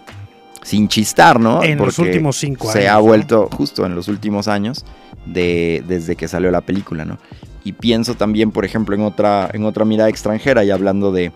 sin 0.63 0.87
chistar, 0.87 1.39
¿no? 1.39 1.61
En 1.63 1.77
los 1.77 1.95
Porque 1.95 2.09
últimos 2.09 2.37
cinco 2.37 2.71
se 2.71 2.79
años, 2.87 2.91
ha 2.91 2.95
¿no? 2.95 3.03
vuelto 3.03 3.49
justo 3.51 3.85
en 3.85 3.95
los 3.95 4.07
últimos 4.07 4.47
años 4.47 4.85
de, 5.25 5.83
desde 5.87 6.15
que 6.15 6.27
salió 6.27 6.49
la 6.49 6.61
película, 6.61 7.05
¿no? 7.05 7.17
Y 7.65 7.73
pienso 7.73 8.15
también, 8.15 8.51
por 8.51 8.65
ejemplo, 8.65 8.95
en 8.95 9.01
otra, 9.01 9.49
en 9.53 9.65
otra 9.65 9.85
mirada 9.85 10.09
extranjera 10.09 10.63
y 10.63 10.71
hablando 10.71 11.11
de, 11.11 11.31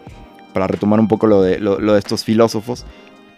para 0.54 0.68
retomar 0.68 1.00
un 1.00 1.08
poco 1.08 1.28
lo 1.28 1.42
de, 1.42 1.60
lo, 1.60 1.80
lo 1.80 1.94
de 1.94 2.00
estos 2.00 2.24
filósofos 2.24 2.86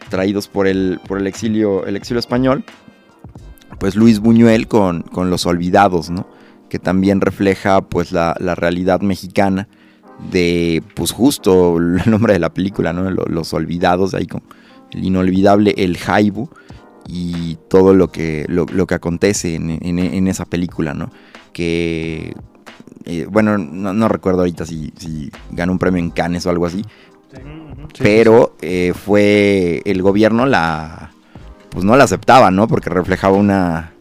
traídos 0.09 0.47
por 0.47 0.67
el, 0.67 0.99
por 1.07 1.17
el, 1.19 1.27
exilio, 1.27 1.85
el 1.85 1.95
exilio 1.95 2.19
español, 2.19 2.63
pues 3.79 3.95
Luis 3.95 4.19
Buñuel 4.19 4.67
con, 4.67 5.01
con 5.03 5.29
Los 5.29 5.45
Olvidados, 5.45 6.09
¿no? 6.09 6.27
Que 6.69 6.79
también 6.79 7.21
refleja 7.21 7.81
pues 7.81 8.11
la, 8.11 8.35
la 8.39 8.55
realidad 8.55 9.01
mexicana 9.01 9.67
de, 10.31 10.83
pues 10.95 11.11
justo 11.11 11.77
el 11.77 12.01
nombre 12.09 12.33
de 12.33 12.39
la 12.39 12.53
película, 12.53 12.91
¿no? 12.93 13.09
Lo- 13.09 13.25
Los 13.25 13.53
Olvidados, 13.53 14.13
ahí 14.13 14.27
con 14.27 14.43
el 14.91 15.05
inolvidable 15.05 15.73
El 15.77 15.97
Jaibu 15.97 16.49
y 17.07 17.57
todo 17.69 17.93
lo 17.93 18.09
que, 18.11 18.45
lo, 18.49 18.65
lo 18.65 18.85
que 18.85 18.95
acontece 18.95 19.55
en, 19.55 19.69
en- 19.81 20.27
esa 20.27 20.45
película, 20.45 20.93
¿no? 20.93 21.09
Que, 21.53 22.33
eh, 23.05 23.25
bueno, 23.31 23.57
no, 23.57 23.93
no 23.93 24.07
recuerdo 24.07 24.39
ahorita 24.39 24.65
si, 24.65 24.93
si 24.97 25.31
ganó 25.51 25.71
un 25.71 25.79
premio 25.79 25.99
en 25.99 26.11
Cannes 26.11 26.45
o 26.45 26.49
algo 26.49 26.65
así, 26.65 26.83
pero 27.97 28.55
eh, 28.61 28.93
fue 28.95 29.81
el 29.85 30.01
gobierno 30.01 30.45
la, 30.45 31.11
pues 31.69 31.85
no 31.85 31.95
la 31.95 32.03
aceptaba, 32.05 32.51
¿no? 32.51 32.67
Porque 32.67 32.89
reflejaba 32.89 33.35
una, 33.37 33.93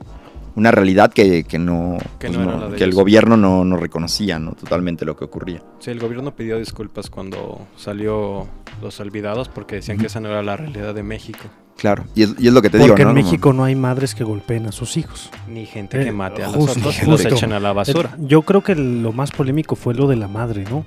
una 0.55 0.71
realidad 0.71 1.13
que, 1.13 1.45
que 1.45 1.59
no, 1.59 1.99
Que 2.19 2.29
pues 2.29 2.39
no 2.39 2.45
era 2.45 2.53
no- 2.55 2.61
la 2.65 2.69
de 2.71 2.77
que 2.77 2.85
el 2.85 2.93
gobierno 2.95 3.37
no, 3.37 3.65
no 3.65 3.77
reconocía, 3.77 4.39
¿no? 4.39 4.53
Totalmente 4.53 5.05
lo 5.05 5.17
que 5.17 5.25
ocurría. 5.25 5.63
Sí, 5.81 5.91
el 5.91 6.01
gobierno 6.01 6.35
pidió 6.35 6.59
disculpas 6.59 7.11
cuando 7.11 7.67
salió 7.77 8.47
Los 8.83 9.01
Olvidados 9.01 9.49
porque 9.49 9.77
decían 9.77 9.99
que 9.99 10.07
esa 10.07 10.21
no 10.21 10.29
era 10.29 10.43
la 10.43 10.57
realidad 10.57 10.95
de 10.95 11.03
México. 11.03 11.41
Claro, 11.77 12.05
y 12.17 12.25
es, 12.25 12.35
y 12.41 12.49
es 12.49 12.53
lo 12.53 12.61
que 12.61 12.71
te 12.71 12.79
Porque 12.79 12.93
digo, 12.95 12.97
¿no? 13.05 13.11
en 13.11 13.15
Como- 13.17 13.25
México 13.25 13.53
no 13.53 13.63
hay 13.63 13.77
madres 13.77 14.17
que 14.17 14.25
golpeen 14.25 14.67
a 14.67 14.73
sus 14.73 14.97
hijos. 14.97 15.31
Ni 15.47 15.65
gente 15.65 16.01
Eh, 16.01 16.07
que 16.07 16.11
mate 16.13 16.43
a 16.43 16.49
los 16.51 16.77
otros 16.77 17.01
y 17.03 17.07
los 17.07 17.25
echen 17.25 17.53
a 17.53 17.61
la 17.61 17.73
basura. 17.73 18.17
Eh, 18.19 18.25
Yo 18.27 18.43
creo 18.43 18.65
que 18.65 18.75
lo 18.75 19.13
más 19.13 19.31
polémico 19.31 19.77
fue 19.77 19.95
lo 19.95 20.09
de 20.09 20.17
la 20.17 20.27
madre, 20.27 20.65
¿no? 20.69 20.87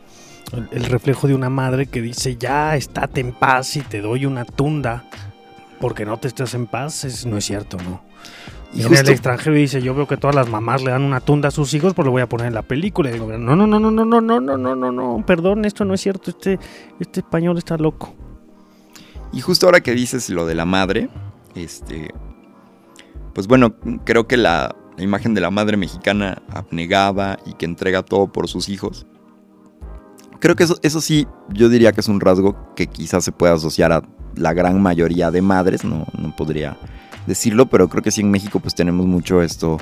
El, 0.54 0.68
el 0.72 0.86
reflejo 0.86 1.28
de 1.28 1.36
una 1.36 1.50
madre 1.50 1.86
que 1.86 2.02
dice, 2.02 2.36
ya, 2.36 2.76
estate 2.76 3.22
en 3.22 3.32
paz 3.32 3.76
y 3.78 3.82
te 3.82 4.02
doy 4.02 4.26
una 4.26 4.46
tunda 4.46 5.06
porque 5.80 6.06
no 6.06 6.18
te 6.18 6.28
estás 6.28 6.54
en 6.54 6.68
paz, 6.68 7.04
es, 7.04 7.26
no 7.26 7.38
es 7.38 7.46
cierto, 7.46 7.78
¿no? 7.78 8.02
y 8.74 8.84
en 8.84 8.96
el 8.96 9.10
extranjero 9.10 9.56
dice, 9.56 9.82
yo 9.82 9.94
veo 9.94 10.08
que 10.08 10.16
todas 10.16 10.36
las 10.36 10.48
mamás 10.48 10.82
le 10.82 10.92
dan 10.92 11.04
una 11.04 11.20
tunda 11.20 11.50
a 11.50 11.52
sus 11.52 11.74
hijos, 11.74 11.94
pues 11.94 12.06
lo 12.06 12.12
voy 12.12 12.22
a 12.22 12.30
poner 12.30 12.48
en 12.48 12.54
la 12.54 12.62
película. 12.62 13.10
Y 13.10 13.14
digo, 13.14 13.28
no, 13.38 13.56
no, 13.56 13.68
no, 13.68 13.80
no, 13.80 13.92
no, 13.92 14.06
no, 14.06 14.22
no, 14.22 14.40
no, 14.40 14.58
no, 14.58 14.76
no, 14.76 14.92
no, 14.92 15.26
perdón, 15.26 15.66
esto 15.66 15.84
no 15.84 15.94
es 15.94 16.02
cierto, 16.02 16.30
este, 16.30 16.58
este 17.00 17.20
español 17.20 17.58
está 17.58 17.78
loco. 17.78 18.14
Y 19.34 19.42
justo 19.42 19.66
ahora 19.66 19.82
que 19.82 19.94
dices 19.94 20.30
lo 20.30 20.46
de 20.46 20.56
la 20.56 20.66
madre, 20.66 21.10
este, 21.56 22.14
pues 23.34 23.48
bueno, 23.48 23.76
creo 24.06 24.28
que 24.28 24.38
la, 24.38 24.76
la 24.98 25.04
imagen 25.04 25.34
de 25.34 25.42
la 25.42 25.52
madre 25.52 25.76
mexicana 25.76 26.42
abnegada 26.50 27.40
y 27.46 27.54
que 27.56 27.66
entrega 27.66 28.04
todo 28.04 28.32
por 28.32 28.48
sus 28.48 28.70
hijos, 28.70 29.06
creo 30.42 30.58
que 30.58 30.64
eso, 30.66 30.78
eso 30.84 31.00
sí, 31.00 31.26
yo 31.54 31.70
diría 31.70 31.94
que 31.94 32.02
es 32.02 32.10
un 32.10 32.20
rasgo 32.20 32.74
que 32.76 32.88
quizás 32.88 33.24
se 33.24 33.32
pueda 33.32 33.54
asociar 33.54 33.94
a 33.94 34.02
la 34.36 34.54
gran 34.54 34.82
mayoría 34.82 35.32
de 35.32 35.42
madres, 35.42 35.86
no, 35.86 36.06
no 36.18 36.36
podría 36.36 36.76
decirlo, 37.28 37.68
pero 37.68 37.88
creo 37.88 38.04
que 38.04 38.12
sí 38.12 38.20
en 38.22 38.32
México 38.32 38.60
pues 38.60 38.76
tenemos 38.76 39.06
mucho 39.06 39.42
esto, 39.42 39.78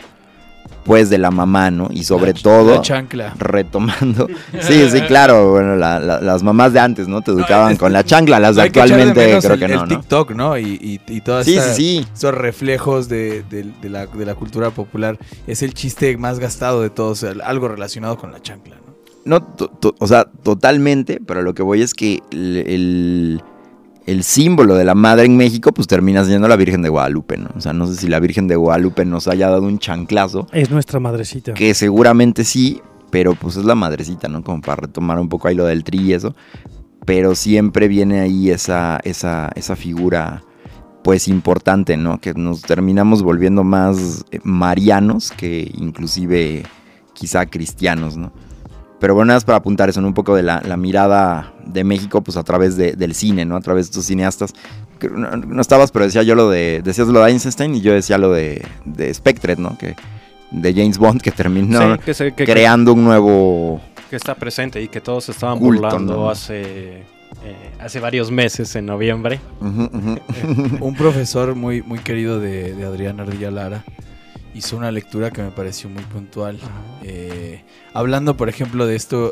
pues 0.84 1.10
de 1.10 1.18
la 1.18 1.32
mamá, 1.32 1.72
¿no? 1.72 1.88
Y 1.92 2.04
sobre 2.04 2.34
La 2.34 2.38
ch- 2.40 2.42
todo 2.44 2.76
La 2.76 2.82
chancla. 2.82 3.34
retomando. 3.38 4.28
Sí, 4.62 4.90
sí, 4.90 5.02
claro. 5.02 5.52
Bueno, 5.52 5.76
la- 5.76 6.00
la- 6.00 6.20
las 6.22 6.44
mamás 6.44 6.74
de 6.74 6.80
antes, 6.80 7.08
¿no? 7.08 7.22
Te 7.22 7.32
educaban 7.32 7.76
con 7.78 7.94
la 7.94 8.04
chancla, 8.04 8.40
las 8.40 8.56
de 8.56 8.64
actualmente 8.64 9.14
creo 9.42 9.54
el, 9.54 9.60
que 9.60 9.66
el 9.66 9.72
no, 9.72 9.86
¿no? 9.86 9.88
TikTok, 9.88 10.32
¿no? 10.32 10.58
Y, 10.58 10.66
y, 11.08 11.16
y 11.16 11.22
todas 11.22 11.46
Sí, 11.46 11.58
sí, 11.60 11.74
sí. 11.76 12.08
esos 12.14 12.34
reflejos 12.34 13.08
de, 13.08 13.44
de- 13.44 13.72
de 13.82 13.90
la, 13.90 14.06
de 14.08 14.26
la 14.26 14.36
cultura 14.36 14.72
popular. 14.72 15.18
Es 15.48 15.64
el 15.64 15.74
chiste 15.74 16.18
más 16.18 16.40
gastado 16.40 16.82
de 16.82 16.90
todos, 16.90 17.24
el- 17.24 17.42
algo 17.42 17.68
relacionado 17.68 18.18
con 18.18 18.32
la 18.32 18.42
chancla, 18.42 18.76
¿no? 18.86 18.89
No, 19.30 19.42
to- 19.44 19.68
to- 19.70 19.96
o 20.00 20.08
sea, 20.08 20.26
totalmente, 20.26 21.20
pero 21.26 21.42
lo 21.42 21.54
que 21.54 21.62
voy 21.64 21.82
es 21.82 21.94
que 21.94 22.22
el, 22.32 22.58
el- 22.58 23.44
el 24.06 24.24
símbolo 24.24 24.74
de 24.76 24.86
la 24.86 24.96
madre 24.96 25.26
en 25.26 25.38
México, 25.38 25.72
pues 25.72 25.88
termina 25.88 26.26
siendo 26.26 26.48
la 26.48 26.56
Virgen 26.56 26.82
de 26.82 26.90
Guadalupe, 26.90 27.38
¿no? 27.38 27.50
O 27.56 27.62
sea, 27.62 27.74
no 27.74 27.86
sé 27.86 27.96
si 27.96 28.08
la 28.08 28.20
Virgen 28.20 28.48
de 28.48 28.56
Guadalupe 28.56 29.06
nos 29.06 29.28
haya 29.28 29.50
dado 29.50 29.64
un 29.68 29.78
chanclazo, 29.78 30.48
Es 30.52 30.72
nuestra 30.72 31.00
madrecita. 31.00 31.54
que 31.54 31.74
seguramente 31.76 32.44
sí, 32.44 32.82
pero 33.12 33.36
pues 33.36 33.56
es 33.56 33.66
la 33.66 33.76
madrecita, 33.76 34.28
¿no? 34.28 34.44
Como 34.44 34.62
para 34.62 34.78
retomar 34.82 35.20
un 35.20 35.30
poco 35.30 35.48
ahí 35.48 35.54
lo 35.56 35.66
del 35.66 35.84
tri 35.84 36.00
y 36.00 36.14
eso. 36.14 36.36
Pero 37.06 37.36
siempre 37.36 37.88
viene 37.88 38.20
ahí 38.20 38.50
esa, 38.50 39.00
esa, 39.04 39.52
esa 39.56 39.76
figura 39.76 40.44
pues 41.04 41.28
importante, 41.28 41.96
¿no? 41.96 42.20
Que 42.20 42.34
nos 42.34 42.62
terminamos 42.64 43.22
volviendo 43.24 43.64
más 43.64 44.26
eh, 44.32 44.40
marianos 44.44 45.32
que 45.32 45.72
inclusive 45.78 46.64
quizá 47.14 47.46
cristianos, 47.46 48.18
¿no? 48.18 48.32
Pero 49.00 49.14
bueno, 49.16 49.28
nada 49.28 49.38
más 49.38 49.46
para 49.46 49.58
apuntar 49.60 49.90
eso, 49.90 50.02
¿no? 50.02 50.08
un 50.08 50.14
poco 50.14 50.36
de 50.36 50.44
la, 50.44 50.62
la 50.66 50.76
mirada 50.78 51.54
de 51.66 51.84
México, 51.84 52.22
pues 52.22 52.36
a 52.38 52.44
través 52.44 52.76
de- 52.76 52.94
del 52.94 53.14
cine, 53.16 53.46
¿no? 53.46 53.56
A 53.56 53.62
través 53.62 53.86
de 53.86 53.92
estos 53.92 54.06
cineastas. 54.06 54.54
No, 55.16 55.38
no 55.38 55.62
estabas, 55.62 55.92
pero 55.92 56.04
decía 56.06 56.24
yo 56.24 56.36
lo 56.36 56.50
de, 56.50 56.82
decías 56.84 57.08
lo 57.08 57.24
de 57.24 57.32
Einstein 57.32 57.76
y 57.76 57.82
yo 57.82 57.94
decía 57.94 58.18
lo 58.18 58.32
de, 58.34 58.62
de 58.84 59.14
Spectre, 59.14 59.56
¿no? 59.56 59.78
Que, 59.78 59.96
de 60.52 60.74
James 60.74 60.98
Bond, 60.98 61.22
que 61.22 61.32
terminó 61.32 61.96
Sí, 61.96 62.02
que, 62.04 62.14
se- 62.14 62.34
que- 62.34 62.44
creando 62.46 62.92
un 62.94 63.04
nuevo... 63.06 63.80
que 64.10 64.16
está 64.18 64.36
presente 64.36 64.82
y 64.82 64.88
que 64.90 65.00
todos 65.00 65.30
estaban 65.30 65.60
Culto, 65.60 65.84
burlando 65.84 66.14
¿no? 66.16 66.30
hace, 66.30 66.62
eh, 67.02 67.06
hace 67.80 68.00
varios 68.02 68.32
meses, 68.32 68.76
en 68.76 68.86
noviembre. 68.88 69.40
Ujú, 69.62 69.84
ujú. 69.84 70.18
Un 70.86 70.96
profesor 70.96 71.56
muy, 71.56 71.82
muy 71.84 72.00
querido 72.00 72.40
de, 72.42 72.74
de 72.74 72.84
Adrián 72.86 73.20
Ardilla 73.22 73.52
Lara 73.52 73.84
hizo 74.56 74.78
una 74.78 74.92
lectura 74.92 75.32
que 75.32 75.42
me 75.42 75.52
pareció 75.52 75.90
muy 75.90 76.04
puntual. 76.04 76.60
Eh, 77.04 77.64
hablando, 77.94 78.36
por 78.38 78.50
ejemplo, 78.50 78.86
de 78.88 78.96
esto, 78.96 79.32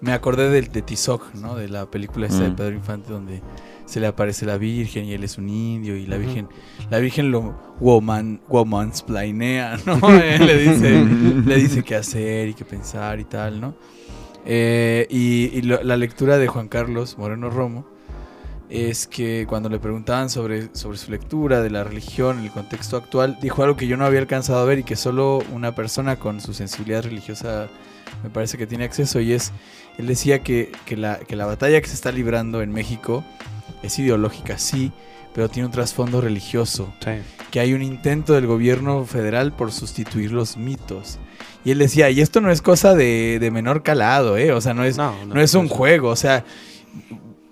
me 0.00 0.12
acordé 0.12 0.48
del 0.50 0.68
de 0.68 0.82
Tizoc, 0.82 1.34
¿no? 1.34 1.54
De 1.56 1.68
la 1.68 1.86
película 1.90 2.26
esta 2.26 2.42
de 2.44 2.50
Mm. 2.50 2.56
Pedro 2.56 2.74
Infante 2.74 3.12
donde 3.12 3.42
se 3.86 4.00
le 4.00 4.06
aparece 4.06 4.44
la 4.46 4.58
Virgen 4.58 5.06
y 5.06 5.12
él 5.14 5.24
es 5.24 5.38
un 5.38 5.48
indio 5.48 5.96
y 5.96 6.06
la. 6.06 6.18
Virgen, 6.18 6.48
la 6.90 6.98
Virgen 6.98 7.30
lo 7.30 7.58
woman, 7.80 8.40
womansplainea, 8.48 9.78
¿no? 9.86 9.98
Eh, 10.22 10.38
le 10.38 10.58
dice, 10.58 11.04
le 11.46 11.56
dice 11.56 11.82
qué 11.82 11.94
hacer 11.96 12.48
y 12.48 12.54
qué 12.54 12.64
pensar 12.64 13.18
y 13.20 13.24
tal, 13.24 13.60
¿no? 13.60 13.74
Eh, 14.44 15.06
y 15.10 15.50
y 15.58 15.62
lo- 15.62 15.82
la 15.82 15.96
lectura 15.96 16.38
de 16.38 16.46
Juan 16.48 16.68
Carlos 16.68 17.18
Moreno 17.18 17.50
Romo 17.50 17.86
es 18.70 19.06
que 19.06 19.46
cuando 19.48 19.68
le 19.68 19.78
preguntaban 19.78 20.28
sobre, 20.30 20.68
sobre 20.74 20.98
su 20.98 21.10
lectura 21.10 21.62
de 21.62 21.70
la 21.70 21.84
religión 21.84 22.38
en 22.38 22.44
el 22.44 22.50
contexto 22.50 22.96
actual, 22.96 23.38
dijo 23.40 23.62
algo 23.62 23.76
que 23.76 23.86
yo 23.86 23.96
no 23.96 24.04
había 24.04 24.20
alcanzado 24.20 24.58
a 24.58 24.64
ver 24.64 24.80
y 24.80 24.84
que 24.84 24.96
solo 24.96 25.42
una 25.52 25.74
persona 25.74 26.16
con 26.16 26.40
su 26.40 26.52
sensibilidad 26.52 27.02
religiosa 27.02 27.68
me 28.22 28.30
parece 28.30 28.58
que 28.58 28.66
tiene 28.66 28.84
acceso 28.84 29.20
y 29.20 29.32
es, 29.32 29.52
él 29.98 30.06
decía 30.06 30.42
que, 30.42 30.72
que 30.86 30.96
la, 30.96 31.18
que 31.18 31.36
la 31.36 31.46
batalla 31.46 31.80
que 31.80 31.86
se 31.88 31.94
está 31.94 32.12
librando 32.12 32.62
en 32.62 32.72
México 32.72 33.24
es 33.82 33.98
ideológica, 33.98 34.58
sí, 34.58 34.92
pero 35.34 35.48
tiene 35.48 35.66
un 35.66 35.72
trasfondo 35.72 36.20
religioso 36.20 36.92
Sí. 37.04 37.10
que 37.50 37.60
hay 37.60 37.72
un 37.74 37.82
intento 37.82 38.32
del 38.34 38.46
gobierno 38.46 39.04
federal 39.04 39.52
por 39.52 39.72
sustituir 39.72 40.32
los 40.32 40.56
mitos. 40.56 41.18
Y 41.64 41.70
él 41.70 41.78
decía, 41.78 42.10
y 42.10 42.20
esto 42.20 42.40
no 42.40 42.50
es 42.50 42.62
cosa 42.62 42.94
de, 42.94 43.38
de 43.40 43.50
menor 43.50 43.82
calado, 43.82 44.36
¿eh? 44.36 44.52
O 44.52 44.60
sea, 44.60 44.74
no 44.74 44.84
es, 44.84 44.96
no, 44.96 45.14
es 45.40 45.54
un 45.54 45.68
juego, 45.68 46.08
o 46.08 46.16
sea, 46.16 46.44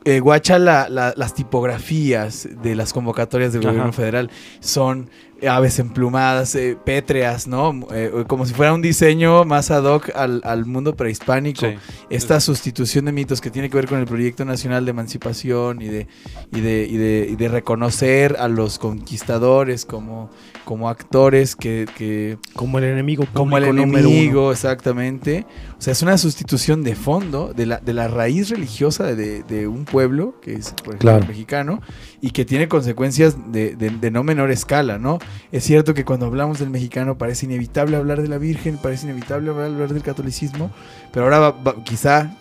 eh, 0.07 0.20
guacha 0.20 0.59
la- 0.59 0.89
la- 0.89 1.12
las 1.16 1.35
tipografías 1.35 2.49
de 2.62 2.74
las 2.74 2.93
convocatorias 2.95 3.53
del 3.53 3.61
Ajá. 3.62 3.70
gobierno 3.70 3.93
federal 3.93 4.31
son 4.61 5.11
aves 5.47 5.78
emplumadas, 5.78 6.55
eh, 6.55 6.78
pétreas, 6.83 7.47
¿no? 7.47 7.87
Eh, 7.93 8.24
como 8.27 8.47
si 8.47 8.55
fuera 8.55 8.73
un 8.73 8.81
diseño 8.81 9.45
más 9.45 9.70
ad 9.70 9.85
hoc 9.85 10.09
al, 10.15 10.41
al 10.45 10.65
mundo 10.65 10.97
prehispánico 10.97 11.66
Sí. 11.66 11.74
esta 12.09 12.41
sustitución 12.41 13.05
de 13.05 13.12
mitos 13.12 13.43
que 13.43 13.51
tiene 13.51 13.69
que 13.69 13.77
ver 13.77 13.87
con 13.87 13.99
el 13.99 14.07
proyecto 14.07 14.47
nacional 14.47 14.87
de 14.87 14.93
emancipación 14.93 15.83
y 15.83 15.89
de, 15.89 16.07
y 16.55 16.61
de, 16.62 16.87
y 16.89 16.97
de, 16.97 17.28
y 17.31 17.37
de 17.37 17.49
reconocer 17.49 18.37
a 18.39 18.49
los 18.49 18.78
conquistadores 18.78 19.85
como, 19.85 20.31
como 20.66 20.88
actores 20.90 21.55
que, 21.56 21.86
que- 21.97 22.36
Como 22.55 22.76
el 22.78 22.84
enemigo 22.84 23.24
como 23.32 23.56
el 23.56 23.64
enemigo, 23.64 24.51
exactamente. 24.52 25.47
O 25.78 25.80
sea, 25.80 25.93
es 25.93 26.02
una 26.02 26.18
sustitución 26.18 26.82
de 26.82 26.94
fondo 26.97 27.55
de 27.55 27.64
la, 27.66 27.78
de 27.78 27.94
la 27.94 28.09
raíz 28.09 28.51
religiosa 28.51 29.05
de, 29.14 29.43
de 29.44 29.68
un 29.68 29.84
pueblo, 29.86 30.34
que 30.43 30.55
es 30.55 30.72
por 30.72 30.88
ejemplo 30.88 30.98
Claro. 30.98 31.22
el 31.22 31.28
mexicano, 31.28 31.80
y 32.20 32.32
que 32.32 32.44
tiene 32.44 32.66
consecuencias 32.68 33.36
de, 33.52 33.76
de- 33.76 33.90
de 33.90 34.10
no 34.10 34.24
menor 34.24 34.51
escala, 34.51 34.98
¿no? 34.98 35.20
Es 35.52 35.62
cierto 35.64 35.94
que 35.94 36.05
cuando 36.05 36.26
hablamos 36.26 36.59
del 36.59 36.70
mexicano 36.70 37.16
parece 37.16 37.47
inevitable 37.47 37.97
hablar 37.97 38.20
de 38.20 38.28
la 38.28 38.38
Virgen, 38.38 38.76
parece 38.76 39.06
inevitable 39.06 39.51
hablar, 39.51 39.66
hablar 39.66 39.93
del 39.94 40.02
catolicismo, 40.02 40.70
pero 41.12 41.26
ahora 41.26 41.38
va- 41.38 41.51
va- 41.52 41.84
quizá 41.84 42.36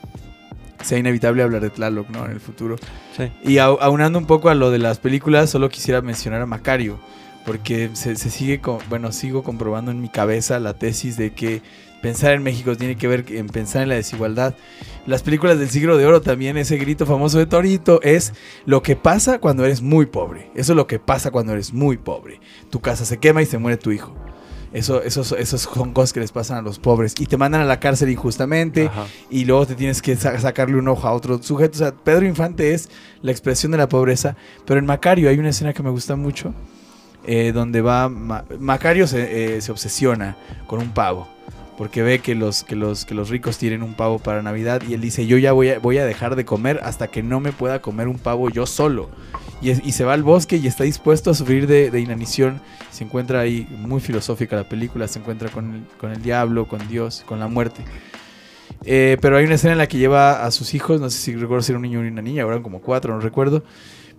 sea 0.84 0.98
inevitable 0.98 1.42
hablar 1.44 1.62
de 1.62 1.70
Tlaloc, 1.70 2.10
¿no? 2.10 2.26
En 2.26 2.32
el 2.32 2.40
futuro. 2.40 2.76
Sí. 3.16 3.32
Y 3.44 3.56
au- 3.58 3.78
aunando 3.82 4.20
un 4.20 4.26
poco 4.26 4.50
a 4.50 4.56
lo 4.56 4.72
de 4.72 4.80
las 4.80 5.00
películas, 5.00 5.50
solo 5.50 5.70
quisiera 5.70 6.02
mencionar 6.02 6.42
a 6.42 6.46
Macario, 6.46 7.00
porque 7.46 7.90
se, 7.94 8.16
se 8.16 8.30
sigue, 8.30 8.60
co- 8.62 8.80
bueno, 8.90 9.12
sigo 9.12 9.44
comprobando 9.44 9.92
en 9.92 10.02
mi 10.02 10.10
cabeza 10.10 10.60
la 10.60 10.74
tesis 10.74 11.18
de 11.18 11.34
que 11.34 11.62
pensar 12.02 12.34
en 12.34 12.44
México 12.44 12.76
tiene 12.76 12.98
que 12.98 13.08
ver 13.08 13.26
en 13.30 13.48
pensar 13.48 13.82
en 13.84 13.90
la 13.90 13.96
desigualdad. 13.96 14.56
Las 15.08 15.24
películas 15.24 15.58
del 15.60 15.70
siglo 15.70 15.98
de 15.98 16.06
oro 16.06 16.22
también, 16.22 16.58
ese 16.58 16.78
grito 16.78 17.06
famoso 17.06 17.38
de 17.38 17.46
Torito, 17.46 18.02
es 18.04 18.34
lo 18.66 18.82
que 18.84 18.96
pasa 18.96 19.40
cuando 19.40 19.66
eres 19.66 19.82
muy 19.82 20.06
pobre. 20.06 20.50
Eso 20.56 20.74
es 20.74 20.76
lo 20.76 20.88
que 20.88 21.00
pasa 21.00 21.32
cuando 21.32 21.54
eres 21.54 21.74
muy 21.74 21.98
pobre. 21.98 22.40
Tu 22.70 22.80
casa 22.82 23.06
se 23.06 23.18
quema 23.18 23.42
y 23.42 23.46
se 23.46 23.58
muere 23.58 23.78
tu 23.78 23.92
hijo. 23.92 24.14
Eso, 24.74 25.02
esos, 25.04 25.32
esos 25.32 25.62
son 25.62 25.94
cosas 25.94 26.12
que 26.12 26.20
les 26.20 26.34
pasan 26.34 26.58
a 26.58 26.62
los 26.62 26.80
pobres. 26.80 27.14
Y 27.18 27.28
te 27.28 27.38
mandan 27.38 27.62
a 27.62 27.66
la 27.66 27.80
cárcel 27.80 28.10
injustamente 28.10 28.88
Ajá. 28.88 29.06
y 29.30 29.46
luego 29.46 29.66
te 29.66 29.74
tienes 29.76 30.02
que 30.02 30.16
sa- 30.18 30.38
sacarle 30.40 30.76
un 30.76 30.88
ojo 30.90 31.08
a 31.08 31.14
otro 31.14 31.42
sujeto. 31.42 31.76
O 31.76 31.78
sea, 31.80 31.94
Pedro 31.94 32.26
Infante 32.26 32.74
es 32.74 32.90
la 33.22 33.32
expresión 33.32 33.72
de 33.72 33.78
la 33.78 33.88
pobreza. 33.88 34.36
Pero 34.66 34.78
en 34.80 34.86
Macario 34.86 35.30
hay 35.30 35.40
una 35.40 35.50
escena 35.50 35.72
que 35.74 35.82
me 35.82 35.92
gusta 35.92 36.18
mucho, 36.18 36.54
eh, 37.28 37.52
donde 37.54 37.82
va... 37.82 38.10
Ma- 38.10 38.46
Macario 38.60 39.08
se, 39.08 39.56
eh, 39.56 39.62
se 39.62 39.72
obsesiona 39.72 40.36
con 40.68 40.80
un 40.80 40.90
pavo, 40.90 41.28
porque 41.78 42.04
ve 42.04 42.20
que 42.20 42.36
los, 42.36 42.64
que, 42.64 42.76
los, 42.76 43.06
que 43.06 43.16
los 43.16 43.30
ricos 43.30 43.58
tienen 43.58 43.84
un 43.84 43.94
pavo 43.94 44.20
para 44.20 44.42
Navidad 44.42 44.82
y 44.88 44.94
él 44.94 45.02
dice, 45.02 45.28
yo 45.28 45.38
ya 45.38 45.52
voy 45.52 45.70
a, 45.70 45.80
voy 45.80 45.98
a 45.98 46.06
dejar 46.06 46.36
de 46.36 46.46
comer 46.46 46.80
hasta 46.84 47.08
que 47.08 47.24
no 47.24 47.40
me 47.40 47.52
pueda 47.52 47.82
comer 47.82 48.08
un 48.08 48.18
pavo 48.18 48.50
yo 48.50 48.66
solo. 48.66 49.10
Y, 49.62 49.94
se 49.94 50.04
va 50.04 50.14
al 50.14 50.22
bosque 50.22 50.58
y 50.58 50.68
está 50.68 50.84
dispuesto 50.84 51.32
a 51.32 51.34
sufrir 51.34 51.66
de, 51.66 52.00
inanición. 52.00 52.62
Se 52.92 53.04
encuentra 53.04 53.40
ahí, 53.40 53.68
muy 53.80 54.00
filosófica 54.00 54.56
la 54.56 54.70
película, 54.70 55.08
se 55.08 55.18
encuentra 55.18 55.50
con 55.50 55.74
el, 55.74 55.84
con 55.98 56.12
el 56.12 56.22
diablo, 56.22 56.68
con 56.68 56.88
Dios, 56.88 57.24
con 57.26 57.40
la 57.40 57.48
muerte. 57.48 57.84
Eh, 58.84 59.18
pero 59.22 59.38
hay 59.38 59.46
una 59.46 59.56
escena 59.56 59.72
en 59.72 59.80
la 59.80 59.88
que 59.88 59.98
lleva 59.98 60.46
a 60.46 60.52
sus 60.52 60.76
hijos, 60.76 61.02
no 61.02 61.10
sé 61.10 61.18
si 61.18 61.36
recuerdo 61.36 61.64
si 61.64 61.72
era 61.72 61.80
un 61.80 61.84
niño 61.84 62.00
o 62.00 62.04
una 62.04 62.22
niña, 62.22 62.44
ahora 62.44 62.62
como 62.62 62.82
cuatro, 62.82 63.14
no 63.14 63.22
recuerdo, 63.22 63.64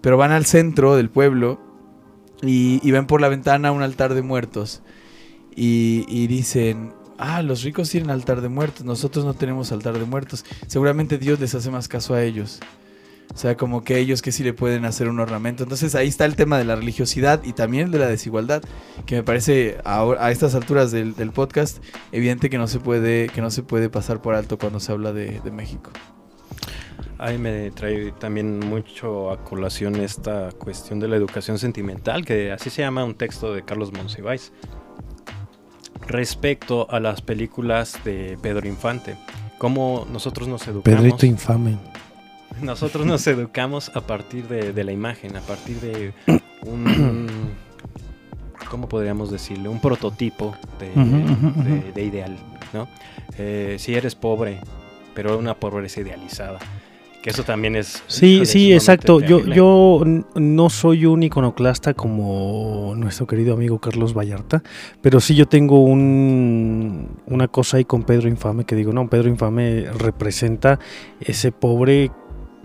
pero 0.00 0.16
van 0.16 0.32
al 0.32 0.46
centro 0.46 0.96
del 0.96 1.10
pueblo 1.10 1.60
y, 2.42 2.80
y 2.86 2.90
ven 2.90 3.06
por 3.06 3.20
la 3.20 3.28
ventana 3.28 3.72
un 3.72 3.82
altar 3.82 4.14
de 4.14 4.22
muertos 4.22 4.82
y, 5.56 6.26
dicen, 6.26 6.92
ah, 7.18 7.42
los 7.42 7.62
ricos 7.62 7.88
tienen 7.88 8.10
altar 8.10 8.42
de 8.42 8.48
muertos, 8.48 8.84
nosotros 8.84 9.24
no 9.24 9.34
tenemos 9.34 9.72
altar 9.72 9.98
de 9.98 10.04
muertos, 10.04 10.44
seguramente 10.66 11.18
Dios 11.18 11.40
les 11.40 11.54
hace 11.54 11.70
más 11.70 11.88
caso 11.88 12.14
a 12.14 12.22
ellos. 12.22 12.60
O 13.34 13.38
sea, 13.38 13.56
como 13.56 13.82
que 13.82 13.98
ellos 13.98 14.22
que 14.22 14.30
sí 14.30 14.44
le 14.44 14.52
pueden 14.52 14.84
hacer 14.84 15.08
un 15.08 15.18
ornamento. 15.18 15.64
Entonces 15.64 15.96
ahí 15.96 16.06
está 16.06 16.24
el 16.26 16.36
tema 16.36 16.58
de 16.58 16.64
la 16.64 16.76
religiosidad 16.76 17.42
y 17.42 17.54
también 17.54 17.90
de 17.90 17.98
la 17.98 18.06
desigualdad, 18.06 18.62
que 19.04 19.16
me 19.16 19.24
parece 19.24 19.78
a, 19.84 20.30
estas 20.30 20.54
alturas 20.54 20.92
del, 20.92 21.14
podcast 21.32 21.82
evidente 22.12 22.48
que 22.50 22.56
no 22.56 22.68
se 22.68 22.78
puede 22.78 23.28
que 23.28 23.40
no 23.40 23.50
se 23.50 23.64
puede 23.64 23.90
pasar 23.90 24.22
por 24.22 24.36
alto 24.36 24.58
cuando 24.58 24.78
se 24.78 24.92
habla 24.92 25.12
de 25.12 25.50
México. 25.50 25.90
Ahí 27.18 27.38
me 27.38 27.70
trae 27.70 28.12
también 28.12 28.59
mucho 28.59 29.30
a 29.30 29.43
colación 29.43 29.97
esta 29.97 30.51
cuestión 30.52 31.01
de 31.01 31.09
la 31.09 31.16
educación 31.16 31.59
sentimental, 31.59 32.24
que 32.24 32.52
así 32.52 32.68
se 32.68 32.82
llama 32.82 33.05
un 33.05 33.14
texto 33.14 33.55
de 33.55 33.62
Carlos 33.62 33.93
Monsiváis, 33.93 34.52
respecto 36.06 36.90
a 36.90 37.01
las 37.01 37.22
películas 37.22 37.98
de 38.05 38.38
Pedro 38.43 38.68
Infante. 38.68 39.16
Cómo 39.59 40.06
nosotros 40.12 40.47
nos 40.48 40.66
educamos. 40.68 41.01
Pedrito 41.01 41.24
infame. 41.24 41.78
Nosotros 42.62 43.05
nos 43.05 43.26
educamos 43.26 43.90
a 43.94 44.01
partir 44.01 44.48
de, 44.48 44.72
de 44.72 44.84
la 44.84 44.93
imagen, 44.93 45.36
a 45.36 45.40
partir 45.40 45.78
de 45.80 46.14
un, 46.62 47.26
¿cómo 48.70 48.88
podríamos 48.88 49.30
decirle? 49.30 49.68
Un 49.68 49.80
prototipo 49.80 50.56
de 50.78 52.02
ideal, 52.02 52.36
¿no? 52.72 52.88
Eh, 53.38 53.76
si 53.78 53.94
eres 53.94 54.14
pobre, 54.14 54.60
pero 55.14 55.38
una 55.38 55.55
pobreza 55.55 56.01
idealizada, 56.01 56.59
que 57.26 57.30
eso 57.30 57.42
también 57.42 57.74
es... 57.74 58.04
Sí, 58.06 58.34
híjole, 58.34 58.46
sí, 58.46 58.72
exacto. 58.72 59.18
Yo, 59.18 59.38
terrible. 59.38 59.56
yo 59.56 60.00
no 60.36 60.70
soy 60.70 61.06
un 61.06 61.24
iconoclasta 61.24 61.92
como 61.92 62.94
nuestro 62.96 63.26
querido 63.26 63.54
amigo 63.54 63.80
Carlos 63.80 64.14
Vallarta, 64.14 64.62
pero 65.00 65.18
sí 65.18 65.34
yo 65.34 65.46
tengo 65.46 65.82
un, 65.82 67.18
una 67.26 67.48
cosa 67.48 67.78
ahí 67.78 67.84
con 67.84 68.04
Pedro 68.04 68.28
Infame 68.28 68.64
que 68.64 68.76
digo, 68.76 68.92
no, 68.92 69.10
Pedro 69.10 69.28
Infame 69.28 69.86
representa 69.98 70.78
ese 71.18 71.50
pobre 71.50 72.12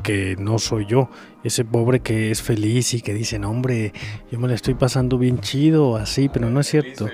que 0.02 0.36
no 0.38 0.60
soy 0.60 0.86
yo, 0.86 1.10
ese 1.44 1.66
pobre 1.66 2.00
que 2.02 2.32
es 2.32 2.42
feliz 2.42 2.94
y 2.94 3.02
que 3.02 3.14
dice, 3.14 3.40
no, 3.40 3.50
hombre, 3.50 3.94
yo 4.32 4.40
me 4.40 4.48
la 4.48 4.54
estoy 4.56 4.74
pasando 4.76 5.18
bien 5.18 5.40
chido, 5.40 5.96
así, 5.98 6.30
pero 6.30 6.50
no 6.50 6.60
es 6.60 6.68
cierto. 6.68 7.10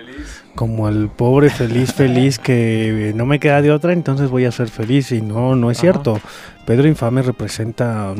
Como 0.56 0.90
el 0.90 1.10
pobre 1.10 1.50
feliz, 1.50 1.94
feliz 1.94 2.40
que 2.40 3.14
no 3.16 3.26
me 3.26 3.40
queda 3.40 3.62
de 3.62 3.72
otra, 3.72 3.94
entonces 3.94 4.30
voy 4.30 4.46
a 4.46 4.52
ser 4.52 4.70
feliz 4.70 5.12
y 5.12 5.22
no, 5.22 5.56
no 5.56 5.70
es 5.72 5.78
Ajá. 5.78 5.82
cierto. 5.82 6.20
Pedro 6.66 6.88
Infame 6.88 7.22
representa 7.22 8.14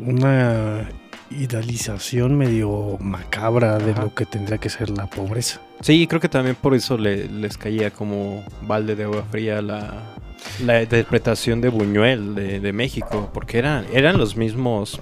una 0.00 0.88
idealización 1.30 2.36
medio 2.36 2.96
macabra 3.00 3.78
de 3.78 3.94
lo 3.94 4.14
que 4.14 4.26
tendría 4.26 4.58
que 4.58 4.68
ser 4.68 4.90
la 4.90 5.06
pobreza. 5.06 5.60
Sí, 5.80 6.06
creo 6.06 6.20
que 6.20 6.28
también 6.28 6.54
por 6.54 6.74
eso 6.74 6.96
le- 6.98 7.28
les 7.28 7.56
caía 7.58 7.90
como 7.90 8.44
balde 8.66 8.94
de 8.94 9.04
agua 9.04 9.24
fría 9.30 9.60
la, 9.62 10.14
la 10.64 10.82
interpretación 10.82 11.60
de 11.60 11.68
Buñuel 11.68 12.34
de, 12.34 12.60
de 12.60 12.72
México, 12.72 13.30
porque 13.32 13.58
eran, 13.58 13.86
eran 13.92 14.18
los 14.18 14.36
mismos. 14.36 15.00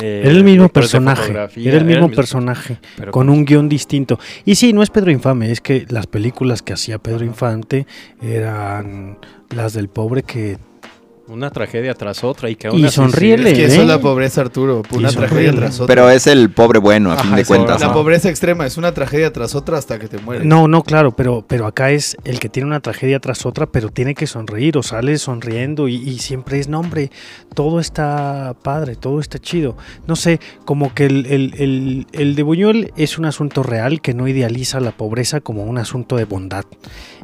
Era 0.00 0.30
el 0.30 0.44
mismo 0.44 0.68
personaje, 0.68 1.32
era 1.32 1.76
el 1.76 1.84
mismo 1.84 2.08
personaje, 2.10 2.78
pero 2.96 3.10
con 3.10 3.28
un 3.28 3.44
guion 3.44 3.68
distinto. 3.68 4.18
Y 4.44 4.54
sí, 4.54 4.72
no 4.72 4.82
es 4.82 4.90
Pedro 4.90 5.10
Infame, 5.10 5.50
es 5.50 5.60
que 5.60 5.86
las 5.88 6.06
películas 6.06 6.62
que 6.62 6.72
hacía 6.72 6.98
Pedro 6.98 7.24
Infante 7.24 7.86
eran 8.22 9.18
las 9.50 9.72
del 9.72 9.88
pobre 9.88 10.22
que... 10.22 10.58
Una 11.28 11.50
tragedia 11.50 11.94
tras 11.94 12.24
otra 12.24 12.50
y 12.50 12.56
que 12.56 12.66
aún 12.66 12.80
Y 12.80 12.84
así 12.84 12.96
sonríele, 12.96 13.50
Es 13.52 13.56
que 13.56 13.62
¿eh? 13.64 13.66
eso 13.68 13.82
es 13.82 13.86
la 13.86 14.00
pobreza, 14.00 14.40
Arturo. 14.40 14.82
Una 14.92 15.10
Y 15.10 15.14
tragedia 15.14 15.46
sonríe. 15.50 15.60
tras 15.60 15.74
otra. 15.80 15.86
Pero 15.86 16.10
es 16.10 16.26
el 16.26 16.50
pobre 16.50 16.78
bueno, 16.80 17.12
a 17.12 17.16
fin 17.18 17.34
de 17.36 17.42
eso, 17.42 17.54
cuentas. 17.54 17.80
la 17.80 17.86
¿no? 17.88 17.92
pobreza 17.94 18.28
extrema 18.28 18.66
es 18.66 18.76
una 18.76 18.92
tragedia 18.92 19.32
tras 19.32 19.54
otra 19.54 19.78
hasta 19.78 19.98
que 19.98 20.08
te 20.08 20.18
mueres. 20.18 20.44
No, 20.44 20.66
no, 20.68 20.82
claro, 20.82 21.12
pero, 21.12 21.44
pero 21.46 21.66
acá 21.66 21.90
es 21.90 22.16
el 22.24 22.40
que 22.40 22.48
tiene 22.48 22.66
una 22.66 22.80
tragedia 22.80 23.20
tras 23.20 23.46
otra, 23.46 23.66
pero 23.66 23.88
tiene 23.88 24.14
que 24.14 24.26
sonreír 24.26 24.76
o 24.76 24.82
sale 24.82 25.16
sonriendo 25.16 25.88
y, 25.88 25.94
y 25.94 26.18
siempre 26.18 26.58
es, 26.58 26.68
no 26.68 26.80
hombre, 26.80 27.10
todo 27.54 27.78
está 27.80 28.54
padre, 28.62 28.96
todo 28.96 29.20
está 29.20 29.38
chido. 29.38 29.76
No 30.06 30.16
sé, 30.16 30.40
como 30.64 30.92
que 30.92 31.06
el, 31.06 31.26
el, 31.26 31.54
el, 31.58 32.06
el 32.12 32.34
de 32.34 32.42
Buñuel 32.42 32.92
es 32.96 33.16
un 33.16 33.26
asunto 33.26 33.62
real 33.62 34.00
que 34.00 34.12
no 34.12 34.26
idealiza 34.26 34.80
la 34.80 34.90
pobreza 34.90 35.40
como 35.40 35.62
un 35.64 35.78
asunto 35.78 36.16
de 36.16 36.24
bondad. 36.24 36.64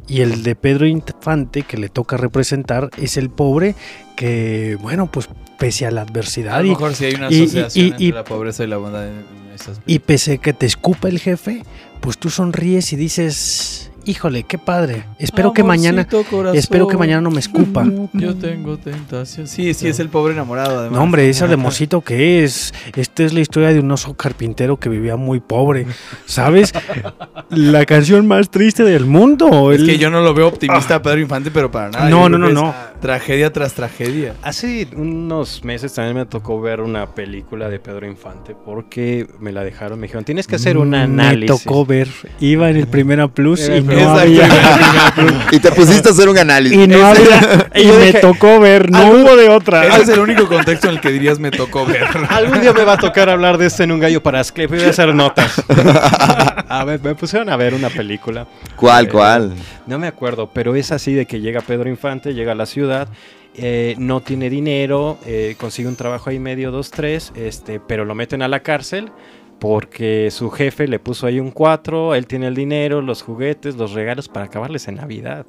Y 0.08 0.22
el 0.22 0.42
de 0.42 0.54
Pedro 0.54 0.86
Infante, 0.86 1.62
que 1.62 1.76
le 1.76 1.88
toca 1.90 2.16
representar, 2.16 2.90
es 2.96 3.16
el 3.18 3.28
pobre 3.30 3.74
que, 4.16 4.78
bueno, 4.80 5.10
pues 5.10 5.28
pese 5.58 5.86
a 5.86 5.90
la 5.90 6.02
adversidad 6.02 6.54
A 6.54 6.60
lo 6.60 6.66
y, 6.66 6.70
mejor 6.70 6.94
sí 6.94 7.04
hay 7.06 7.14
una 7.14 7.30
y- 7.30 7.34
y- 7.34 7.42
asociación 7.42 7.84
y- 7.86 7.88
entre 7.90 8.04
y- 8.06 8.12
la 8.12 8.24
pobreza 8.24 8.64
y 8.64 8.68
la 8.68 8.76
bondad 8.78 9.06
en, 9.06 9.24
estas 9.54 9.80
y 9.86 9.98
pese 9.98 10.38
que 10.38 10.52
te 10.52 10.66
escupa 10.66 11.08
el 11.08 11.18
jefe, 11.18 11.62
pues 12.00 12.16
tú 12.16 12.30
sonríes 12.30 12.92
y 12.92 12.96
dices, 12.96 13.87
híjole, 14.08 14.42
qué 14.44 14.58
padre. 14.58 15.04
Espero 15.18 15.52
que 15.52 15.62
mañana, 15.62 16.06
corazón, 16.06 16.56
espero 16.56 16.88
que 16.88 16.96
mañana 16.96 17.20
no 17.20 17.30
me 17.30 17.40
escupa. 17.40 17.86
Yo 18.14 18.34
tengo 18.36 18.78
tentación. 18.78 19.46
Sí, 19.46 19.74
sí, 19.74 19.88
es 19.88 20.00
el 20.00 20.08
pobre 20.08 20.32
enamorado, 20.32 20.78
además. 20.80 20.96
No, 20.96 21.02
hombre, 21.02 21.28
esa 21.28 21.46
de 21.46 21.56
Mosito 21.56 22.00
que 22.00 22.42
es. 22.44 22.72
Esta 22.96 23.22
es 23.24 23.32
la 23.32 23.40
historia 23.40 23.68
de 23.68 23.80
un 23.80 23.90
oso 23.90 24.14
carpintero 24.14 24.78
que 24.78 24.88
vivía 24.88 25.16
muy 25.16 25.40
pobre. 25.40 25.86
¿Sabes? 26.26 26.72
La 27.50 27.84
canción 27.86 28.26
más 28.26 28.50
triste 28.50 28.82
del 28.84 29.04
mundo. 29.06 29.72
Es 29.72 29.80
El- 29.80 29.86
que 29.86 29.98
yo 29.98 30.10
no 30.10 30.20
lo 30.22 30.34
veo 30.34 30.48
optimista 30.48 30.96
a 30.96 31.02
Pedro 31.02 31.20
Infante, 31.20 31.50
pero 31.50 31.70
para 31.70 31.90
nada. 31.90 32.08
No, 32.08 32.22
Yo 32.22 32.28
no, 32.28 32.38
no, 32.38 32.48
no. 32.50 32.74
Tragedia 33.00 33.52
tras 33.52 33.74
tragedia. 33.74 34.34
Hace 34.42 34.88
unos 34.96 35.62
meses 35.64 35.94
también 35.94 36.16
me 36.16 36.26
tocó 36.26 36.60
ver 36.60 36.80
una 36.80 37.06
película 37.14 37.68
de 37.68 37.78
Pedro 37.78 38.06
Infante 38.08 38.56
porque 38.64 39.26
me 39.38 39.52
la 39.52 39.62
dejaron, 39.62 40.00
me 40.00 40.06
dijeron, 40.08 40.24
tienes 40.24 40.48
que 40.48 40.56
hacer 40.56 40.76
un 40.76 40.94
análisis. 40.94 41.40
Me 41.42 41.46
tocó 41.64 41.86
ver. 41.86 42.08
Iba 42.40 42.68
en 42.70 42.76
el 42.76 42.88
Primera 42.88 43.28
Plus 43.28 43.68
y 43.68 43.80
no 43.82 43.92
Exacto. 43.92 44.20
había. 44.20 44.48
Y 45.52 45.60
te 45.60 45.70
pusiste 45.72 46.08
a 46.08 46.12
hacer 46.12 46.28
un 46.28 46.38
análisis. 46.38 46.76
Y 46.78 46.86
no 46.88 47.06
había. 47.06 47.70
Y 47.74 47.84
yo 47.86 47.98
me 47.98 48.12
tocó 48.14 48.58
ver. 48.60 48.90
No 48.90 48.98
algún- 48.98 49.22
hubo 49.22 49.36
de 49.36 49.48
otra. 49.48 49.86
Ese 49.86 50.02
es 50.02 50.08
el 50.10 50.18
único 50.20 50.46
contexto 50.48 50.88
en 50.88 50.94
el 50.96 51.00
que 51.00 51.10
dirías 51.12 51.38
me 51.38 51.50
tocó 51.50 51.86
ver. 51.86 52.04
Algún 52.30 52.60
día 52.60 52.72
me 52.72 52.82
va 52.84 52.94
a 52.94 52.98
tocar 52.98 53.28
hablar 53.30 53.58
de 53.58 53.66
este 53.66 53.84
en 53.84 53.92
un 53.92 54.00
gallo 54.00 54.22
para 54.22 54.40
Asclepio 54.40 54.76
y 54.76 54.80
voy 54.80 54.88
a 54.88 54.90
hacer 54.90 55.14
notas. 55.14 55.62
a 56.68 56.84
ver, 56.84 57.00
me 57.02 57.14
pusieron 57.14 57.48
a 57.48 57.56
ver 57.56 57.74
una 57.74 57.90
película. 57.90 58.46
¿Cuál, 58.76 59.06
Eh, 59.06 59.08
cuál? 59.08 59.54
No 59.86 59.98
me 59.98 60.06
acuerdo, 60.06 60.50
pero 60.52 60.74
es 60.74 60.92
así 60.92 61.14
de 61.14 61.26
que 61.26 61.40
llega 61.40 61.60
Pedro 61.60 61.88
Infante, 61.88 62.34
llega 62.34 62.52
a 62.52 62.54
la 62.54 62.66
ciudad, 62.66 63.08
eh, 63.54 63.94
no 63.98 64.20
tiene 64.20 64.50
dinero, 64.50 65.18
eh, 65.26 65.56
consigue 65.58 65.88
un 65.88 65.96
trabajo 65.96 66.30
ahí 66.30 66.38
medio, 66.38 66.70
dos, 66.70 66.90
tres, 66.90 67.32
este, 67.34 67.80
pero 67.80 68.04
lo 68.04 68.14
meten 68.14 68.42
a 68.42 68.48
la 68.48 68.60
cárcel 68.60 69.10
porque 69.58 70.30
su 70.30 70.50
jefe 70.50 70.86
le 70.86 70.98
puso 71.00 71.26
ahí 71.26 71.40
un 71.40 71.50
4, 71.50 72.14
él 72.14 72.26
tiene 72.26 72.46
el 72.46 72.54
dinero, 72.54 73.02
los 73.02 73.22
juguetes, 73.22 73.74
los 73.74 73.92
regalos 73.92 74.28
para 74.28 74.46
acabarles 74.46 74.86
en 74.86 74.96
Navidad. 74.96 75.46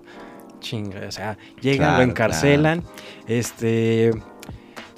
Chinga, 0.60 1.08
o 1.08 1.12
sea, 1.12 1.38
llegan, 1.62 1.90
Claro, 1.90 1.98
lo 1.98 2.10
encarcelan, 2.10 2.84
este 3.28 4.12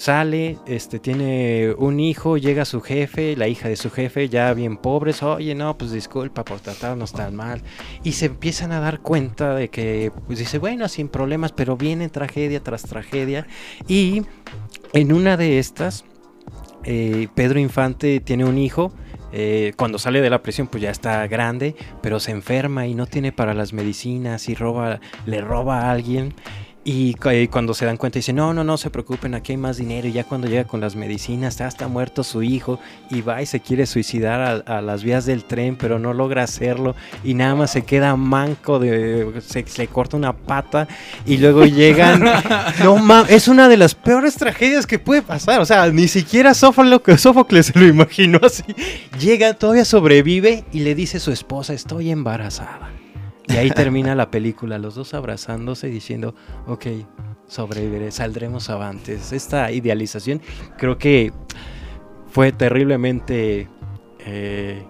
sale, 0.01 0.57
este 0.65 0.97
tiene 0.97 1.75
un 1.77 1.99
hijo, 1.99 2.37
llega 2.37 2.65
su 2.65 2.81
jefe, 2.81 3.35
la 3.35 3.47
hija 3.47 3.69
de 3.69 3.75
su 3.75 3.91
jefe, 3.91 4.29
ya 4.29 4.51
bien 4.55 4.77
pobres, 4.77 5.21
oye, 5.21 5.53
no, 5.53 5.77
pues 5.77 5.91
disculpa 5.91 6.43
por 6.43 6.59
tratarnos 6.59 7.13
tan 7.13 7.35
mal. 7.35 7.61
Y 8.03 8.13
se 8.13 8.25
empiezan 8.25 8.71
a 8.71 8.79
dar 8.79 9.01
cuenta 9.01 9.53
de 9.53 9.69
que, 9.69 10.11
pues 10.25 10.39
dice, 10.39 10.57
bueno, 10.57 10.87
sin 10.87 11.07
problemas, 11.07 11.51
pero 11.51 11.77
viene 11.77 12.09
tragedia 12.09 12.63
tras 12.63 12.81
tragedia. 12.81 13.45
Y 13.87 14.23
en 14.93 15.13
una 15.13 15.37
de 15.37 15.59
estas, 15.59 16.03
eh, 16.83 17.27
Pedro 17.35 17.59
Infante 17.59 18.19
tiene 18.21 18.45
un 18.45 18.57
hijo. 18.57 18.91
eh, 19.33 19.71
cuando 19.77 19.97
sale 19.97 20.19
de 20.19 20.29
la 20.29 20.41
prisión, 20.41 20.67
pues 20.67 20.83
ya 20.83 20.91
está 20.91 21.25
grande, 21.27 21.75
pero 22.01 22.19
se 22.19 22.31
enferma 22.31 22.87
y 22.87 22.95
no 22.95 23.05
tiene 23.05 23.31
para 23.31 23.53
las 23.53 23.71
medicinas 23.71 24.49
y 24.49 24.55
roba, 24.55 24.99
le 25.25 25.41
roba 25.41 25.83
a 25.83 25.91
alguien. 25.91 26.33
Y 26.83 27.13
cu- 27.13 27.29
cuando 27.51 27.75
se 27.75 27.85
dan 27.85 27.97
cuenta 27.97 28.17
dice, 28.17 28.33
no, 28.33 28.55
no, 28.55 28.63
no 28.63 28.75
se 28.75 28.89
preocupen, 28.89 29.35
aquí 29.35 29.51
hay 29.51 29.57
más 29.57 29.77
dinero. 29.77 30.07
Y 30.07 30.13
ya 30.13 30.23
cuando 30.23 30.47
llega 30.47 30.63
con 30.63 30.81
las 30.81 30.95
medicinas, 30.95 31.57
ya 31.59 31.67
está 31.67 31.87
muerto 31.87 32.23
su 32.23 32.41
hijo 32.41 32.79
y 33.11 33.21
va 33.21 33.39
y 33.39 33.45
se 33.45 33.59
quiere 33.59 33.85
suicidar 33.85 34.41
a, 34.65 34.77
a 34.77 34.81
las 34.81 35.03
vías 35.03 35.27
del 35.27 35.43
tren, 35.43 35.75
pero 35.75 35.99
no 35.99 36.11
logra 36.13 36.41
hacerlo. 36.41 36.95
Y 37.23 37.35
nada 37.35 37.53
más 37.53 37.71
se 37.71 37.83
queda 37.83 38.15
manco, 38.15 38.79
de, 38.79 39.41
se, 39.45 39.63
se 39.67 39.87
corta 39.89 40.17
una 40.17 40.33
pata 40.33 40.87
y 41.27 41.37
luego 41.37 41.65
llegan... 41.65 42.23
no 42.83 42.97
ma- 42.97 43.27
es 43.29 43.47
una 43.47 43.69
de 43.69 43.77
las 43.77 43.93
peores 43.93 44.33
tragedias 44.33 44.87
que 44.87 44.97
puede 44.97 45.21
pasar. 45.21 45.61
O 45.61 45.65
sea, 45.65 45.87
ni 45.91 46.07
siquiera 46.07 46.55
Sófocles 46.55 47.67
se 47.67 47.77
lo 47.79 47.85
imaginó 47.85 48.39
así. 48.41 48.63
Llega, 49.19 49.53
todavía 49.53 49.85
sobrevive 49.85 50.65
y 50.73 50.79
le 50.79 50.95
dice 50.95 51.17
a 51.17 51.19
su 51.19 51.31
esposa, 51.31 51.73
estoy 51.75 52.09
embarazada. 52.09 52.89
Y 53.47 53.57
ahí 53.57 53.69
termina 53.75 54.15
la 54.15 54.31
película, 54.31 54.77
los 54.77 54.95
dos 54.95 55.13
abrazándose 55.13 55.87
y 55.87 55.91
diciendo, 55.91 56.35
ok, 56.67 56.85
sobreviviré, 57.47 58.11
saldremos 58.11 58.69
avantes. 58.69 59.31
Esta 59.31 59.71
idealización 59.71 60.41
creo 60.77 60.97
que 60.97 61.33
fue 62.29 62.51
terriblemente 62.51 63.67
eh, 64.19 64.83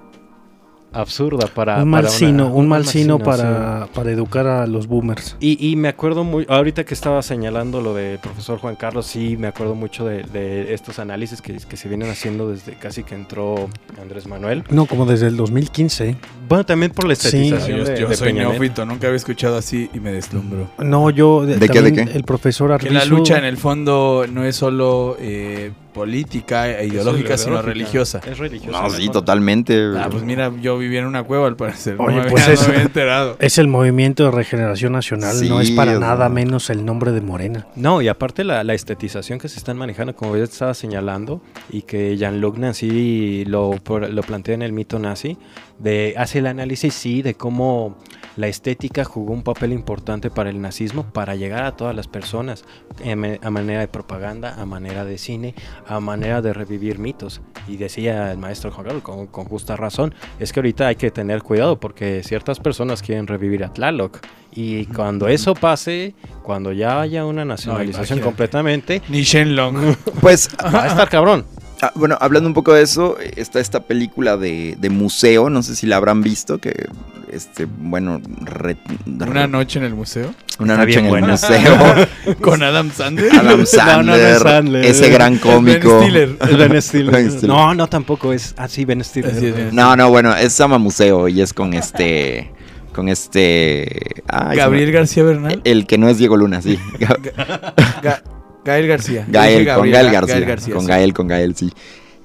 absurda 0.94 1.48
para... 1.48 1.82
un 1.84 1.90
mal 1.90 2.02
para 2.04 2.10
una- 2.10 2.18
sino, 2.20 2.48
un 2.54 2.68
mal 2.68 2.86
sino 2.86 3.18
sí. 3.18 3.24
para, 3.24 3.88
para 3.94 4.12
educar 4.12 4.48
a 4.48 4.68
los 4.68 4.88
boomers. 4.88 5.38
Y, 5.40 5.66
y 5.70 5.76
me 5.76 5.88
acuerdo 5.88 6.24
muy, 6.24 6.46
ahorita 6.50 6.84
que 6.84 6.94
estaba 6.94 7.22
señalando 7.22 7.82
lo 7.82 7.94
del 7.94 8.20
profesor 8.20 8.60
Juan 8.60 8.76
Carlos, 8.76 9.06
sí, 9.06 9.38
me 9.38 9.48
acuerdo 9.48 9.76
mucho 9.76 10.06
de, 10.06 10.24
de 10.24 10.74
estos 10.74 11.00
análisis 11.00 11.42
que, 11.42 11.54
que 11.58 11.78
se 11.78 11.88
vienen 11.90 12.10
haciendo 12.10 12.50
desde 12.52 12.74
casi 12.74 13.04
que 13.04 13.16
entró 13.16 13.70
Andrés 14.02 14.28
Manuel. 14.28 14.64
No, 14.70 14.86
como 14.86 15.06
desde 15.06 15.28
el 15.28 15.38
2015. 15.38 16.16
Bueno, 16.50 16.66
también 16.66 16.92
por 16.92 17.08
la 17.08 17.16
Sí. 17.16 17.28
estetización 17.28 17.78
yo 17.80 17.84
de, 17.86 18.00
yo 18.02 18.08
de 18.10 18.16
soy 18.16 18.34
neófito, 18.34 18.86
nunca 18.86 19.08
había 19.08 19.18
escuchado 19.18 19.58
así 19.58 19.90
y 19.94 20.00
me 20.00 20.12
deslumbro. 20.12 20.70
No, 20.80 21.10
yo. 21.10 21.46
¿De 21.46 21.54
qué, 21.56 21.82
de 21.82 21.90
también 21.92 22.08
qué? 22.08 22.18
El 22.18 22.24
profesor 22.24 22.78
Que 22.78 22.90
la 22.90 23.04
Arbizu- 23.04 23.10
lucha 23.10 23.38
en 23.38 23.46
el 23.46 23.58
fondo 23.58 24.26
no 24.32 24.44
es 24.44 24.56
solo 24.56 25.16
eh, 25.20 25.72
política 25.94 26.70
e 26.80 26.88
ideológica, 26.88 27.34
Es 27.36 27.42
sino 27.42 27.62
religiosa. 27.62 28.22
Es 28.26 28.38
religiosa. 28.38 28.82
No, 28.84 28.90
sí, 28.90 29.08
cosa. 29.08 29.12
totalmente. 29.20 29.80
Ah, 29.98 30.08
pues 30.10 30.24
mira, 30.24 30.52
yo 30.62 30.78
vivía 30.78 31.00
en 31.02 31.06
una 31.06 31.24
cueva 31.24 31.48
al 31.48 31.56
parecer. 31.56 31.96
Oye, 32.00 32.18
no 32.18 32.24
me 32.24 32.30
pues 32.30 32.44
había, 32.44 32.54
es- 32.54 32.62
no 32.62 32.68
me 32.68 32.74
había 32.74 32.86
enterado. 32.86 33.36
Es 33.40 33.58
el 33.58 33.68
movimiento 33.68 34.24
de 34.26 34.32
regeneración 34.32 34.94
nacional, 34.94 35.36
no 35.50 35.62
es 35.62 35.72
para 35.72 36.00
nada 36.00 36.30
menos 36.30 36.70
el 36.70 36.86
nombre 36.86 37.12
de 37.12 37.22
Morena. 37.22 37.68
No, 37.76 38.02
y 38.02 38.08
aparte 38.08 38.44
la, 38.44 38.64
la 38.64 38.74
estetización 38.74 39.40
que 39.40 39.50
se 39.50 39.58
están 39.58 39.78
manejando, 39.78 40.16
como 40.16 40.36
ya 40.38 40.44
estaba 40.44 40.74
señalando, 40.74 41.42
y 41.70 41.82
que 41.84 42.18
Jean-Luc 42.18 42.58
Nancy 42.58 43.46
lo, 43.46 43.72
lo 44.10 44.22
plantea 44.24 44.56
en 44.56 44.62
el 44.62 44.74
mito 44.74 45.00
nazi, 45.00 45.38
de, 45.80 46.14
hace 46.18 46.40
el 46.40 46.48
análisis, 46.48 46.94
sí, 46.94 47.22
de 47.22 47.34
cómo 47.34 47.98
la 48.38 48.48
estética 48.48 49.04
jugó 49.04 49.34
un 49.34 49.44
papel 49.44 49.74
importante 49.74 50.30
para 50.30 50.50
el 50.50 50.62
nazismo, 50.62 51.04
para 51.12 51.36
llegar 51.36 51.64
a 51.64 51.76
todas 51.76 51.96
las 51.96 52.08
personas, 52.08 52.64
en 53.04 53.20
me- 53.20 53.40
a 53.44 53.50
manera 53.50 53.82
de 53.82 53.88
propaganda, 53.88 54.56
a 54.60 54.66
manera 54.66 55.04
de 55.06 55.18
cine, 55.18 55.54
a 55.88 56.00
manera 56.00 56.42
de 56.42 56.54
revivir 56.54 56.98
mitos. 57.00 57.42
Y 57.68 57.78
decía 57.78 58.32
el 58.32 58.38
maestro 58.38 58.72
Juan 58.72 58.86
Carlos, 58.86 59.04
con, 59.04 59.28
con 59.28 59.46
justa 59.46 59.76
razón, 59.76 60.14
es 60.40 60.54
que 60.54 60.60
ahorita 60.62 60.88
hay 60.88 60.96
que 60.96 61.12
tener 61.12 61.44
cuidado 61.44 61.80
porque 61.80 62.22
ciertas 62.24 62.60
personas 62.60 63.02
quieren 63.02 63.28
revivir 63.28 63.64
a 63.64 63.74
Tlaloc. 63.74 64.20
Y 64.54 64.86
cuando 64.88 65.28
eso 65.30 65.54
pase, 65.54 66.14
cuando 66.44 66.72
ya 66.74 67.00
haya 67.00 67.26
una 67.26 67.46
nacionalización 67.46 68.20
completamente, 68.20 69.02
Ni 69.10 69.24
Shenlong. 69.24 69.96
Pues, 70.22 70.50
va 70.74 70.84
a 70.84 70.88
estar 70.88 71.10
cabrón. 71.10 71.46
ah, 71.82 71.92
bueno, 71.96 72.18
hablando 72.20 72.48
un 72.48 72.54
poco 72.54 72.74
de 72.74 72.82
eso, 72.84 73.18
está 73.20 73.60
esta 73.60 73.82
película 73.82 74.36
de, 74.38 74.76
de 74.80 74.90
museo, 74.90 75.50
no 75.50 75.64
sé 75.64 75.76
si 75.76 75.88
la 75.88 75.96
habrán 75.98 76.22
visto, 76.22 76.58
que, 76.60 76.88
este, 77.32 77.66
bueno, 77.66 78.22
re- 78.42 78.78
Una 79.06 79.48
noche 79.48 79.80
en 79.80 79.86
el 79.86 79.96
museo. 79.96 80.34
una 80.60 80.74
Está 80.74 80.86
noche 80.86 81.00
en 81.00 81.06
el 81.08 81.22
museo. 81.24 82.08
Con 82.42 82.62
Adam 82.64 82.92
Sandler. 82.92 83.32
Adam 83.34 83.66
Sandler, 83.66 84.38
Sandler. 84.40 84.86
ese 84.86 85.10
gran 85.10 85.38
cómico. 85.38 86.00
Ben 86.00 86.10
Stiller. 86.10 86.38
Es 86.42 86.58
Ben 86.58 86.82
Stiller. 86.82 87.12
Ben 87.14 87.32
Stiller. 87.32 87.48
No, 87.50 87.74
no, 87.74 87.88
tampoco 87.88 88.34
es. 88.34 88.54
Ah, 88.58 88.68
sí, 88.68 88.86
Ben 88.86 89.04
Stiller. 89.04 89.32
Así 89.32 89.54
No, 89.72 89.96
no, 89.96 90.10
bueno, 90.10 90.36
es 90.36 90.54
Sama 90.54 90.78
Museo 90.78 91.28
y 91.28 91.42
es 91.42 91.54
con 91.54 91.74
este. 91.74 92.52
Con 92.94 93.08
este. 93.10 94.22
Gabriel 94.56 94.92
García 94.92 95.24
Bernal. 95.24 95.62
El 95.64 95.88
que 95.88 95.98
no 95.98 96.10
es 96.10 96.18
Diego 96.18 96.36
Luna, 96.38 96.62
sí. 96.62 96.78
Ga- 97.00 98.22
Gael 98.66 98.88
García. 98.88 99.26
Gael, 99.28 99.66
con 99.74 99.90
Gael 99.90 100.08
Ga- 100.08 100.12
García. 100.46 100.74
con 100.74 100.82
sí. 100.84 100.88
Gael, 100.88 101.14
con 101.14 101.28
Gael, 101.28 101.56
sí. 101.56 101.72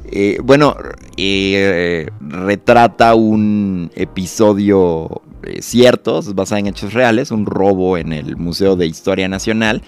Eh, 0.08 0.38
bueno, 0.42 0.76
eh, 1.16 2.08
retrata 2.20 3.14
un 3.14 3.90
episodio 3.94 5.22
eh, 5.42 5.62
cierto, 5.62 6.20
basado 6.34 6.58
en 6.58 6.66
hechos 6.68 6.92
reales, 6.92 7.30
un 7.30 7.46
robo 7.46 7.98
en 7.98 8.12
el 8.12 8.36
Museo 8.36 8.76
de 8.76 8.86
Historia 8.86 9.28
Nacional, 9.28 9.82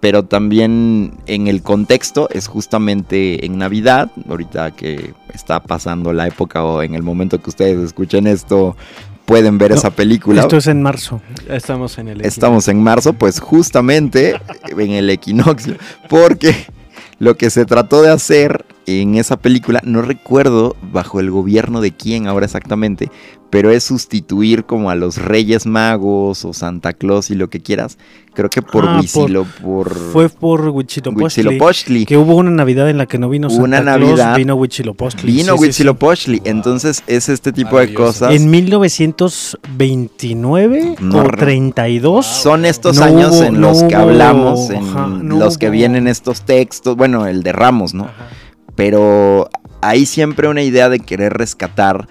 pero 0.00 0.24
también 0.24 1.14
en 1.26 1.46
el 1.46 1.62
contexto 1.62 2.28
es 2.30 2.48
justamente 2.48 3.46
en 3.46 3.58
Navidad, 3.58 4.10
ahorita 4.28 4.72
que 4.72 5.14
está 5.32 5.62
pasando 5.62 6.12
la 6.12 6.26
época 6.26 6.64
o 6.64 6.82
en 6.82 6.94
el 6.94 7.02
momento 7.02 7.40
que 7.40 7.50
ustedes 7.50 7.78
escuchen 7.78 8.26
esto, 8.26 8.76
pueden 9.24 9.58
ver 9.58 9.70
No, 9.70 9.76
esa 9.76 9.90
película. 9.90 10.42
Esto 10.42 10.56
es 10.56 10.66
en 10.66 10.82
marzo. 10.82 11.20
Estamos 11.48 11.98
en 11.98 12.08
el 12.08 12.20
Estamos 12.24 12.68
en 12.68 12.82
marzo, 12.82 13.12
pues 13.12 13.38
justamente 13.38 14.40
en 14.76 14.90
el 14.90 15.08
equinoccio, 15.10 15.76
porque 16.08 16.54
lo 17.22 17.36
que 17.36 17.50
se 17.50 17.64
trató 17.66 18.02
de 18.02 18.10
hacer 18.10 18.66
en 18.84 19.14
esa 19.14 19.36
película, 19.36 19.80
no 19.84 20.02
recuerdo 20.02 20.74
bajo 20.90 21.20
el 21.20 21.30
gobierno 21.30 21.80
de 21.80 21.92
quién 21.92 22.26
ahora 22.26 22.46
exactamente, 22.46 23.12
pero 23.48 23.70
es 23.70 23.84
sustituir 23.84 24.64
como 24.64 24.90
a 24.90 24.96
los 24.96 25.18
Reyes 25.18 25.64
Magos 25.64 26.44
o 26.44 26.52
Santa 26.52 26.92
Claus 26.92 27.30
y 27.30 27.36
lo 27.36 27.48
que 27.48 27.60
quieras, 27.60 27.96
creo 28.34 28.48
que 28.50 28.62
por 28.62 28.84
Ah, 28.88 29.00
por- 29.12 29.44
por, 29.62 29.94
Fue 29.94 30.28
por 30.28 30.68
Huitzilopochtli. 30.68 32.04
Que 32.06 32.16
hubo 32.16 32.34
una 32.36 32.50
Navidad 32.50 32.88
en 32.90 32.98
la 32.98 33.06
que 33.06 33.18
no 33.18 33.28
vino 33.28 33.48
Santa 33.50 33.64
Una 33.64 33.82
Claus, 33.82 34.00
Navidad. 34.00 34.36
vino 34.36 34.54
Huitzilopochtli. 34.54 35.32
Vino 35.32 35.38
Sí, 35.38 35.44
sí, 35.50 35.56
sí. 35.58 35.62
Huitzilopochtli, 35.62 36.42
entonces 36.44 37.02
es 37.06 37.28
este 37.28 37.52
tipo 37.52 37.78
de 37.78 37.92
cosas. 37.94 38.34
En 38.34 38.50
1929 38.50 40.96
No 41.00 41.18
o 41.18 41.22
re- 41.24 41.36
32. 41.38 42.26
Son 42.26 42.64
estos 42.64 42.96
No 42.96 43.04
años 43.04 43.34
hubo- 43.36 43.44
en 43.44 43.60
no 43.60 43.68
los 43.68 43.82
que 43.84 43.94
hubo- 43.94 44.02
hablamos, 44.02 44.70
en 44.70 44.84
ajá, 44.84 45.06
no 45.06 45.38
los 45.38 45.58
que 45.58 45.66
hubo- 45.66 45.72
vienen 45.72 46.08
estos 46.08 46.42
textos, 46.42 46.96
bueno, 46.96 47.26
el 47.26 47.42
de 47.42 47.52
Ramos, 47.52 47.94
¿no? 47.94 48.08
Pero 48.74 49.48
hay 49.80 50.06
siempre 50.06 50.48
una 50.48 50.62
idea 50.62 50.88
de 50.88 51.00
querer 51.00 51.32
rescatar 51.34 52.08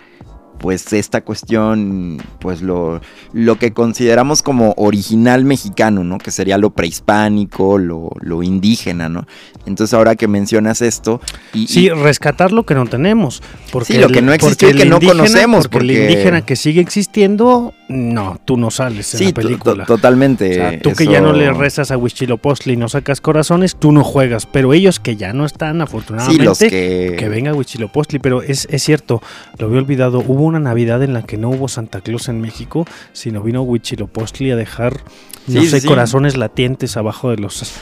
pues 0.61 0.93
esta 0.93 1.21
cuestión, 1.21 2.21
pues 2.39 2.61
lo, 2.61 3.01
lo 3.33 3.57
que 3.57 3.73
consideramos 3.73 4.43
como 4.43 4.73
original 4.77 5.43
mexicano, 5.43 6.03
¿no? 6.03 6.19
Que 6.19 6.29
sería 6.29 6.59
lo 6.59 6.69
prehispánico, 6.69 7.79
lo, 7.79 8.11
lo 8.19 8.43
indígena, 8.43 9.09
¿no? 9.09 9.25
Entonces 9.65 9.93
ahora 9.93 10.15
que 10.15 10.27
mencionas 10.27 10.81
esto... 10.81 11.21
Y, 11.53 11.67
Sí, 11.67 11.85
y- 11.85 11.89
rescatar 11.89 12.51
lo 12.51 12.65
que 12.65 12.73
no 12.75 12.85
tenemos. 12.87 13.41
Porque 13.71 13.93
Sí, 13.93 13.99
lo 13.99 14.07
que 14.09 14.21
no 14.21 14.33
existió 14.33 14.67
porque 14.69 14.79
y 14.79 14.83
que 14.83 14.89
no 14.89 14.97
indígena- 14.97 15.17
conocemos, 15.23 15.67
Porque 15.67 15.85
el 15.85 15.91
indígena 15.91 16.45
que 16.45 16.55
sigue 16.55 16.81
existiendo, 16.81 17.73
no, 17.87 18.39
tú 18.45 18.57
no 18.57 18.71
sales 18.71 19.13
en 19.13 19.17
sí, 19.19 19.25
la 19.27 19.33
película. 19.33 19.85
to- 19.85 19.95
totalmente. 19.95 20.51
O 20.51 20.53
sea, 20.53 20.79
tú 20.79 20.93
que 20.93 21.05
ya 21.05 21.21
no 21.21 21.33
le 21.33 21.51
rezas 21.53 21.91
a 21.91 21.97
Huitzilopochtli 21.97 22.73
y 22.73 22.77
no 22.77 22.89
sacas 22.89 23.21
corazones, 23.21 23.75
tú 23.75 23.91
no 23.91 24.03
juegas. 24.03 24.45
Pero 24.45 24.73
ellos 24.73 24.99
que 24.99 25.15
ya 25.15 25.33
no 25.33 25.45
están, 25.45 25.77
Sí, 25.77 25.81
afortunadamente, 25.83 26.43
los 26.43 26.59
que... 26.59 27.15
que 27.17 27.29
venga 27.29 27.53
Huitzilopochtli. 27.53 28.19
Pero 28.19 28.41
es, 28.41 28.67
es 28.71 28.83
cierto, 28.83 29.21
lo 29.57 29.67
había 29.67 29.79
olvidado. 29.79 30.19
Hubo 30.19 30.43
una 30.43 30.59
Navidad 30.59 31.03
en 31.03 31.13
la 31.13 31.21
que 31.23 31.37
no 31.37 31.49
hubo 31.49 31.67
Santa 31.67 32.01
Claus 32.01 32.27
en 32.29 32.41
México, 32.41 32.85
sino 33.13 33.41
vino 33.41 33.61
Huitzilopochtli 33.61 34.51
a 34.51 34.55
dejar, 34.55 35.01
no 35.47 35.61
Sí, 35.61 35.67
sé, 35.67 35.81
sí, 35.81 35.87
corazones 35.87 36.37
latientes 36.37 36.97
abajo 36.97 37.29
de 37.31 37.37
los 37.37 37.73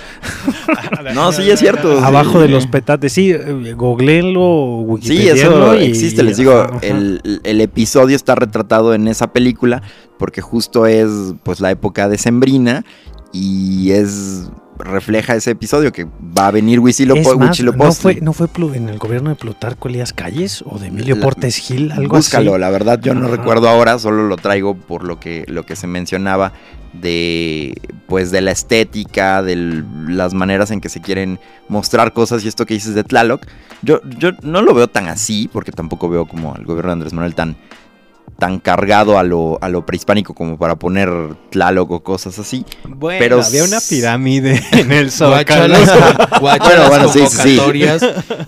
No, 1.13 1.31
sí, 1.31 1.49
es 1.49 1.59
cierto. 1.59 1.99
abajo 2.03 2.33
sí. 2.33 2.39
de 2.39 2.47
los 2.49 2.67
petates. 2.67 3.11
Sí, 3.13 3.31
eh, 3.31 3.73
googleenlo, 3.75 4.85
Sí, 5.01 5.27
eso 5.27 5.75
y- 5.75 5.85
existe, 5.85 6.23
les 6.23 6.37
digo, 6.37 6.53
ajá, 6.53 6.75
ajá. 6.77 6.87
el, 6.87 7.41
el 7.43 7.61
episodio 7.61 8.15
está 8.15 8.35
retratado 8.35 8.93
en 8.93 9.07
esa 9.07 9.31
película 9.33 9.81
porque 10.17 10.41
justo 10.41 10.85
es 10.85 11.09
pues 11.43 11.59
la 11.59 11.71
época 11.71 12.07
decembrina 12.09 12.85
y 13.31 13.91
es 13.91 14.49
refleja 14.79 15.35
ese 15.35 15.51
episodio 15.51 15.91
que 15.91 16.05
va 16.05 16.47
a 16.47 16.51
venir 16.51 16.79
Huitzilopo- 16.79 17.19
Es 17.19 17.27
más, 17.27 17.37
¿no 17.37 17.45
Huitzilopochtli. 17.45 18.01
fue, 18.01 18.21
¿No 18.21 18.33
fue 18.33 18.47
en 18.75 18.89
el 18.89 18.97
gobierno 18.97 19.29
de 19.29 19.35
Plutarco 19.35 19.89
Elías 19.89 20.13
Calles 20.13 20.63
o 20.65 20.79
de 20.79 20.87
Emilio 20.87 21.15
La- 21.15 21.21
Portes 21.21 21.57
Gil? 21.57 21.91
Algo 21.91 22.15
Búscalo, 22.15 22.53
así. 22.53 22.61
la 22.61 22.69
verdad 22.69 22.99
yo 23.01 23.13
no 23.13 23.27
Ajá. 23.27 23.35
recuerdo 23.37 23.67
ahora, 23.69 23.99
solo 23.99 24.27
lo 24.27 24.37
traigo 24.37 24.75
por 24.75 25.03
lo 25.03 25.19
que, 25.19 25.43
lo 25.47 25.65
que 25.65 25.75
se 25.75 25.87
mencionaba 25.87 26.53
de 26.93 27.75
pues 28.07 28.31
de 28.31 28.41
la 28.41 28.51
estética, 28.51 29.43
de 29.43 29.83
las 30.07 30.33
maneras 30.33 30.71
en 30.71 30.81
que 30.81 30.89
se 30.89 31.01
quieren 31.01 31.39
mostrar 31.67 32.13
cosas 32.13 32.43
y 32.43 32.47
esto 32.47 32.65
que 32.65 32.73
dices 32.73 32.95
de 32.95 33.03
Tlaloc. 33.03 33.45
Yo, 33.83 34.01
yo 34.17 34.31
no 34.41 34.61
lo 34.61 34.73
veo 34.73 34.87
tan 34.87 35.07
así, 35.07 35.47
porque 35.53 35.71
tampoco 35.71 36.09
veo 36.09 36.25
como 36.25 36.55
al 36.55 36.65
gobierno 36.65 36.89
de 36.89 36.93
Andrés 36.93 37.13
Manuel 37.13 37.35
tan, 37.35 37.55
tan 38.39 38.59
cargado 38.59 39.19
a 39.19 39.23
lo, 39.23 39.57
a 39.61 39.69
lo 39.69 39.85
prehispánico 39.85 40.33
como 40.33 40.57
para 40.57 40.75
poner 40.77 41.09
Tlaloc 41.51 41.91
o 41.91 41.99
cosas 42.03 42.39
así. 42.39 42.65
Bueno, 42.87 43.19
Pero 43.19 43.41
había 43.43 43.63
una 43.63 43.79
pirámide 43.87 44.61
en 44.71 44.91
el 44.91 45.11
Zócalo. 45.11 45.75
guacha 46.39 46.63
Bueno, 46.63 46.79
las 46.79 46.89
bueno, 46.89 47.09
sí, 47.09 47.19
sí. 47.27 47.57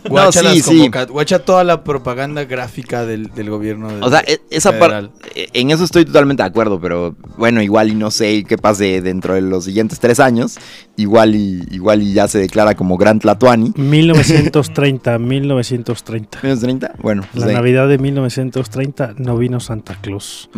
Guacha, 0.10 0.42
No, 0.42 0.50
las 0.50 0.66
sí, 0.66 0.90
guacha 1.10 1.40
toda 1.40 1.64
la 1.64 1.84
propaganda 1.84 2.46
gráfica 2.46 3.06
del, 3.06 3.32
del 3.34 3.50
gobierno. 3.50 3.90
de- 3.92 4.02
O 4.02 4.10
sea, 4.10 4.22
e- 4.26 4.42
esa 4.50 4.78
parte, 4.80 5.10
en 5.54 5.72
eso 5.72 5.84
estoy 5.84 6.06
totalmente 6.06 6.44
de 6.44 6.48
acuerdo, 6.50 6.80
pero 6.80 7.16
bueno, 7.38 7.62
igual 7.62 7.90
y 7.90 7.96
no 7.96 8.12
sé 8.12 8.44
qué 8.48 8.58
pase 8.58 9.02
dentro 9.02 9.34
de 9.36 9.42
los 9.42 9.66
siguientes 9.66 10.00
tres 10.00 10.20
años, 10.20 10.58
igual 11.02 11.36
y, 11.36 11.68
igual 11.72 12.02
y 12.02 12.14
ya 12.14 12.28
se 12.28 12.40
declara 12.40 12.76
como 12.76 12.98
Gran 12.98 13.20
Tlatuani. 13.20 13.74
1930, 13.76 15.18
1930. 15.20 16.40
¿Menos 16.44 16.60
30? 16.60 16.94
Bueno, 17.02 17.24
pues 17.32 17.44
La 17.44 17.50
ahí. 17.50 17.56
Navidad 17.56 17.88
de 17.88 17.98
1930 17.98 19.16
no 19.18 19.38
vino 19.38 19.60
Santa 19.60 19.96
Claus, 20.02 20.50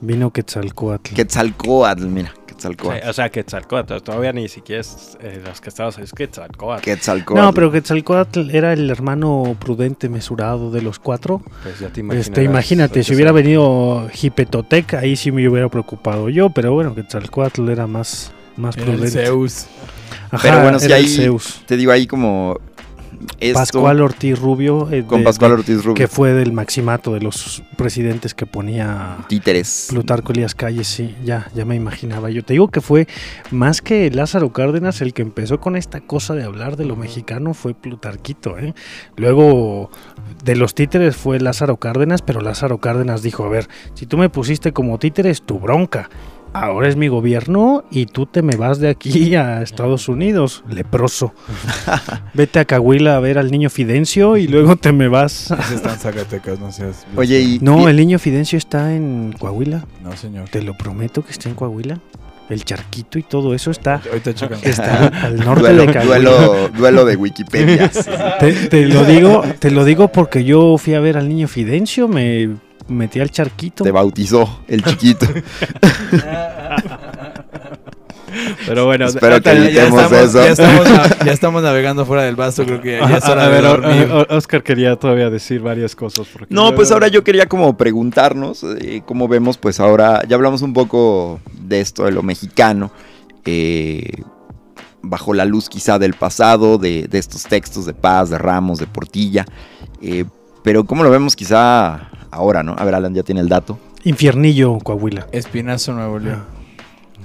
vino 0.00 0.30
Quetzalcoatl. 0.32 1.14
Quetzalcóatl, 1.14 2.06
mira, 2.06 2.32
Quetzalcóatl. 2.46 3.08
O 3.08 3.12
sea, 3.12 3.30
Quetzalcóatl, 3.30 3.96
todavía 4.02 4.32
ni 4.32 4.48
siquiera 4.48 4.80
es 4.80 5.16
eh, 5.20 5.40
los 5.44 5.60
que 5.60 5.68
estabas, 5.68 5.98
es 5.98 6.12
Quetzalcóatl. 6.12 6.82
Quetzalcóatl. 6.82 7.40
No, 7.42 7.52
pero 7.52 7.70
Quetzalcoatl 7.72 8.50
era 8.50 8.72
el 8.72 8.88
hermano 8.90 9.56
prudente, 9.58 10.08
mesurado 10.08 10.70
de 10.70 10.82
los 10.82 10.98
cuatro. 10.98 11.42
Pues 11.62 11.80
ya 11.80 11.88
te 11.88 12.02
Este, 12.18 12.42
imagínate, 12.42 13.02
si 13.02 13.14
hubiera 13.14 13.32
venido 13.32 14.08
Hipetotec, 14.20 14.94
ahí 14.94 15.16
sí 15.16 15.32
me 15.32 15.48
hubiera 15.48 15.68
preocupado 15.68 16.28
yo, 16.28 16.50
pero 16.50 16.72
bueno, 16.72 16.94
Quetzalcoatl 16.94 17.68
era 17.70 17.86
más, 17.86 18.32
más 18.60 18.76
Era 18.76 18.86
el 18.86 18.92
prudente. 18.98 19.24
Zeus. 19.24 19.66
Ajá, 20.30 20.42
Pero 20.42 20.62
bueno, 20.62 20.78
el 20.78 20.92
hay- 20.92 21.08
Zeus. 21.08 21.62
Te 21.66 21.76
digo 21.76 21.90
ahí 21.92 22.06
como 22.06 22.56
esto 23.38 23.58
Pascual 23.58 24.00
Ortiz 24.00 24.38
Rubio, 24.38 24.88
eh, 24.90 25.04
con 25.06 25.18
de- 25.20 25.24
Pascual 25.24 25.52
Ortiz 25.52 25.78
Rubio. 25.84 25.94
que 25.94 26.08
fue 26.08 26.32
del 26.32 26.52
maximato 26.52 27.12
de 27.12 27.20
los 27.20 27.62
presidentes 27.76 28.32
que 28.32 28.46
ponía 28.46 29.18
Títeres. 29.28 29.88
Plutarco 29.90 30.32
Elías 30.32 30.54
Calles, 30.54 30.86
sí, 30.88 31.14
ya, 31.24 31.48
ya 31.54 31.64
me 31.66 31.74
imaginaba. 31.74 32.30
Yo 32.30 32.42
te 32.44 32.54
digo 32.54 32.68
que 32.68 32.80
fue 32.80 33.08
más 33.50 33.82
que 33.82 34.10
Lázaro 34.10 34.52
Cárdenas 34.52 35.00
el 35.02 35.12
que 35.12 35.20
empezó 35.22 35.60
con 35.60 35.76
esta 35.76 36.00
cosa 36.00 36.34
de 36.34 36.44
hablar 36.44 36.76
de 36.76 36.86
lo 36.86 36.96
mexicano 36.96 37.52
fue 37.52 37.74
Plutarquito, 37.74 38.56
¿eh? 38.58 38.72
Luego 39.16 39.90
de 40.44 40.56
los 40.56 40.74
títeres 40.74 41.14
fue 41.16 41.40
Lázaro 41.40 41.76
Cárdenas, 41.76 42.22
pero 42.22 42.40
Lázaro 42.40 42.78
Cárdenas 42.78 43.22
dijo, 43.22 43.44
a 43.44 43.48
ver, 43.50 43.68
si 43.94 44.06
tú 44.06 44.16
me 44.16 44.30
pusiste 44.30 44.72
como 44.72 44.98
títeres, 44.98 45.42
tu 45.42 45.58
bronca. 45.58 46.08
Ahora 46.52 46.88
es 46.88 46.96
mi 46.96 47.06
gobierno 47.06 47.84
y 47.92 48.06
tú 48.06 48.26
te 48.26 48.42
me 48.42 48.56
vas 48.56 48.80
de 48.80 48.88
aquí 48.88 49.34
a 49.36 49.62
Estados 49.62 50.08
Unidos, 50.08 50.64
leproso. 50.68 51.32
Vete 52.34 52.58
a 52.58 52.64
Cahuila 52.64 53.16
a 53.16 53.20
ver 53.20 53.38
al 53.38 53.50
niño 53.52 53.70
Fidencio 53.70 54.36
y 54.36 54.48
luego 54.48 54.74
te 54.76 54.92
me 54.92 55.06
vas. 55.08 55.50
Ese 55.60 55.74
está 55.76 55.92
en 55.92 55.98
Zacatecas, 55.98 56.58
no 56.58 56.72
seas. 56.72 57.06
Oye, 57.16 57.40
y, 57.40 57.58
No, 57.60 57.82
y- 57.82 57.90
el 57.90 57.96
niño 57.96 58.18
Fidencio 58.18 58.58
está 58.58 58.92
en 58.94 59.32
Coahuila. 59.38 59.84
No, 60.02 60.16
señor. 60.16 60.48
Te 60.48 60.60
lo 60.62 60.76
prometo 60.76 61.22
que 61.24 61.30
está 61.30 61.48
en 61.48 61.54
Coahuila. 61.54 61.98
El 62.48 62.64
charquito 62.64 63.16
y 63.16 63.22
todo 63.22 63.54
eso 63.54 63.70
está, 63.70 64.02
está 64.64 65.06
al 65.22 65.36
norte 65.36 65.60
duelo, 65.72 65.86
de 65.86 65.92
Coahuila. 65.92 66.16
duelo, 66.18 66.68
duelo 66.76 67.04
de 67.04 67.14
Wikipedia. 67.14 67.88
Te, 68.40 68.52
te 68.68 68.86
lo 68.86 69.04
digo, 69.04 69.44
te 69.60 69.70
lo 69.70 69.84
digo 69.84 70.08
porque 70.08 70.42
yo 70.42 70.76
fui 70.76 70.94
a 70.94 71.00
ver 71.00 71.16
al 71.16 71.28
niño 71.28 71.46
Fidencio, 71.46 72.08
me 72.08 72.48
metí 72.90 73.20
al 73.20 73.30
charquito. 73.30 73.84
Te 73.84 73.90
bautizó 73.90 74.60
el 74.68 74.82
chiquito. 74.84 75.26
Pero 78.66 78.86
bueno, 78.86 79.06
Espero 79.06 79.40
que 79.42 79.72
Ya, 79.72 79.88
estamos, 79.88 80.12
eso. 80.12 80.44
ya, 80.44 80.50
estamos, 80.52 80.88
na- 80.88 81.24
ya 81.24 81.32
estamos 81.32 81.62
navegando 81.64 82.06
fuera 82.06 82.22
del 82.22 82.36
vaso, 82.36 82.64
creo 82.64 82.80
que 82.80 82.98
ya 83.00 83.16
es 83.16 83.24
hora 83.28 83.42
a 83.44 83.48
de 83.48 83.52
ver, 83.54 83.62
dormir. 83.64 84.08
Oscar 84.28 84.62
quería 84.62 84.94
todavía 84.94 85.30
decir 85.30 85.60
varias 85.60 85.96
cosas. 85.96 86.28
porque 86.32 86.54
No, 86.54 86.72
pues 86.74 86.92
ahora 86.92 87.08
yo 87.08 87.24
quería 87.24 87.46
como 87.46 87.76
preguntarnos, 87.76 88.64
eh, 88.80 89.02
cómo 89.04 89.26
vemos, 89.26 89.58
pues 89.58 89.80
ahora 89.80 90.22
ya 90.28 90.36
hablamos 90.36 90.62
un 90.62 90.72
poco 90.72 91.40
de 91.60 91.80
esto, 91.80 92.04
de 92.04 92.12
lo 92.12 92.22
mexicano, 92.22 92.92
eh, 93.44 94.22
bajo 95.02 95.34
la 95.34 95.44
luz 95.44 95.68
quizá 95.68 95.98
del 95.98 96.14
pasado, 96.14 96.78
de, 96.78 97.08
de 97.08 97.18
estos 97.18 97.42
textos 97.44 97.84
de 97.84 97.94
Paz, 97.94 98.30
de 98.30 98.38
Ramos, 98.38 98.78
de 98.78 98.86
Portilla, 98.86 99.44
eh, 100.02 100.24
pero 100.62 100.84
cómo 100.84 101.02
lo 101.02 101.10
vemos 101.10 101.36
quizá 101.36 102.08
ahora, 102.30 102.62
¿no? 102.62 102.74
A 102.78 102.84
ver, 102.84 102.94
Alan 102.94 103.14
ya 103.14 103.22
tiene 103.22 103.40
el 103.40 103.48
dato. 103.48 103.78
Infiernillo, 104.04 104.78
Coahuila. 104.78 105.26
Espinazo, 105.32 105.92
Nuevo 105.92 106.18
León. 106.18 106.42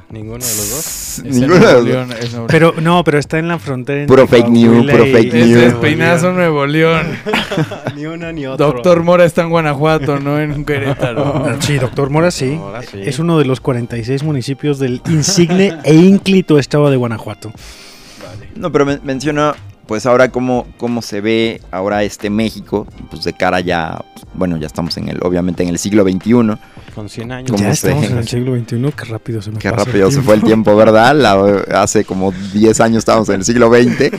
Ninguno 0.09 0.37
de 0.45 0.55
los 0.55 0.69
dos. 0.69 1.21
Ninguno 1.25 1.55
de 1.55 1.73
los 1.73 1.73
dos. 1.73 1.85
León. 2.33 2.45
Pero 2.47 2.73
no, 2.79 3.03
pero 3.03 3.17
está 3.17 3.39
en 3.39 3.47
la 3.47 3.57
frontera. 3.59 4.05
Puro 4.05 4.27
fake 4.27 4.49
news, 4.49 4.89
puro 4.91 5.03
fake 5.05 5.33
Es 5.33 5.47
news. 5.47 5.63
Espinazo, 5.63 6.31
Nuevo 6.31 6.65
León. 6.67 7.07
ni 7.95 8.05
una 8.05 8.31
ni 8.31 8.45
otra. 8.45 8.65
Doctor 8.67 9.03
Mora 9.03 9.25
está 9.25 9.41
en 9.41 9.49
Guanajuato, 9.49 10.19
no 10.19 10.39
en 10.39 10.63
Querétaro. 10.63 11.25
Ah, 11.47 11.55
Sí, 11.59 11.77
doctor 11.79 12.09
Mora, 12.11 12.29
sí. 12.31 12.55
Ahora 12.61 12.81
sí. 12.83 12.99
Es 13.01 13.19
uno 13.19 13.39
de 13.39 13.45
los 13.45 13.59
46 13.61 14.23
municipios 14.23 14.79
del 14.79 15.01
insigne 15.07 15.77
e 15.83 15.95
ínclito 15.95 16.59
estado 16.59 16.89
de 16.89 16.97
Guanajuato. 16.97 17.51
No, 18.55 18.71
pero 18.71 18.85
men- 18.85 19.01
menciono 19.03 19.53
pues 19.87 20.05
ahora 20.05 20.29
cómo, 20.31 20.65
cómo 20.77 21.01
se 21.01 21.21
ve 21.21 21.61
ahora 21.71 22.03
este 22.03 22.29
México, 22.29 22.87
pues 23.09 23.23
de 23.23 23.33
cara 23.33 23.59
ya, 23.59 24.03
bueno, 24.33 24.57
ya 24.57 24.67
estamos 24.67 24.97
en 24.97 25.09
el, 25.09 25.19
obviamente 25.23 25.63
en 25.63 25.69
el 25.69 25.77
siglo 25.77 26.03
XXI. 26.03 26.31
Con 26.95 27.09
100 27.09 27.31
años. 27.31 27.51
¿Cómo 27.51 27.63
Ya 27.63 27.75
se- 27.75 27.87
estamos 27.89 28.09
en 28.09 28.17
el 28.17 28.27
siglo 28.27 28.55
XXI, 28.57 28.91
qué 28.97 29.05
rápido 29.05 29.41
se 29.41 29.51
me 29.51 29.59
Qué 29.59 29.69
pasa 29.69 29.81
el 29.83 29.87
rápido 29.87 30.11
se 30.11 30.21
fue 30.21 30.35
el 30.35 30.41
tiempo, 30.43 30.75
¿verdad? 30.75 31.15
La- 31.15 31.63
hace 31.81 32.03
como 32.05 32.31
10 32.53 32.79
años 32.81 32.99
estábamos 32.99 33.29
en 33.29 33.35
el 33.35 33.43
siglo 33.45 33.69
XX. 33.69 34.11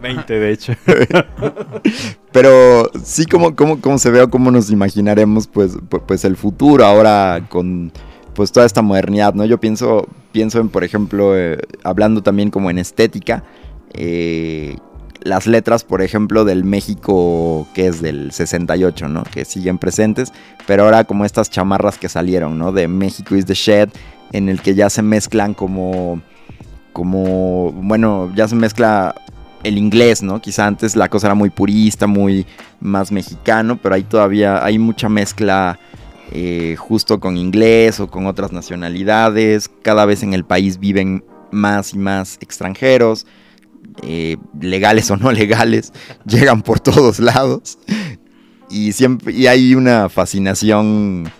20 0.00 0.32
de 0.38 0.52
hecho. 0.52 0.72
Pero 2.32 2.90
sí, 3.02 3.26
como, 3.26 3.54
como, 3.54 3.80
como 3.80 3.98
se 3.98 4.10
ve 4.10 4.22
o 4.22 4.30
cómo 4.30 4.50
nos 4.50 4.70
imaginaremos 4.70 5.46
pues, 5.46 5.76
pu- 5.76 6.02
pues 6.06 6.24
el 6.24 6.36
futuro 6.36 6.84
ahora 6.84 7.46
con 7.48 7.92
pues 8.34 8.52
toda 8.52 8.66
esta 8.66 8.82
modernidad, 8.82 9.34
¿no? 9.34 9.44
Yo 9.44 9.58
pienso, 9.58 10.06
pienso 10.32 10.60
en, 10.60 10.68
por 10.68 10.84
ejemplo, 10.84 11.36
eh, 11.36 11.58
hablando 11.82 12.22
también 12.22 12.50
como 12.50 12.70
en 12.70 12.78
estética, 12.78 13.44
eh, 13.92 14.76
las 15.22 15.46
letras, 15.46 15.84
por 15.84 16.02
ejemplo, 16.02 16.44
del 16.44 16.64
México 16.64 17.66
que 17.74 17.86
es 17.86 18.02
del 18.02 18.32
68, 18.32 19.08
¿no? 19.08 19.22
Que 19.24 19.44
siguen 19.44 19.78
presentes, 19.78 20.32
pero 20.66 20.84
ahora 20.84 21.04
como 21.04 21.24
estas 21.24 21.50
chamarras 21.50 21.96
que 21.96 22.08
salieron, 22.08 22.58
¿no? 22.58 22.72
De 22.72 22.88
México 22.88 23.34
is 23.34 23.46
the 23.46 23.54
shed, 23.54 23.88
en 24.32 24.48
el 24.48 24.60
que 24.60 24.74
ya 24.74 24.90
se 24.90 25.02
mezclan 25.02 25.54
como, 25.54 26.20
como, 26.92 27.72
bueno, 27.72 28.30
ya 28.34 28.48
se 28.48 28.56
mezcla 28.56 29.14
el 29.62 29.78
inglés, 29.78 30.22
¿no? 30.22 30.40
Quizá 30.42 30.66
antes 30.66 30.94
la 30.94 31.08
cosa 31.08 31.28
era 31.28 31.34
muy 31.34 31.50
purista, 31.50 32.06
muy 32.06 32.46
más 32.80 33.10
mexicano, 33.10 33.78
pero 33.82 33.94
ahí 33.94 34.02
todavía 34.02 34.62
hay 34.62 34.78
mucha 34.78 35.08
mezcla 35.08 35.78
eh, 36.36 36.74
justo 36.76 37.20
con 37.20 37.36
inglés 37.36 38.00
o 38.00 38.08
con 38.08 38.26
otras 38.26 38.52
nacionalidades. 38.52 39.70
Cada 39.82 40.04
vez 40.04 40.24
en 40.24 40.34
el 40.34 40.44
país 40.44 40.80
viven 40.80 41.24
más 41.52 41.94
y 41.94 41.98
más 41.98 42.38
extranjeros, 42.40 43.24
eh, 44.02 44.36
legales 44.60 45.10
o 45.12 45.16
no 45.16 45.30
legales, 45.30 45.92
llegan 46.26 46.62
por 46.62 46.80
todos 46.80 47.20
lados. 47.20 47.78
Y, 48.68 48.92
siempre, 48.92 49.32
y 49.32 49.46
hay 49.46 49.76
una 49.76 50.08
fascinación, 50.08 51.30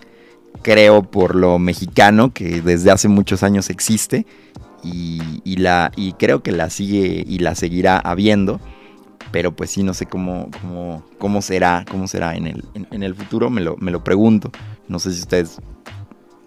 creo, 0.61 1.03
por 1.03 1.35
lo 1.35 1.59
mexicano 1.59 2.33
que 2.33 2.61
desde 2.61 2.89
hace 2.89 3.09
muchos 3.09 3.43
años 3.43 3.69
existe 3.69 4.25
y, 4.81 5.57
la, 5.57 5.91
y 5.97 6.13
creo 6.13 6.41
que 6.41 6.53
la 6.53 6.69
sigue 6.69 7.25
y 7.27 7.39
la 7.39 7.55
seguirá 7.55 7.97
habiendo. 7.97 8.61
Pero 9.31 9.55
pues 9.55 9.71
sí, 9.71 9.83
no 9.83 9.93
sé 9.93 10.05
cómo, 10.05 10.49
cómo, 10.61 11.03
cómo 11.17 11.41
será, 11.41 11.85
cómo 11.89 12.07
será 12.07 12.35
en 12.35 12.47
el, 12.47 12.63
en, 12.73 12.87
en 12.91 13.03
el 13.03 13.15
futuro, 13.15 13.49
me 13.49 13.61
lo, 13.61 13.75
me 13.77 13.91
lo 13.91 14.03
pregunto. 14.03 14.51
No 14.87 14.99
sé 14.99 15.11
si 15.13 15.19
ustedes 15.21 15.59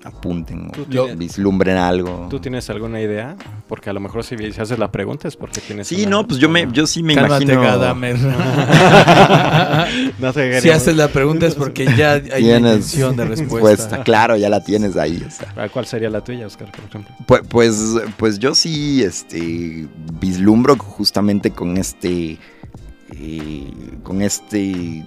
apunten 0.05 0.69
o 0.69 0.83
tienes- 0.85 1.19
vislumbren 1.19 1.77
algo. 1.77 2.29
¿Tú 2.31 2.39
tienes 2.39 2.71
alguna 2.71 3.01
idea? 3.01 3.37
Porque 3.67 3.91
a 3.91 3.93
lo 3.93 4.01
mejor 4.01 4.25
si 4.25 4.37
si 4.39 4.61
haces 4.61 4.79
la 4.79 4.91
pregunta 4.93 5.27
es 5.29 5.37
porque 5.37 5.61
tienes. 5.61 5.89
Sí, 5.89 6.03
una- 6.03 6.11
no, 6.11 6.27
pues 6.27 6.39
yo 6.41 6.49
me, 6.49 6.69
yo 6.73 6.87
sí 6.87 7.03
me 7.03 7.15
Cálmate, 7.15 7.45
imagino. 7.45 7.63
Gadamer. 7.63 8.17
No 10.19 10.33
te 10.33 10.61
si 10.61 10.71
haces 10.71 10.97
la 10.97 11.09
pregunta 11.09 11.47
es 11.47 11.55
porque 11.55 11.87
ya 11.97 12.13
hay 12.13 12.21
una 12.23 12.37
Tienes 12.37 12.73
intención 12.75 13.17
de 13.17 13.25
respuesta. 13.25 13.69
respuesta, 13.69 14.05
claro, 14.05 14.37
ya 14.37 14.49
la 14.49 14.63
tienes 14.63 14.97
ahí. 14.97 15.23
o 15.27 15.31
sea. 15.31 15.53
Ah, 15.57 15.69
¿Cuál 15.73 15.87
sería 15.87 16.11
la 16.11 16.23
tuya, 16.23 16.47
Oscar, 16.47 16.71
por 16.73 16.85
ejemplo? 16.85 17.15
Pues, 17.27 17.43
pues, 17.49 17.95
pues 18.17 18.39
yo 18.39 18.55
sí 18.55 19.03
este, 19.03 19.87
vislumbro 20.21 20.77
justamente 20.77 21.51
con 21.51 21.77
este, 21.77 22.39
eh, 23.11 23.71
con 24.03 24.23
este 24.23 25.05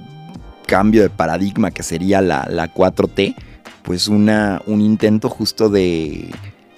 cambio 0.68 1.02
de 1.02 1.10
paradigma 1.10 1.72
que 1.72 1.84
sería 1.84 2.22
la, 2.22 2.48
la 2.50 2.74
4T, 2.74 3.36
pues 3.84 4.08
una, 4.08 4.62
un 4.68 4.82
intento 4.82 5.30
justo 5.30 5.70
de, 5.70 6.32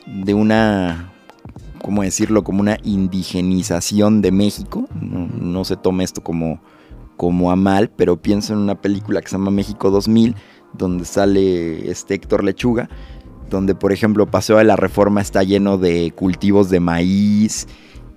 de 0.08 0.34
una, 0.34 1.14
¿cómo 1.82 2.04
decirlo? 2.04 2.44
Como 2.44 2.62
una 2.62 2.78
indigenización 2.84 4.22
de 4.22 4.32
México. 4.32 4.88
No, 5.00 5.28
no 5.28 5.66
se 5.66 5.78
tome 5.78 6.04
esto 6.04 6.24
como, 6.24 6.62
como 7.18 7.52
a 7.52 7.56
mal, 7.56 7.90
pero 7.90 8.22
pienso 8.22 8.54
en 8.54 8.60
una 8.60 8.82
película 8.82 9.22
que 9.22 9.30
se 9.30 9.38
llama 9.38 9.52
México 9.52 9.92
2000, 9.92 10.36
donde 10.74 11.06
sale 11.06 11.90
este 11.90 12.16
Héctor 12.16 12.44
Lechuga, 12.44 12.90
donde 13.50 13.76
por 13.76 13.92
ejemplo 13.92 14.26
Paseo 14.26 14.58
de 14.58 14.64
la 14.64 14.76
Reforma 14.76 15.22
está 15.22 15.44
lleno 15.44 15.78
de 15.78 16.12
cultivos 16.16 16.70
de 16.70 16.80
maíz 16.80 17.68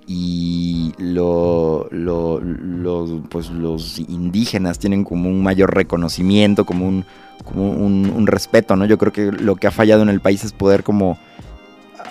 y 0.07 0.93
lo, 0.99 1.89
lo- 1.91 2.41
lo- 2.41 3.23
pues 3.29 3.51
los 3.51 3.99
indígenas 3.99 4.79
tienen 4.79 5.05
como 5.05 5.29
un 5.29 5.43
mayor 5.43 5.75
reconocimiento, 5.75 6.65
como 6.65 6.87
un, 6.87 7.05
como 7.45 7.71
un, 7.71 8.13
un 8.15 8.27
respeto, 8.27 8.77
¿no? 8.77 8.85
Yo 8.87 8.99
creo 8.99 9.13
que 9.13 9.33
lo 9.33 9.57
que 9.57 9.67
ha 9.67 9.71
fallado 9.73 10.03
en 10.03 10.09
el 10.09 10.21
país 10.21 10.45
es 10.45 10.53
poder 10.53 10.83
como 10.85 11.19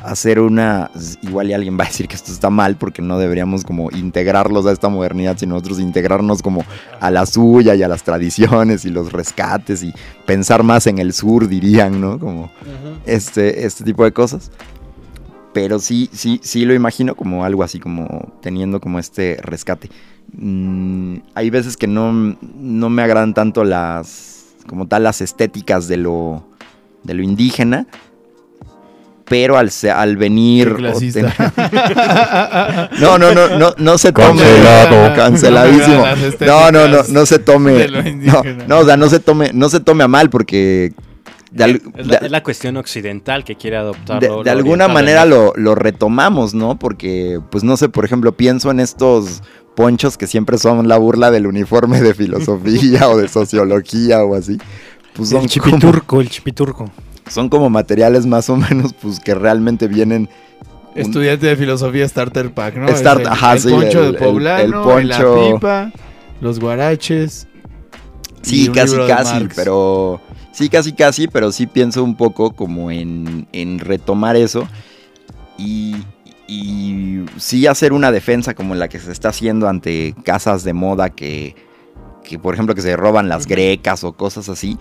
hacer 0.03 0.39
una... 0.39 0.91
Igual 1.21 1.49
y 1.49 1.53
alguien 1.53 1.79
va 1.79 1.85
a 1.85 1.87
decir 1.87 2.07
que 2.07 2.15
esto 2.15 2.31
está 2.31 2.49
mal 2.49 2.75
porque 2.75 3.01
no 3.01 3.17
deberíamos 3.17 3.63
como 3.63 3.89
integrarlos 3.91 4.65
a 4.65 4.71
esta 4.71 4.89
modernidad, 4.89 5.37
sino 5.37 5.53
nosotros 5.55 5.79
integrarnos 5.79 6.41
como 6.41 6.63
a 6.99 7.09
la 7.09 7.25
suya 7.25 7.75
y 7.75 7.81
a 7.83 7.87
las 7.87 8.03
tradiciones 8.03 8.85
y 8.85 8.89
los 8.89 9.11
rescates 9.13 9.81
y 9.83 9.93
pensar 10.25 10.63
más 10.63 10.85
en 10.87 10.99
el 10.99 11.13
sur, 11.13 11.47
dirían, 11.47 12.01
¿no? 12.01 12.19
Como 12.19 12.51
este, 13.05 13.65
este 13.65 13.83
tipo 13.83 14.03
de 14.03 14.11
cosas. 14.11 14.51
Pero 15.55 15.79
sí, 15.79 16.09
sí, 16.11 16.41
sí 16.43 16.65
lo 16.65 16.73
imagino 16.73 17.15
como 17.15 17.45
algo 17.45 17.63
así, 17.63 17.79
como 17.79 18.33
teniendo 18.41 18.81
como 18.81 18.99
este 18.99 19.39
rescate. 19.41 19.89
Mm, 20.33 21.19
hay 21.33 21.49
veces 21.49 21.77
que 21.77 21.87
no, 21.87 22.11
no 22.11 22.89
me 22.89 23.01
agradan 23.01 23.33
tanto 23.33 23.63
las, 23.63 24.47
como 24.67 24.85
tal, 24.89 25.03
las 25.03 25.21
estéticas 25.21 25.87
de 25.87 25.95
lo, 25.95 26.43
de 27.03 27.13
lo 27.13 27.23
indígena. 27.23 27.87
Pero 29.29 29.57
al, 29.57 29.71
al 29.95 30.17
venir... 30.17 30.75
Ten- 30.75 31.25
no, 32.99 33.17
no, 33.17 33.33
no, 33.33 33.57
no, 33.57 33.73
no 33.77 33.97
se 33.97 34.11
tome... 34.11 34.41
Cancelado. 34.43 35.15
Canceladísimo. 35.15 36.03
No, 36.41 36.71
no, 36.71 36.87
no, 36.89 36.97
no 37.09 37.25
se 37.25 37.39
tome... 37.39 37.71
de 37.71 37.87
lo 37.87 38.03
No, 38.03 38.09
indígena. 38.09 38.65
no, 38.67 38.79
o 38.79 38.85
sea, 38.85 38.97
no 38.97 39.07
se 39.09 39.21
tome, 39.21 39.51
no 39.53 39.69
se 39.69 39.79
tome 39.79 40.03
a 40.03 40.07
mal 40.09 40.29
porque... 40.29 40.91
de 41.55 41.81
Es 41.95 42.07
la, 42.07 42.19
de- 42.19 42.25
es 42.25 42.31
la 42.31 42.43
cuestión 42.43 42.77
occidental 42.77 43.43
que 43.43 43.55
quiere 43.55 43.77
adoptar. 43.77 44.19
de, 44.19 44.27
lo- 44.27 44.43
de 44.43 44.51
lo 44.51 44.57
alguna 44.57 44.87
manera 44.87 45.25
lo, 45.25 45.53
lo 45.55 45.73
retomamos, 45.75 46.53
¿no? 46.53 46.77
Porque, 46.77 47.39
pues 47.49 47.63
no 47.63 47.77
sé, 47.77 47.89
por 47.89 48.05
ejemplo, 48.05 48.35
pienso 48.35 48.69
en 48.71 48.79
estos 48.79 49.41
ponchos 49.75 50.17
que 50.17 50.27
siempre 50.27 50.57
son 50.57 50.87
la 50.87 50.97
burla 50.97 51.31
del 51.31 51.47
uniforme 51.47 52.01
de 52.01 52.13
filosofía 52.13 53.07
o 53.09 53.17
de 53.17 53.27
sociología 53.27 54.23
o 54.23 54.35
así. 54.35 54.57
Pues 55.15 55.29
son 55.29 55.43
El 55.43 55.49
como, 55.49 55.49
chipiturco, 55.49 56.21
el 56.21 56.29
chipiturco. 56.29 56.91
son 57.29 57.47
como 57.49 57.69
materiales 57.69 58.25
más 58.25 58.49
o 58.49 58.57
menos, 58.57 58.93
pues 58.93 59.19
que 59.19 59.33
realmente 59.33 59.87
vienen... 59.87 60.29
un- 60.93 61.01
Estudiante 61.01 61.47
de 61.47 61.55
filosofía 61.55 62.07
Starter 62.07 62.53
Pack, 62.53 62.75
¿no? 62.77 62.87
Start- 62.89 63.21
el, 63.21 63.27
ajá, 63.27 63.53
el 63.53 63.59
sí, 63.59 63.69
poncho 63.69 64.03
el- 64.03 64.11
de 64.13 64.17
poblano, 64.19 64.63
el 64.63 64.73
poncho- 64.73 65.35
la 65.49 65.53
pipa, 65.53 65.91
los 66.41 66.59
guaraches. 66.59 67.47
y 68.43 68.47
Sí, 68.49 68.67
un 68.67 68.75
casi, 68.75 68.97
casi, 69.07 69.33
Marx. 69.39 69.55
pero... 69.55 70.21
Sí, 70.55 70.69
casi, 70.69 70.93
casi, 70.93 71.27
pero 71.27 71.51
sí 71.51 71.67
pienso 71.67 72.01
un 72.01 72.15
poco 72.15 72.51
como 72.51 72.89
en, 72.89 73.45
en 73.51 73.77
retomar 73.77 74.37
eso 74.37 74.65
y, 75.57 75.97
y 76.47 77.25
sí 77.35 77.67
hacer 77.67 77.91
una 77.91 78.09
defensa 78.09 78.53
como 78.53 78.73
la 78.73 78.87
que 78.87 78.99
se 78.99 79.11
está 79.11 79.29
haciendo 79.29 79.67
ante 79.67 80.15
casas 80.23 80.63
de 80.63 80.71
moda 80.71 81.09
que, 81.09 81.57
que 82.23 82.39
por 82.39 82.53
ejemplo, 82.53 82.73
que 82.73 82.81
se 82.81 82.95
roban 82.95 83.27
las 83.27 83.47
grecas 83.47 84.05
o 84.05 84.13
cosas 84.13 84.47
así. 84.47 84.77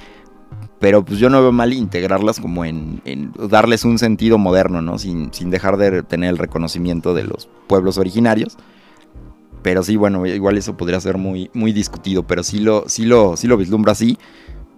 Pero 0.78 1.05
pues 1.05 1.18
yo 1.18 1.28
no 1.28 1.42
veo 1.42 1.51
mal 1.51 1.72
integrarlas 1.72 2.38
como 2.38 2.64
en, 2.64 3.02
en 3.05 3.32
darles 3.51 3.84
un 3.84 3.98
sentido 3.98 4.38
moderno, 4.38 4.80
¿no? 4.80 4.96
Sin, 5.01 5.34
sin 5.34 5.51
dejar 5.51 5.76
de 5.76 6.05
tener 6.05 6.30
el 6.30 6.38
reconocimiento 6.38 7.14
de 7.14 7.24
los 7.24 7.48
pueblos 7.66 7.98
originarios. 7.98 8.56
Pero 9.62 9.82
sí, 9.82 9.96
bueno, 9.96 10.24
igual 10.24 10.56
eso 10.56 10.76
podría 10.76 11.01
ser 11.01 11.18
muy, 11.18 11.51
muy 11.52 11.72
discutido, 11.72 12.22
pero 12.22 12.44
sí 12.44 12.60
lo, 12.60 12.84
sí 12.86 13.06
lo, 13.06 13.36
sí 13.36 13.48
lo 13.48 13.56
vislumbro 13.56 13.90
así. 13.90 14.18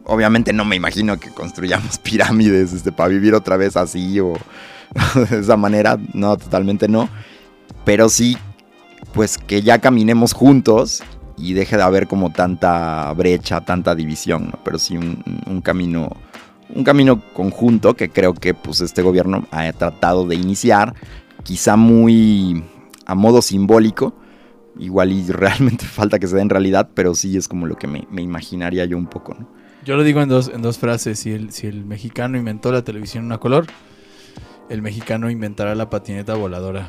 Obviamente 0.08 0.52
no 0.52 0.64
me 0.64 0.76
imagino 0.76 1.18
que 1.18 1.30
construyamos 1.30 1.98
pirámides 2.02 2.72
este, 2.72 2.92
para 2.92 3.08
vivir 3.08 3.34
otra 3.34 3.56
vez 3.56 3.76
así 3.76 4.20
o 4.20 4.34
de 5.30 5.40
esa 5.40 5.56
manera, 5.56 5.98
no, 6.14 6.36
totalmente 6.36 6.88
no. 6.88 7.08
Pero 7.84 8.08
sí, 8.08 8.38
pues 9.12 9.36
que 9.36 9.62
ya 9.62 9.80
caminemos 9.80 10.32
juntos 10.32 11.02
y 11.36 11.54
deje 11.54 11.76
de 11.76 11.82
haber 11.82 12.06
como 12.06 12.30
tanta 12.30 13.12
brecha, 13.12 13.60
tanta 13.62 13.94
división, 13.94 14.46
¿no? 14.46 14.58
Pero 14.64 14.78
sí 14.78 14.96
un, 14.96 15.60
camino, 15.60 16.10
un 16.74 16.84
camino 16.84 17.20
conjunto 17.32 17.94
que 17.94 18.08
creo 18.08 18.32
que 18.32 18.54
pues 18.54 18.80
este 18.80 19.02
gobierno 19.02 19.46
ha 19.50 19.70
tratado 19.72 20.26
de 20.26 20.36
iniciar, 20.36 20.94
quizá 21.42 21.76
muy 21.76 22.64
a 23.06 23.14
modo 23.14 23.42
simbólico, 23.42 24.14
igual 24.78 25.12
y 25.12 25.26
realmente 25.30 25.84
falta 25.86 26.18
que 26.18 26.28
se 26.28 26.36
dé 26.36 26.42
en 26.42 26.50
realidad, 26.50 26.90
pero 26.94 27.14
sí 27.14 27.36
es 27.36 27.48
como 27.48 27.66
lo 27.66 27.76
que 27.76 27.86
me, 27.86 28.06
me 28.10 28.22
imaginaría 28.22 28.84
yo 28.84 28.96
un 28.96 29.06
poco, 29.06 29.34
¿no? 29.34 29.55
Yo 29.86 29.96
lo 29.96 30.04
digo 30.04 30.20
en 30.20 30.28
dos, 30.28 30.50
en 30.52 30.62
dos 30.62 30.78
frases. 30.78 31.18
Si 31.20 31.32
el, 31.32 31.52
si 31.52 31.66
el 31.68 31.84
mexicano 31.84 32.36
inventó 32.36 32.72
la 32.72 32.82
televisión 32.84 33.32
a 33.32 33.38
color, 33.38 33.66
el 34.68 34.82
mexicano 34.82 35.30
inventará 35.30 35.74
la 35.74 35.88
patineta 35.90 36.34
voladora. 36.34 36.88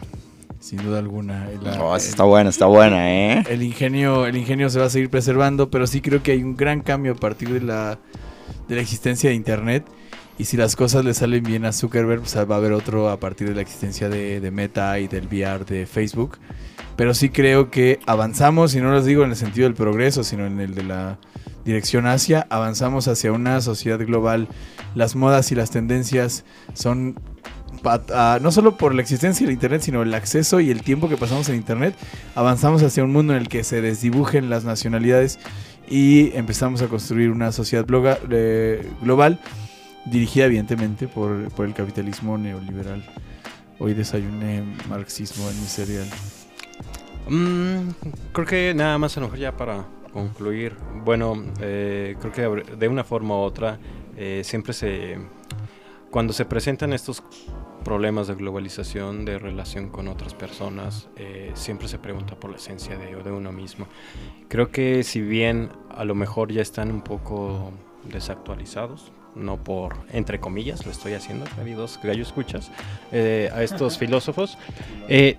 Sin 0.59 0.81
duda 0.83 0.99
alguna. 0.99 1.47
Oh, 1.79 1.95
el- 1.95 2.01
está 2.01 2.23
buena, 2.23 2.49
está 2.49 2.65
buena, 2.65 3.11
¿eh? 3.13 3.43
el 3.49 3.61
ingenio, 3.61 4.25
el 4.25 4.35
ingenio 4.35 4.69
se 4.71 4.79
va 4.79 4.87
a 4.87 4.89
seguir 4.89 5.09
preservando, 5.11 5.69
pero 5.69 5.85
sí 5.85 6.01
creo 6.01 6.23
que 6.23 6.31
hay 6.31 6.43
un 6.43 6.55
gran 6.57 6.81
cambio 6.81 7.11
a 7.13 7.15
partir 7.15 7.49
de 7.53 7.61
la, 7.61 7.99
de 8.67 8.75
la 8.75 8.81
existencia 8.81 9.29
de 9.29 9.35
internet 9.35 9.85
Y 10.39 10.45
si 10.45 10.57
las 10.57 10.75
cosas 10.75 11.05
le 11.05 11.13
salen 11.13 11.43
bien 11.43 11.65
a 11.65 11.73
Zuckerberg, 11.73 12.21
pues 12.21 12.35
va 12.37 12.55
a 12.55 12.57
haber 12.57 12.73
otro 12.73 13.09
a 13.09 13.19
partir 13.19 13.49
de 13.49 13.55
la 13.55 13.61
existencia 13.61 14.09
de, 14.09 14.39
de 14.41 14.51
Meta 14.51 14.99
y 14.99 15.07
del 15.07 15.27
VR 15.27 15.65
de 15.65 15.85
Facebook. 15.85 16.39
Pero 16.95 17.13
sí 17.13 17.29
creo 17.29 17.69
que 17.71 17.99
avanzamos, 18.07 18.75
y 18.75 18.81
no 18.81 18.91
los 18.91 19.05
digo 19.05 19.23
en 19.23 19.29
el 19.31 19.35
sentido 19.35 19.65
del 19.67 19.75
progreso, 19.75 20.23
sino 20.23 20.45
en 20.47 20.59
el 20.59 20.73
de 20.75 20.83
la 20.83 21.19
dirección 21.67 22.07
hacia, 22.07 22.47
avanzamos 22.49 23.07
hacia 23.07 23.31
una 23.33 23.61
sociedad 23.61 23.99
global. 23.99 24.47
Las 24.95 25.15
modas 25.15 25.51
y 25.51 25.55
las 25.55 25.69
tendencias 25.69 26.45
son 26.73 27.19
ah, 27.83 28.39
no 28.41 28.51
solo 28.51 28.77
por 28.77 28.95
la 28.95 29.01
existencia 29.01 29.45
del 29.45 29.53
Internet, 29.53 29.81
sino 29.81 30.01
el 30.01 30.13
acceso 30.13 30.61
y 30.61 30.71
el 30.71 30.81
tiempo 30.81 31.09
que 31.09 31.17
pasamos 31.17 31.49
en 31.49 31.55
Internet. 31.55 31.93
Avanzamos 32.35 32.81
hacia 32.83 33.03
un 33.03 33.11
mundo 33.11 33.33
en 33.33 33.39
el 33.39 33.49
que 33.49 33.63
se 33.63 33.81
desdibujen 33.81 34.49
las 34.49 34.63
nacionalidades 34.63 35.39
y 35.89 36.35
empezamos 36.35 36.81
a 36.81 36.87
construir 36.87 37.31
una 37.31 37.51
sociedad 37.51 37.85
eh, 38.31 38.89
global 39.01 39.39
dirigida 40.05 40.45
evidentemente 40.45 41.07
por, 41.07 41.49
por 41.51 41.65
el 41.65 41.73
capitalismo 41.73 42.37
neoliberal. 42.37 43.03
Hoy 43.77 43.93
desayuné 43.93 44.63
marxismo 44.87 45.49
en 45.49 45.59
mi 45.59 45.67
cereal. 45.67 46.07
Mm, 47.29 47.89
creo 48.31 48.47
que 48.47 48.73
nada 48.73 48.97
más 48.97 49.17
a 49.17 49.35
ya 49.35 49.51
para 49.51 49.85
concluir. 50.17 50.75
Bueno, 51.05 51.43
eh, 51.61 52.15
creo 52.19 52.33
que 52.33 52.75
de 52.75 52.87
una 52.87 53.03
forma 53.03 53.35
u 53.35 53.39
otra 53.39 53.77
eh, 54.17 54.41
siempre 54.43 54.73
se... 54.73 55.17
Cuando 56.09 56.33
se 56.33 56.45
presentan 56.45 56.93
estos 56.93 57.21
problemas 57.83 58.27
de 58.27 58.33
globalización, 58.33 59.25
de 59.25 59.37
relación 59.37 59.89
con 59.89 60.07
otras 60.07 60.33
personas, 60.33 61.09
eh, 61.17 61.51
siempre 61.53 61.87
se 61.87 61.99
pregunta 61.99 62.35
por 62.35 62.49
la 62.49 62.57
esencia 62.57 62.97
de, 62.97 63.15
de 63.15 63.31
uno 63.31 63.51
mismo. 63.51 63.87
Creo 64.47 64.71
que 64.71 65.03
si 65.03 65.21
bien 65.21 65.69
a 65.89 66.03
lo 66.03 66.15
mejor 66.15 66.51
ya 66.51 66.61
están 66.61 66.89
un 66.89 67.01
poco 67.01 67.71
desactualizados, 68.11 69.11
no 69.37 69.63
por, 69.63 69.97
entre 70.11 70.39
comillas, 70.39 70.85
lo 70.85 70.91
estoy 70.91 71.13
haciendo, 71.13 71.45
queridos 71.55 71.99
gallo 72.01 72.23
escuchas, 72.23 72.71
eh, 73.11 73.49
a 73.53 73.63
estos 73.63 73.97
filósofos, 73.99 74.57
eh, 75.07 75.37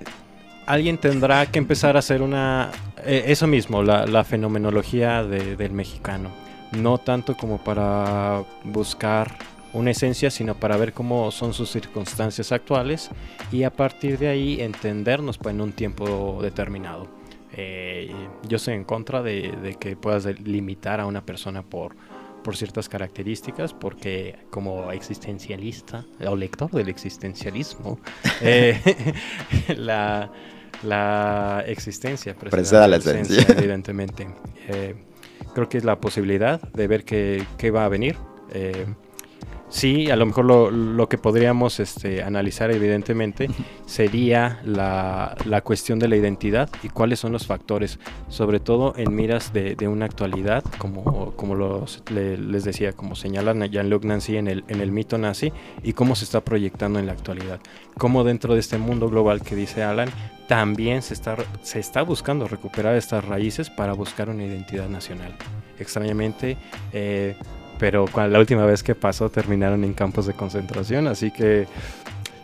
alguien 0.69 0.99
tendrá 0.99 1.47
que 1.47 1.59
empezar 1.59 1.97
a 1.97 2.01
hacer 2.01 2.23
una... 2.23 2.71
eh, 3.05 3.25
eso 3.27 3.47
mismo, 3.47 3.83
la, 3.83 4.07
la 4.07 4.25
fenomenología 4.25 5.25
de- 5.25 5.57
del 5.57 5.73
mexicano. 5.73 6.31
No 6.73 6.99
tanto 6.99 7.37
como 7.37 7.59
para 7.59 8.43
buscar 8.65 9.37
una 9.73 9.91
esencia, 9.91 10.31
sino 10.31 10.55
para 10.55 10.77
ver 10.77 10.93
cómo 10.93 11.31
son 11.31 11.53
sus 11.55 11.71
circunstancias 11.71 12.53
actuales 12.53 13.11
y 13.53 13.63
a 13.65 13.71
partir 13.71 14.19
de 14.19 14.29
ahí 14.29 14.61
entendernos 14.61 15.39
pues, 15.39 15.55
en 15.55 15.61
un 15.61 15.73
tiempo 15.73 16.39
determinado. 16.43 17.09
Eh, 17.55 18.13
yo 18.49 18.57
estoy 18.57 18.75
en 18.75 18.85
contra 18.85 19.23
de, 19.23 19.53
de 19.63 19.75
que 19.75 19.97
puedas 19.97 20.27
limitar 20.41 21.01
a 21.01 21.07
una 21.07 21.23
persona 21.23 21.63
por, 21.63 21.97
por 22.45 22.57
ciertas 22.57 22.89
características, 22.89 23.73
porque 23.75 24.37
como 24.51 24.93
existencialista 24.93 26.05
o 26.27 26.37
lector 26.37 26.71
del 26.71 26.89
existencialismo, 26.89 27.99
eh, 28.43 28.81
la, 29.77 30.31
la 30.83 31.65
existencia 31.67 32.35
precede 32.35 32.85
a 32.85 32.89
la 32.89 32.97
esencia. 32.97 33.45
evidentemente. 33.57 34.29
Eh, 34.69 34.95
creo 35.55 35.69
que 35.69 35.79
es 35.79 35.85
la 35.85 36.01
posibilidad 36.01 36.61
de 36.61 36.87
ver 36.87 37.05
qué, 37.05 37.45
qué 37.57 37.71
va 37.71 37.85
a 37.85 37.89
venir. 37.89 38.17
Eh, 38.53 38.87
sí, 39.69 40.11
a 40.11 40.17
lo 40.17 40.27
mejor 40.27 40.45
lo, 40.45 40.71
lo 40.71 41.09
que 41.09 41.19
podríamos 41.19 41.81
este, 41.81 42.23
analizar 42.23 42.71
evidentemente 42.71 43.49
sería 43.87 44.61
la, 44.65 45.37
la 45.45 45.61
cuestión 45.63 45.99
de 45.99 46.09
la 46.09 46.17
identidad 46.17 46.69
y 46.83 46.89
cuáles 46.89 47.21
son 47.21 47.33
los 47.33 47.47
factores, 47.47 47.99
sobre 48.29 48.61
todo 48.61 48.95
en 48.97 49.15
miras 49.15 49.53
de, 49.53 49.75
de 49.77 49.89
una 49.89 50.07
actualidad, 50.07 50.65
como, 50.79 51.33
como 51.37 51.55
los, 51.55 52.03
le- 52.11 52.39
les 52.39 52.65
decía, 52.65 52.93
como 52.93 53.15
señalan 53.15 53.63
Jean-Luc 53.71 54.05
Nancy 54.05 54.37
en 54.37 54.49
el, 54.49 54.65
en 54.69 54.81
el 54.81 54.91
mito 54.93 55.19
nazi, 55.19 55.53
y 55.83 55.93
cómo 55.93 56.15
se 56.15 56.25
está 56.25 56.41
proyectando 56.43 56.99
en 56.99 57.07
la 57.07 57.13
actualidad. 57.13 57.61
Cómo 57.97 58.25
dentro 58.25 58.55
de 58.55 58.61
este 58.61 58.79
mundo 58.79 59.09
global 59.09 59.43
que 59.43 59.55
dice 59.57 59.83
Alan, 59.83 60.09
también 60.47 61.03
se 61.03 61.13
está, 61.15 61.37
se 61.63 61.79
está 61.79 62.03
buscando 62.03 62.49
recuperar 62.49 62.97
estas 62.97 63.25
raíces 63.25 63.69
para 63.69 63.93
buscar 63.93 64.31
una 64.31 64.45
identidad 64.45 64.89
nacional. 64.89 65.35
Extrañamente, 65.79 66.57
eh, 66.93 67.37
pero 67.79 68.07
cuando 68.11 68.33
la 68.35 68.39
última 68.41 68.65
vez 68.67 68.83
que 68.83 68.95
pasó 68.95 69.29
terminaron 69.31 69.85
en 69.85 69.93
campos 69.95 70.27
de 70.27 70.35
concentración, 70.35 71.07
así 71.09 71.31
que 71.31 71.67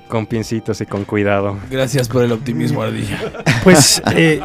con 0.08 0.26
pincitos 0.26 0.80
y 0.80 0.86
con 0.86 1.04
cuidado. 1.04 1.56
Gracias 1.70 2.08
por 2.08 2.22
el 2.24 2.32
optimismo, 2.32 2.82
Ardilla. 2.82 3.18
Pues 3.64 4.02
eh, 4.14 4.40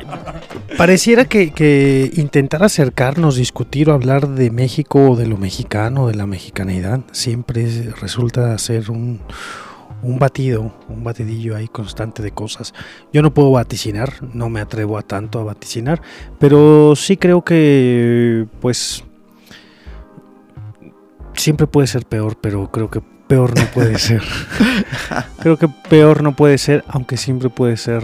pareciera 0.77 1.25
que, 1.25 1.51
que 1.51 2.09
intentar 2.15 2.63
acercarnos, 2.63 3.35
discutir 3.35 3.89
o 3.89 3.93
hablar 3.93 4.29
de 4.29 4.49
México 4.49 5.11
o 5.11 5.15
de 5.17 5.27
lo 5.27 5.35
mexicano, 5.35 6.07
de 6.07 6.15
la 6.15 6.25
mexicanidad, 6.25 7.01
siempre 7.11 7.63
es- 7.65 7.99
resulta 7.99 8.57
ser 8.57 8.89
un, 8.89 9.19
un 10.01 10.19
batido, 10.19 10.73
un 10.87 11.03
batidillo 11.03 11.57
ahí 11.57 11.67
constante 11.67 12.23
de 12.23 12.31
cosas. 12.31 12.73
Yo 13.11 13.21
no 13.21 13.33
puedo 13.33 13.51
vaticinar, 13.51 14.13
no 14.33 14.47
me 14.49 14.61
atrevo 14.61 14.97
a 14.97 15.01
tanto 15.01 15.39
a 15.39 15.43
vaticinar, 15.43 16.01
pero 16.39 16.95
sí 16.95 17.17
creo 17.17 17.43
que 17.43 18.45
pues 18.61 19.03
siempre 21.39 21.67
puede 21.67 21.87
ser 21.87 22.05
peor, 22.05 22.37
pero 22.41 22.69
creo 22.71 22.89
que 22.89 23.01
peor 23.27 23.57
no 23.57 23.65
puede 23.67 23.97
ser. 23.99 24.21
creo 25.39 25.57
que 25.57 25.67
peor 25.67 26.21
no 26.23 26.35
puede 26.35 26.57
ser, 26.57 26.83
aunque 26.87 27.17
siempre 27.17 27.49
puede 27.49 27.77
ser 27.77 28.03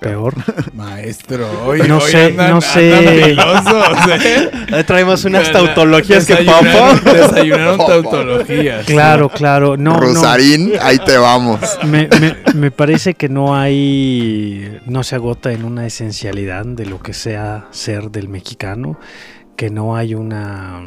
peor. 0.00 0.34
Maestro, 0.74 1.48
hoy, 1.64 1.82
No 1.86 1.98
hoy 1.98 2.10
sé, 2.10 2.26
andan- 2.36 2.50
no 2.50 2.60
sé. 2.60 3.30
¿eh? 3.30 4.84
Traemos 4.86 5.24
unas 5.24 5.52
tautologías 5.52 6.26
que 6.26 6.36
papá. 6.36 6.98
Desayunaron 7.04 7.78
tautologías. 7.78 8.84
Claro, 8.86 9.28
claro. 9.28 9.76
No, 9.76 9.92
no. 9.94 10.00
Rosarín, 10.00 10.72
ahí 10.80 10.98
te 10.98 11.16
vamos. 11.16 11.60
Me, 11.84 12.08
me- 12.20 12.36
me 12.54 12.70
parece 12.72 13.14
que 13.14 13.28
no 13.28 13.54
hay, 13.54 14.80
no 14.86 15.04
se 15.04 15.14
agota 15.14 15.52
en 15.52 15.64
una 15.64 15.86
esencialidad 15.86 16.64
de 16.66 16.86
lo 16.86 17.00
que 17.00 17.12
sea 17.14 17.66
ser 17.70 18.10
del 18.10 18.28
mexicano, 18.28 18.98
que 19.56 19.70
no 19.70 19.94
hay 19.94 20.14
una, 20.16 20.80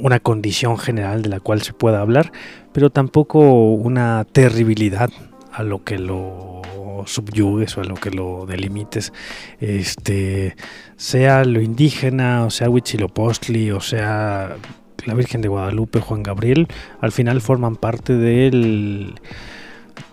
una 0.00 0.20
condición 0.20 0.78
general 0.78 1.22
de 1.22 1.28
la 1.28 1.40
cual 1.40 1.62
se 1.62 1.72
pueda 1.72 2.00
hablar, 2.00 2.32
pero 2.72 2.90
tampoco 2.90 3.72
una 3.72 4.26
terribilidad 4.30 5.10
a 5.52 5.62
lo 5.62 5.84
que 5.84 5.98
lo 5.98 6.62
subyugues 7.06 7.76
o 7.76 7.80
a 7.80 7.84
lo 7.84 7.94
que 7.94 8.10
lo 8.10 8.46
delimites, 8.46 9.12
este, 9.60 10.56
sea 10.96 11.44
lo 11.44 11.60
indígena, 11.60 12.44
o 12.44 12.50
sea 12.50 12.70
Huitzilopochtli, 12.70 13.70
o 13.70 13.80
sea 13.80 14.56
la 15.04 15.14
Virgen 15.14 15.40
de 15.40 15.48
Guadalupe, 15.48 16.00
Juan 16.00 16.22
Gabriel, 16.22 16.68
al 17.00 17.12
final 17.12 17.40
forman 17.40 17.76
parte 17.76 18.14
del 18.14 19.14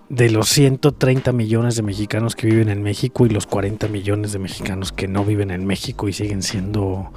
de 0.10 0.30
los 0.30 0.50
130 0.50 1.32
millones 1.32 1.76
de 1.76 1.82
mexicanos 1.82 2.36
que 2.36 2.48
viven 2.48 2.70
en 2.70 2.84
México 2.84 3.26
y 3.26 3.30
los 3.30 3.48
40 3.48 3.88
millones 3.88 4.34
de 4.34 4.40
mexicanos 4.40 4.92
que 4.92 5.08
no 5.08 5.26
viven 5.26 5.50
en 5.50 5.66
México 5.66 6.08
y 6.08 6.14
siguen 6.14 6.44
siendo 6.44 7.12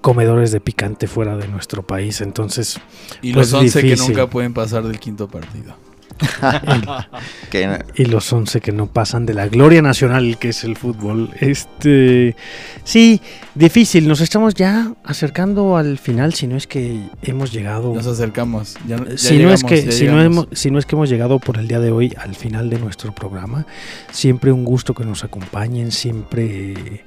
comedores 0.00 0.52
de 0.52 0.60
picante 0.60 1.06
fuera 1.06 1.36
de 1.36 1.48
nuestro 1.48 1.82
país. 1.82 2.20
Entonces, 2.20 2.78
Y 3.22 3.32
Pues 3.32 3.52
los 3.52 3.60
11 3.60 3.80
que 3.80 3.86
difícil. 3.88 4.08
nunca 4.08 4.28
pueden 4.28 4.54
pasar 4.54 4.84
del 4.84 4.98
quinto 4.98 5.28
partido. 5.28 5.74
Que 7.50 7.78
y 7.96 8.04
los 8.04 8.30
11 8.32 8.60
que 8.60 8.72
no 8.72 8.86
pasan 8.86 9.24
de 9.26 9.32
la 9.34 9.48
gloria 9.48 9.80
nacional 9.82 10.38
que 10.38 10.50
es 10.50 10.64
el 10.64 10.76
fútbol. 10.76 11.30
Este, 11.40 12.36
sí, 12.84 13.20
difícil. 13.54 14.06
Nos 14.06 14.20
estamos 14.20 14.54
ya 14.54 14.92
acercando 15.04 15.76
al 15.76 15.98
final, 15.98 16.34
si 16.34 16.46
no 16.46 16.56
es 16.56 16.66
que 16.66 17.08
hemos 17.22 17.52
llegado 17.52 17.94
Nos 17.94 18.06
acercamos. 18.06 18.76
Ya, 18.86 18.98
ya 18.98 19.16
si 19.16 19.38
no 19.38 19.52
es 19.52 19.64
que 19.64 19.84
ya 19.86 19.92
si 19.92 20.04
no, 20.04 20.18
llegamos. 20.18 20.46
hemos, 20.46 20.58
si 20.58 20.70
no 20.70 20.78
es 20.78 20.86
que 20.86 20.94
hemos 20.96 21.08
llegado 21.08 21.38
por 21.38 21.56
el 21.58 21.66
día 21.68 21.80
de 21.80 21.90
hoy 21.90 22.12
al 22.18 22.34
final 22.34 22.68
de 22.70 22.78
nuestro 22.78 23.14
programa, 23.14 23.66
siempre 24.12 24.52
un 24.52 24.64
gusto 24.64 24.94
que 24.94 25.04
nos 25.04 25.24
acompañen, 25.24 25.90
siempre 25.90 27.04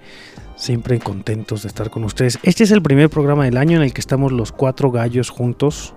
siempre 0.64 0.98
contentos 1.00 1.64
de 1.64 1.68
estar 1.68 1.90
con 1.90 2.06
ustedes. 2.06 2.40
Este 2.42 2.64
es 2.64 2.72
el 2.72 2.82
primer 2.82 3.10
programa 3.10 3.44
del 3.44 3.58
año 3.58 3.76
en 3.78 3.84
el 3.84 3.92
que 3.94 4.00
estamos 4.00 4.32
los 4.32 4.54
cuatro 4.54 4.92
gallos 4.92 5.30
juntos. 5.30 5.94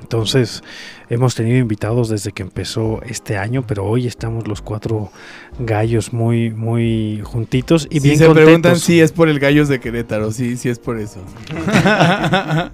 Entonces, 0.00 0.64
hemos 1.10 1.34
tenido 1.36 1.58
invitados 1.58 2.08
desde 2.08 2.32
que 2.32 2.42
empezó 2.42 3.00
este 3.06 3.36
año, 3.36 3.64
pero 3.66 3.84
hoy 3.84 4.06
estamos 4.06 4.48
los 4.48 4.62
cuatro 4.62 5.12
gallos 5.60 6.12
muy 6.12 6.50
muy 6.50 7.20
juntitos 7.22 7.86
y 7.90 8.00
Si 8.00 8.08
bien 8.08 8.18
se 8.18 8.26
contentos. 8.26 8.44
preguntan 8.46 8.78
si 8.80 9.00
es 9.00 9.12
por 9.12 9.28
el 9.28 9.38
Gallos 9.38 9.68
de 9.68 9.78
Querétaro, 9.80 10.32
sí, 10.32 10.56
sí 10.56 10.68
es 10.70 10.78
por 10.78 10.98
eso. 10.98 11.20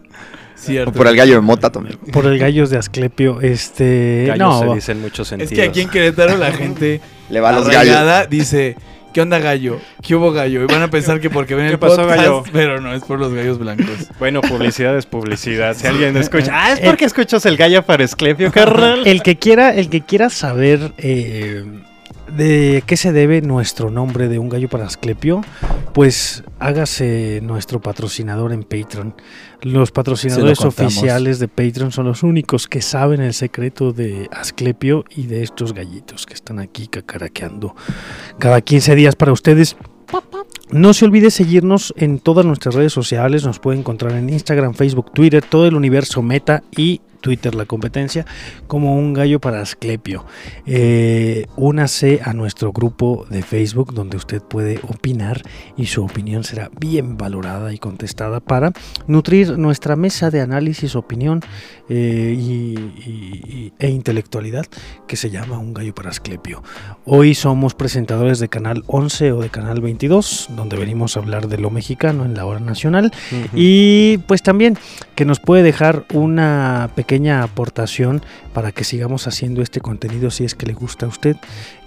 Cierto. 0.57 0.93
por 0.93 1.09
el 1.09 1.17
gallo 1.17 1.35
de 1.35 1.41
mota 1.41 1.71
también. 1.71 1.99
por 2.13 2.25
el 2.27 2.39
gallos 2.39 2.71
de 2.71 2.79
Asclepio, 2.79 3.41
este 3.43 4.25
Gallos 4.29 4.59
se 4.61 4.65
no, 4.67 4.75
dice 4.75 4.93
en 4.93 5.01
muchos 5.03 5.27
Es 5.27 5.29
sentidos. 5.29 5.53
que 5.55 5.63
aquí 5.63 5.81
en 5.83 5.89
Querétaro 5.91 6.37
la 6.39 6.53
gente 6.53 7.01
Le 7.31 7.41
va 7.41 7.51
a 7.51 7.53
los 7.53 7.69
gallos. 7.69 8.31
dice, 8.31 8.77
¿qué 9.15 9.23
onda 9.23 9.39
gallo? 9.39 9.79
¿Qué 10.03 10.15
hubo 10.15 10.33
gallo? 10.33 10.63
Y 10.63 10.67
van 10.67 10.83
a 10.83 10.91
pensar 10.91 11.21
que 11.21 11.31
porque 11.31 11.55
ven 11.55 11.69
¿Qué 11.69 11.73
el 11.75 11.79
pasó, 11.79 11.97
podcast, 12.03 12.19
gallo? 12.19 12.43
pero 12.53 12.81
no, 12.81 12.93
es 12.93 13.03
por 13.05 13.19
los 13.19 13.33
gallos 13.33 13.59
blancos. 13.59 14.11
Bueno, 14.19 14.43
publicidad 14.43 14.99
es 14.99 15.07
publicidad. 15.07 15.75
Si 15.75 15.87
alguien 15.87 16.17
escucha, 16.17 16.51
ah, 16.53 16.73
es 16.73 16.81
porque 16.81 17.07
escuchas 17.07 17.47
el 17.47 17.57
gallo 17.57 17.83
para 17.85 18.05
Esclepio, 18.05 18.53
carnal. 18.53 19.07
el 19.07 19.23
que 19.23 19.37
quiera, 19.37 19.75
el 19.75 19.89
que 19.89 20.03
quiera 20.03 20.29
saber 20.29 20.93
eh, 20.99 21.65
de 22.29 22.83
qué 22.87 22.97
se 22.97 23.13
debe 23.13 23.41
nuestro 23.43 23.91
nombre 23.91 24.29
de 24.29 24.39
un 24.39 24.49
gallo 24.49 24.69
para 24.69 24.87
Asclepio, 24.87 25.43
pues 25.93 26.45
hágase 26.59 27.41
nuestro 27.43 27.81
patrocinador 27.81 28.53
en 28.53 28.63
Patreon. 28.63 29.15
Los 29.63 29.91
patrocinadores 29.91 30.61
lo 30.61 30.69
oficiales 30.69 31.39
de 31.39 31.49
Patreon 31.49 31.93
son 31.93 32.07
los 32.07 32.23
únicos 32.23 32.67
que 32.67 32.83
saben 32.83 33.21
el 33.21 33.35
secreto 33.35 33.93
de 33.93 34.29
Asclepio 34.33 35.05
y 35.15 35.27
de 35.27 35.43
estos 35.43 35.73
gallitos 35.73 36.27
que 36.27 36.35
están 36.35 36.59
aquí 36.59 36.89
cacaraqueando 36.89 37.75
cada 38.39 38.61
15 38.61 38.95
días 38.95 39.17
para 39.17 39.33
ustedes. 39.33 39.77
No 40.71 40.95
se 40.95 41.05
olvide 41.05 41.31
seguirnos 41.31 41.95
en 41.97 42.19
todas 42.19 42.45
nuestras 42.45 42.75
redes 42.75 42.93
sociales. 42.93 43.45
Nos 43.45 43.59
puede 43.59 43.79
encontrar 43.79 44.13
en 44.13 44.31
Instagram, 44.31 44.75
Facebook, 44.75 45.13
Twitter, 45.13 45.43
todo 45.43 45.67
el 45.67 45.75
universo 45.75 46.23
Meta 46.23 46.63
y 46.77 47.01
Twitter, 47.25 47.55
la 47.55 47.65
competencia, 47.65 48.27
como 48.67 48.97
un 48.97 49.15
gallo 49.15 49.41
para 49.41 49.63
Asclepio. 49.63 50.27
Eh, 50.67 51.47
únase 51.57 52.21
a 52.23 52.35
nuestro 52.35 52.71
grupo 52.73 53.25
de 53.31 53.41
Facebook 53.43 53.95
donde 53.95 54.19
usted 54.19 54.43
puede 54.43 54.79
opinar 54.87 55.41
y 55.75 55.87
su 55.87 56.05
opinión 56.05 56.45
será 56.45 56.71
bien 56.79 57.17
valorada 57.17 57.73
y 57.73 57.79
contestada 57.79 58.41
para 58.41 58.73
nutrir 59.07 59.57
nuestra 59.57 59.97
mesa 59.97 60.31
de 60.31 60.43
análisis, 60.43 60.95
opinión 60.97 61.41
eh, 61.89 62.37
y- 62.39 63.73
e 63.79 63.89
intelectualidad 63.89 64.67
que 65.09 65.17
se 65.17 65.31
llama 65.31 65.59
Un 65.59 65.73
Gallo 65.73 65.95
para 65.95 66.11
Asclepio. 66.11 66.63
Hoy 67.07 67.35
somos 67.35 67.75
presentadores 67.75 68.39
de 68.39 68.49
Canal 68.49 68.85
11 68.87 69.33
o 69.33 69.41
de 69.41 69.49
Canal 69.49 69.81
22, 69.81 70.49
donde 70.57 70.77
venimos 70.77 71.17
a 71.17 71.21
hablar 71.21 71.49
de 71.49 71.57
lo 71.57 71.71
mexicano 71.71 72.25
en 72.27 72.35
la 72.35 72.45
hora 72.45 72.61
nacional. 72.61 73.11
Y 73.55 74.19
pues 74.29 74.43
también 74.43 74.77
que 75.15 75.25
nos 75.25 75.41
puede 75.41 75.63
dejar 75.63 76.05
una 76.13 76.91
pequeña 76.95 77.14
aportación 77.43 78.23
para 78.53 78.73
que 78.73 78.85
sigamos 78.85 79.27
haciendo 79.27 79.63
este 79.63 79.81
contenido 79.81 80.31
si 80.31 80.45
es 80.45 80.55
que 80.55 80.67
le 80.67 80.73
gusta 80.73 81.07
a 81.07 81.09
usted. 81.09 81.37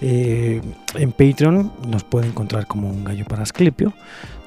Eh, 0.02 0.62
en 0.96 1.12
Patreon 1.12 1.72
nos 1.88 2.04
puede 2.04 2.28
encontrar 2.28 2.68
como 2.68 2.90
un 2.90 3.04
gallo 3.04 3.26
para 3.26 3.44
Asclepio. 3.44 3.94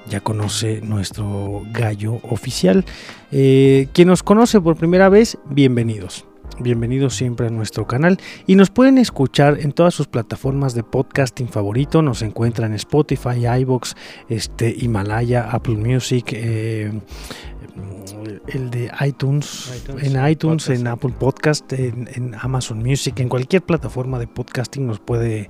Ya 0.08 0.20
conoce 0.20 0.80
nuestro 0.80 1.62
gallo 1.72 2.20
oficial. 2.30 2.84
Eh, 3.30 3.88
quien 3.92 4.08
nos 4.08 4.22
conoce 4.22 4.60
por 4.60 4.76
primera 4.76 5.08
vez, 5.08 5.38
bienvenidos. 5.48 6.29
Bienvenidos 6.58 7.14
siempre 7.16 7.46
a 7.46 7.50
nuestro 7.50 7.86
canal 7.86 8.18
y 8.46 8.54
nos 8.54 8.70
pueden 8.70 8.98
escuchar 8.98 9.58
en 9.60 9.72
todas 9.72 9.94
sus 9.94 10.08
plataformas 10.08 10.74
de 10.74 10.82
podcasting 10.82 11.48
favorito. 11.48 12.02
Nos 12.02 12.22
encuentran 12.22 12.72
en 12.72 12.76
Spotify, 12.76 13.46
iBox, 13.60 13.94
este, 14.28 14.74
Himalaya, 14.78 15.50
Apple 15.50 15.76
Music, 15.76 16.32
eh, 16.32 16.92
el 18.48 18.70
de 18.70 18.90
iTunes, 19.06 19.72
iTunes, 19.76 20.04
en 20.04 20.28
iTunes, 20.28 20.64
podcast. 20.64 20.80
en 20.80 20.86
Apple 20.86 21.14
Podcast, 21.18 21.72
en, 21.72 22.08
en 22.14 22.34
Amazon 22.34 22.78
Music, 22.78 23.18
en 23.20 23.28
cualquier 23.28 23.62
plataforma 23.62 24.18
de 24.18 24.26
podcasting 24.26 24.86
nos 24.86 25.00
puede 25.00 25.48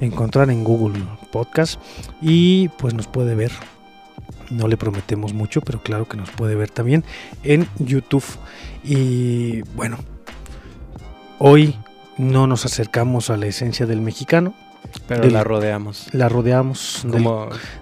encontrar 0.00 0.50
en 0.50 0.62
Google 0.62 1.02
Podcast 1.32 1.80
y 2.20 2.68
pues 2.78 2.94
nos 2.94 3.08
puede 3.08 3.34
ver. 3.34 3.52
No 4.50 4.68
le 4.68 4.76
prometemos 4.76 5.34
mucho, 5.34 5.60
pero 5.60 5.82
claro 5.82 6.06
que 6.06 6.16
nos 6.16 6.30
puede 6.30 6.54
ver 6.54 6.70
también 6.70 7.04
en 7.42 7.66
YouTube. 7.80 8.22
Y 8.84 9.62
bueno, 9.74 9.98
hoy 11.38 11.76
no 12.18 12.46
nos 12.46 12.64
acercamos 12.64 13.30
a 13.30 13.36
la 13.36 13.46
esencia 13.46 13.86
del 13.86 14.00
mexicano, 14.00 14.54
Pero 15.08 15.22
del- 15.22 15.32
la 15.34 15.44
rodeamos. 15.44 16.08
la 16.12 16.28
rodeamos 16.28 17.04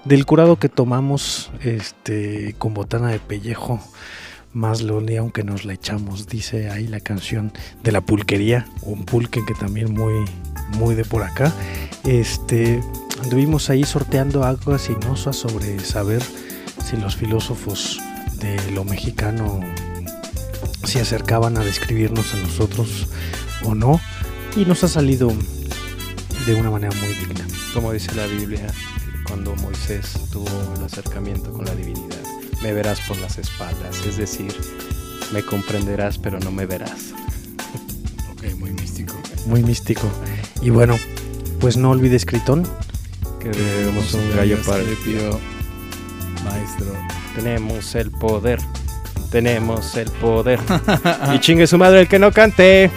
del, 0.04 0.26
curado 0.26 0.56
que 0.56 0.68
tomamos 0.68 1.50
este 1.62 2.54
con 2.58 2.74
botana 2.74 3.08
de 3.10 3.18
pellejo 3.20 3.80
más 4.52 4.82
lo 4.82 5.02
aunque 5.18 5.42
nos 5.42 5.64
la 5.64 5.72
echamos 5.74 6.28
dice 6.28 6.70
ahí 6.70 6.86
la 6.86 7.00
canción 7.00 7.52
de 7.82 7.90
la 7.92 8.00
pulquería 8.00 8.66
un 8.82 9.04
pulque 9.04 9.40
que 9.46 9.54
también 9.54 9.92
muy 9.92 10.24
muy 10.78 10.94
de 10.94 11.04
por 11.04 11.22
acá. 11.24 11.52
Este 12.04 12.80
anduvimos 13.22 13.68
ahí 13.70 13.84
sorteando 13.84 14.44
aguas 14.44 14.82
sinuosas 14.82 15.36
sobre 15.36 15.78
saber 15.80 16.22
si 16.84 16.96
los 16.96 17.16
filósofos 17.16 18.00
de 18.40 18.56
lo 18.72 18.84
mexicano 18.84 19.60
se 20.86 21.00
acercaban 21.00 21.56
a 21.58 21.64
describirnos 21.64 22.34
a 22.34 22.38
nosotros 22.38 23.08
o 23.64 23.74
no 23.74 24.00
y 24.56 24.64
nos 24.64 24.84
ha 24.84 24.88
salido 24.88 25.32
de 26.46 26.54
una 26.54 26.70
manera 26.70 26.94
muy 27.00 27.14
digna 27.14 27.44
como 27.74 27.90
dice 27.90 28.14
la 28.14 28.26
Biblia, 28.26 28.68
cuando 29.26 29.56
Moisés 29.56 30.12
tuvo 30.30 30.48
el 30.76 30.84
acercamiento 30.84 31.52
con 31.52 31.64
la 31.64 31.74
divinidad, 31.74 32.22
me 32.62 32.72
verás 32.72 33.00
por 33.00 33.18
las 33.18 33.36
espaldas, 33.36 34.06
es 34.06 34.16
decir, 34.16 34.54
me 35.32 35.42
comprenderás 35.42 36.18
pero 36.18 36.38
no 36.38 36.52
me 36.52 36.66
verás. 36.66 37.12
Ok, 38.32 38.54
muy 38.58 38.70
místico. 38.72 39.14
muy 39.46 39.62
místico. 39.62 40.08
Y 40.62 40.70
bueno, 40.70 40.96
pues 41.60 41.76
no 41.76 41.90
olvides 41.90 42.26
Critón. 42.26 42.64
Que 43.40 43.48
debemos 43.48 44.14
un 44.14 44.36
gallo 44.36 44.60
para 44.62 44.82
el 44.82 44.92
Asclepio, 44.92 45.40
Maestro. 46.44 46.86
Tenemos 47.34 47.94
el 47.94 48.10
poder, 48.10 48.60
tenemos 49.34 49.96
el 49.96 50.08
poder. 50.12 50.60
y 51.34 51.40
chingue 51.40 51.66
su 51.66 51.76
madre 51.76 52.02
el 52.02 52.08
que 52.08 52.20
no 52.20 52.30
cante. 52.30 52.88